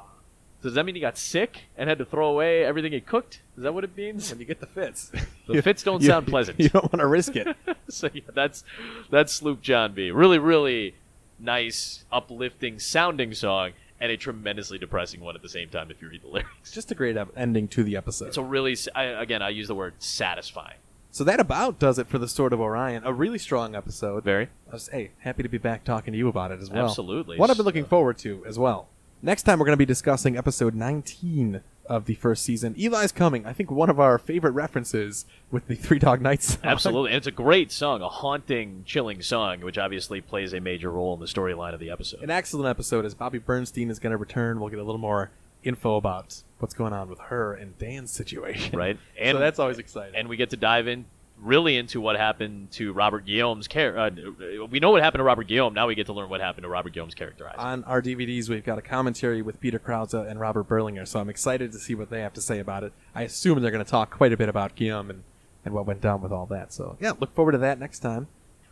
Does 0.65 0.73
that 0.75 0.85
mean 0.85 0.95
he 0.95 1.01
got 1.01 1.17
sick 1.17 1.63
and 1.77 1.87
had 1.89 1.97
to 1.99 2.05
throw 2.05 2.27
away 2.29 2.65
everything 2.65 2.91
he 2.91 2.99
cooked? 3.01 3.41
Is 3.57 3.63
that 3.63 3.73
what 3.73 3.83
it 3.83 3.95
means? 3.95 4.29
When 4.31 4.39
you 4.39 4.45
get 4.45 4.59
the 4.59 4.65
fits, 4.67 5.11
The 5.47 5.61
fits 5.61 5.83
don't 5.83 6.01
You- 6.01 6.07
sound 6.07 6.27
pleasant. 6.27 6.59
You 6.59 6.69
don't 6.69 6.85
want 6.91 6.99
to 7.01 7.07
risk 7.07 7.35
it. 7.35 7.55
so 7.89 8.09
yeah, 8.13 8.21
that's 8.33 8.63
that's 9.09 9.31
Sloop 9.33 9.61
John 9.61 9.93
B. 9.93 10.11
Really, 10.11 10.39
really 10.39 10.95
nice, 11.39 12.03
uplifting 12.11 12.79
sounding 12.79 13.33
song, 13.33 13.71
and 13.99 14.11
a 14.11 14.17
tremendously 14.17 14.77
depressing 14.77 15.19
one 15.21 15.35
at 15.35 15.41
the 15.41 15.49
same 15.49 15.69
time. 15.69 15.91
If 15.91 16.01
you 16.01 16.09
read 16.09 16.21
the 16.23 16.27
lyrics, 16.29 16.49
It's 16.61 16.71
just 16.71 16.91
a 16.91 16.95
great 16.95 17.17
ending 17.35 17.67
to 17.69 17.83
the 17.83 17.95
episode. 17.95 18.27
it's 18.27 18.37
a 18.37 18.43
really 18.43 18.73
s- 18.73 18.87
I, 18.95 19.03
again 19.03 19.41
I 19.41 19.49
use 19.49 19.67
the 19.67 19.75
word 19.75 19.93
satisfying. 19.99 20.77
So 21.11 21.23
that 21.23 21.39
about 21.39 21.79
does 21.79 21.97
it 21.97 22.07
for 22.07 22.17
the 22.19 22.27
Sword 22.27 22.51
of 22.51 22.59
Orion. 22.59 23.03
A 23.05 23.13
really 23.13 23.37
strong 23.37 23.73
episode. 23.73 24.25
Very. 24.25 24.49
I 24.69 24.73
was, 24.73 24.89
hey, 24.89 25.11
happy 25.19 25.43
to 25.43 25.49
be 25.49 25.57
back 25.57 25.85
talking 25.85 26.11
to 26.11 26.17
you 26.17 26.27
about 26.27 26.51
it 26.51 26.59
as 26.59 26.69
well. 26.69 26.87
Absolutely. 26.87 27.37
What 27.37 27.49
I've 27.49 27.55
been 27.55 27.65
looking 27.65 27.85
forward 27.85 28.17
to 28.19 28.43
as 28.45 28.59
well. 28.59 28.89
Next 29.25 29.41
time 29.41 29.57
we're 29.57 29.65
going 29.65 29.73
to 29.73 29.77
be 29.77 29.87
discussing 29.87 30.37
episode 30.37 30.75
19 30.75 31.61
of 31.87 32.05
the 32.05 32.13
first 32.13 32.43
season. 32.43 32.75
Eli's 32.77 33.11
coming. 33.11 33.43
I 33.43 33.53
think 33.53 33.71
one 33.71 33.89
of 33.89 33.99
our 33.99 34.19
favorite 34.19 34.51
references 34.51 35.25
with 35.49 35.67
the 35.67 35.73
Three 35.73 35.97
Dog 35.97 36.21
Nights. 36.21 36.49
song. 36.49 36.59
Absolutely, 36.63 37.09
and 37.09 37.17
it's 37.17 37.25
a 37.25 37.31
great 37.31 37.71
song, 37.71 38.03
a 38.03 38.07
haunting, 38.07 38.83
chilling 38.85 39.23
song, 39.23 39.61
which 39.61 39.79
obviously 39.79 40.21
plays 40.21 40.53
a 40.53 40.59
major 40.59 40.91
role 40.91 41.15
in 41.15 41.19
the 41.19 41.25
storyline 41.25 41.73
of 41.73 41.79
the 41.79 41.89
episode. 41.89 42.21
An 42.21 42.29
excellent 42.29 42.69
episode 42.69 43.03
as 43.03 43.15
Bobby 43.15 43.39
Bernstein 43.39 43.89
is 43.89 43.97
going 43.97 44.11
to 44.11 44.17
return. 44.17 44.59
We'll 44.59 44.69
get 44.69 44.77
a 44.77 44.83
little 44.83 45.01
more 45.01 45.31
info 45.63 45.95
about 45.95 46.43
what's 46.59 46.75
going 46.75 46.93
on 46.93 47.09
with 47.09 47.17
her 47.17 47.55
and 47.55 47.75
Dan's 47.79 48.11
situation. 48.11 48.77
right? 48.77 48.99
so 49.19 49.39
that's 49.39 49.57
always 49.57 49.79
exciting. 49.79 50.13
And 50.13 50.27
we 50.29 50.37
get 50.37 50.51
to 50.51 50.57
dive 50.57 50.87
in 50.87 51.05
really 51.41 51.75
into 51.77 51.99
what 51.99 52.15
happened 52.15 52.71
to 52.71 52.93
Robert 52.93 53.25
Guillaume's 53.25 53.67
character. 53.67 53.99
Uh, 53.99 54.65
we 54.67 54.79
know 54.79 54.91
what 54.91 55.03
happened 55.03 55.19
to 55.19 55.23
Robert 55.23 55.47
Guillaume. 55.47 55.73
Now 55.73 55.87
we 55.87 55.95
get 55.95 56.05
to 56.07 56.13
learn 56.13 56.29
what 56.29 56.41
happened 56.41 56.63
to 56.63 56.69
Robert 56.69 56.93
Guillaume's 56.93 57.13
character. 57.13 57.47
Isaac. 57.47 57.59
On 57.59 57.83
our 57.83 58.01
DVDs, 58.01 58.49
we've 58.49 58.63
got 58.63 58.77
a 58.77 58.81
commentary 58.81 59.41
with 59.41 59.59
Peter 59.59 59.77
Krause 59.77 60.13
and 60.13 60.39
Robert 60.39 60.67
Berlinger, 60.67 61.07
so 61.07 61.19
I'm 61.19 61.29
excited 61.29 61.71
to 61.73 61.77
see 61.77 61.93
what 61.93 62.09
they 62.09 62.21
have 62.21 62.33
to 62.33 62.41
say 62.41 62.59
about 62.59 62.83
it. 62.83 62.93
I 63.13 63.23
assume 63.23 63.61
they're 63.61 63.71
going 63.71 63.83
to 63.83 63.89
talk 63.89 64.11
quite 64.11 64.31
a 64.33 64.37
bit 64.37 64.49
about 64.49 64.75
Guillaume 64.75 65.09
and, 65.09 65.23
and 65.65 65.73
what 65.73 65.85
went 65.85 66.01
down 66.01 66.21
with 66.21 66.31
all 66.31 66.45
that. 66.47 66.71
So, 66.73 66.97
yeah, 67.01 67.11
look 67.19 67.35
forward 67.35 67.51
to 67.51 67.57
that 67.59 67.79
next 67.79 67.99
time. 67.99 68.27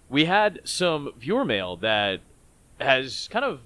we 0.10 0.26
had 0.26 0.62
some 0.64 1.12
viewer 1.20 1.44
mail 1.46 1.76
that 1.78 2.22
has 2.80 3.28
kind 3.32 3.46
of 3.46 3.60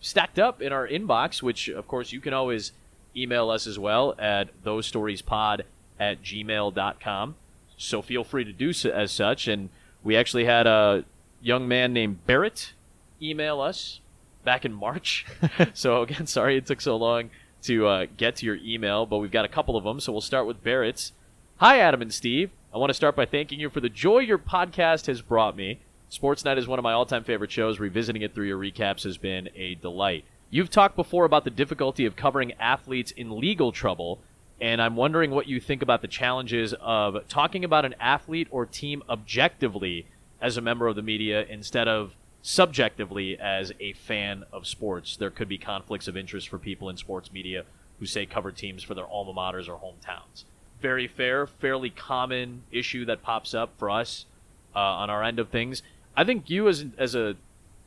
stacked 0.00 0.38
up 0.38 0.60
in 0.62 0.72
our 0.72 0.86
inbox, 0.86 1.42
which 1.42 1.68
of 1.68 1.88
course 1.88 2.12
you 2.12 2.20
can 2.20 2.32
always 2.34 2.72
email 3.16 3.50
us 3.50 3.66
as 3.66 3.78
well 3.78 4.14
at 4.18 4.50
those 4.62 4.86
stories 4.86 5.22
pod 5.22 5.64
at 5.98 6.22
gmail.com. 6.22 7.34
So 7.76 8.02
feel 8.02 8.24
free 8.24 8.44
to 8.44 8.52
do 8.52 8.72
so 8.72 8.90
as 8.90 9.12
such. 9.12 9.48
And 9.48 9.68
we 10.02 10.16
actually 10.16 10.44
had 10.44 10.66
a 10.66 11.04
young 11.40 11.68
man 11.68 11.92
named 11.92 12.26
Barrett 12.26 12.72
email 13.20 13.60
us 13.60 14.00
back 14.44 14.64
in 14.64 14.72
March. 14.72 15.26
so 15.74 16.02
again, 16.02 16.26
sorry 16.26 16.56
it 16.56 16.66
took 16.66 16.80
so 16.80 16.96
long 16.96 17.30
to 17.62 17.86
uh, 17.86 18.06
get 18.16 18.36
to 18.36 18.46
your 18.46 18.56
email, 18.56 19.06
but 19.06 19.18
we've 19.18 19.30
got 19.30 19.44
a 19.44 19.48
couple 19.48 19.76
of 19.76 19.84
them. 19.84 20.00
So 20.00 20.12
we'll 20.12 20.20
start 20.20 20.46
with 20.46 20.62
Barrett's. 20.62 21.12
Hi, 21.58 21.80
Adam 21.80 22.02
and 22.02 22.12
Steve. 22.12 22.50
I 22.72 22.78
want 22.78 22.90
to 22.90 22.94
start 22.94 23.16
by 23.16 23.26
thanking 23.26 23.58
you 23.58 23.70
for 23.70 23.80
the 23.80 23.88
joy 23.88 24.18
your 24.18 24.38
podcast 24.38 25.06
has 25.06 25.22
brought 25.22 25.56
me. 25.56 25.80
Sports 26.08 26.44
Night 26.44 26.58
is 26.58 26.68
one 26.68 26.78
of 26.78 26.82
my 26.82 26.92
all 26.92 27.06
time 27.06 27.24
favorite 27.24 27.50
shows. 27.50 27.80
Revisiting 27.80 28.22
it 28.22 28.34
through 28.34 28.46
your 28.46 28.58
recaps 28.58 29.02
has 29.04 29.16
been 29.18 29.48
a 29.56 29.74
delight. 29.76 30.24
You've 30.50 30.70
talked 30.70 30.94
before 30.94 31.24
about 31.24 31.44
the 31.44 31.50
difficulty 31.50 32.06
of 32.06 32.14
covering 32.14 32.52
athletes 32.60 33.10
in 33.10 33.40
legal 33.40 33.72
trouble, 33.72 34.20
and 34.60 34.80
I'm 34.80 34.96
wondering 34.96 35.30
what 35.30 35.46
you 35.46 35.60
think 35.60 35.82
about 35.82 36.00
the 36.02 36.08
challenges 36.08 36.74
of 36.80 37.28
talking 37.28 37.64
about 37.64 37.84
an 37.84 37.94
athlete 38.00 38.48
or 38.50 38.64
team 38.64 39.02
objectively 39.08 40.06
as 40.40 40.56
a 40.56 40.60
member 40.60 40.86
of 40.86 40.96
the 40.96 41.02
media 41.02 41.44
instead 41.48 41.88
of 41.88 42.14
subjectively 42.42 43.38
as 43.38 43.72
a 43.80 43.92
fan 43.94 44.44
of 44.52 44.66
sports. 44.66 45.16
There 45.16 45.30
could 45.30 45.48
be 45.48 45.58
conflicts 45.58 46.08
of 46.08 46.16
interest 46.16 46.48
for 46.48 46.58
people 46.58 46.88
in 46.88 46.96
sports 46.96 47.32
media 47.32 47.64
who 47.98 48.06
say 48.06 48.24
cover 48.24 48.52
teams 48.52 48.82
for 48.82 48.94
their 48.94 49.06
alma 49.06 49.32
maters 49.32 49.68
or 49.68 49.78
hometowns. 49.78 50.44
Very 50.80 51.08
fair, 51.08 51.46
fairly 51.46 51.90
common 51.90 52.62
issue 52.70 53.04
that 53.06 53.22
pops 53.22 53.52
up 53.54 53.70
for 53.78 53.90
us 53.90 54.26
uh, 54.74 54.78
on 54.78 55.10
our 55.10 55.22
end 55.22 55.38
of 55.38 55.48
things. 55.48 55.82
I 56.16 56.24
think 56.24 56.48
you 56.48 56.68
as 56.68 56.84
as 56.98 57.14
a 57.14 57.36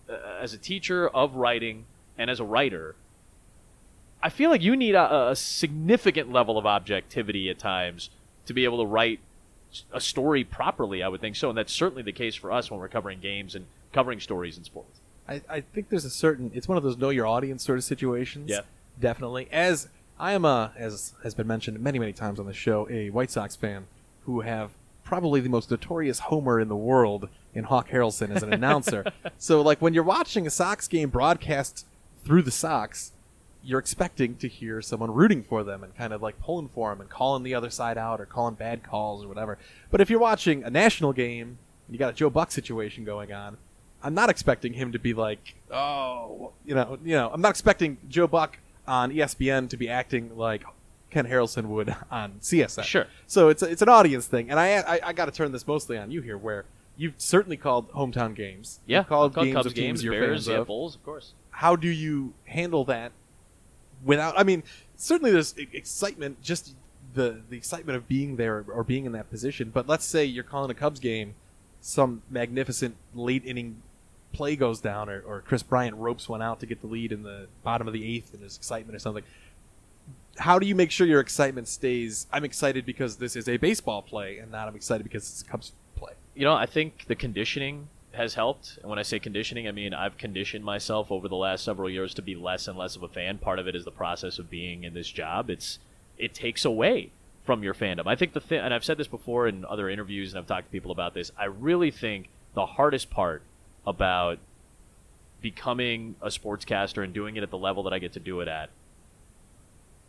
uh, 0.09 0.13
as 0.41 0.53
a 0.53 0.57
teacher 0.57 1.07
of 1.07 1.35
writing 1.35 1.85
and 2.17 2.29
as 2.29 2.39
a 2.39 2.43
writer, 2.43 2.95
I 4.21 4.29
feel 4.29 4.49
like 4.49 4.61
you 4.61 4.75
need 4.75 4.95
a, 4.95 5.29
a 5.29 5.35
significant 5.35 6.31
level 6.31 6.57
of 6.57 6.65
objectivity 6.65 7.49
at 7.49 7.59
times 7.59 8.09
to 8.45 8.53
be 8.53 8.63
able 8.65 8.79
to 8.79 8.85
write 8.85 9.19
a 9.93 10.01
story 10.01 10.43
properly. 10.43 11.01
I 11.03 11.07
would 11.07 11.21
think 11.21 11.35
so, 11.35 11.49
and 11.49 11.57
that's 11.57 11.73
certainly 11.73 12.03
the 12.03 12.11
case 12.11 12.35
for 12.35 12.51
us 12.51 12.69
when 12.69 12.79
we're 12.79 12.89
covering 12.89 13.19
games 13.19 13.55
and 13.55 13.65
covering 13.93 14.19
stories 14.19 14.57
in 14.57 14.63
sports. 14.63 14.99
I, 15.27 15.41
I 15.49 15.61
think 15.61 15.89
there's 15.89 16.05
a 16.05 16.09
certain, 16.09 16.51
it's 16.53 16.67
one 16.67 16.77
of 16.77 16.83
those 16.83 16.97
know 16.97 17.11
your 17.11 17.27
audience 17.27 17.63
sort 17.63 17.77
of 17.77 17.83
situations. 17.83 18.49
Yeah. 18.49 18.61
Definitely. 18.99 19.47
As 19.51 19.87
I 20.19 20.33
am 20.33 20.43
a, 20.43 20.73
as 20.75 21.13
has 21.23 21.33
been 21.33 21.47
mentioned 21.47 21.79
many, 21.79 21.99
many 21.99 22.11
times 22.11 22.39
on 22.39 22.45
the 22.45 22.53
show, 22.53 22.87
a 22.89 23.09
White 23.11 23.31
Sox 23.31 23.55
fan 23.55 23.87
who 24.25 24.41
have 24.41 24.71
probably 25.03 25.39
the 25.39 25.49
most 25.49 25.71
notorious 25.71 26.19
homer 26.19 26.59
in 26.59 26.67
the 26.67 26.75
world 26.75 27.29
in 27.53 27.63
Hawk 27.63 27.89
Harrelson 27.89 28.35
as 28.35 28.43
an 28.43 28.53
announcer. 28.53 29.05
so, 29.37 29.61
like, 29.61 29.81
when 29.81 29.93
you're 29.93 30.03
watching 30.03 30.45
a 30.45 30.49
Sox 30.49 30.87
game 30.87 31.09
broadcast 31.09 31.85
through 32.25 32.41
the 32.41 32.51
Sox, 32.51 33.13
you're 33.63 33.79
expecting 33.79 34.35
to 34.37 34.47
hear 34.47 34.81
someone 34.81 35.13
rooting 35.13 35.43
for 35.43 35.63
them 35.63 35.83
and 35.83 35.95
kind 35.95 36.13
of 36.13 36.21
like 36.21 36.39
pulling 36.41 36.69
for 36.69 36.89
them 36.89 37.01
and 37.01 37.09
calling 37.09 37.43
the 37.43 37.53
other 37.53 37.69
side 37.69 37.97
out 37.97 38.21
or 38.21 38.25
calling 38.25 38.55
bad 38.55 38.83
calls 38.83 39.23
or 39.23 39.27
whatever. 39.27 39.57
But 39.91 40.01
if 40.01 40.09
you're 40.09 40.19
watching 40.19 40.63
a 40.63 40.69
national 40.69 41.13
game 41.13 41.57
and 41.87 41.95
you 41.95 41.99
got 41.99 42.11
a 42.11 42.13
Joe 42.13 42.29
Buck 42.29 42.51
situation 42.51 43.03
going 43.03 43.33
on, 43.33 43.57
I'm 44.01 44.13
not 44.13 44.29
expecting 44.29 44.73
him 44.73 44.93
to 44.93 44.99
be 44.99 45.13
like, 45.13 45.55
oh, 45.71 46.53
you 46.65 46.73
know, 46.73 46.97
you 47.03 47.15
know, 47.15 47.29
I'm 47.33 47.41
not 47.41 47.49
expecting 47.49 47.97
Joe 48.07 48.27
Buck 48.27 48.57
on 48.87 49.11
ESPN 49.11 49.69
to 49.69 49.77
be 49.77 49.89
acting 49.89 50.37
like 50.37 50.63
Ken 51.09 51.27
Harrelson 51.27 51.65
would 51.65 51.93
on 52.11 52.35
CSN. 52.41 52.83
Sure. 52.83 53.07
So 53.27 53.49
it's 53.49 53.61
a, 53.61 53.65
it's 53.69 53.81
an 53.81 53.89
audience 53.89 54.25
thing, 54.25 54.49
and 54.49 54.59
I 54.59 54.77
I, 54.77 54.99
I 55.07 55.13
got 55.13 55.25
to 55.25 55.31
turn 55.31 55.51
this 55.51 55.67
mostly 55.67 55.97
on 55.97 56.11
you 56.11 56.21
here, 56.21 56.37
where 56.37 56.65
you've 56.95 57.15
certainly 57.17 57.57
called 57.57 57.91
hometown 57.91 58.35
games. 58.35 58.79
Yeah, 58.85 58.99
You've 58.99 59.07
called, 59.07 59.33
called 59.33 59.45
games 59.45 59.55
Cubs 59.55 59.65
of 59.67 59.73
games, 59.73 60.03
Bears, 60.03 60.47
yeah, 60.47 60.57
of. 60.57 60.67
Bulls, 60.67 60.95
of 60.95 61.03
course. 61.03 61.33
How 61.51 61.75
do 61.75 61.89
you 61.89 62.33
handle 62.45 62.85
that 62.85 63.11
without? 64.03 64.37
I 64.37 64.43
mean, 64.43 64.63
certainly 64.95 65.31
there's 65.31 65.55
excitement, 65.57 66.41
just 66.41 66.75
the 67.13 67.41
the 67.49 67.57
excitement 67.57 67.97
of 67.97 68.07
being 68.07 68.35
there 68.35 68.65
or 68.67 68.83
being 68.83 69.05
in 69.05 69.11
that 69.13 69.29
position. 69.29 69.71
But 69.73 69.87
let's 69.87 70.05
say 70.05 70.25
you're 70.25 70.43
calling 70.43 70.71
a 70.71 70.73
Cubs 70.73 70.99
game, 70.99 71.35
some 71.81 72.21
magnificent 72.29 72.95
late 73.13 73.45
inning 73.45 73.81
play 74.31 74.55
goes 74.55 74.79
down, 74.79 75.09
or, 75.09 75.21
or 75.21 75.41
Kris 75.41 75.63
Bryant 75.63 75.95
ropes 75.95 76.29
one 76.29 76.41
out 76.41 76.59
to 76.59 76.65
get 76.65 76.81
the 76.81 76.87
lead 76.87 77.11
in 77.11 77.23
the 77.23 77.47
bottom 77.63 77.87
of 77.87 77.93
the 77.93 78.05
eighth, 78.15 78.33
and 78.33 78.41
there's 78.41 78.57
excitement 78.57 78.95
or 78.95 78.99
something. 78.99 79.23
How 80.37 80.59
do 80.59 80.65
you 80.65 80.75
make 80.75 80.91
sure 80.91 81.05
your 81.05 81.19
excitement 81.19 81.67
stays? 81.67 82.27
I'm 82.31 82.45
excited 82.45 82.85
because 82.85 83.17
this 83.17 83.35
is 83.35 83.49
a 83.49 83.57
baseball 83.57 84.01
play, 84.01 84.37
and 84.37 84.51
not 84.51 84.67
I'm 84.67 84.75
excited 84.75 85.03
because 85.03 85.23
it's 85.29 85.41
a 85.41 85.45
Cubs 85.45 85.73
play. 85.95 86.13
You 86.35 86.45
know, 86.45 86.53
I 86.53 86.65
think 86.65 87.05
the 87.07 87.15
conditioning 87.15 87.89
has 88.19 88.35
helped. 88.35 88.77
And 88.81 88.89
when 88.89 88.99
I 88.99 89.03
say 89.03 89.17
conditioning, 89.19 89.67
I 89.67 89.71
mean 89.71 89.93
I've 89.93 90.17
conditioned 90.17 90.63
myself 90.63 91.11
over 91.11 91.27
the 91.27 91.35
last 91.35 91.63
several 91.63 91.89
years 91.89 92.13
to 92.15 92.21
be 92.21 92.35
less 92.35 92.67
and 92.67 92.77
less 92.77 92.95
of 92.95 93.03
a 93.03 93.07
fan. 93.07 93.37
Part 93.37 93.59
of 93.59 93.67
it 93.67 93.75
is 93.75 93.85
the 93.85 93.91
process 93.91 94.37
of 94.37 94.49
being 94.49 94.83
in 94.83 94.93
this 94.93 95.09
job. 95.09 95.49
It's 95.49 95.79
it 96.17 96.33
takes 96.33 96.65
away 96.65 97.11
from 97.43 97.63
your 97.63 97.73
fandom. 97.73 98.05
I 98.05 98.15
think 98.15 98.33
the 98.33 98.41
thing, 98.41 98.59
and 98.59 98.73
I've 98.73 98.83
said 98.83 98.97
this 98.97 99.07
before 99.07 99.47
in 99.47 99.65
other 99.65 99.89
interviews, 99.89 100.33
and 100.33 100.39
I've 100.39 100.47
talked 100.47 100.67
to 100.67 100.71
people 100.71 100.91
about 100.91 101.13
this. 101.13 101.31
I 101.37 101.45
really 101.45 101.91
think 101.91 102.29
the 102.53 102.65
hardest 102.65 103.09
part 103.09 103.41
about 103.87 104.37
becoming 105.41 106.15
a 106.21 106.27
sportscaster 106.27 107.03
and 107.03 107.13
doing 107.13 107.37
it 107.37 107.43
at 107.43 107.49
the 107.49 107.57
level 107.57 107.83
that 107.83 107.93
I 107.93 107.99
get 107.99 108.13
to 108.13 108.19
do 108.19 108.41
it 108.41 108.47
at, 108.47 108.69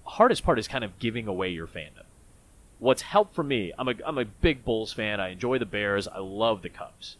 hardest 0.04 0.42
part 0.42 0.58
is 0.58 0.66
kind 0.66 0.82
of 0.82 0.98
giving 0.98 1.28
away 1.28 1.50
your 1.50 1.66
fandom. 1.66 2.04
What's 2.78 3.02
helped 3.02 3.34
for 3.34 3.44
me, 3.44 3.72
I'm 3.78 3.88
a, 3.88 3.94
I'm 4.04 4.18
a 4.18 4.24
big 4.24 4.64
Bulls 4.64 4.92
fan. 4.92 5.20
I 5.20 5.28
enjoy 5.28 5.58
the 5.58 5.66
Bears. 5.66 6.08
I 6.08 6.18
love 6.18 6.62
the 6.62 6.68
Cubs. 6.68 7.16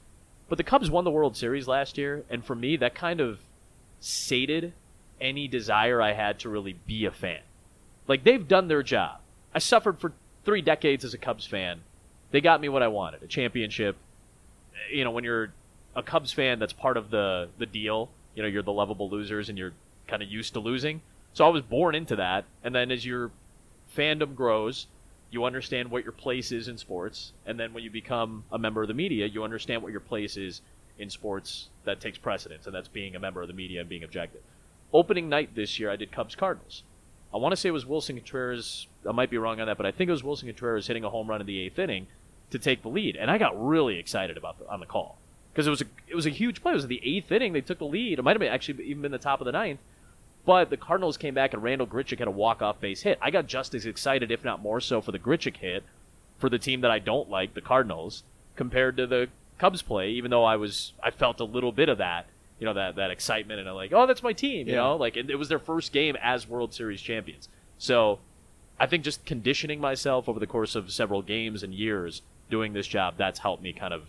But 0.50 0.56
the 0.56 0.64
Cubs 0.64 0.90
won 0.90 1.04
the 1.04 1.12
World 1.12 1.36
Series 1.36 1.68
last 1.68 1.96
year, 1.96 2.24
and 2.28 2.44
for 2.44 2.56
me, 2.56 2.76
that 2.78 2.92
kind 2.92 3.20
of 3.20 3.38
sated 4.00 4.72
any 5.20 5.46
desire 5.46 6.02
I 6.02 6.12
had 6.12 6.40
to 6.40 6.48
really 6.48 6.72
be 6.86 7.04
a 7.04 7.12
fan. 7.12 7.38
Like, 8.08 8.24
they've 8.24 8.46
done 8.46 8.66
their 8.66 8.82
job. 8.82 9.20
I 9.54 9.60
suffered 9.60 10.00
for 10.00 10.12
three 10.44 10.60
decades 10.60 11.04
as 11.04 11.14
a 11.14 11.18
Cubs 11.18 11.46
fan. 11.46 11.82
They 12.32 12.40
got 12.40 12.60
me 12.60 12.68
what 12.68 12.82
I 12.82 12.88
wanted 12.88 13.22
a 13.22 13.28
championship. 13.28 13.96
You 14.92 15.04
know, 15.04 15.12
when 15.12 15.22
you're 15.22 15.52
a 15.94 16.02
Cubs 16.02 16.32
fan, 16.32 16.58
that's 16.58 16.72
part 16.72 16.96
of 16.96 17.10
the, 17.10 17.48
the 17.58 17.66
deal. 17.66 18.10
You 18.34 18.42
know, 18.42 18.48
you're 18.48 18.64
the 18.64 18.72
lovable 18.72 19.08
losers 19.08 19.48
and 19.48 19.56
you're 19.56 19.72
kind 20.08 20.20
of 20.20 20.28
used 20.28 20.54
to 20.54 20.60
losing. 20.60 21.00
So 21.32 21.46
I 21.46 21.48
was 21.48 21.62
born 21.62 21.94
into 21.94 22.16
that. 22.16 22.44
And 22.64 22.74
then 22.74 22.90
as 22.90 23.06
your 23.06 23.30
fandom 23.96 24.34
grows, 24.34 24.88
you 25.30 25.44
understand 25.44 25.90
what 25.90 26.02
your 26.02 26.12
place 26.12 26.52
is 26.52 26.68
in 26.68 26.76
sports. 26.76 27.32
And 27.46 27.58
then 27.58 27.72
when 27.72 27.84
you 27.84 27.90
become 27.90 28.44
a 28.50 28.58
member 28.58 28.82
of 28.82 28.88
the 28.88 28.94
media, 28.94 29.26
you 29.26 29.44
understand 29.44 29.82
what 29.82 29.92
your 29.92 30.00
place 30.00 30.36
is 30.36 30.60
in 30.98 31.08
sports 31.08 31.68
that 31.84 32.00
takes 32.00 32.18
precedence, 32.18 32.66
and 32.66 32.74
that's 32.74 32.88
being 32.88 33.16
a 33.16 33.20
member 33.20 33.40
of 33.40 33.48
the 33.48 33.54
media 33.54 33.80
and 33.80 33.88
being 33.88 34.04
objective. 34.04 34.42
Opening 34.92 35.28
night 35.28 35.54
this 35.54 35.78
year, 35.78 35.90
I 35.90 35.96
did 35.96 36.12
Cubs 36.12 36.34
Cardinals. 36.34 36.82
I 37.32 37.36
want 37.38 37.52
to 37.52 37.56
say 37.56 37.68
it 37.68 37.72
was 37.72 37.84
Willson 37.84 38.16
Contreras. 38.16 38.88
I 39.08 39.12
might 39.12 39.30
be 39.30 39.38
wrong 39.38 39.60
on 39.60 39.66
that, 39.68 39.76
but 39.76 39.86
I 39.86 39.92
think 39.92 40.08
it 40.08 40.12
was 40.12 40.22
Willson 40.22 40.48
Contreras 40.48 40.88
hitting 40.88 41.04
a 41.04 41.10
home 41.10 41.28
run 41.28 41.40
in 41.40 41.46
the 41.46 41.60
eighth 41.60 41.78
inning 41.78 42.08
to 42.50 42.58
take 42.58 42.82
the 42.82 42.88
lead, 42.88 43.16
and 43.16 43.30
I 43.30 43.38
got 43.38 43.54
really 43.64 43.98
excited 43.98 44.36
about 44.36 44.58
the, 44.58 44.68
on 44.68 44.80
the 44.80 44.86
call 44.86 45.16
because 45.52 45.66
it 45.66 45.70
was 45.70 45.82
a 45.82 45.86
it 46.08 46.16
was 46.16 46.26
a 46.26 46.30
huge 46.30 46.60
play. 46.60 46.72
It 46.72 46.76
was 46.76 46.86
the 46.88 47.00
eighth 47.04 47.30
inning. 47.30 47.52
They 47.52 47.60
took 47.60 47.78
the 47.78 47.84
lead. 47.84 48.18
It 48.18 48.22
might 48.22 48.32
have 48.32 48.40
been 48.40 48.52
actually 48.52 48.84
even 48.84 49.02
been 49.02 49.12
the 49.12 49.18
top 49.18 49.40
of 49.40 49.44
the 49.44 49.52
ninth, 49.52 49.80
But 50.46 50.70
the 50.70 50.76
Cardinals 50.76 51.16
came 51.16 51.34
back 51.34 51.52
and 51.52 51.62
Randal 51.62 51.86
Grichuk 51.86 52.18
had 52.18 52.28
a 52.28 52.32
walk-off 52.32 52.80
base 52.80 53.02
hit. 53.02 53.18
I 53.20 53.30
got 53.30 53.46
just 53.46 53.74
as 53.74 53.84
excited, 53.86 54.30
if 54.30 54.44
not 54.44 54.62
more 54.62 54.80
so, 54.80 55.00
for 55.00 55.12
the 55.12 55.18
Gritchick 55.18 55.58
hit 55.58 55.84
for 56.38 56.48
the 56.48 56.58
team 56.58 56.80
that 56.80 56.90
I 56.90 56.98
don't 56.98 57.28
like, 57.28 57.52
the 57.54 57.60
Cardinals, 57.60 58.22
compared 58.56 58.96
to 58.96 59.06
the 59.06 59.28
Cubs 59.58 59.82
play. 59.82 60.08
Even 60.10 60.30
though 60.30 60.44
I 60.44 60.56
was, 60.56 60.94
I 61.02 61.10
felt 61.10 61.40
a 61.40 61.44
little 61.44 61.72
bit 61.72 61.90
of 61.90 61.98
that, 61.98 62.26
you 62.58 62.64
know, 62.64 62.72
that 62.74 62.96
that 62.96 63.10
excitement 63.10 63.60
and 63.60 63.68
I'm 63.68 63.74
like, 63.74 63.92
oh, 63.92 64.06
that's 64.06 64.22
my 64.22 64.32
team, 64.32 64.66
you 64.66 64.74
Yeah. 64.74 64.80
know, 64.80 64.96
like 64.96 65.16
it, 65.18 65.28
it 65.30 65.36
was 65.36 65.48
their 65.50 65.58
first 65.58 65.92
game 65.92 66.16
as 66.22 66.48
World 66.48 66.72
Series 66.72 67.02
champions. 67.02 67.48
So 67.76 68.18
I 68.78 68.86
think 68.86 69.04
just 69.04 69.26
conditioning 69.26 69.80
myself 69.80 70.26
over 70.28 70.40
the 70.40 70.46
course 70.46 70.74
of 70.74 70.90
several 70.90 71.20
games 71.20 71.62
and 71.62 71.74
years 71.74 72.22
doing 72.50 72.72
this 72.72 72.86
job, 72.86 73.14
that's 73.18 73.40
helped 73.40 73.62
me 73.62 73.74
kind 73.74 73.92
of 73.92 74.04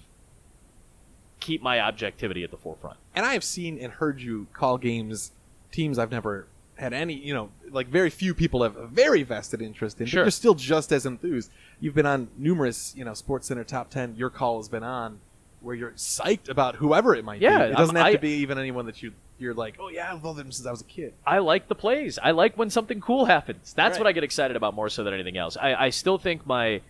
keep 1.42 1.62
my 1.62 1.80
objectivity 1.82 2.44
at 2.44 2.52
the 2.52 2.58
forefront. 2.58 2.98
And 3.14 3.26
I 3.26 3.34
have 3.34 3.44
seen 3.44 3.78
and 3.80 3.92
heard 3.94 4.22
you 4.22 4.48
call 4.54 4.78
games 4.78 5.32
teams 5.72 5.98
I've 6.00 6.12
never 6.12 6.48
had 6.78 6.94
any, 6.94 7.14
you 7.14 7.34
know, 7.34 7.50
like 7.70 7.88
very 7.88 8.10
few 8.10 8.34
people 8.34 8.64
have 8.64 8.76
a 8.76 8.88
very 8.88 9.24
vested 9.24 9.62
interest 9.62 10.00
in. 10.02 10.08
Sure. 10.08 10.22
But 10.22 10.26
you're 10.26 10.32
still 10.32 10.56
just 10.56 10.92
as 10.92 11.06
enthused. 11.06 11.52
You've 11.80 11.94
been 11.96 12.06
on 12.06 12.30
numerous, 12.38 12.94
you 12.96 13.06
know, 13.06 13.14
Sports 13.14 13.48
Center 13.48 13.64
top 13.64 13.90
10. 13.90 14.16
Your 14.16 14.30
call 14.30 14.58
has 14.58 14.68
been 14.68 14.84
on 14.84 15.20
where 15.62 15.76
you're 15.76 15.92
psyched 15.92 16.50
about 16.50 16.76
whoever 16.78 17.14
it 17.16 17.24
might 17.24 17.40
be. 17.40 17.46
Yeah, 17.46 17.66
be. 17.68 17.72
It 17.74 17.78
doesn't 17.78 17.96
I'm- 17.96 18.06
have 18.06 18.14
I- 18.14 18.16
to 18.16 18.22
be 18.22 18.32
even 18.38 18.58
anyone 18.58 18.86
that 18.88 19.02
you 19.04 19.14
you're 19.38 19.54
like, 19.56 19.78
"Oh 19.80 19.90
yeah, 19.90 20.14
I've 20.14 20.24
loved 20.24 20.38
them 20.38 20.52
since 20.52 20.68
I 20.68 20.72
was 20.72 20.82
a 20.82 20.86
kid." 20.86 21.14
I 21.26 21.40
like 21.40 21.68
the 21.68 21.74
plays. 21.74 22.20
I 22.22 22.30
like 22.30 22.58
when 22.60 22.70
something 22.70 23.02
cool 23.02 23.26
happens. 23.26 23.74
That's 23.74 23.94
Right. 23.94 24.02
what 24.02 24.08
I 24.08 24.12
get 24.12 24.24
excited 24.24 24.56
about 24.56 24.76
more 24.76 24.88
so 24.88 25.04
than 25.04 25.16
anything 25.16 25.36
else. 25.38 25.58
I, 25.58 25.74
I 25.74 25.90
still 25.90 26.18
think 26.20 26.46
my 26.46 26.82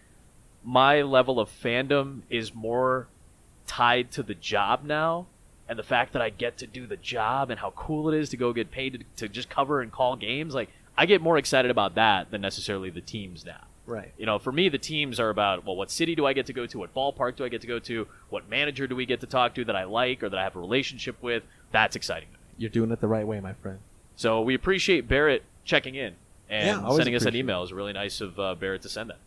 my 0.63 1.01
level 1.01 1.39
of 1.39 1.49
fandom 1.49 2.21
is 2.29 2.53
more 2.53 3.07
tied 3.67 4.11
to 4.11 4.23
the 4.23 4.35
job 4.35 4.83
now 4.83 5.27
and 5.71 5.79
the 5.79 5.83
fact 5.83 6.11
that 6.11 6.21
I 6.21 6.29
get 6.29 6.57
to 6.57 6.67
do 6.67 6.85
the 6.85 6.97
job 6.97 7.49
and 7.49 7.57
how 7.57 7.71
cool 7.71 8.09
it 8.09 8.19
is 8.19 8.27
to 8.31 8.37
go 8.37 8.51
get 8.51 8.71
paid 8.71 9.05
to, 9.15 9.25
to 9.25 9.29
just 9.29 9.49
cover 9.49 9.79
and 9.79 9.89
call 9.89 10.17
games. 10.17 10.53
Like 10.53 10.67
I 10.97 11.05
get 11.05 11.21
more 11.21 11.37
excited 11.37 11.71
about 11.71 11.95
that 11.95 12.29
than 12.29 12.41
necessarily 12.41 12.89
the 12.89 12.99
teams 12.99 13.45
now. 13.45 13.63
Right. 13.85 14.11
You 14.17 14.25
know, 14.25 14.37
for 14.37 14.51
me, 14.51 14.67
the 14.67 14.77
teams 14.77 15.17
are 15.17 15.29
about 15.29 15.65
well, 15.65 15.77
what 15.77 15.89
city 15.89 16.13
do 16.13 16.25
I 16.25 16.33
get 16.33 16.47
to 16.47 16.53
go 16.53 16.65
to? 16.65 16.79
What 16.79 16.93
ballpark 16.93 17.37
do 17.37 17.45
I 17.45 17.47
get 17.47 17.61
to 17.61 17.67
go 17.67 17.79
to? 17.79 18.05
What 18.29 18.49
manager 18.49 18.85
do 18.85 18.97
we 18.97 19.05
get 19.05 19.21
to 19.21 19.27
talk 19.27 19.55
to 19.55 19.63
that 19.63 19.75
I 19.77 19.85
like 19.85 20.21
or 20.21 20.27
that 20.27 20.37
I 20.37 20.43
have 20.43 20.57
a 20.57 20.59
relationship 20.59 21.15
with? 21.23 21.43
That's 21.71 21.95
exciting. 21.95 22.27
You're 22.57 22.69
doing 22.69 22.91
it 22.91 22.99
the 22.99 23.07
right 23.07 23.25
way, 23.25 23.39
my 23.39 23.53
friend. 23.53 23.79
So 24.17 24.41
we 24.41 24.55
appreciate 24.55 25.07
Barrett 25.07 25.43
checking 25.63 25.95
in 25.95 26.15
and 26.49 26.81
Yeah, 26.81 26.95
sending 26.97 27.15
us 27.15 27.23
an 27.23 27.33
email. 27.33 27.59
It 27.59 27.61
was 27.61 27.73
really 27.73 27.93
nice 27.93 28.19
of 28.19 28.37
uh, 28.37 28.55
Barrett 28.55 28.81
to 28.81 28.89
send 28.89 29.09
that. 29.09 29.19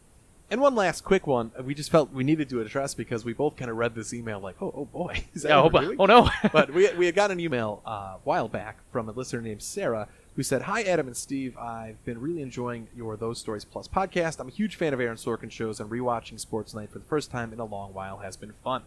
And 0.51 0.61
one 0.61 0.74
last 0.74 1.05
quick 1.05 1.26
one. 1.26 1.53
We 1.64 1.74
just 1.74 1.90
felt 1.90 2.12
we 2.12 2.22
needed 2.22 2.49
to 2.51 2.61
address 2.61 2.95
because 2.95 3.24
we 3.24 3.32
both 3.32 3.57
kind 3.57 3.70
of 3.70 3.76
read 3.76 3.95
this 3.95 4.12
email 4.12 4.40
like, 4.40 4.61
oh, 4.61 4.72
oh 4.76 4.84
boy. 4.84 5.24
Is 5.34 5.42
that 5.42 5.49
Yeah, 5.49 5.62
what 5.62 5.84
oh, 5.84 5.97
oh, 5.99 6.07
no. 6.07 6.30
but 6.53 6.72
we, 6.72 6.92
we 6.95 7.07
had 7.07 7.14
got 7.14 7.30
an 7.30 7.40
email 7.40 7.82
uh, 7.86 7.90
a 7.90 8.18
while 8.24 8.49
back 8.49 8.78
from 8.92 9.09
a 9.09 9.12
listener 9.12 9.40
named 9.40 9.62
Sarah 9.62 10.09
who 10.36 10.42
said, 10.42 10.62
Hi, 10.62 10.82
Adam 10.82 11.07
and 11.07 11.16
Steve. 11.16 11.57
I've 11.57 12.05
been 12.05 12.20
really 12.20 12.42
enjoying 12.42 12.88
your 12.95 13.16
Those 13.16 13.38
Stories 13.38 13.64
Plus 13.64 13.88
podcast. 13.88 14.40
I'm 14.40 14.49
a 14.49 14.53
huge 14.53 14.76
fan 14.76 14.92
of 14.92 15.01
Aaron 15.01 15.16
Sorkin 15.16 15.51
shows, 15.51 15.80
and 15.80 15.90
rewatching 15.90 16.40
Sports 16.40 16.74
Night 16.74 16.90
for 16.90 16.99
the 16.99 17.05
first 17.05 17.30
time 17.30 17.53
in 17.53 17.61
a 17.61 17.64
long 17.64 17.95
while 17.95 18.18
has 18.18 18.36
been 18.36 18.53
fun. 18.64 18.82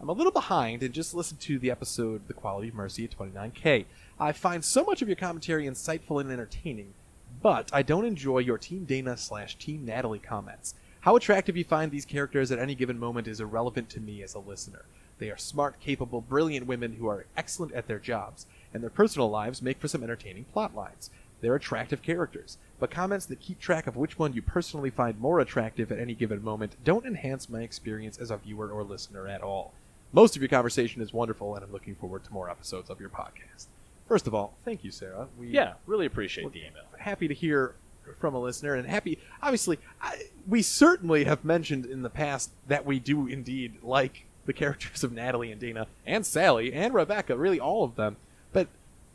I'm 0.00 0.08
a 0.08 0.12
little 0.12 0.32
behind 0.32 0.82
and 0.82 0.94
just 0.94 1.14
listened 1.14 1.40
to 1.40 1.58
the 1.58 1.70
episode 1.70 2.26
The 2.26 2.34
Quality 2.34 2.68
of 2.68 2.74
Mercy 2.74 3.04
at 3.04 3.16
29K. 3.16 3.84
I 4.18 4.32
find 4.32 4.64
so 4.64 4.82
much 4.84 5.02
of 5.02 5.08
your 5.08 5.16
commentary 5.16 5.66
insightful 5.66 6.20
and 6.20 6.30
entertaining, 6.30 6.94
but 7.42 7.70
I 7.72 7.82
don't 7.82 8.04
enjoy 8.04 8.38
your 8.38 8.58
Team 8.58 8.84
Dana 8.84 9.16
slash 9.16 9.56
Team 9.56 9.84
Natalie 9.84 10.18
comments. 10.18 10.74
How 11.00 11.16
attractive 11.16 11.56
you 11.56 11.64
find 11.64 11.90
these 11.90 12.04
characters 12.04 12.52
at 12.52 12.58
any 12.58 12.74
given 12.74 12.98
moment 12.98 13.26
is 13.26 13.40
irrelevant 13.40 13.88
to 13.90 14.00
me 14.00 14.22
as 14.22 14.34
a 14.34 14.38
listener. 14.38 14.84
They 15.18 15.30
are 15.30 15.36
smart, 15.38 15.80
capable, 15.80 16.20
brilliant 16.20 16.66
women 16.66 16.94
who 16.94 17.06
are 17.08 17.26
excellent 17.36 17.72
at 17.72 17.86
their 17.86 17.98
jobs, 17.98 18.46
and 18.72 18.82
their 18.82 18.90
personal 18.90 19.30
lives 19.30 19.62
make 19.62 19.78
for 19.78 19.88
some 19.88 20.02
entertaining 20.02 20.44
plot 20.44 20.74
lines. 20.74 21.10
They're 21.40 21.54
attractive 21.54 22.02
characters, 22.02 22.58
but 22.78 22.90
comments 22.90 23.24
that 23.26 23.40
keep 23.40 23.58
track 23.58 23.86
of 23.86 23.96
which 23.96 24.18
one 24.18 24.34
you 24.34 24.42
personally 24.42 24.90
find 24.90 25.18
more 25.18 25.40
attractive 25.40 25.90
at 25.90 25.98
any 25.98 26.14
given 26.14 26.44
moment 26.44 26.76
don't 26.84 27.06
enhance 27.06 27.48
my 27.48 27.62
experience 27.62 28.18
as 28.18 28.30
a 28.30 28.36
viewer 28.36 28.70
or 28.70 28.84
listener 28.84 29.26
at 29.26 29.40
all. 29.42 29.72
Most 30.12 30.36
of 30.36 30.42
your 30.42 30.48
conversation 30.50 31.00
is 31.00 31.14
wonderful, 31.14 31.54
and 31.54 31.64
I'm 31.64 31.72
looking 31.72 31.94
forward 31.94 32.24
to 32.24 32.32
more 32.32 32.50
episodes 32.50 32.90
of 32.90 33.00
your 33.00 33.08
podcast. 33.08 33.66
First 34.06 34.26
of 34.26 34.34
all, 34.34 34.54
thank 34.66 34.84
you, 34.84 34.90
Sarah. 34.90 35.28
We, 35.38 35.48
Yeah, 35.48 35.74
really 35.86 36.04
appreciate 36.04 36.52
the 36.52 36.58
email. 36.66 36.82
happy 36.98 37.26
to 37.28 37.34
hear 37.34 37.74
from 38.18 38.34
a 38.34 38.40
listener 38.40 38.74
and 38.74 38.86
happy 38.86 39.18
obviously 39.42 39.78
I, 40.02 40.22
we 40.48 40.62
certainly 40.62 41.24
have 41.24 41.44
mentioned 41.44 41.86
in 41.86 42.02
the 42.02 42.10
past 42.10 42.50
that 42.68 42.84
we 42.86 42.98
do 42.98 43.26
indeed 43.26 43.74
like 43.82 44.24
the 44.46 44.52
characters 44.52 45.04
of 45.04 45.12
natalie 45.12 45.52
and 45.52 45.60
dana 45.60 45.86
and 46.06 46.24
sally 46.26 46.72
and 46.72 46.92
rebecca 46.94 47.36
really 47.36 47.60
all 47.60 47.84
of 47.84 47.96
them 47.96 48.16
but 48.52 48.68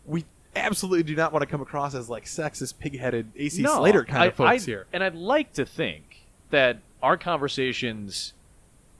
we 0.05 0.23
absolutely 0.55 1.03
do 1.03 1.15
not 1.15 1.33
want 1.33 1.41
to 1.41 1.47
come 1.47 1.61
across 1.61 1.93
as 1.95 2.09
like 2.09 2.25
sexist 2.25 2.79
pig-headed 2.79 3.31
ac 3.35 3.61
No, 3.61 3.77
slater 3.77 4.05
kind 4.05 4.23
I- 4.23 4.25
of 4.27 4.35
folks 4.35 4.63
I- 4.63 4.65
here 4.65 4.85
And 4.93 5.03
I'd 5.03 5.15
like 5.15 5.51
to 5.53 5.65
think 5.65 6.21
that 6.51 6.77
our 7.03 7.17
conversations 7.17 8.33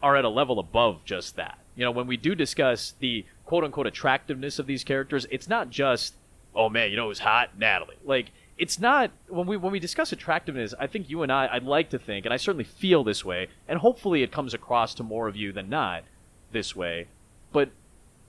are 0.03 0.15
at 0.15 0.25
a 0.25 0.29
level 0.29 0.59
above 0.59 1.03
just 1.05 1.35
that. 1.37 1.57
You 1.75 1.83
know, 1.85 1.91
when 1.91 2.05
we 2.07 2.17
do 2.17 2.35
discuss 2.35 2.93
the 2.99 3.25
quote 3.45 3.63
unquote 3.63 3.87
attractiveness 3.87 4.59
of 4.59 4.67
these 4.67 4.83
characters, 4.83 5.25
it's 5.31 5.47
not 5.49 5.69
just, 5.69 6.13
oh 6.53 6.69
man, 6.69 6.89
you 6.91 6.97
know 6.97 7.07
who's 7.07 7.19
hot? 7.19 7.57
Natalie. 7.57 7.95
Like, 8.03 8.31
it's 8.57 8.79
not 8.79 9.11
when 9.27 9.47
we 9.47 9.57
when 9.57 9.71
we 9.71 9.79
discuss 9.79 10.11
attractiveness, 10.11 10.73
I 10.79 10.87
think 10.87 11.09
you 11.09 11.23
and 11.23 11.31
I 11.31 11.47
I'd 11.51 11.63
like 11.63 11.89
to 11.89 11.99
think, 11.99 12.25
and 12.25 12.33
I 12.33 12.37
certainly 12.37 12.63
feel 12.63 13.03
this 13.03 13.25
way, 13.25 13.49
and 13.67 13.79
hopefully 13.79 14.23
it 14.23 14.31
comes 14.31 14.53
across 14.53 14.93
to 14.95 15.03
more 15.03 15.27
of 15.27 15.35
you 15.35 15.51
than 15.51 15.69
not 15.69 16.03
this 16.51 16.75
way. 16.75 17.07
But 17.51 17.71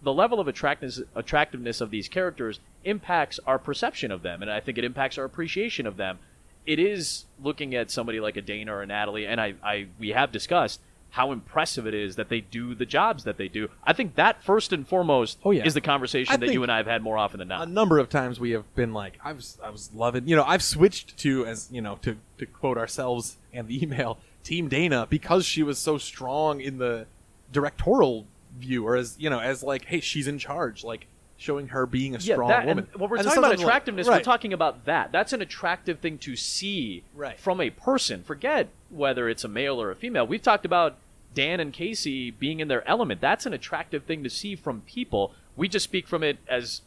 the 0.02 0.12
level 0.12 0.40
of 0.40 0.48
attractiveness 0.48 1.02
attractiveness 1.14 1.80
of 1.80 1.90
these 1.90 2.08
characters 2.08 2.60
impacts 2.84 3.38
our 3.46 3.58
perception 3.58 4.10
of 4.10 4.22
them, 4.22 4.42
and 4.42 4.50
I 4.50 4.60
think 4.60 4.78
it 4.78 4.84
impacts 4.84 5.16
our 5.16 5.24
appreciation 5.24 5.86
of 5.86 5.96
them. 5.96 6.18
It 6.64 6.80
is 6.80 7.26
looking 7.40 7.76
at 7.76 7.92
somebody 7.92 8.18
like 8.18 8.36
a 8.36 8.42
Dana 8.42 8.74
or 8.74 8.82
a 8.82 8.86
Natalie, 8.86 9.26
and 9.26 9.40
I, 9.40 9.54
I 9.62 9.86
we 9.98 10.08
have 10.08 10.32
discussed 10.32 10.80
how 11.16 11.32
impressive 11.32 11.86
it 11.86 11.94
is 11.94 12.16
that 12.16 12.28
they 12.28 12.40
do 12.40 12.74
the 12.74 12.86
jobs 12.86 13.24
that 13.24 13.38
they 13.38 13.48
do. 13.48 13.68
I 13.84 13.92
think 13.92 14.14
that 14.16 14.42
first 14.42 14.72
and 14.72 14.86
foremost 14.86 15.38
Oh, 15.44 15.50
yeah. 15.50 15.64
is 15.64 15.74
the 15.74 15.80
conversation 15.80 16.32
I 16.34 16.36
that 16.36 16.52
you 16.52 16.62
and 16.62 16.70
I 16.70 16.76
have 16.76 16.86
had 16.86 17.02
more 17.02 17.16
often 17.18 17.38
than 17.38 17.48
not. 17.48 17.66
a 17.66 17.70
number 17.70 17.98
of 17.98 18.08
times 18.08 18.38
we 18.38 18.50
have 18.50 18.72
been 18.74 18.92
like 18.92 19.18
I 19.24 19.32
was 19.32 19.58
I 19.62 19.70
was 19.70 19.90
loving 19.94 20.28
you 20.28 20.36
know 20.36 20.44
I've 20.44 20.62
switched 20.62 21.16
to 21.18 21.46
as 21.46 21.68
you 21.72 21.80
know 21.80 21.96
to 22.02 22.16
to 22.38 22.46
quote 22.46 22.78
ourselves 22.78 23.36
and 23.52 23.66
the 23.68 23.82
email 23.82 24.18
Team 24.44 24.68
Dana 24.68 25.06
because 25.10 25.44
she 25.46 25.62
was 25.62 25.78
so 25.78 25.98
strong 25.98 26.60
in 26.60 26.78
the 26.78 27.06
directorial 27.52 28.26
view 28.58 28.86
or 28.86 28.96
as 28.96 29.16
you 29.18 29.30
know 29.30 29.38
as 29.40 29.62
like 29.62 29.84
hey 29.86 30.00
she's 30.00 30.26
in 30.26 30.38
charge 30.38 30.84
like 30.84 31.06
showing 31.38 31.68
her 31.68 31.84
being 31.84 32.14
a 32.14 32.20
strong 32.20 32.48
that, 32.48 32.64
woman. 32.66 32.86
And 32.92 33.00
when 33.00 33.10
we're 33.10 33.16
And 33.18 33.26
talking 33.26 33.38
about 33.38 33.48
something 33.50 33.66
like- 33.66 33.74
attractiveness, 33.74 34.08
we're 34.08 34.20
talking 34.20 34.52
about 34.54 34.86
that. 34.86 35.12
That's 35.12 35.34
an 35.34 35.42
attractive 35.42 35.98
thing 35.98 36.16
to 36.18 36.34
see 36.34 37.02
Right. 37.14 37.38
from 37.38 37.60
a 37.60 37.68
person. 37.68 38.22
Forget 38.22 38.70
whether 38.88 39.28
it's 39.28 39.44
a 39.44 39.48
male 39.48 39.78
or 39.78 39.90
a 39.90 39.94
female. 39.94 40.26
We've 40.26 40.40
talked 40.40 40.64
about 40.64 40.96
Dan 41.37 41.61
and 41.61 41.70
Casey 41.70 42.30
being 42.30 42.61
in 42.61 42.68
their 42.68 42.87
element. 42.89 43.20
That's 43.20 43.45
an 43.45 43.53
attractive 43.53 44.05
thing 44.05 44.24
to 44.24 44.30
see 44.30 44.57
from 44.57 44.80
people. 44.80 45.34
We 45.55 45.68
just 45.68 45.84
speak 45.84 46.09
from 46.09 46.22
it 46.24 46.39
as 46.49 46.80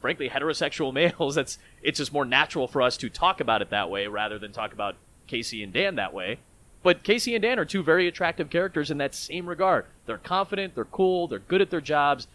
frankly 0.00 0.28
heterosexual 0.28 0.92
males. 0.92 1.34
That's 1.34 1.58
it's 1.82 1.98
just 1.98 2.12
more 2.12 2.26
natural 2.26 2.68
for 2.68 2.82
us 2.82 2.98
to 2.98 3.08
talk 3.08 3.40
about 3.40 3.62
it 3.62 3.70
that 3.70 3.90
way 3.90 4.06
rather 4.06 4.38
than 4.38 4.52
talk 4.52 4.74
about 4.74 4.96
Casey 5.26 5.62
and 5.62 5.72
Dan 5.72 5.96
that 5.96 6.12
way. 6.12 6.38
But 6.82 7.02
Casey 7.02 7.34
and 7.34 7.40
Dan 7.40 7.58
are 7.58 7.64
two 7.64 7.82
very 7.82 8.06
attractive 8.06 8.50
characters 8.50 8.90
in 8.90 8.98
that 8.98 9.14
same 9.14 9.48
regard. 9.48 9.86
They're 10.04 10.18
confident, 10.18 10.74
they're 10.74 10.84
cool, 10.84 11.26
they're 11.26 11.38
good 11.38 11.62
at 11.62 11.70
their 11.70 11.80
jobs. 11.80 12.28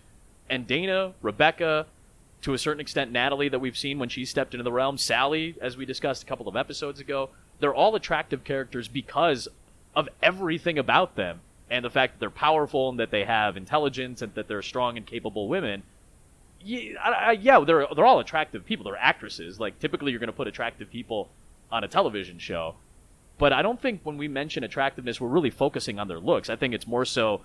And 0.50 0.66
Dana, 0.66 1.14
Rebecca, 1.22 1.86
to 2.42 2.56
a 2.56 2.58
certain 2.58 2.82
extent, 2.82 3.12
Natalie, 3.12 3.50
that 3.50 3.60
we've 3.60 3.78
seen 3.78 4.00
when 4.00 4.10
she 4.10 4.26
stepped 4.26 4.56
into 4.56 4.64
the 4.64 4.72
realm, 4.72 4.98
Sally, 4.98 5.56
as 5.62 5.78
we 5.78 5.86
discussed 5.86 6.24
a 6.24 6.26
couple 6.26 6.48
of 6.48 6.56
episodes 6.56 7.00
ago, 7.00 7.30
they're 7.60 7.76
all 7.76 7.94
attractive 7.94 8.44
characters 8.44 8.88
because 8.88 9.48
of 9.96 10.10
everything 10.24 10.80
about 10.80 11.16
them 11.16 11.42
and 11.72 11.84
the 11.86 11.90
fact 11.90 12.14
that 12.14 12.20
they're 12.20 12.30
powerful 12.30 12.90
and 12.90 13.00
that 13.00 13.12
they 13.12 13.26
have 13.26 13.58
intelligence 13.58 14.22
and 14.22 14.34
that 14.36 14.48
they're 14.48 14.62
strong 14.62 14.98
and 14.98 15.06
capable 15.06 15.48
women. 15.48 15.84
Yeah, 16.62 17.32
yeah, 17.32 17.60
they're 17.62 17.88
they're 17.96 18.06
all 18.06 18.20
attractive 18.20 18.66
people. 18.66 18.84
They're 18.86 18.98
actresses. 18.98 19.60
Like 19.60 19.80
typically, 19.80 20.12
you're 20.12 20.20
going 20.20 20.28
to 20.28 20.34
put 20.34 20.48
attractive 20.48 20.90
people 20.92 21.30
on 21.72 21.84
a 21.84 21.88
television 21.88 22.38
show, 22.40 22.76
but 23.38 23.54
I 23.54 23.62
don't 23.62 23.82
think 23.82 24.02
when 24.04 24.18
we 24.18 24.28
mention 24.28 24.64
attractiveness, 24.64 25.22
we're 25.22 25.30
really 25.30 25.52
focusing 25.52 26.00
on 26.00 26.08
their 26.08 26.20
looks. 26.20 26.50
I 26.50 26.56
think 26.58 26.74
it's 26.74 26.88
more 26.88 27.06
so 27.06 27.42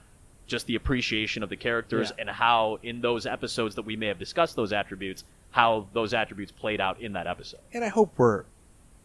just 0.46 0.66
the 0.66 0.74
appreciation 0.74 1.42
of 1.42 1.48
the 1.48 1.56
characters 1.56 2.10
Yeah. 2.16 2.22
and 2.22 2.30
how 2.30 2.78
in 2.82 3.00
those 3.02 3.24
episodes 3.26 3.74
that 3.76 3.82
we 3.84 3.94
may 3.96 4.08
have 4.08 4.18
discussed 4.18 4.56
those 4.56 4.72
attributes, 4.72 5.24
how 5.52 5.86
those 5.92 6.12
attributes 6.12 6.52
played 6.52 6.80
out 6.80 7.00
in 7.00 7.12
that 7.12 7.26
episode. 7.26 7.60
and 7.72 7.84
I 7.84 7.88
hope 7.88 8.12
we're 8.18 8.44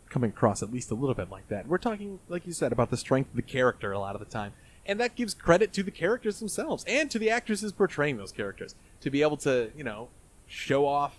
coming 0.10 0.32
across 0.32 0.64
at 0.64 0.72
least 0.72 0.90
a 0.90 0.96
little 0.96 1.14
bit 1.16 1.30
like 1.30 1.48
that. 1.50 1.68
We're 1.68 1.78
talking, 1.78 2.20
like 2.30 2.48
you 2.48 2.52
said, 2.54 2.72
about 2.72 2.90
the 2.90 2.98
strength 2.98 3.30
of 3.30 3.36
the 3.36 3.42
character 3.44 3.92
a 3.92 4.00
lot 4.00 4.16
of 4.16 4.20
the 4.20 4.26
time, 4.26 4.54
and 4.86 5.00
that 5.00 5.16
gives 5.16 5.34
credit 5.34 5.74
to 5.74 5.84
the 5.84 5.92
characters 5.92 6.40
themselves 6.40 6.84
and 6.88 7.12
to 7.12 7.20
the 7.20 7.30
actresses 7.30 7.72
portraying 7.72 8.18
those 8.18 8.32
characters 8.32 8.76
to 9.02 9.10
be 9.10 9.22
able 9.22 9.38
to, 9.38 9.72
you 9.76 9.84
know, 9.84 10.10
show 10.48 10.86
off 10.86 11.16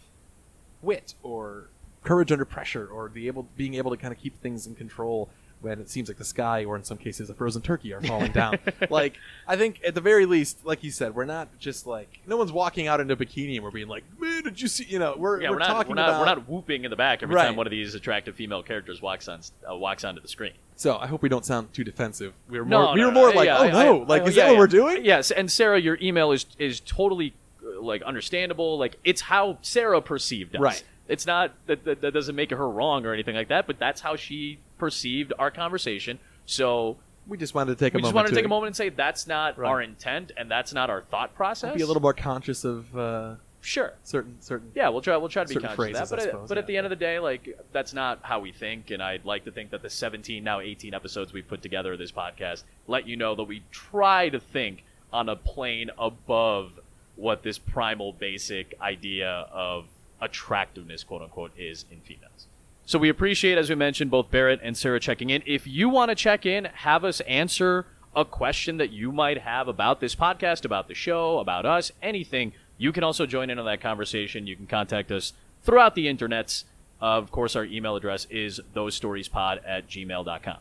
wit 0.82 1.14
or 1.22 1.68
courage 2.02 2.32
under 2.32 2.44
pressure 2.44 2.86
or 2.86 3.08
be 3.08 3.26
able 3.26 3.46
being 3.56 3.74
able 3.74 3.90
to 3.90 3.96
kind 3.96 4.12
of 4.12 4.18
keep 4.18 4.40
things 4.40 4.66
in 4.66 4.74
control 4.74 5.28
when 5.60 5.78
it 5.80 5.90
seems 5.90 6.08
like 6.08 6.16
the 6.18 6.24
sky, 6.24 6.64
or 6.64 6.74
in 6.76 6.82
some 6.84 6.96
cases, 6.96 7.28
a 7.30 7.34
frozen 7.34 7.60
turkey, 7.62 7.92
are 7.92 8.00
falling 8.00 8.32
down. 8.32 8.58
like, 8.90 9.18
I 9.46 9.56
think 9.56 9.80
at 9.86 9.94
the 9.94 10.00
very 10.00 10.24
least, 10.26 10.64
like 10.64 10.82
you 10.82 10.90
said, 10.90 11.14
we're 11.14 11.24
not 11.26 11.48
just 11.58 11.86
like 11.86 12.20
no 12.26 12.36
one's 12.36 12.52
walking 12.52 12.86
out 12.88 13.00
in 13.00 13.10
a 13.10 13.16
bikini 13.16 13.56
and 13.56 13.64
we're 13.64 13.70
being 13.70 13.88
like, 13.88 14.04
"Man, 14.18 14.42
did 14.42 14.60
you 14.60 14.68
see?" 14.68 14.84
You 14.84 14.98
know, 14.98 15.14
we're, 15.18 15.40
Yeah, 15.42 15.50
we're, 15.50 15.56
we're, 15.56 15.58
not 15.60 15.66
talking 15.68 15.90
we're 15.90 15.94
not 15.96 16.08
about. 16.08 16.20
we're 16.20 16.26
not 16.26 16.48
whooping 16.48 16.84
in 16.84 16.90
the 16.90 16.96
back 16.96 17.22
every 17.22 17.34
Right. 17.36 17.46
time 17.46 17.56
one 17.56 17.66
of 17.66 17.70
these 17.70 17.94
attractive 17.94 18.34
female 18.36 18.62
characters 18.62 19.02
walks 19.02 19.28
on 19.28 19.40
uh, 19.70 19.74
walks 19.76 20.04
onto 20.04 20.20
the 20.20 20.28
screen. 20.28 20.52
So 20.76 20.96
I 20.96 21.06
hope 21.06 21.20
we 21.22 21.28
don't 21.28 21.44
sound 21.44 21.72
too 21.74 21.84
defensive. 21.84 22.32
We 22.48 22.58
were 22.58 22.64
No, 22.64 22.82
more, 22.84 22.94
we 22.94 23.00
no, 23.02 23.06
were 23.08 23.12
no, 23.12 23.20
more 23.20 23.32
like, 23.34 23.46
yeah, 23.46 23.58
"Oh 23.58 23.62
I- 23.64 23.70
no!" 23.84 24.02
I- 24.02 24.06
like, 24.06 24.22
I- 24.22 24.26
is 24.26 24.36
yeah, 24.36 24.44
that 24.44 24.50
what 24.52 24.58
we're 24.58 24.66
doing? 24.66 25.04
Yes, 25.04 25.30
and 25.30 25.50
Sarah, 25.50 25.78
your 25.80 25.98
email 26.00 26.32
is 26.32 26.46
is 26.58 26.80
totally 26.80 27.34
uh, 27.62 27.80
like 27.82 28.00
understandable. 28.02 28.78
Like 28.78 28.96
it's 29.04 29.20
how 29.20 29.58
Sarah 29.60 30.00
perceived 30.00 30.54
us. 30.56 30.60
Right. 30.62 30.82
It's 31.10 31.26
not 31.26 31.52
that, 31.66 31.84
that 31.84 32.00
that 32.00 32.14
doesn't 32.14 32.36
make 32.36 32.50
her 32.50 32.68
wrong 32.68 33.04
or 33.04 33.12
anything 33.12 33.34
like 33.36 33.48
that, 33.48 33.66
but 33.66 33.78
that's 33.78 34.00
how 34.00 34.16
she 34.16 34.58
perceived 34.78 35.32
our 35.38 35.50
conversation. 35.50 36.18
So 36.46 36.96
We 37.26 37.36
just 37.36 37.54
wanted 37.54 37.76
to 37.78 37.84
take 37.84 37.94
a 37.94 37.96
we 37.96 38.02
just 38.02 38.06
moment 38.08 38.14
wanted 38.16 38.28
to 38.30 38.34
take 38.36 38.44
a 38.44 38.48
moment 38.48 38.68
and 38.68 38.76
say 38.76 38.88
that's 38.88 39.26
not 39.26 39.58
Right. 39.58 39.68
our 39.68 39.82
intent 39.82 40.32
and 40.36 40.50
that's 40.50 40.72
not 40.72 40.88
our 40.88 41.02
thought 41.02 41.34
process. 41.34 41.74
be 41.76 41.82
a 41.82 41.86
little 41.86 42.02
more 42.02 42.14
conscious 42.14 42.64
of 42.64 42.96
uh, 42.96 43.34
sure 43.60 43.92
certain 44.04 44.40
certain. 44.40 44.72
Yeah, 44.74 44.88
we'll 44.88 45.02
try. 45.02 45.16
We'll 45.16 45.28
try 45.28 45.44
to 45.44 45.48
be 45.48 45.54
certain 45.54 45.68
conscious 45.68 45.76
phrases, 45.76 46.00
of 46.00 46.08
that. 46.10 46.14
I 46.14 46.24
But, 46.24 46.30
suppose, 46.30 46.48
but 46.48 46.56
yeah. 46.56 46.60
at 46.60 46.66
the 46.66 46.76
end 46.78 46.86
of 46.86 46.90
the 46.90 46.96
day, 46.96 47.18
like 47.18 47.58
that's 47.72 47.92
not 47.92 48.20
how 48.22 48.40
we 48.40 48.52
think. 48.52 48.90
And 48.90 49.02
I'd 49.02 49.24
like 49.24 49.44
to 49.44 49.50
think 49.50 49.70
that 49.70 49.82
the 49.82 49.90
17, 49.90 50.42
now 50.42 50.60
18 50.60 50.94
episodes 50.94 51.32
we've 51.32 51.46
put 51.48 51.60
together 51.62 51.92
of 51.92 51.98
this 51.98 52.12
podcast 52.12 52.62
let 52.86 53.06
you 53.06 53.16
know 53.16 53.34
that 53.34 53.44
we 53.44 53.62
try 53.70 54.28
to 54.30 54.40
think 54.40 54.84
on 55.12 55.28
a 55.28 55.36
plane 55.36 55.90
above 55.98 56.78
what 57.16 57.42
this 57.42 57.58
primal, 57.58 58.12
basic 58.12 58.74
idea 58.80 59.28
of 59.52 59.84
attractiveness, 60.20 61.04
quote 61.04 61.22
unquote, 61.22 61.52
is 61.56 61.84
in 61.90 62.00
females. 62.00 62.46
So 62.86 62.98
we 62.98 63.08
appreciate, 63.08 63.56
as 63.56 63.68
we 63.68 63.76
mentioned, 63.76 64.10
both 64.10 64.30
Barrett 64.30 64.60
and 64.62 64.76
Sarah 64.76 64.98
checking 64.98 65.30
in. 65.30 65.42
If 65.46 65.66
you 65.66 65.88
want 65.88 66.08
to 66.10 66.14
check 66.14 66.44
in, 66.44 66.64
have 66.64 67.04
us 67.04 67.20
answer 67.20 67.86
a 68.14 68.24
question 68.24 68.78
that 68.78 68.90
you 68.90 69.12
might 69.12 69.38
have 69.38 69.68
about 69.68 70.00
this 70.00 70.16
podcast, 70.16 70.64
about 70.64 70.88
the 70.88 70.94
show, 70.94 71.38
about 71.38 71.64
us, 71.64 71.92
anything, 72.02 72.52
you 72.80 72.92
can 72.92 73.04
also 73.04 73.26
join 73.26 73.50
in 73.50 73.58
on 73.58 73.66
that 73.66 73.82
conversation. 73.82 74.46
You 74.46 74.56
can 74.56 74.66
contact 74.66 75.12
us 75.12 75.34
throughout 75.62 75.94
the 75.94 76.06
internets. 76.06 76.64
Uh, 77.00 77.18
of 77.18 77.30
course, 77.30 77.54
our 77.54 77.64
email 77.64 77.94
address 77.94 78.26
is 78.30 78.60
thosestoriespod 78.74 79.60
at 79.66 79.86
gmail.com. 79.86 80.56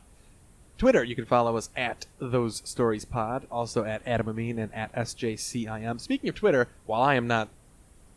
Twitter, 0.78 1.03
you 1.03 1.16
can 1.16 1.26
follow 1.26 1.57
us 1.57 1.70
at 1.76 2.05
Those 2.20 2.62
Stories 2.66 3.05
Pod, 3.05 3.47
also 3.49 3.86
at 3.86 4.01
Adam 4.05 4.30
Amin 4.30 4.60
and 4.60 4.74
at 4.74 4.93
SJCIM. 4.93 5.99
Speaking 5.99 6.30
of 6.30 6.36
Twitter, 6.36 6.68
while 6.86 7.01
I 7.01 7.16
am 7.16 7.28
not, 7.28 7.49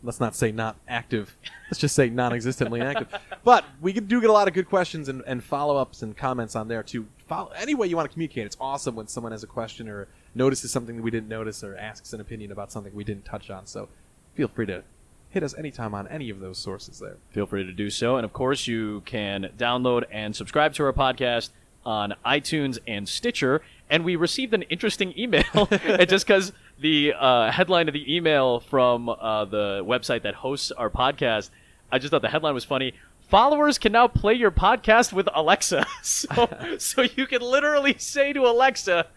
let's 0.03 0.21
not 0.21 0.35
say 0.35 0.53
not 0.53 0.77
active, 0.89 1.37
let's 1.71 1.81
just 1.81 1.95
say 1.95 2.11
non 2.11 2.33
existently 2.33 2.81
active. 2.81 3.09
but 3.45 3.65
we 3.81 3.93
do 3.93 4.21
get 4.21 4.31
a 4.31 4.33
lot 4.33 4.49
of 4.49 4.55
good 4.55 4.69
questions 4.69 5.09
and, 5.09 5.23
and 5.27 5.43
follow 5.43 5.77
ups 5.77 6.03
and 6.03 6.17
comments 6.17 6.57
on 6.57 6.69
there 6.69 6.83
too. 6.83 7.07
Follow, 7.27 7.51
any 7.57 7.75
way 7.75 7.87
you 7.87 7.97
want 7.97 8.09
to 8.09 8.13
communicate, 8.13 8.47
it's 8.47 8.57
awesome 8.61 8.95
when 8.95 9.07
someone 9.07 9.33
has 9.33 9.43
a 9.43 9.47
question 9.47 9.89
or 9.89 10.09
notices 10.35 10.71
something 10.73 10.97
that 10.97 11.03
we 11.03 11.11
didn't 11.11 11.29
notice 11.29 11.63
or 11.63 11.77
asks 11.77 12.13
an 12.13 12.21
opinion 12.21 12.53
about 12.53 12.73
something 12.73 12.95
we 12.95 13.05
didn't 13.05 13.25
touch 13.25 13.51
on. 13.51 13.67
So 13.67 13.89
feel 14.35 14.49
free 14.49 14.67
to 14.67 14.83
hit 15.31 15.43
us 15.43 15.55
anytime 15.57 15.95
on 15.95 16.07
any 16.09 16.31
of 16.31 16.41
those 16.41 16.59
sources 16.59 16.99
there. 16.99 17.17
Feel 17.31 17.47
free 17.47 17.65
to 17.65 17.73
do 17.73 17.89
so. 17.91 18.17
And 18.17 18.25
of 18.25 18.33
course, 18.33 18.67
you 18.67 19.03
can 19.07 19.51
download 19.57 20.05
and 20.11 20.37
subscribe 20.37 20.75
to 20.75 20.85
our 20.85 20.93
podcast 20.93 21.51
on 21.85 22.15
iTunes 22.25 22.79
and 22.87 23.09
Stitcher. 23.09 23.63
And 23.93 24.07
we 24.07 24.17
received 24.17 24.55
an 24.55 24.63
interesting 24.63 25.13
email, 25.19 25.45
and 25.71 26.09
just 26.09 26.27
because 26.27 26.51
the 26.79 27.13
uh, 27.13 27.51
headline 27.51 27.89
of 27.89 27.93
the 27.93 28.17
email 28.17 28.61
from 28.61 29.11
uh, 29.11 29.45
the 29.45 29.85
website 29.85 30.23
that 30.23 30.37
hosts 30.37 30.73
our 30.73 30.89
podcast, 30.89 31.51
I 31.91 31.99
just 31.99 32.11
thought 32.11 32.23
the 32.23 32.31
headline 32.31 32.55
was 32.55 32.65
funny. 32.65 32.95
Followers 33.29 33.77
can 33.77 33.93
now 33.93 34.09
play 34.09 34.33
your 34.33 34.51
podcast 34.51 35.13
with 35.13 35.29
Alexa. 35.35 35.87
So, 36.03 36.49
so 36.79 37.03
you 37.03 37.27
can 37.27 37.43
literally 37.43 37.95
say 37.99 38.33
to 38.33 38.47
Alexa, 38.47 39.09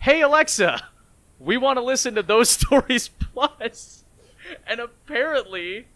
"Hey 0.00 0.20
Alexa, 0.20 0.82
we 1.38 1.56
want 1.56 1.78
to 1.78 1.82
listen 1.82 2.14
to 2.16 2.22
those 2.22 2.50
stories 2.50 3.08
plus." 3.08 4.04
And 4.66 4.80
apparently, 4.80 5.86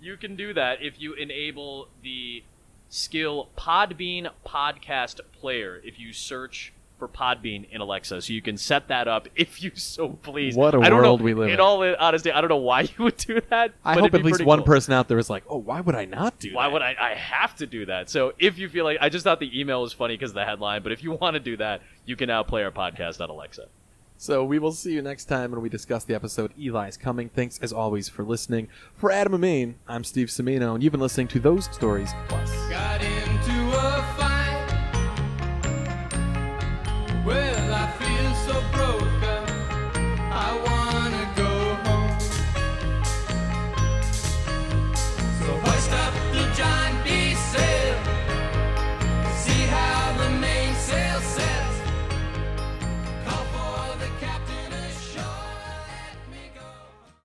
you 0.00 0.16
can 0.16 0.34
do 0.34 0.54
that 0.54 0.80
if 0.80 0.98
you 0.98 1.12
enable 1.12 1.88
the 2.02 2.42
skill 2.88 3.50
Podbean 3.58 4.30
Podcast 4.46 5.20
Player. 5.38 5.78
If 5.84 6.00
you 6.00 6.14
search 6.14 6.72
for 6.98 7.08
Podbean 7.08 7.68
in 7.70 7.80
Alexa, 7.80 8.22
so 8.22 8.32
you 8.32 8.40
can 8.42 8.56
set 8.56 8.88
that 8.88 9.08
up 9.08 9.28
if 9.34 9.62
you 9.62 9.70
so 9.74 10.10
please. 10.10 10.56
What 10.56 10.74
a 10.74 10.80
I 10.80 10.88
don't 10.88 11.00
world 11.02 11.20
know, 11.20 11.24
we 11.24 11.34
live 11.34 11.48
in. 11.48 11.54
in. 11.54 11.60
all 11.60 11.82
honesty, 11.98 12.32
I 12.32 12.40
don't 12.40 12.48
know 12.50 12.56
why 12.56 12.80
you 12.98 13.04
would 13.04 13.16
do 13.16 13.40
that. 13.50 13.72
I 13.84 13.94
but 13.94 14.00
hope 14.02 14.14
at 14.14 14.24
least 14.24 14.44
one 14.44 14.60
cool. 14.60 14.66
person 14.66 14.94
out 14.94 15.08
there 15.08 15.18
is 15.18 15.28
like, 15.28 15.44
oh, 15.48 15.58
why 15.58 15.80
would 15.80 15.94
I 15.94 16.04
not 16.06 16.38
do 16.38 16.50
that? 16.50 16.56
Why 16.56 16.64
that? 16.66 16.72
would 16.72 16.82
I? 16.82 16.96
I 17.00 17.14
have 17.14 17.54
to 17.56 17.66
do 17.66 17.86
that. 17.86 18.08
So 18.10 18.32
if 18.38 18.58
you 18.58 18.68
feel 18.68 18.84
like, 18.84 18.98
I 19.00 19.08
just 19.08 19.24
thought 19.24 19.40
the 19.40 19.58
email 19.58 19.82
was 19.82 19.92
funny 19.92 20.14
because 20.14 20.30
of 20.30 20.36
the 20.36 20.44
headline. 20.44 20.82
But 20.82 20.92
if 20.92 21.02
you 21.02 21.12
want 21.12 21.34
to 21.34 21.40
do 21.40 21.56
that, 21.58 21.82
you 22.04 22.16
can 22.16 22.28
now 22.28 22.42
play 22.42 22.62
our 22.64 22.70
podcast 22.70 23.20
on 23.20 23.30
Alexa. 23.30 23.68
So 24.18 24.44
we 24.44 24.58
will 24.58 24.72
see 24.72 24.92
you 24.92 25.02
next 25.02 25.26
time 25.26 25.50
when 25.50 25.60
we 25.60 25.68
discuss 25.68 26.04
the 26.04 26.14
episode 26.14 26.52
Eli's 26.58 26.96
Coming. 26.96 27.28
Thanks 27.28 27.58
as 27.58 27.72
always 27.72 28.08
for 28.08 28.24
listening. 28.24 28.68
For 28.94 29.12
Adam 29.12 29.34
Amin, 29.34 29.74
I'm 29.86 30.04
Steve 30.04 30.28
Semino, 30.28 30.74
and 30.74 30.82
you've 30.82 30.92
been 30.92 31.02
listening 31.02 31.28
to 31.28 31.38
Those 31.40 31.66
Stories 31.66 32.14
Plus. 32.28 32.50
Got 32.70 33.02